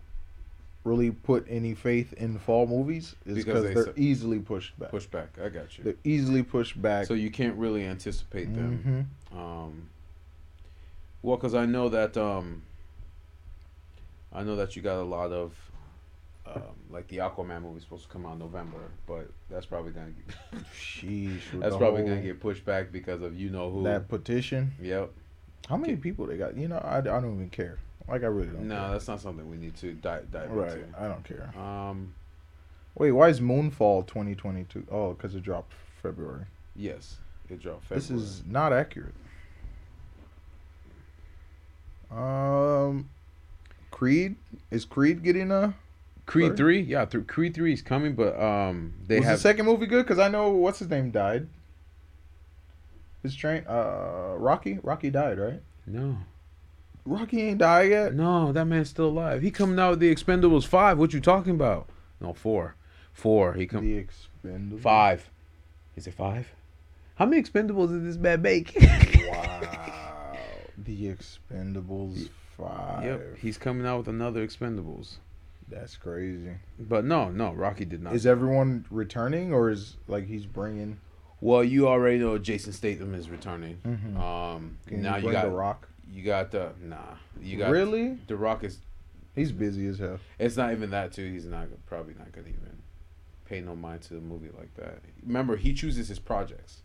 really 0.85 1.13
put 1.13 1.47
any 1.49 1.75
faith 1.75 2.13
in 2.15 2.39
fall 2.39 2.67
movies 2.67 3.15
is 3.25 3.37
Because 3.37 3.63
they 3.63 3.73
they're 3.75 3.85
su- 3.87 3.93
easily 3.97 4.41
pushed 4.41 4.77
back. 4.79 4.91
push 4.91 5.07
back. 5.07 5.29
I 5.43 5.49
got 5.49 5.79
you. 5.79 5.85
They're 5.85 5.95
easily 6.05 6.43
pushed 6.43 6.81
back. 6.83 7.07
So 7.07 7.15
you 7.15 7.31
can't 7.31 7.57
really 7.57 7.85
anticipate 7.87 8.53
them. 8.55 9.09
Mhm. 9.33 9.39
Um, 9.39 9.89
well, 11.23 11.37
because 11.37 11.55
I 11.55 11.67
know 11.67 11.89
that 11.89 12.17
um, 12.17 12.63
I 14.33 14.43
know 14.43 14.57
that 14.57 14.75
you 14.75 14.83
got 14.83 14.97
a 15.01 15.05
lot 15.05 15.31
of 15.31 15.55
um, 16.47 16.63
like 16.91 17.09
the 17.09 17.19
Aquaman 17.19 17.63
movie 17.63 17.81
supposed 17.81 18.05
to 18.05 18.09
come 18.09 18.27
out 18.27 18.35
in 18.35 18.39
November, 18.41 18.91
but 19.07 19.31
that's 19.49 19.67
probably 19.67 19.93
gonna 19.93 20.11
get, 20.11 20.65
Sheesh. 20.75 21.41
that's 21.55 21.77
probably 21.77 22.03
gonna 22.03 22.21
get 22.21 22.41
pushed 22.41 22.65
back 22.65 22.91
because 22.91 23.23
of 23.23 23.39
you 23.39 23.51
know 23.51 23.71
who. 23.71 23.85
that 23.85 24.09
petition. 24.09 24.73
Yep. 24.81 25.11
How 25.69 25.77
many 25.77 25.97
people 25.97 26.27
they 26.27 26.37
got? 26.37 26.57
You 26.57 26.69
know, 26.69 26.79
I, 26.79 26.99
I 26.99 27.01
don't 27.01 27.35
even 27.35 27.51
care. 27.51 27.79
Like 28.09 28.23
I 28.23 28.27
really 28.27 28.49
don't. 28.49 28.67
No, 28.67 28.77
care. 28.77 28.91
that's 28.91 29.09
not 29.09 29.21
something 29.21 29.49
we 29.49 29.57
need 29.57 29.77
to 29.77 29.93
dive, 29.95 30.31
dive 30.33 30.51
right. 30.51 30.73
into. 30.73 31.01
I 31.01 31.09
don't 31.09 31.25
care. 31.25 31.53
Um, 31.57 32.15
Wait, 32.95 33.13
why 33.13 33.29
is 33.29 33.41
Moonfall 33.41 34.07
2022? 34.07 34.87
Oh, 34.91 35.15
because 35.15 35.35
it 35.35 35.43
dropped 35.43 35.73
February. 36.03 36.45
yes, 36.77 37.17
it 37.49 37.61
dropped. 37.61 37.85
February. 37.85 38.01
This 38.01 38.11
is 38.11 38.43
not 38.47 38.73
accurate. 38.73 39.15
Um, 42.11 43.09
Creed 43.91 44.37
is 44.71 44.85
Creed 44.85 45.23
getting 45.23 45.51
a? 45.51 45.75
Creed 46.33 46.57
three. 46.57 46.81
Yeah, 46.81 47.05
th- 47.05 47.27
Creed 47.27 47.55
three 47.55 47.73
is 47.75 47.83
coming, 47.83 48.15
but 48.15 48.41
um, 48.41 48.95
they 49.07 49.19
was 49.19 49.27
have 49.27 49.37
the 49.39 49.43
second 49.43 49.67
movie 49.67 49.87
good? 49.87 50.03
Because 50.05 50.19
I 50.19 50.29
know 50.29 50.49
what's 50.51 50.79
his 50.79 50.89
name 50.89 51.11
died. 51.11 51.47
His 53.23 53.35
train, 53.37 53.65
uh, 53.69 54.35
Rocky. 54.37 54.79
Rocky 54.83 55.11
died, 55.11 55.39
right? 55.39 55.61
no, 55.87 56.17
Rocky 57.05 57.43
ain't 57.43 57.59
died 57.59 57.91
yet. 57.91 58.15
no, 58.15 58.51
that 58.53 58.65
man's 58.65 58.89
still 58.89 59.09
alive. 59.09 59.43
He 59.43 59.51
coming 59.51 59.79
out 59.79 59.91
with 59.91 60.01
the 60.01 60.15
Expendables 60.15 60.67
five. 60.67 60.99
What 60.99 61.13
you 61.13 61.21
talking 61.21 61.53
about? 61.55 61.89
No, 62.21 62.33
four, 62.33 62.77
four. 63.13 63.55
He 63.55 63.67
come 63.67 63.85
The 63.85 64.05
Expendables. 64.05 64.81
five. 64.81 65.31
Is 65.97 66.07
it 66.07 66.15
five? 66.15 66.49
How 67.17 67.27
many 67.27 67.43
Expendables 67.43 67.89
did 67.91 68.07
this 68.07 68.17
man 68.17 68.41
make? 68.43 68.75
Wow. 69.33 70.37
the 70.79 71.15
Expendables 71.15 72.29
five. 72.57 73.05
Yep, 73.05 73.37
he's 73.39 73.57
coming 73.59 73.87
out 73.87 73.99
with 73.99 74.09
another 74.09 74.47
Expendables. 74.47 75.17
That's 75.73 75.97
crazy. 75.97 76.51
But 76.79 77.05
no, 77.05 77.31
no, 77.31 77.53
Rocky 77.53 77.85
did 77.85 78.03
not. 78.03 78.15
Is 78.15 78.27
everyone 78.27 78.85
returning, 78.91 79.53
or 79.53 79.71
is 79.71 79.97
like 80.07 80.27
he's 80.27 80.47
bringing? 80.47 80.99
well, 81.41 81.65
you 81.65 81.89
already 81.89 82.19
know 82.19 82.39
Jason 82.39 82.73
Statham 82.73 83.15
is 83.15 83.29
returning. 83.29 83.79
Mhm. 83.85 84.17
Um, 84.17 84.79
Can 84.87 85.03
now 85.03 85.17
you 85.17 85.27
you 85.27 85.33
got 85.33 85.45
the 85.47 85.51
Rock? 85.51 85.89
you 86.13 86.23
got 86.23 86.51
the 86.53 86.73
nah. 86.81 87.17
You 87.41 87.59
got 87.59 87.71
really? 87.71 88.19
The 88.27 88.37
Rock 88.37 88.63
is. 88.65 88.79
He's 89.35 89.51
busy 89.51 89.87
as 89.87 89.99
hell. 89.99 90.21
It's 90.39 90.57
not 90.59 90.73
even 90.73 90.91
that 90.91 91.13
too. 91.13 91.29
He's 91.33 91.47
not 91.47 91.69
probably 91.87 92.15
not 92.19 92.31
gonna 92.33 92.49
even 92.49 92.79
pay 93.47 93.61
no 93.63 93.75
mind 93.75 94.03
to 94.03 94.15
the 94.15 94.21
movie 94.21 94.51
like 94.59 94.75
that. 94.75 94.99
Remember, 95.25 95.57
he 95.57 95.73
chooses 95.73 96.09
his 96.09 96.19
projects. 96.19 96.83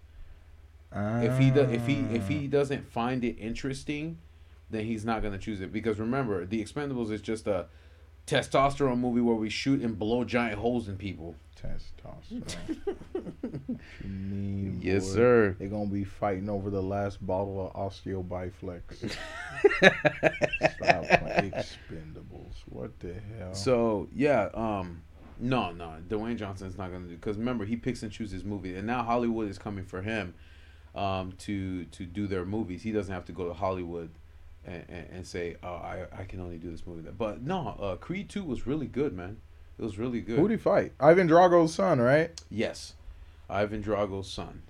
If 0.96 1.38
he 1.38 1.52
does, 1.52 1.70
if 1.72 1.86
he 1.86 2.00
if 2.16 2.24
Ah. 2.24 2.28
he 2.28 2.48
doesn't 2.48 2.88
find 2.88 3.24
it 3.26 3.36
interesting, 3.38 4.18
then 4.72 4.86
he's 4.86 5.04
not 5.06 5.22
gonna 5.22 5.38
choose 5.38 5.60
it. 5.62 5.72
Because 5.74 6.00
remember, 6.00 6.46
The 6.46 6.64
Expendables 6.64 7.12
is 7.12 7.22
just 7.22 7.46
a 7.48 7.68
testosterone 8.28 9.00
movie 9.00 9.22
where 9.22 9.36
we 9.36 9.50
shoot 9.50 9.82
and 9.82 9.98
blow 9.98 10.24
giant 10.24 10.60
holes 10.60 10.88
in 10.90 10.98
people. 10.98 11.36
testosterone. 11.60 12.68
You 14.04 14.04
mean, 14.10 14.80
Yes, 14.84 15.08
boy? 15.08 15.14
sir. 15.16 15.56
They're 15.58 15.70
gonna 15.70 15.90
be 15.90 16.04
fighting 16.04 16.50
over 16.50 16.70
the 16.70 16.84
last 16.84 17.26
bottle 17.26 17.72
of 17.74 17.92
Osteo 17.92 18.28
Bi-Flex. 18.28 19.00
Stop 19.02 21.06
Expendables. 21.06 22.56
What 22.70 23.00
the 23.00 23.14
hell? 23.38 23.54
So 23.54 24.08
yeah, 24.14 24.50
um, 24.54 25.02
no, 25.40 25.72
no, 25.72 25.96
Dwayne 26.08 26.38
Johnson's 26.38 26.78
not 26.78 26.92
gonna 26.92 27.08
do 27.08 27.16
because 27.16 27.38
remember 27.38 27.66
he 27.66 27.76
picks 27.76 28.04
and 28.04 28.12
chooses 28.12 28.44
movies, 28.44 28.78
and 28.78 28.88
now 28.88 29.04
Hollywood 29.04 29.50
is 29.50 29.58
coming 29.58 29.86
for 29.86 30.02
him, 30.02 30.34
um, 30.96 31.34
to 31.40 31.86
to 31.86 32.06
do 32.06 32.28
their 32.28 32.46
movies. 32.46 32.84
He 32.84 32.92
doesn't 32.92 33.14
have 33.14 33.26
to 33.26 33.32
go 33.32 33.48
to 33.48 33.54
Hollywood, 33.54 34.10
and, 34.68 34.84
and, 34.90 35.08
and 35.12 35.28
say, 35.28 35.56
oh, 35.64 35.68
I 35.76 36.06
I 36.16 36.24
can 36.26 36.40
only 36.42 36.58
do 36.58 36.70
this 36.70 36.86
movie. 36.86 37.10
But 37.18 37.42
no, 37.42 37.76
uh, 37.80 37.96
Creed 37.96 38.30
Two 38.30 38.44
was 38.44 38.68
really 38.68 38.86
good, 38.88 39.14
man. 39.14 39.38
It 39.80 39.84
was 39.84 39.98
really 39.98 40.22
good. 40.22 40.38
who'd 40.40 40.52
he 40.52 40.58
fight? 40.58 40.94
Ivan 41.00 41.28
Drago's 41.28 41.74
son, 41.74 42.00
right? 42.00 42.32
yes, 42.50 42.94
Ivan 43.50 43.82
Drago's 43.84 44.30
son. 44.30 44.64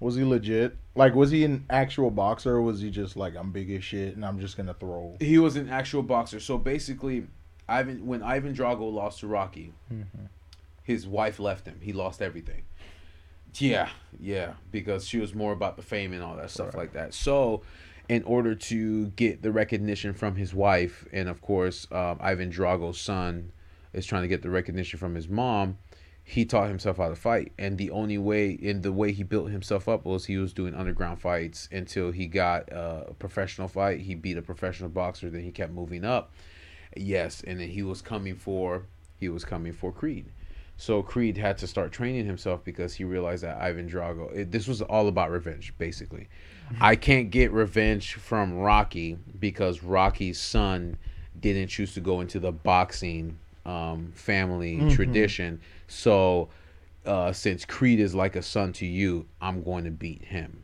Was 0.00 0.16
he 0.16 0.24
legit? 0.24 0.76
Like, 0.94 1.14
was 1.14 1.30
he 1.30 1.44
an 1.44 1.64
actual 1.70 2.10
boxer, 2.10 2.56
or 2.56 2.62
was 2.62 2.80
he 2.80 2.90
just 2.90 3.16
like, 3.16 3.34
I'm 3.36 3.52
big 3.52 3.70
as 3.70 3.82
shit 3.82 4.14
and 4.16 4.24
I'm 4.24 4.38
just 4.40 4.56
gonna 4.56 4.74
throw? 4.74 5.16
He 5.18 5.38
was 5.38 5.56
an 5.56 5.68
actual 5.70 6.02
boxer. 6.02 6.40
So 6.40 6.58
basically, 6.58 7.26
Ivan 7.68 8.04
when 8.06 8.22
Ivan 8.22 8.54
Drago 8.54 8.92
lost 8.92 9.20
to 9.20 9.26
Rocky, 9.26 9.72
his 10.82 11.06
wife 11.06 11.38
left 11.40 11.66
him. 11.66 11.78
He 11.80 11.92
lost 11.92 12.20
everything. 12.20 12.64
Yeah, 13.56 13.88
yeah, 14.20 14.54
because 14.72 15.06
she 15.06 15.18
was 15.18 15.32
more 15.34 15.52
about 15.52 15.76
the 15.76 15.82
fame 15.82 16.12
and 16.12 16.22
all 16.22 16.36
that 16.36 16.50
stuff 16.50 16.74
Right. 16.74 16.82
like 16.82 16.92
that. 16.94 17.14
So, 17.14 17.62
in 18.08 18.22
order 18.24 18.54
to 18.54 19.06
get 19.10 19.42
the 19.42 19.50
recognition 19.50 20.12
from 20.12 20.36
his 20.36 20.54
wife, 20.54 21.06
and 21.12 21.28
of 21.28 21.40
course, 21.40 21.86
um, 21.90 22.18
Ivan 22.20 22.50
Drago's 22.50 23.00
son 23.00 23.52
is 23.92 24.06
trying 24.06 24.22
to 24.22 24.28
get 24.28 24.42
the 24.42 24.50
recognition 24.50 24.98
from 24.98 25.14
his 25.14 25.28
mom. 25.28 25.78
He 26.22 26.44
taught 26.44 26.68
himself 26.68 26.96
how 26.96 27.10
to 27.10 27.16
fight, 27.16 27.52
and 27.58 27.76
the 27.76 27.90
only 27.90 28.16
way, 28.16 28.50
in 28.50 28.80
the 28.80 28.92
way 28.92 29.12
he 29.12 29.22
built 29.22 29.50
himself 29.50 29.88
up, 29.88 30.04
was 30.04 30.24
he 30.24 30.38
was 30.38 30.54
doing 30.54 30.74
underground 30.74 31.20
fights 31.20 31.68
until 31.70 32.12
he 32.12 32.26
got 32.26 32.70
a 32.72 33.14
professional 33.18 33.68
fight. 33.68 34.00
He 34.00 34.14
beat 34.14 34.38
a 34.38 34.42
professional 34.42 34.88
boxer, 34.88 35.28
then 35.28 35.42
he 35.42 35.50
kept 35.50 35.72
moving 35.72 36.04
up. 36.04 36.32
Yes, 36.96 37.42
and 37.46 37.60
then 37.60 37.68
he 37.68 37.82
was 37.82 38.00
coming 38.00 38.36
for 38.36 38.86
he 39.18 39.28
was 39.28 39.44
coming 39.44 39.72
for 39.72 39.92
Creed. 39.92 40.26
So 40.76 41.02
Creed 41.02 41.36
had 41.36 41.58
to 41.58 41.66
start 41.66 41.92
training 41.92 42.26
himself 42.26 42.64
because 42.64 42.94
he 42.94 43.04
realized 43.04 43.44
that 43.44 43.60
Ivan 43.60 43.88
Drago. 43.88 44.34
It, 44.34 44.50
this 44.50 44.66
was 44.66 44.82
all 44.82 45.08
about 45.08 45.30
revenge, 45.30 45.72
basically. 45.78 46.28
I 46.80 46.96
can't 46.96 47.30
get 47.30 47.52
revenge 47.52 48.14
from 48.14 48.58
Rocky 48.58 49.18
because 49.38 49.82
Rocky's 49.82 50.40
son 50.40 50.96
didn't 51.38 51.68
choose 51.68 51.94
to 51.94 52.00
go 52.00 52.20
into 52.20 52.38
the 52.38 52.52
boxing 52.52 53.38
um, 53.66 54.12
family 54.14 54.90
tradition. 54.90 55.60
So 55.88 56.48
uh, 57.04 57.32
since 57.32 57.64
Creed 57.64 58.00
is 58.00 58.14
like 58.14 58.36
a 58.36 58.42
son 58.42 58.72
to 58.74 58.86
you, 58.86 59.26
I'm 59.40 59.62
going 59.62 59.84
to 59.84 59.90
beat 59.90 60.24
him. 60.24 60.62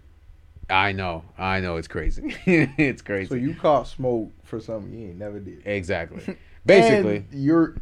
I 0.68 0.92
know, 0.92 1.24
I 1.36 1.60
know, 1.60 1.76
it's 1.76 1.88
crazy. 1.88 2.36
it's 2.46 3.02
crazy. 3.02 3.28
So 3.28 3.34
you 3.34 3.54
caught 3.54 3.88
smoke 3.88 4.30
for 4.44 4.60
something 4.60 4.92
you 4.92 5.08
ain't 5.08 5.18
never 5.18 5.40
did. 5.40 5.62
exactly, 5.64 6.36
basically. 6.66 7.26
And 7.30 7.42
you're 7.42 7.74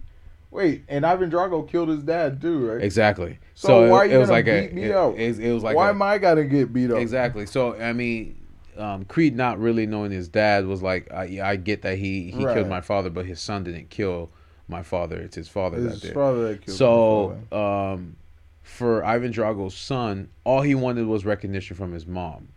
wait, 0.51 0.85
and 0.89 1.05
Ivan 1.05 1.31
Drago 1.31 1.69
killed 1.69 1.89
his 1.89 2.03
dad 2.03 2.41
too, 2.41 2.67
right? 2.71 2.83
Exactly. 2.83 3.39
So 3.55 3.89
why 3.91 4.05
it, 4.05 4.09
you 4.11 4.15
it 4.15 4.19
was 4.19 4.29
gonna 4.29 4.39
like 4.39 4.47
a 4.49 4.63
beat 4.63 4.73
me 4.75 4.85
it, 4.85 4.93
up? 4.93 5.17
it, 5.17 5.29
was- 5.29 5.39
it 5.39 5.53
was 5.53 5.63
like 5.63 5.77
Why 5.77 5.87
a, 5.89 5.91
am 5.91 6.03
I 6.03 6.19
gotta 6.19 6.45
get 6.45 6.73
beat 6.73 6.91
up? 6.91 6.99
exactly. 6.99 7.47
So 7.47 7.75
I 7.81 7.93
mean, 7.93 8.37
um, 8.77 9.05
Creed 9.05 9.37
not 9.37 9.59
really 9.59 9.87
knowing 9.87 10.11
his 10.11 10.29
dad 10.29 10.67
was 10.67 10.83
like, 10.83 11.13
I, 11.13 11.41
I 11.43 11.57
get 11.57 11.83
that 11.83 11.99
he 11.99 12.31
he 12.31 12.45
Right. 12.45 12.55
killed 12.55 12.69
my 12.69 12.81
father, 12.81 13.11
but 13.11 13.27
his 13.27 13.41
son 13.41 13.65
didn't 13.65 13.91
kill 13.91 14.31
my 14.69 14.83
father. 14.83 15.17
It's 15.17 15.35
his 15.37 15.49
father 15.49 15.79
His 15.79 16.01
that 16.01 16.07
did. 16.09 16.15
father 16.15 16.49
that 16.49 16.61
killed 16.63 16.77
So, 16.77 17.39
um, 17.51 18.17
for 18.63 19.05
Ivan 19.05 19.33
Drago's 19.33 19.75
son, 19.75 20.29
all 20.45 20.61
he 20.63 20.75
wanted 20.75 21.07
was 21.07 21.25
recognition 21.25 21.75
from 21.77 21.93
his 21.93 22.07
mom 22.07 22.49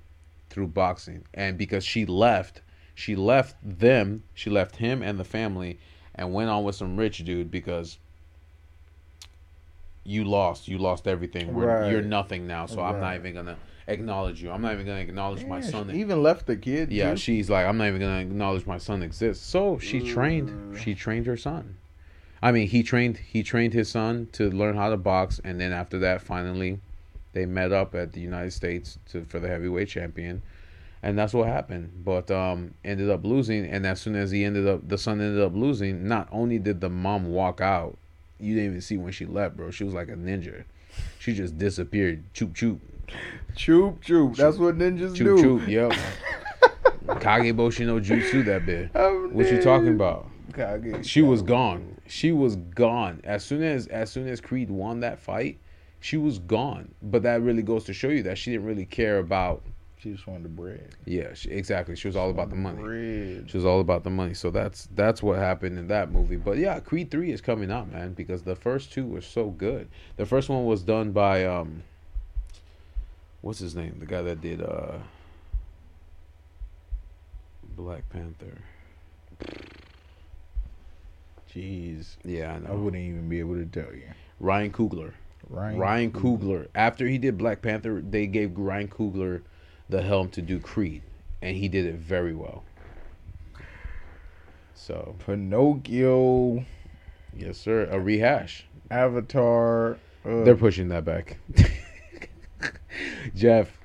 through 0.49 0.67
boxing, 0.67 1.23
and 1.33 1.57
because 1.57 1.85
she 1.85 2.05
left, 2.05 2.61
she 2.93 3.15
left 3.15 3.55
them, 3.63 4.23
she 4.33 4.49
left 4.49 4.75
him 4.75 5.01
and 5.01 5.17
the 5.17 5.23
family, 5.23 5.79
and 6.15 6.33
went 6.33 6.49
on 6.49 6.63
with 6.63 6.75
some 6.75 6.97
rich 6.97 7.23
dude 7.23 7.51
because 7.51 7.97
you 10.03 10.23
lost, 10.23 10.67
you 10.67 10.77
lost 10.77 11.07
everything. 11.07 11.53
We're, 11.53 11.67
Right. 11.67 11.91
You're 11.91 12.01
nothing 12.01 12.47
now, 12.47 12.65
so 12.65 12.81
I'm 12.81 12.99
not 12.99 13.15
even 13.15 13.33
gonna 13.33 13.57
acknowledge 13.87 14.41
you. 14.41 14.51
I'm 14.51 14.61
not 14.61 14.73
even 14.73 14.85
gonna 14.85 14.99
acknowledge 14.99 15.45
my 15.45 15.61
son. 15.61 15.91
even 15.91 16.23
left 16.23 16.47
the 16.47 16.55
kid. 16.55 16.91
Yeah, 16.91 17.11
too. 17.11 17.17
she's 17.17 17.49
like, 17.49 17.65
I'm 17.65 17.77
not 17.77 17.87
even 17.87 18.01
gonna 18.01 18.21
acknowledge 18.21 18.65
my 18.65 18.77
son 18.77 19.03
exists. 19.03 19.45
So 19.45 19.77
she 19.79 20.01
mm. 20.01 20.13
trained. 20.13 20.79
She 20.79 20.95
trained 20.95 21.27
her 21.27 21.37
son. 21.37 21.77
I 22.41 22.51
mean, 22.51 22.67
he 22.67 22.81
trained. 22.81 23.17
He 23.17 23.43
trained 23.43 23.73
his 23.73 23.89
son 23.89 24.27
to 24.33 24.49
learn 24.49 24.75
how 24.75 24.89
to 24.89 24.97
box, 24.97 25.39
and 25.43 25.61
then 25.61 25.71
after 25.71 25.99
that, 25.99 26.21
finally, 26.21 26.79
they 27.33 27.45
met 27.45 27.71
up 27.71 27.93
at 27.93 28.13
the 28.13 28.19
United 28.19 28.51
States 28.51 28.97
to 29.11 29.23
for 29.25 29.39
the 29.39 29.47
heavyweight 29.47 29.89
champion, 29.89 30.41
and 31.03 31.17
that's 31.17 31.33
what 31.33 31.47
happened. 31.47 32.03
But 32.03 32.29
um, 32.31 32.73
ended 32.83 33.09
up 33.09 33.23
losing, 33.25 33.65
and 33.65 33.85
as 33.85 33.99
soon 34.01 34.15
as 34.15 34.31
he 34.31 34.43
ended 34.45 34.67
up, 34.67 34.87
the 34.87 34.97
son 34.97 35.21
ended 35.21 35.41
up 35.43 35.53
losing. 35.55 36.07
Not 36.07 36.27
only 36.31 36.59
did 36.59 36.81
the 36.81 36.89
mom 36.89 37.25
walk 37.27 37.61
out, 37.61 37.97
you 38.39 38.55
didn't 38.55 38.69
even 38.71 38.81
see 38.81 38.97
when 38.97 39.11
she 39.11 39.25
left, 39.25 39.57
bro. 39.57 39.71
She 39.71 39.83
was 39.83 39.93
like 39.93 40.09
a 40.09 40.13
ninja. 40.15 40.63
She 41.19 41.33
just 41.33 41.57
disappeared. 41.57 42.23
Choop 42.33 42.53
choop. 42.53 42.79
Choop 43.55 43.99
choop. 43.99 44.35
That's 44.35 44.57
what 44.57 44.77
ninjas 44.77 45.11
Choop 45.11 45.15
do. 45.15 45.37
choop. 45.59 45.67
Yep. 45.67 45.93
Kageboshi 47.21 47.85
no 47.85 47.99
jutsu 47.99 48.45
that 48.45 48.65
bit. 48.65 48.89
I'm 48.95 49.33
What 49.33 49.51
you 49.51 49.61
talking 49.61 49.89
about? 49.95 50.27
Kage. 50.53 51.05
She 51.05 51.21
was 51.21 51.41
gone. 51.41 51.97
She 52.07 52.31
was 52.31 52.55
gone. 52.55 53.21
As 53.23 53.43
soon 53.43 53.63
as 53.63 53.87
as 53.87 54.11
soon 54.11 54.27
as 54.27 54.39
Creed 54.41 54.69
won 54.69 54.99
that 55.01 55.19
fight, 55.19 55.59
she 55.99 56.17
was 56.17 56.39
gone. 56.39 56.93
But 57.01 57.23
that 57.23 57.41
really 57.41 57.63
goes 57.63 57.83
to 57.85 57.93
show 57.93 58.09
you 58.09 58.23
that 58.23 58.37
she 58.37 58.51
didn't 58.51 58.65
really 58.65 58.85
care 58.85 59.19
about 59.19 59.61
She 60.01 60.11
just 60.11 60.25
wanted 60.25 60.43
the 60.43 60.49
bread. 60.49 60.95
yeah, 61.05 61.35
she, 61.35 61.49
exactly. 61.49 61.95
She 61.95 62.07
was 62.07 62.15
all 62.15 62.31
about 62.31 62.49
the 62.49 62.55
money. 62.55 62.81
Bread. 62.81 63.51
She 63.51 63.55
was 63.55 63.65
all 63.65 63.79
about 63.79 64.03
the 64.03 64.09
money. 64.09 64.33
So 64.33 64.49
that's 64.49 64.87
that's 64.95 65.21
what 65.21 65.37
happened 65.37 65.77
in 65.77 65.87
that 65.89 66.11
movie. 66.11 66.37
But 66.37 66.57
yeah, 66.57 66.79
Creed 66.79 67.11
3 67.11 67.31
is 67.31 67.39
coming 67.39 67.71
out, 67.71 67.91
man, 67.91 68.13
because 68.13 68.41
the 68.41 68.55
first 68.55 68.91
two 68.91 69.05
were 69.05 69.21
so 69.21 69.51
good. 69.51 69.89
The 70.15 70.25
first 70.25 70.49
one 70.49 70.65
was 70.65 70.81
done 70.81 71.11
by 71.11 71.45
um 71.45 71.83
what's 73.41 73.59
his 73.59 73.75
name? 73.75 73.97
The 73.99 74.07
guy 74.07 74.23
that 74.23 74.41
did 74.41 74.63
uh 74.63 74.97
Black 77.75 78.09
Panther. 78.09 78.57
Jeez. 81.53 82.15
Yeah, 82.23 82.53
I 82.53 82.59
know. 82.59 82.69
I 82.69 82.71
wouldn't 82.71 83.03
even 83.03 83.29
be 83.29 83.39
able 83.39 83.55
to 83.55 83.65
tell 83.67 83.93
you. 83.93 84.09
Ryan 84.39 84.71
Coogler. 84.71 85.13
Ryan. 85.47 85.77
Ryan 85.77 86.11
Coogler. 86.11 86.67
After 86.73 87.07
he 87.07 87.19
did 87.19 87.37
Black 87.37 87.61
Panther, 87.61 88.01
they 88.01 88.25
gave 88.25 88.57
Ryan 88.57 88.87
Coogler 88.87 89.41
the 89.91 90.01
helm 90.01 90.29
to 90.29 90.41
do 90.41 90.59
Creed, 90.59 91.03
and 91.41 91.55
he 91.55 91.67
did 91.67 91.85
it 91.85 91.95
very 91.95 92.33
well. 92.33 92.63
So 94.73 95.15
Pinocchio, 95.25 96.65
yes, 97.35 97.57
sir, 97.57 97.87
a 97.91 97.99
rehash. 97.99 98.65
Avatar. 98.89 99.97
Uh, 100.25 100.43
They're 100.43 100.55
pushing 100.55 100.87
that 100.89 101.05
back. 101.05 101.37
Jeff, 103.35 103.77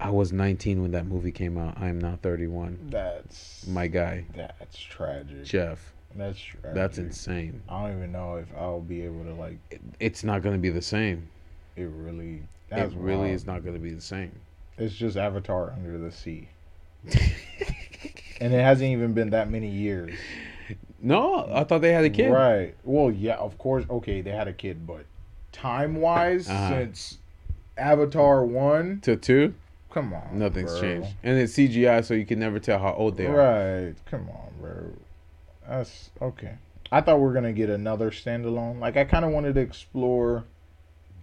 I 0.00 0.10
was 0.10 0.32
19 0.32 0.82
when 0.82 0.90
that 0.92 1.06
movie 1.06 1.32
came 1.32 1.56
out. 1.58 1.74
I 1.78 1.88
am 1.88 1.98
now 2.00 2.18
31. 2.22 2.88
that's 2.90 3.66
My 3.66 3.86
guy, 3.86 4.24
That's 4.34 4.78
tragic. 4.78 5.44
Jeff. 5.44 5.92
That's 6.16 6.38
tragic. 6.38 6.74
That's 6.74 6.98
insane. 6.98 7.62
I 7.68 7.82
don't 7.88 7.98
even 7.98 8.12
know 8.12 8.36
if 8.36 8.46
I'll 8.56 8.80
be 8.80 9.02
able 9.02 9.24
to 9.24 9.34
like. 9.34 9.58
It- 9.70 9.80
It's 10.00 10.24
not 10.24 10.42
going 10.42 10.54
to 10.54 10.60
be 10.60 10.70
the 10.70 10.82
same. 10.82 11.28
It 11.76 11.90
really. 11.94 12.42
That's 12.70 12.92
it 12.94 12.98
really 12.98 13.18
wild. 13.18 13.30
is 13.32 13.46
not 13.46 13.62
going 13.62 13.74
to 13.74 13.80
be 13.80 13.90
the 13.92 14.00
same. 14.00 14.32
It's 14.78 14.94
just 14.94 15.16
Avatar 15.16 15.72
under 15.72 15.96
the 15.98 16.12
sea. 16.12 16.48
and 18.40 18.52
it 18.52 18.60
hasn't 18.60 18.90
even 18.90 19.12
been 19.12 19.30
that 19.30 19.50
many 19.50 19.68
years. 19.70 20.14
No, 21.00 21.48
I 21.52 21.64
thought 21.64 21.80
they 21.82 21.92
had 21.92 22.04
a 22.04 22.10
kid. 22.10 22.30
Right. 22.30 22.74
Well, 22.84 23.10
yeah, 23.10 23.36
of 23.36 23.56
course. 23.58 23.84
Okay, 23.88 24.20
they 24.22 24.30
had 24.30 24.48
a 24.48 24.52
kid, 24.52 24.86
but 24.86 25.04
time 25.52 25.96
wise, 26.00 26.48
Uh-huh. 26.48 26.68
since 26.70 27.18
Avatar 27.78 28.44
1, 28.44 29.00
To 29.02 29.16
two, 29.16 29.54
come 29.90 30.12
on. 30.12 30.38
nothing's 30.38 30.72
bro. 30.72 30.80
changed. 30.80 31.08
And 31.22 31.38
it's 31.38 31.52
CGI, 31.54 32.04
so 32.04 32.14
you 32.14 32.26
can 32.26 32.38
never 32.38 32.58
tell 32.58 32.78
how 32.78 32.92
old 32.94 33.16
they 33.16 33.26
are. 33.26 33.36
Right. 33.86 33.94
Come 34.10 34.28
on, 34.30 34.50
bro. 34.60 34.92
That's 35.68 36.10
okay. 36.20 36.54
I 36.92 37.00
thought 37.00 37.18
we 37.20 37.26
are 37.28 37.32
going 37.32 37.44
to 37.44 37.52
get 37.52 37.68
another 37.70 38.10
standalone. 38.10 38.78
Like, 38.80 38.96
I 38.96 39.04
kind 39.04 39.24
of 39.24 39.32
wanted 39.32 39.54
to 39.56 39.60
explore 39.60 40.44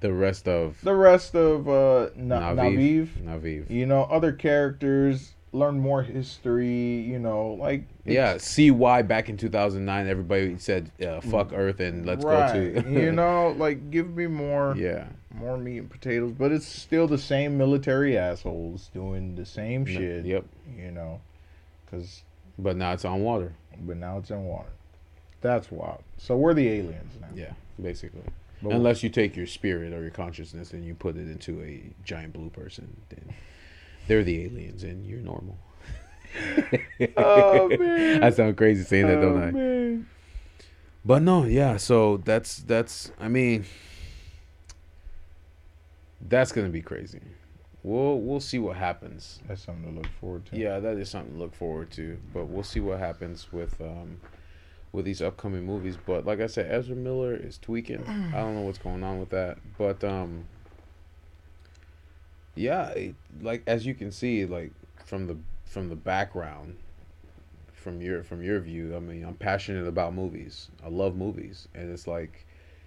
The 0.03 0.11
rest 0.11 0.49
of 0.49 0.81
the 0.81 0.93
rest 0.95 1.33
of 1.33 1.69
uh, 1.69 2.09
Na- 2.17 2.51
Naviv. 2.51 3.07
Naviv. 3.23 3.23
Naviv. 3.23 3.69
You 3.69 3.85
know, 3.85 4.03
other 4.03 4.33
characters, 4.33 5.31
learn 5.53 5.79
more 5.79 6.03
history, 6.03 6.99
you 6.99 7.19
know, 7.19 7.53
like. 7.53 7.85
Yeah, 8.03 8.35
see 8.37 8.69
why 8.69 9.01
back 9.01 9.29
in 9.29 9.37
2009 9.37 10.07
everybody 10.09 10.57
said 10.57 10.91
uh, 11.01 11.21
fuck 11.21 11.53
Earth 11.53 11.79
and 11.79 12.05
let's 12.05 12.25
right. 12.25 12.73
go 12.73 12.81
to 12.81 12.89
you 12.91 13.11
know, 13.21 13.55
like, 13.57 13.91
give 13.91 14.13
me 14.13 14.27
more. 14.27 14.75
Yeah, 14.75 15.05
more 15.33 15.57
meat 15.57 15.77
and 15.77 15.89
potatoes, 15.89 16.33
but 16.37 16.51
it's 16.51 16.65
still 16.67 17.07
the 17.07 17.17
same 17.17 17.57
military 17.57 18.17
assholes 18.17 18.89
doing 18.93 19.35
the 19.35 19.45
same 19.45 19.85
shit. 19.85 20.25
Yep. 20.25 20.43
You 20.77 20.91
know, 20.91 21.21
because 21.85 22.23
But 22.59 22.75
now 22.75 22.91
it's 22.91 23.05
on 23.05 23.21
water. 23.21 23.53
but 23.79 23.95
now 23.95 24.17
it's 24.17 24.31
in 24.31 24.43
water. 24.43 24.73
That's 25.39 25.71
wild. 25.71 26.03
So 26.17 26.35
we're 26.35 26.53
the 26.53 26.67
aliens 26.67 27.13
now. 27.21 27.27
Yeah, 27.33 27.53
basically. 27.81 28.23
But 28.63 28.71
Unless 28.73 29.03
you 29.03 29.09
take 29.09 29.35
your 29.35 29.45
spirit 29.45 29.91
or 29.93 30.01
your 30.01 30.09
consciousness 30.09 30.71
and 30.71 30.85
you 30.85 30.95
put 30.95 31.17
it 31.17 31.27
into 31.27 31.61
a 31.61 31.93
giant 32.05 32.31
blue 32.33 32.49
person, 32.49 32.95
then 33.09 33.33
they're 34.07 34.23
the 34.23 34.45
aliens 34.45 34.83
and 34.83 35.05
you're 35.05 35.19
normal. 35.19 35.57
Oh, 37.17 37.67
man. 37.77 38.23
I 38.23 38.29
sound 38.31 38.55
crazy 38.57 38.83
saying 38.83 39.07
that, 39.07 39.19
don't 39.21 39.37
Oh, 39.37 39.47
I? 39.47 39.51
man. 39.51 40.07
But 41.05 41.21
no, 41.21 41.43
yeah. 41.43 41.75
So 41.77 42.17
that's 42.17 42.57
that's. 42.59 43.11
I 43.19 43.27
mean, 43.27 43.65
that's 46.21 46.51
gonna 46.53 46.69
be 46.69 46.81
crazy. 46.81 47.19
We'll 47.83 48.19
we'll 48.21 48.39
see 48.39 48.59
what 48.59 48.77
happens. 48.77 49.41
That's 49.47 49.61
something 49.61 49.83
to 49.93 49.99
look 50.01 50.07
forward 50.21 50.45
to. 50.47 50.57
Yeah, 50.57 50.79
that 50.79 50.95
is 50.97 51.09
something 51.09 51.33
to 51.33 51.39
look 51.39 51.53
forward 51.53 51.91
to. 51.91 52.17
But 52.33 52.45
we'll 52.45 52.63
see 52.63 52.79
what 52.79 52.99
happens 52.99 53.51
with 53.51 53.79
um 53.81 54.21
with 54.93 55.03
these 55.03 55.21
upcoming 55.21 55.65
movies. 55.65 55.97
But 56.05 56.25
like 56.25 56.39
I 56.39 56.47
said, 56.47 56.71
Ezra 56.71 56.95
Miller 56.95 57.35
is 57.35 57.57
tweaking. 57.57 58.03
I 58.33 58.37
don't 58.37 58.55
know 58.55 58.61
what's 58.61 58.77
going 58.77 59.03
on 59.03 59.19
with 59.19 59.31
that. 59.31 59.57
But 59.77 60.03
um 60.05 60.45
yeah, 62.55 62.89
it, 62.89 63.15
like 63.41 63.63
as 63.67 63.85
you 63.85 63.95
can 63.95 64.11
see, 64.11 64.45
like 64.45 64.71
from 65.05 65.27
the 65.27 65.37
from 65.65 65.89
the 65.89 65.95
background, 65.95 66.77
from 67.73 68.01
your 68.01 68.23
from 68.23 68.43
your 68.43 68.59
view, 68.59 68.95
I 68.95 68.99
mean, 68.99 69.25
I'm 69.25 69.33
passionate 69.33 69.87
about 69.87 70.13
movies. 70.13 70.69
I 70.83 70.89
love 70.89 71.15
movies, 71.15 71.67
and 71.73 71.91
it's 71.91 72.07
like 72.07 72.45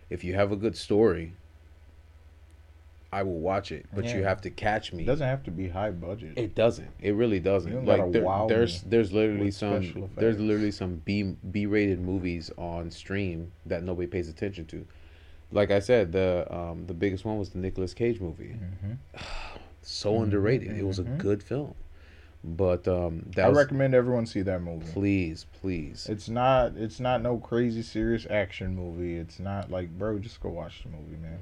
if 0.09 0.23
you 0.23 0.35
have 0.35 0.53
a 0.53 0.57
good 0.57 0.77
story, 0.77 1.35
I 3.17 3.23
will 3.23 3.41
watch 3.41 3.73
it. 3.73 3.87
But 3.95 4.13
you 4.15 4.25
have 4.25 4.43
to 4.43 4.51
catch 4.51 4.93
me. 4.93 5.05
It 5.05 5.07
doesn't 5.07 5.27
have 5.27 5.43
to 5.45 5.51
be 5.51 5.71
high 5.71 5.91
budget. 5.91 6.37
It 6.37 6.55
doesn't. 6.55 6.91
It 7.01 7.13
really 7.13 7.41
doesn't. 7.41 7.87
Like 7.87 8.13
there, 8.13 8.25
wow 8.25 8.47
there's 8.47 8.83
there's 8.83 9.11
literally 9.11 9.51
some 9.51 10.11
there's 10.17 10.39
literally 10.39 10.71
some 10.71 10.97
B 10.97 11.35
B 11.51 11.65
rated 11.65 11.99
movies 11.99 12.51
on 12.59 12.91
stream 12.91 13.53
that 13.65 13.83
nobody 13.83 14.07
pays 14.07 14.29
attention 14.29 14.67
to. 14.67 14.87
Like 15.51 15.71
I 15.71 15.79
said, 15.79 16.13
the 16.13 16.47
um 16.55 16.87
the 16.89 16.93
biggest 16.93 17.25
one 17.25 17.39
was 17.39 17.49
the 17.49 17.59
Nicolas 17.59 17.95
Cage 17.95 18.21
movie. 18.21 18.59
Mhm. 18.85 18.99
So 19.81 20.13
Mhm, 20.15 20.23
underrated. 20.25 20.77
It 20.77 20.85
was 20.85 20.99
a 20.99 21.05
mhm. 21.05 21.17
good 21.19 21.43
film. 21.43 21.75
But 22.45 22.87
um 22.87 23.23
that 23.35 23.47
I 23.47 23.49
was 23.49 23.57
recommend 23.57 23.95
everyone 23.95 24.27
see 24.27 24.43
that 24.43 24.61
movie. 24.61 24.93
please, 24.93 25.47
please. 25.63 26.07
It's 26.11 26.29
not. 26.29 26.77
It's 26.77 27.01
not 27.01 27.23
no 27.23 27.39
crazy 27.39 27.81
serious 27.83 28.27
action 28.29 28.77
movie. 28.77 29.17
It's 29.17 29.39
not 29.39 29.71
like, 29.71 29.97
bro, 29.97 30.19
just 30.19 30.41
go 30.41 30.51
watch 30.51 30.83
the 30.83 30.91
movie, 30.91 31.17
man. 31.17 31.39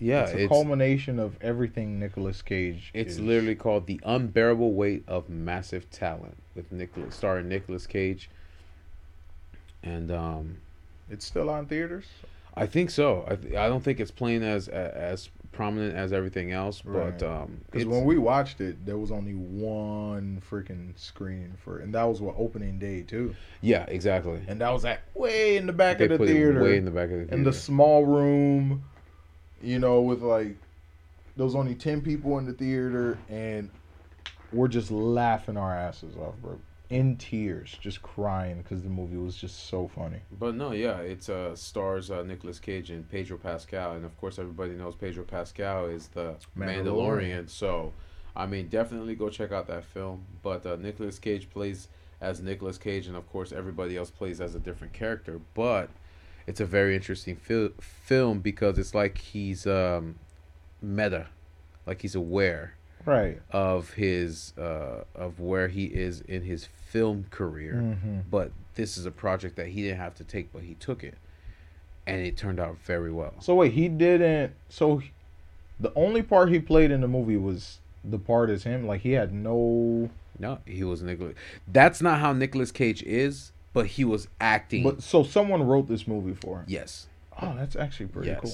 Yeah, 0.00 0.22
it's 0.24 0.32
a 0.32 0.38
it's 0.44 0.48
culmination 0.48 1.18
of 1.18 1.36
everything 1.40 1.98
Nicolas 1.98 2.42
Cage. 2.42 2.90
it's 2.94 3.14
is. 3.14 3.20
literally 3.20 3.54
called 3.54 3.86
The 3.86 4.00
Unbearable 4.04 4.72
Weight 4.72 5.04
of 5.08 5.28
Massive 5.28 5.90
Talent 5.90 6.36
with 6.54 6.70
Nicolas 6.72 7.14
starring 7.14 7.48
Nicolas 7.48 7.86
Cage. 7.86 8.30
And 9.82 10.10
um 10.10 10.58
It's 11.10 11.24
still 11.24 11.48
on 11.50 11.66
theaters. 11.66 12.04
I 12.54 12.66
think 12.66 12.90
so. 12.90 13.24
I, 13.28 13.36
th- 13.36 13.54
I 13.54 13.68
don't 13.68 13.84
think 13.84 14.00
it's 14.00 14.10
playing 14.10 14.42
as 14.42 14.68
as 14.68 15.28
prominent 15.52 15.94
as 15.96 16.12
everything 16.12 16.52
else, 16.52 16.82
but 16.82 16.92
Right. 16.92 17.22
um, 17.22 17.60
Because 17.70 17.86
when 17.86 18.04
we 18.04 18.18
watched 18.18 18.60
it, 18.60 18.84
there 18.84 18.98
was 18.98 19.10
only 19.10 19.32
one 19.32 20.42
freaking 20.48 20.96
screen 20.98 21.54
for, 21.56 21.78
and 21.78 21.94
that 21.94 22.04
was 22.04 22.20
what 22.20 22.34
opening 22.38 22.78
day 22.78 23.02
too. 23.02 23.34
yeah, 23.60 23.84
exactly. 23.88 24.40
And 24.46 24.60
that 24.60 24.70
was 24.72 24.84
at 24.84 25.00
way 25.14 25.56
in 25.56 25.66
the 25.66 25.72
back 25.72 25.98
They 25.98 26.04
of 26.04 26.10
the 26.18 26.18
theater, 26.18 26.62
way 26.62 26.76
in 26.76 26.84
the 26.84 26.90
back 26.90 27.04
of 27.04 27.10
the 27.10 27.16
theater. 27.24 27.34
in 27.34 27.44
the 27.44 27.52
small 27.52 28.04
room. 28.04 28.84
You 29.62 29.78
know, 29.78 30.00
with 30.00 30.22
like 30.22 30.56
there 31.36 31.44
was 31.44 31.54
only 31.54 31.74
ten 31.74 32.00
people 32.00 32.38
in 32.38 32.46
the 32.46 32.52
theater, 32.52 33.18
and 33.28 33.70
we're 34.52 34.68
just 34.68 34.90
laughing 34.90 35.56
our 35.56 35.74
asses 35.74 36.16
off, 36.16 36.34
bro. 36.42 36.58
In 36.90 37.16
tears, 37.16 37.76
just 37.80 38.00
crying 38.00 38.62
because 38.62 38.82
the 38.82 38.88
movie 38.88 39.18
was 39.18 39.36
just 39.36 39.68
so 39.68 39.88
funny. 39.88 40.20
But 40.38 40.54
no, 40.54 40.72
yeah, 40.72 40.98
it's 41.00 41.28
uh 41.28 41.54
stars 41.54 42.10
uh, 42.10 42.22
Nicolas 42.22 42.58
Cage 42.58 42.90
and 42.90 43.06
Pedro 43.10 43.36
Pascal, 43.36 43.92
and 43.92 44.06
of 44.06 44.16
course 44.18 44.38
everybody 44.38 44.72
knows 44.72 44.94
Pedro 44.94 45.24
Pascal 45.24 45.86
is 45.86 46.08
the 46.08 46.36
Mandalorian. 46.56 46.84
Mandalorian. 46.84 47.50
So, 47.50 47.92
I 48.34 48.46
mean, 48.46 48.68
definitely 48.68 49.16
go 49.16 49.28
check 49.28 49.52
out 49.52 49.66
that 49.66 49.84
film. 49.84 50.24
But 50.42 50.64
uh, 50.64 50.76
Nicolas 50.76 51.18
Cage 51.18 51.50
plays 51.50 51.88
as 52.22 52.40
Nicolas 52.40 52.78
Cage, 52.78 53.06
and 53.06 53.16
of 53.16 53.28
course 53.28 53.52
everybody 53.52 53.96
else 53.96 54.10
plays 54.10 54.40
as 54.40 54.54
a 54.54 54.58
different 54.58 54.94
character. 54.94 55.40
But 55.52 55.90
it's 56.48 56.60
a 56.60 56.64
very 56.64 56.94
interesting 56.94 57.36
fil- 57.36 57.70
film 57.78 58.40
because 58.40 58.78
it's 58.78 58.94
like 58.94 59.18
he's 59.18 59.66
um, 59.66 60.16
meta, 60.82 61.26
like 61.86 62.00
he's 62.02 62.14
aware 62.14 62.74
Right. 63.04 63.40
of 63.52 63.90
his 63.94 64.52
uh, 64.58 65.04
of 65.14 65.38
where 65.40 65.68
he 65.68 65.84
is 65.86 66.20
in 66.22 66.42
his 66.42 66.64
film 66.90 67.26
career. 67.30 67.74
Mhm. 67.74 68.22
But 68.30 68.50
this 68.74 68.96
is 68.98 69.06
a 69.06 69.10
project 69.10 69.56
that 69.56 69.68
he 69.68 69.82
didn't 69.82 69.98
have 69.98 70.14
to 70.16 70.24
take, 70.24 70.52
but 70.52 70.62
he 70.62 70.74
took 70.74 71.04
it, 71.04 71.14
and 72.06 72.20
it 72.20 72.36
turned 72.36 72.58
out 72.60 72.78
very 72.84 73.12
well. 73.12 73.34
So 73.40 73.54
wait, 73.54 73.72
he 73.72 73.88
didn't. 73.88 74.52
So 74.68 74.98
he- 74.98 75.12
the 75.78 75.92
only 75.94 76.22
part 76.22 76.48
he 76.50 76.58
played 76.60 76.90
in 76.90 77.00
the 77.02 77.08
movie 77.08 77.36
was 77.36 77.78
the 78.04 78.18
part 78.18 78.48
as 78.50 78.64
him. 78.64 78.86
Like 78.86 79.02
he 79.02 79.12
had 79.12 79.32
no. 79.32 80.10
No, 80.40 80.58
he 80.66 80.82
was 80.84 81.02
Nicolas. 81.02 81.34
That's 81.66 82.00
not 82.00 82.20
how 82.20 82.32
Nicolas 82.32 82.70
Cage 82.72 83.02
is, 83.02 83.52
but 83.78 83.86
he 83.86 84.04
was 84.04 84.26
acting. 84.40 84.82
But 84.82 85.02
so 85.02 85.22
someone 85.22 85.62
wrote 85.62 85.86
this 85.86 86.08
movie 86.08 86.34
for 86.34 86.58
him. 86.58 86.64
yes, 86.66 87.06
Oh, 87.40 87.54
that's 87.56 87.76
actually 87.76 88.06
pretty 88.06 88.30
yes, 88.30 88.40
cool. 88.42 88.52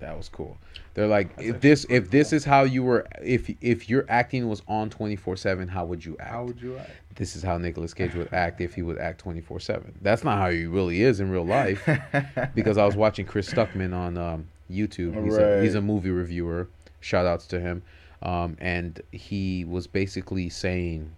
that 0.00 0.16
was 0.16 0.28
cool. 0.28 0.58
They're 0.94 1.06
like, 1.06 1.36
That's 1.36 1.48
if 1.48 1.60
this 1.60 1.86
if 1.88 2.10
this 2.10 2.30
cool. 2.30 2.36
is 2.38 2.44
how 2.44 2.64
you 2.64 2.82
were, 2.82 3.06
if 3.22 3.48
if 3.60 3.88
your 3.88 4.04
acting 4.08 4.48
was 4.48 4.62
on 4.66 4.90
twenty 4.90 5.14
four 5.14 5.36
seven, 5.36 5.68
how 5.68 5.84
would 5.84 6.04
you 6.04 6.16
act? 6.18 6.30
How 6.30 6.44
would 6.44 6.60
you 6.60 6.76
act? 6.76 6.90
this 7.14 7.36
is 7.36 7.44
how 7.44 7.56
Nicolas 7.58 7.94
Cage 7.94 8.14
would 8.16 8.32
act 8.32 8.60
if 8.60 8.74
he 8.74 8.82
would 8.82 8.98
act 8.98 9.20
24 9.20 9.60
7. 9.60 9.94
That's 10.02 10.24
not 10.24 10.38
how 10.38 10.50
he 10.50 10.66
really 10.66 11.00
is 11.02 11.20
in 11.20 11.30
real 11.30 11.46
life. 11.46 11.88
because 12.56 12.76
I 12.76 12.84
was 12.84 12.96
watching 12.96 13.24
Chris 13.24 13.48
Stuckman 13.48 13.94
on 13.94 14.18
um, 14.18 14.48
YouTube. 14.68 15.22
He's, 15.24 15.36
a, 15.36 15.62
he's 15.62 15.74
a 15.76 15.80
movie 15.80 16.10
reviewer. 16.10 16.66
Shout 16.98 17.24
outs 17.24 17.46
to 17.46 17.60
him. 17.60 17.84
Um, 18.20 18.56
and 18.58 19.00
he 19.12 19.64
was 19.64 19.86
basically 19.86 20.48
saying, 20.48 21.14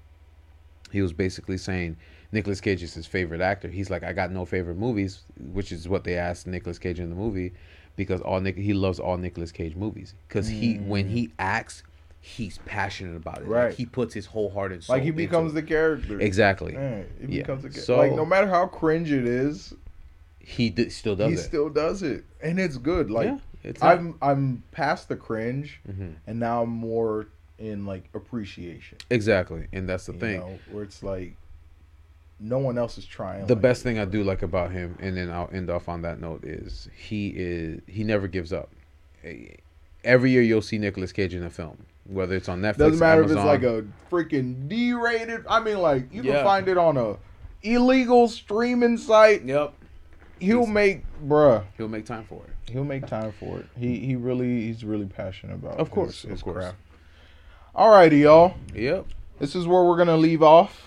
he 0.93 1.01
was 1.01 1.15
basically 1.15 1.57
saying 1.57 1.97
Nicolas 2.37 2.61
Cage 2.61 2.83
is 2.83 2.93
his 2.93 3.07
favorite 3.07 3.41
actor. 3.41 3.69
He's 3.69 3.89
like, 3.89 4.03
I 4.05 4.13
got 4.13 4.31
no 4.31 4.45
favorite 4.45 4.77
movies, 4.77 5.23
which 5.53 5.73
is 5.73 5.89
what 5.89 6.05
they 6.05 6.17
asked 6.17 6.47
Nicolas 6.47 6.79
Cage 6.79 7.01
in 7.01 7.09
the 7.09 7.17
movie, 7.17 7.55
because 7.97 8.21
all 8.21 8.41
Nic- 8.41 8.59
he 8.59 8.75
loves 8.75 9.01
all 9.01 9.17
Nicolas 9.17 9.51
Cage 9.53 9.75
movies. 9.75 10.15
Because 10.29 10.47
he 10.47 10.75
when 10.77 11.09
he 11.09 11.31
acts, 11.39 11.83
he's 12.21 12.59
passionate 12.67 13.17
about 13.17 13.39
it. 13.39 13.49
Like, 13.49 13.49
Mm. 13.49 13.65
Right. 13.65 13.75
he 13.75 13.87
puts 13.87 14.13
his 14.13 14.27
whole 14.27 14.51
heart 14.51 14.71
and 14.73 14.85
soul. 14.85 14.97
like 14.97 15.03
he 15.03 15.11
becomes 15.13 15.55
the 15.55 15.63
character. 15.63 16.21
exactly. 16.21 16.73
He 16.73 16.79
Yeah. 16.79 17.43
becomes 17.43 17.63
the 17.63 17.69
character. 17.71 17.81
So- 17.81 17.97
like 17.97 18.13
no 18.13 18.27
matter 18.27 18.47
how 18.49 18.67
cringe 18.67 19.11
it 19.11 19.27
is, 19.27 19.73
He 20.39 20.69
d- 20.69 20.91
still 20.91 21.17
does 21.17 21.29
he 21.33 21.35
it. 21.39 21.39
still 21.43 21.71
does 21.71 22.03
it, 22.03 22.25
and 22.43 22.61
it's 22.61 22.77
good. 22.77 23.11
Like 23.11 23.29
yeah, 23.29 23.39
it's 23.65 23.83
I'm 23.83 24.17
I'm 24.21 24.63
past 24.73 25.09
the 25.09 25.17
cringe, 25.17 25.81
Mhm. 25.91 26.17
and 26.27 26.39
now 26.39 26.63
I'm 26.65 26.69
more 26.71 27.29
in 27.59 27.87
like 27.87 28.05
appreciation. 28.13 28.99
exactly, 29.11 29.67
and 29.73 29.89
that's 29.89 30.05
the 30.07 30.13
you 30.13 30.19
thing. 30.21 30.41
know, 30.41 30.59
where 30.71 30.85
it's 30.85 31.03
like 31.03 31.35
no 32.39 32.59
one 32.59 32.77
else 32.79 32.99
is 32.99 33.07
trying. 33.07 33.47
the 33.47 33.55
like 33.55 33.63
best 33.63 33.83
thing 33.83 33.99
I 33.99 34.05
do 34.05 34.23
like 34.23 34.43
about 34.43 34.71
him, 34.73 34.97
and 35.01 35.17
then 35.17 35.31
I'll 35.31 35.49
end 35.53 35.71
off 35.71 35.89
on 35.89 36.03
that 36.03 36.21
note, 36.21 36.45
is 36.45 36.89
he 36.97 37.29
is 37.37 37.81
he 37.87 38.05
never 38.05 38.29
gives 38.29 38.53
up. 38.53 38.71
Eh, 39.25 39.55
Every 40.05 40.31
year 40.31 40.43
you'll 40.43 40.63
see 40.63 40.79
Nicolas 40.79 41.11
Cage 41.11 41.35
in 41.35 41.43
a 41.43 41.51
film, 41.51 41.79
whether 42.05 42.37
it's 42.37 42.49
on 42.49 42.61
Netflix. 42.61 42.77
Doesn't 42.79 42.99
matter 43.01 43.23
if 43.25 43.31
it's 43.33 43.41
like 43.43 43.65
a 43.65 43.85
freaking 44.11 44.69
D-rated. 44.69 45.45
I 45.49 45.59
mean, 45.59 45.79
like 45.79 46.13
you 46.15 46.23
Yeah. 46.23 46.35
can 46.35 46.45
find 46.45 46.69
it 46.69 46.79
on 46.79 46.97
a 46.97 47.17
illegal 47.65 48.29
streaming 48.29 48.99
site. 48.99 49.43
Yep, 49.45 49.73
He'll 50.39 50.61
He's- 50.61 50.69
make, 50.73 51.03
bruh. 51.27 51.65
he'll 51.77 51.89
make 51.89 52.05
time 52.05 52.25
for 52.25 52.45
it. 52.45 52.71
He'll 52.71 52.85
make 52.85 53.07
time 53.07 53.33
for 53.33 53.59
it. 53.61 53.67
He 53.77 53.99
he 54.01 54.15
really 54.17 54.63
he's 54.67 54.85
really 54.85 55.07
passionate 55.07 55.55
about. 55.55 55.79
Of 55.81 55.91
course, 55.91 56.23
his, 56.23 56.33
of 56.33 56.45
course. 56.45 56.57
craft. 56.57 56.77
Alrighty, 57.75 58.21
y'all. 58.23 58.55
Yep. 58.75 59.07
This 59.39 59.55
is 59.55 59.67
where 59.67 59.83
we're 59.85 59.97
gonna 59.97 60.17
leave 60.17 60.43
off 60.43 60.86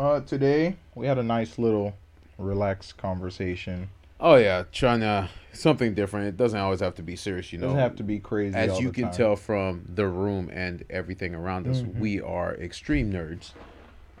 uh, 0.00 0.20
today. 0.20 0.76
We 0.94 1.06
had 1.06 1.18
a 1.18 1.22
nice 1.22 1.58
little 1.58 1.94
relaxed 2.38 2.96
conversation. 2.96 3.90
Oh 4.18 4.36
yeah, 4.36 4.64
trying 4.72 5.00
to 5.00 5.28
something 5.52 5.94
different. 5.94 6.26
It 6.28 6.36
doesn't 6.36 6.58
always 6.58 6.80
have 6.80 6.94
to 6.96 7.02
be 7.02 7.16
serious, 7.16 7.52
you 7.52 7.58
know. 7.58 7.66
Doesn't 7.68 7.78
have 7.80 7.96
to 7.96 8.02
be 8.02 8.18
crazy. 8.18 8.56
As 8.56 8.80
you 8.80 8.92
can 8.92 9.04
time. 9.04 9.12
tell 9.12 9.36
from 9.36 9.84
the 9.94 10.06
room 10.06 10.50
and 10.52 10.84
everything 10.90 11.34
around 11.34 11.66
us, 11.66 11.82
Mhm. 11.82 11.98
we 11.98 12.20
are 12.20 12.54
extreme 12.54 13.12
nerds. 13.12 13.52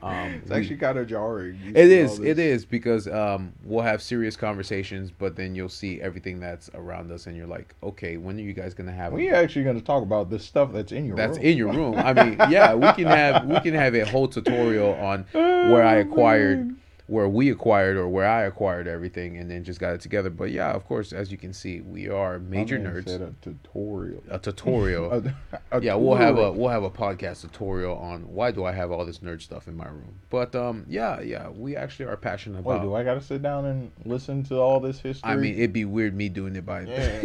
Um, 0.02 0.34
it's 0.42 0.50
we- 0.50 0.56
actually 0.56 0.76
kind 0.76 0.98
of 0.98 1.06
jarring. 1.06 1.58
It 1.66 1.76
is. 1.76 2.18
It 2.18 2.36
this- 2.36 2.60
is 2.60 2.64
because 2.64 3.06
um, 3.08 3.52
we'll 3.64 3.82
have 3.84 4.00
serious 4.02 4.36
conversations, 4.36 5.10
but 5.10 5.36
then 5.36 5.54
you'll 5.54 5.68
see 5.68 6.00
everything 6.00 6.40
that's 6.40 6.70
around 6.74 7.10
us, 7.12 7.26
and 7.26 7.36
you're 7.36 7.46
like, 7.46 7.74
okay, 7.82 8.16
when 8.16 8.36
are 8.36 8.42
you 8.42 8.52
guys 8.52 8.72
gonna 8.74 8.92
have? 8.92 9.12
We 9.12 9.28
a- 9.28 9.36
actually 9.36 9.64
gonna 9.64 9.80
talk 9.80 10.02
about 10.02 10.30
the 10.30 10.38
stuff 10.38 10.72
that's 10.72 10.92
in 10.92 11.04
your 11.04 11.16
room? 11.16 11.26
that's 11.26 11.38
room. 11.38 11.46
in 11.46 11.56
your 11.58 11.72
room. 11.72 11.94
I 11.96 12.12
mean, 12.12 12.36
yeah, 12.50 12.74
we 12.74 12.90
can 12.92 13.06
have 13.06 13.46
we 13.46 13.60
can 13.60 13.74
have 13.74 13.94
a 13.94 14.04
whole 14.06 14.28
tutorial 14.28 14.94
on 14.94 15.26
where 15.32 15.84
I 15.84 15.96
Oh, 15.98 16.00
acquired. 16.00 16.74
Where 17.10 17.28
we 17.28 17.50
acquired, 17.50 17.96
or 17.96 18.08
where 18.08 18.24
I 18.28 18.42
acquired 18.44 18.86
everything, 18.86 19.36
and 19.36 19.50
then 19.50 19.64
just 19.64 19.80
got 19.80 19.94
it 19.94 20.00
together. 20.00 20.30
But 20.30 20.52
yeah, 20.52 20.70
of 20.70 20.86
course, 20.86 21.12
as 21.12 21.32
you 21.32 21.36
can 21.36 21.52
see, 21.52 21.80
we 21.80 22.08
are 22.08 22.38
major 22.38 22.78
nerds. 22.78 23.08
Said 23.08 23.20
a 23.20 23.34
tutorial. 23.42 24.22
A 24.30 24.38
tutorial. 24.38 25.12
A- 25.52 25.78
a 25.78 25.82
yeah, 25.82 25.96
we'll 25.96 26.14
have 26.14 26.38
a 26.38 26.52
we'll 26.52 26.68
have 26.70 26.84
a 26.84 26.90
podcast 26.90 27.40
tutorial 27.40 27.96
on 27.96 28.32
why 28.32 28.52
do 28.52 28.64
I 28.64 28.70
have 28.70 28.92
all 28.92 29.04
this 29.04 29.18
nerd 29.18 29.42
stuff 29.42 29.66
in 29.66 29.76
my 29.76 29.88
room. 29.88 30.20
But 30.30 30.54
um, 30.54 30.86
yeah, 30.88 31.20
yeah, 31.20 31.48
we 31.48 31.74
actually 31.74 32.06
are 32.06 32.16
passionate 32.16 32.62
Wait, 32.64 32.76
about. 32.76 32.84
do 32.84 32.94
I 32.94 33.02
gotta 33.02 33.20
sit 33.20 33.42
down 33.42 33.64
and 33.64 33.90
listen 34.04 34.44
to 34.44 34.60
all 34.60 34.78
this 34.78 35.00
history? 35.00 35.28
I 35.28 35.34
mean, 35.34 35.54
it'd 35.54 35.72
be 35.72 35.84
weird 35.84 36.14
me 36.14 36.28
doing 36.28 36.54
it 36.54 36.64
by 36.64 36.82
Yeah. 36.82 37.22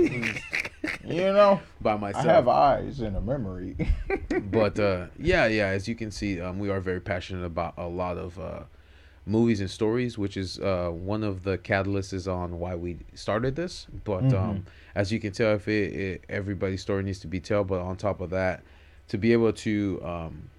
you 1.03 1.31
know, 1.31 1.61
by 1.81 1.95
myself. 1.95 2.25
I 2.25 2.31
have 2.31 2.47
eyes 2.47 3.01
and 3.01 3.15
a 3.17 3.21
memory. 3.21 3.75
but 4.49 4.79
uh, 4.89 5.07
yeah, 5.19 5.45
yeah, 5.45 5.67
as 5.67 5.87
you 5.87 5.93
can 5.93 6.09
see, 6.09 6.41
um, 6.41 6.57
we 6.57 6.71
are 6.71 6.79
very 6.79 7.01
passionate 7.01 7.45
about 7.45 7.75
a 7.77 7.87
lot 7.87 8.17
of 8.17 8.39
uh, 8.39 8.61
movies 9.25 9.59
and 9.59 9.69
stories, 9.69 10.17
which 10.17 10.37
is 10.37 10.59
uh, 10.59 10.89
one 10.91 11.23
of 11.23 11.43
the 11.43 11.57
catalysts 11.57 12.31
on 12.31 12.59
why 12.59 12.75
we 12.75 12.99
started 13.15 13.55
this. 13.55 13.87
But 14.03 14.25
Mhm. 14.25 14.33
um, 14.37 14.65
as 14.93 15.11
you 15.11 15.19
can 15.19 15.31
tell, 15.31 15.55
if 15.55 15.67
it, 15.67 15.93
it 15.93 16.25
everybody's 16.29 16.81
story 16.81 17.03
needs 17.03 17.19
to 17.19 17.27
be 17.27 17.39
told, 17.39 17.67
but 17.67 17.81
on 17.81 17.97
top 17.97 18.21
of 18.21 18.29
that, 18.29 18.63
to 19.07 19.17
be 19.17 19.33
able 19.33 19.53
to 19.53 20.01
um, 20.03 20.49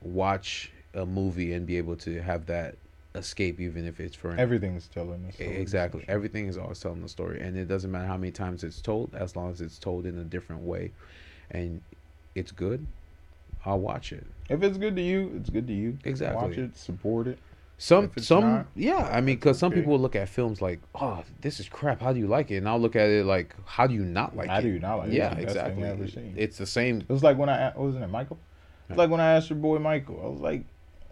watch 0.00 0.72
a 0.94 1.04
movie 1.04 1.52
and 1.52 1.66
be 1.66 1.76
able 1.76 1.96
to 1.96 2.20
have 2.22 2.46
that 2.46 2.76
escape, 3.14 3.60
even 3.60 3.86
if 3.86 4.00
it's 4.00 4.16
for 4.16 4.30
an 4.30 4.38
Everything's 4.40 4.88
telling 4.88 5.24
us. 5.26 5.38
Exactly. 5.40 6.04
Everything 6.08 6.46
is 6.46 6.56
always 6.58 6.80
telling 6.80 7.02
the 7.02 7.08
story, 7.08 7.40
and 7.40 7.56
it 7.56 7.66
doesn't 7.66 7.90
matter 7.90 8.06
how 8.06 8.16
many 8.16 8.32
times 8.32 8.64
it's 8.64 8.80
told, 8.80 9.14
as 9.14 9.36
long 9.36 9.50
as 9.50 9.60
it's 9.60 9.78
told 9.78 10.06
in 10.06 10.18
a 10.18 10.24
different 10.24 10.62
way, 10.62 10.92
and 11.50 11.82
it's 12.34 12.52
good. 12.52 12.86
I'll 13.64 13.80
watch 13.80 14.12
it. 14.12 14.26
If 14.48 14.62
it's 14.62 14.78
good 14.78 14.96
to 14.96 15.02
you, 15.02 15.32
it's 15.36 15.50
good 15.50 15.66
to 15.66 15.72
you. 15.72 15.98
Exactly. 16.04 16.48
Watch 16.48 16.58
it, 16.58 16.76
support 16.76 17.26
it. 17.26 17.38
Some, 17.78 18.10
some, 18.16 18.40
not, 18.44 18.66
yeah. 18.74 19.08
I 19.12 19.20
mean, 19.20 19.36
because 19.36 19.58
some 19.58 19.70
okay. 19.70 19.80
people 19.80 19.92
will 19.92 20.00
look 20.00 20.16
at 20.16 20.28
films 20.30 20.62
like, 20.62 20.80
"Oh, 20.94 21.22
this 21.42 21.60
is 21.60 21.68
crap. 21.68 22.00
How 22.00 22.12
do 22.14 22.18
you 22.18 22.26
like 22.26 22.50
it?" 22.50 22.56
And 22.56 22.68
I'll 22.68 22.80
look 22.80 22.96
at 22.96 23.08
it 23.08 23.26
like, 23.26 23.54
"How 23.66 23.86
do 23.86 23.92
you 23.92 24.04
not 24.04 24.34
like 24.34 24.48
How 24.48 24.54
it?" 24.54 24.56
How 24.56 24.60
do 24.62 24.68
you 24.68 24.78
not 24.78 24.94
like 24.96 25.08
it? 25.08 25.14
yeah, 25.14 25.28
best 25.28 25.36
thing 25.36 25.44
exactly. 25.44 25.84
Ever 25.84 26.08
seen. 26.08 26.34
It's 26.38 26.56
the 26.56 26.64
same. 26.66 27.00
It 27.02 27.08
was 27.10 27.22
like 27.22 27.36
when 27.36 27.50
I 27.50 27.72
wasn't 27.76 28.04
it 28.04 28.08
Michael. 28.08 28.38
It's 28.88 28.96
like 28.96 29.10
when 29.10 29.20
I 29.20 29.34
asked 29.34 29.50
your 29.50 29.58
boy 29.58 29.78
Michael. 29.78 30.20
I 30.24 30.28
was 30.28 30.40
like, 30.40 30.64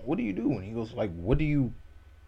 "What 0.04 0.16
do 0.16 0.24
you 0.24 0.32
do?" 0.32 0.52
And 0.52 0.64
he 0.64 0.70
goes, 0.70 0.94
"Like, 0.94 1.14
what 1.14 1.36
do 1.36 1.44
you, 1.44 1.72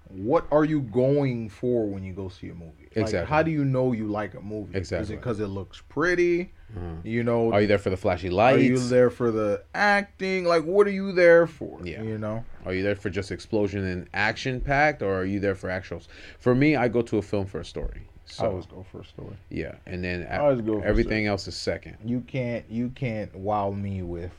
what 0.09 0.47
are 0.51 0.65
you 0.65 0.83
going 0.83 1.49
for 1.49 1.87
when 1.87 2.05
you 2.05 2.13
go 2.13 2.29
see 2.29 2.49
a 2.51 2.55
movie? 2.55 2.89
Like, 2.95 2.97
Exactly. 3.07 3.29
how 3.29 3.43
do 3.43 3.51
you 3.51 3.65
know 3.65 3.93
you 3.93 4.07
like 4.07 4.35
a 4.35 4.41
movie? 4.41 4.73
Is 4.73 4.93
Exactly. 4.93 5.15
it 5.15 5.19
because 5.19 5.41
it 5.41 5.47
looks 5.47 5.83
pretty? 5.89 6.53
Uh-huh. 6.77 6.97
You 7.05 7.23
know, 7.23 7.53
Are 7.53 7.61
you 7.63 7.67
there 7.69 7.79
for 7.79 7.91
the 7.91 7.97
flashy 7.97 8.29
lights? 8.29 8.59
are 8.59 8.63
you 8.63 8.79
there 8.79 9.09
for 9.09 9.31
the 9.31 9.63
acting? 9.75 10.45
Like, 10.45 10.65
what 10.65 10.87
are 10.87 10.91
you 10.91 11.13
there 11.13 11.47
for? 11.47 11.79
Yeah. 11.85 12.03
You 12.03 12.19
know, 12.19 12.45
Are 12.67 12.75
you 12.75 12.83
there 12.83 12.97
for 12.97 13.11
just 13.11 13.31
explosion 13.31 13.85
and 13.85 14.09
action 14.13 14.61
packed, 14.61 15.01
or 15.01 15.15
are 15.15 15.25
you 15.25 15.39
there 15.39 15.55
for 15.55 15.69
actuals? 15.69 16.09
For 16.41 16.53
me, 16.53 16.75
I 16.75 16.89
go 16.89 17.01
to 17.03 17.19
a 17.19 17.23
film 17.23 17.47
for 17.47 17.61
a 17.61 17.65
story. 17.65 18.09
So, 18.25 18.45
I 18.45 18.49
always 18.49 18.67
go 18.67 18.85
for 18.91 19.01
a 19.01 19.05
story. 19.05 19.37
yeah, 19.51 19.77
and 19.87 20.03
then 20.03 20.27
I 20.29 20.39
always 20.39 20.61
go 20.61 20.81
for 20.81 20.87
everything 20.87 21.27
else 21.27 21.47
is 21.47 21.57
second. 21.57 21.97
You 22.05 22.23
can't, 22.23 22.69
you 22.69 22.91
can't 22.91 23.33
wow 23.37 23.71
me 23.71 24.03
with 24.03 24.33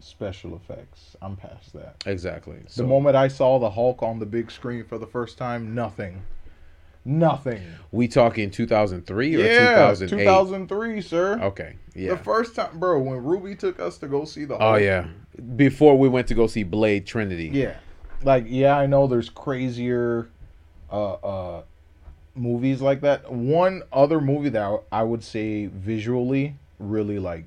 special 0.00 0.54
effects. 0.54 1.16
I'm 1.22 1.36
past 1.36 1.72
that. 1.72 1.96
Exactly. 2.04 2.58
The 2.58 2.70
So 2.70 2.86
moment 2.86 3.16
I 3.16 3.28
saw 3.28 3.58
the 3.58 3.70
Hulk 3.70 4.02
on 4.02 4.18
the 4.18 4.26
big 4.26 4.50
screen 4.50 4.84
for 4.84 4.98
the 4.98 5.06
first 5.06 5.38
time, 5.38 5.74
nothing. 5.74 6.22
Nothing. 7.04 7.60
we 7.92 8.08
talking 8.08 8.50
2003 8.50 9.36
or 9.36 9.38
yeah, 9.40 9.90
2008? 9.90 10.08
2003, 10.24 11.00
sir. 11.02 11.38
Okay. 11.40 11.76
Yeah. 11.94 12.10
The 12.14 12.16
first 12.18 12.56
time, 12.56 12.78
bro, 12.78 12.98
when 13.00 13.22
Ruby 13.22 13.54
took 13.54 13.78
us 13.78 13.98
to 13.98 14.08
go 14.08 14.24
see 14.24 14.44
the 14.46 14.56
oh 14.56 14.76
yeah. 14.76 15.06
Before 15.56 15.98
we 15.98 16.08
went 16.08 16.28
to 16.28 16.34
go 16.34 16.46
see 16.46 16.62
Blade 16.62 17.06
Trinity. 17.06 17.50
Yeah. 17.52 17.76
Like, 18.22 18.44
yeah, 18.48 18.76
I 18.78 18.86
know 18.86 19.06
there's 19.06 19.28
crazier 19.28 20.28
uh 20.90 21.12
uh 21.14 21.62
movies 22.34 22.80
like 22.80 23.00
that. 23.02 23.30
One 23.30 23.82
other 23.92 24.20
movie 24.20 24.48
that 24.50 24.80
I 24.90 25.02
would 25.02 25.22
say 25.22 25.66
visually 25.66 26.56
really 26.78 27.18
like 27.18 27.44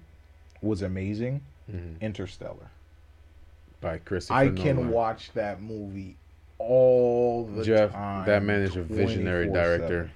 was 0.61 0.81
amazing, 0.81 1.41
Mhm. 1.71 1.99
Interstellar. 2.01 2.69
by 3.81 3.97
Christopher 3.99 4.39
I 4.39 4.49
can 4.49 4.89
watch 4.89 5.31
that 5.33 5.61
movie 5.61 6.15
all 6.59 7.45
the 7.45 7.63
Jeff, 7.63 7.91
time. 7.91 8.25
that 8.25 8.43
man 8.43 8.61
is 8.61 8.75
a 8.75 8.81
visionary 8.81 9.47
24/7. 9.47 9.53
director. 9.53 10.11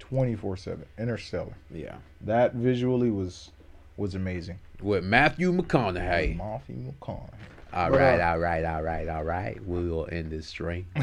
24 0.00 0.56
7. 0.56 0.84
Interstellar. 0.98 1.54
Yeah, 1.70 1.96
That 2.22 2.54
visually 2.54 3.10
was 3.10 3.50
was 3.96 4.14
amazing. 4.14 4.58
with 4.82 5.04
Matthew 5.04 5.52
McConaughey. 5.52 6.36
Matthew 6.36 6.76
McConaughey. 6.92 7.30
All 7.72 7.90
But, 7.90 7.98
right, 7.98 8.20
uh, 8.20 8.26
all 8.32 8.38
right, 8.38 8.64
all 8.64 8.82
right, 8.82 9.08
all 9.08 9.24
right. 9.24 9.64
We 9.66 9.88
will 9.88 10.08
end 10.12 10.30
this 10.30 10.46
stream. 10.46 10.86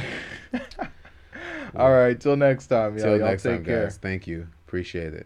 All 1.76 1.92
right, 1.92 2.20
till 2.20 2.36
next 2.36 2.68
time, 2.68 2.96
y'all. 2.98 3.04
Till 3.06 3.18
y'all 3.18 3.28
next 3.30 3.44
take 3.44 3.56
time, 3.58 3.66
care. 3.66 3.84
guys. 3.86 3.98
Thank 3.98 4.28
you. 4.28 4.48
Appreciate 4.68 5.14
it. 5.14 5.26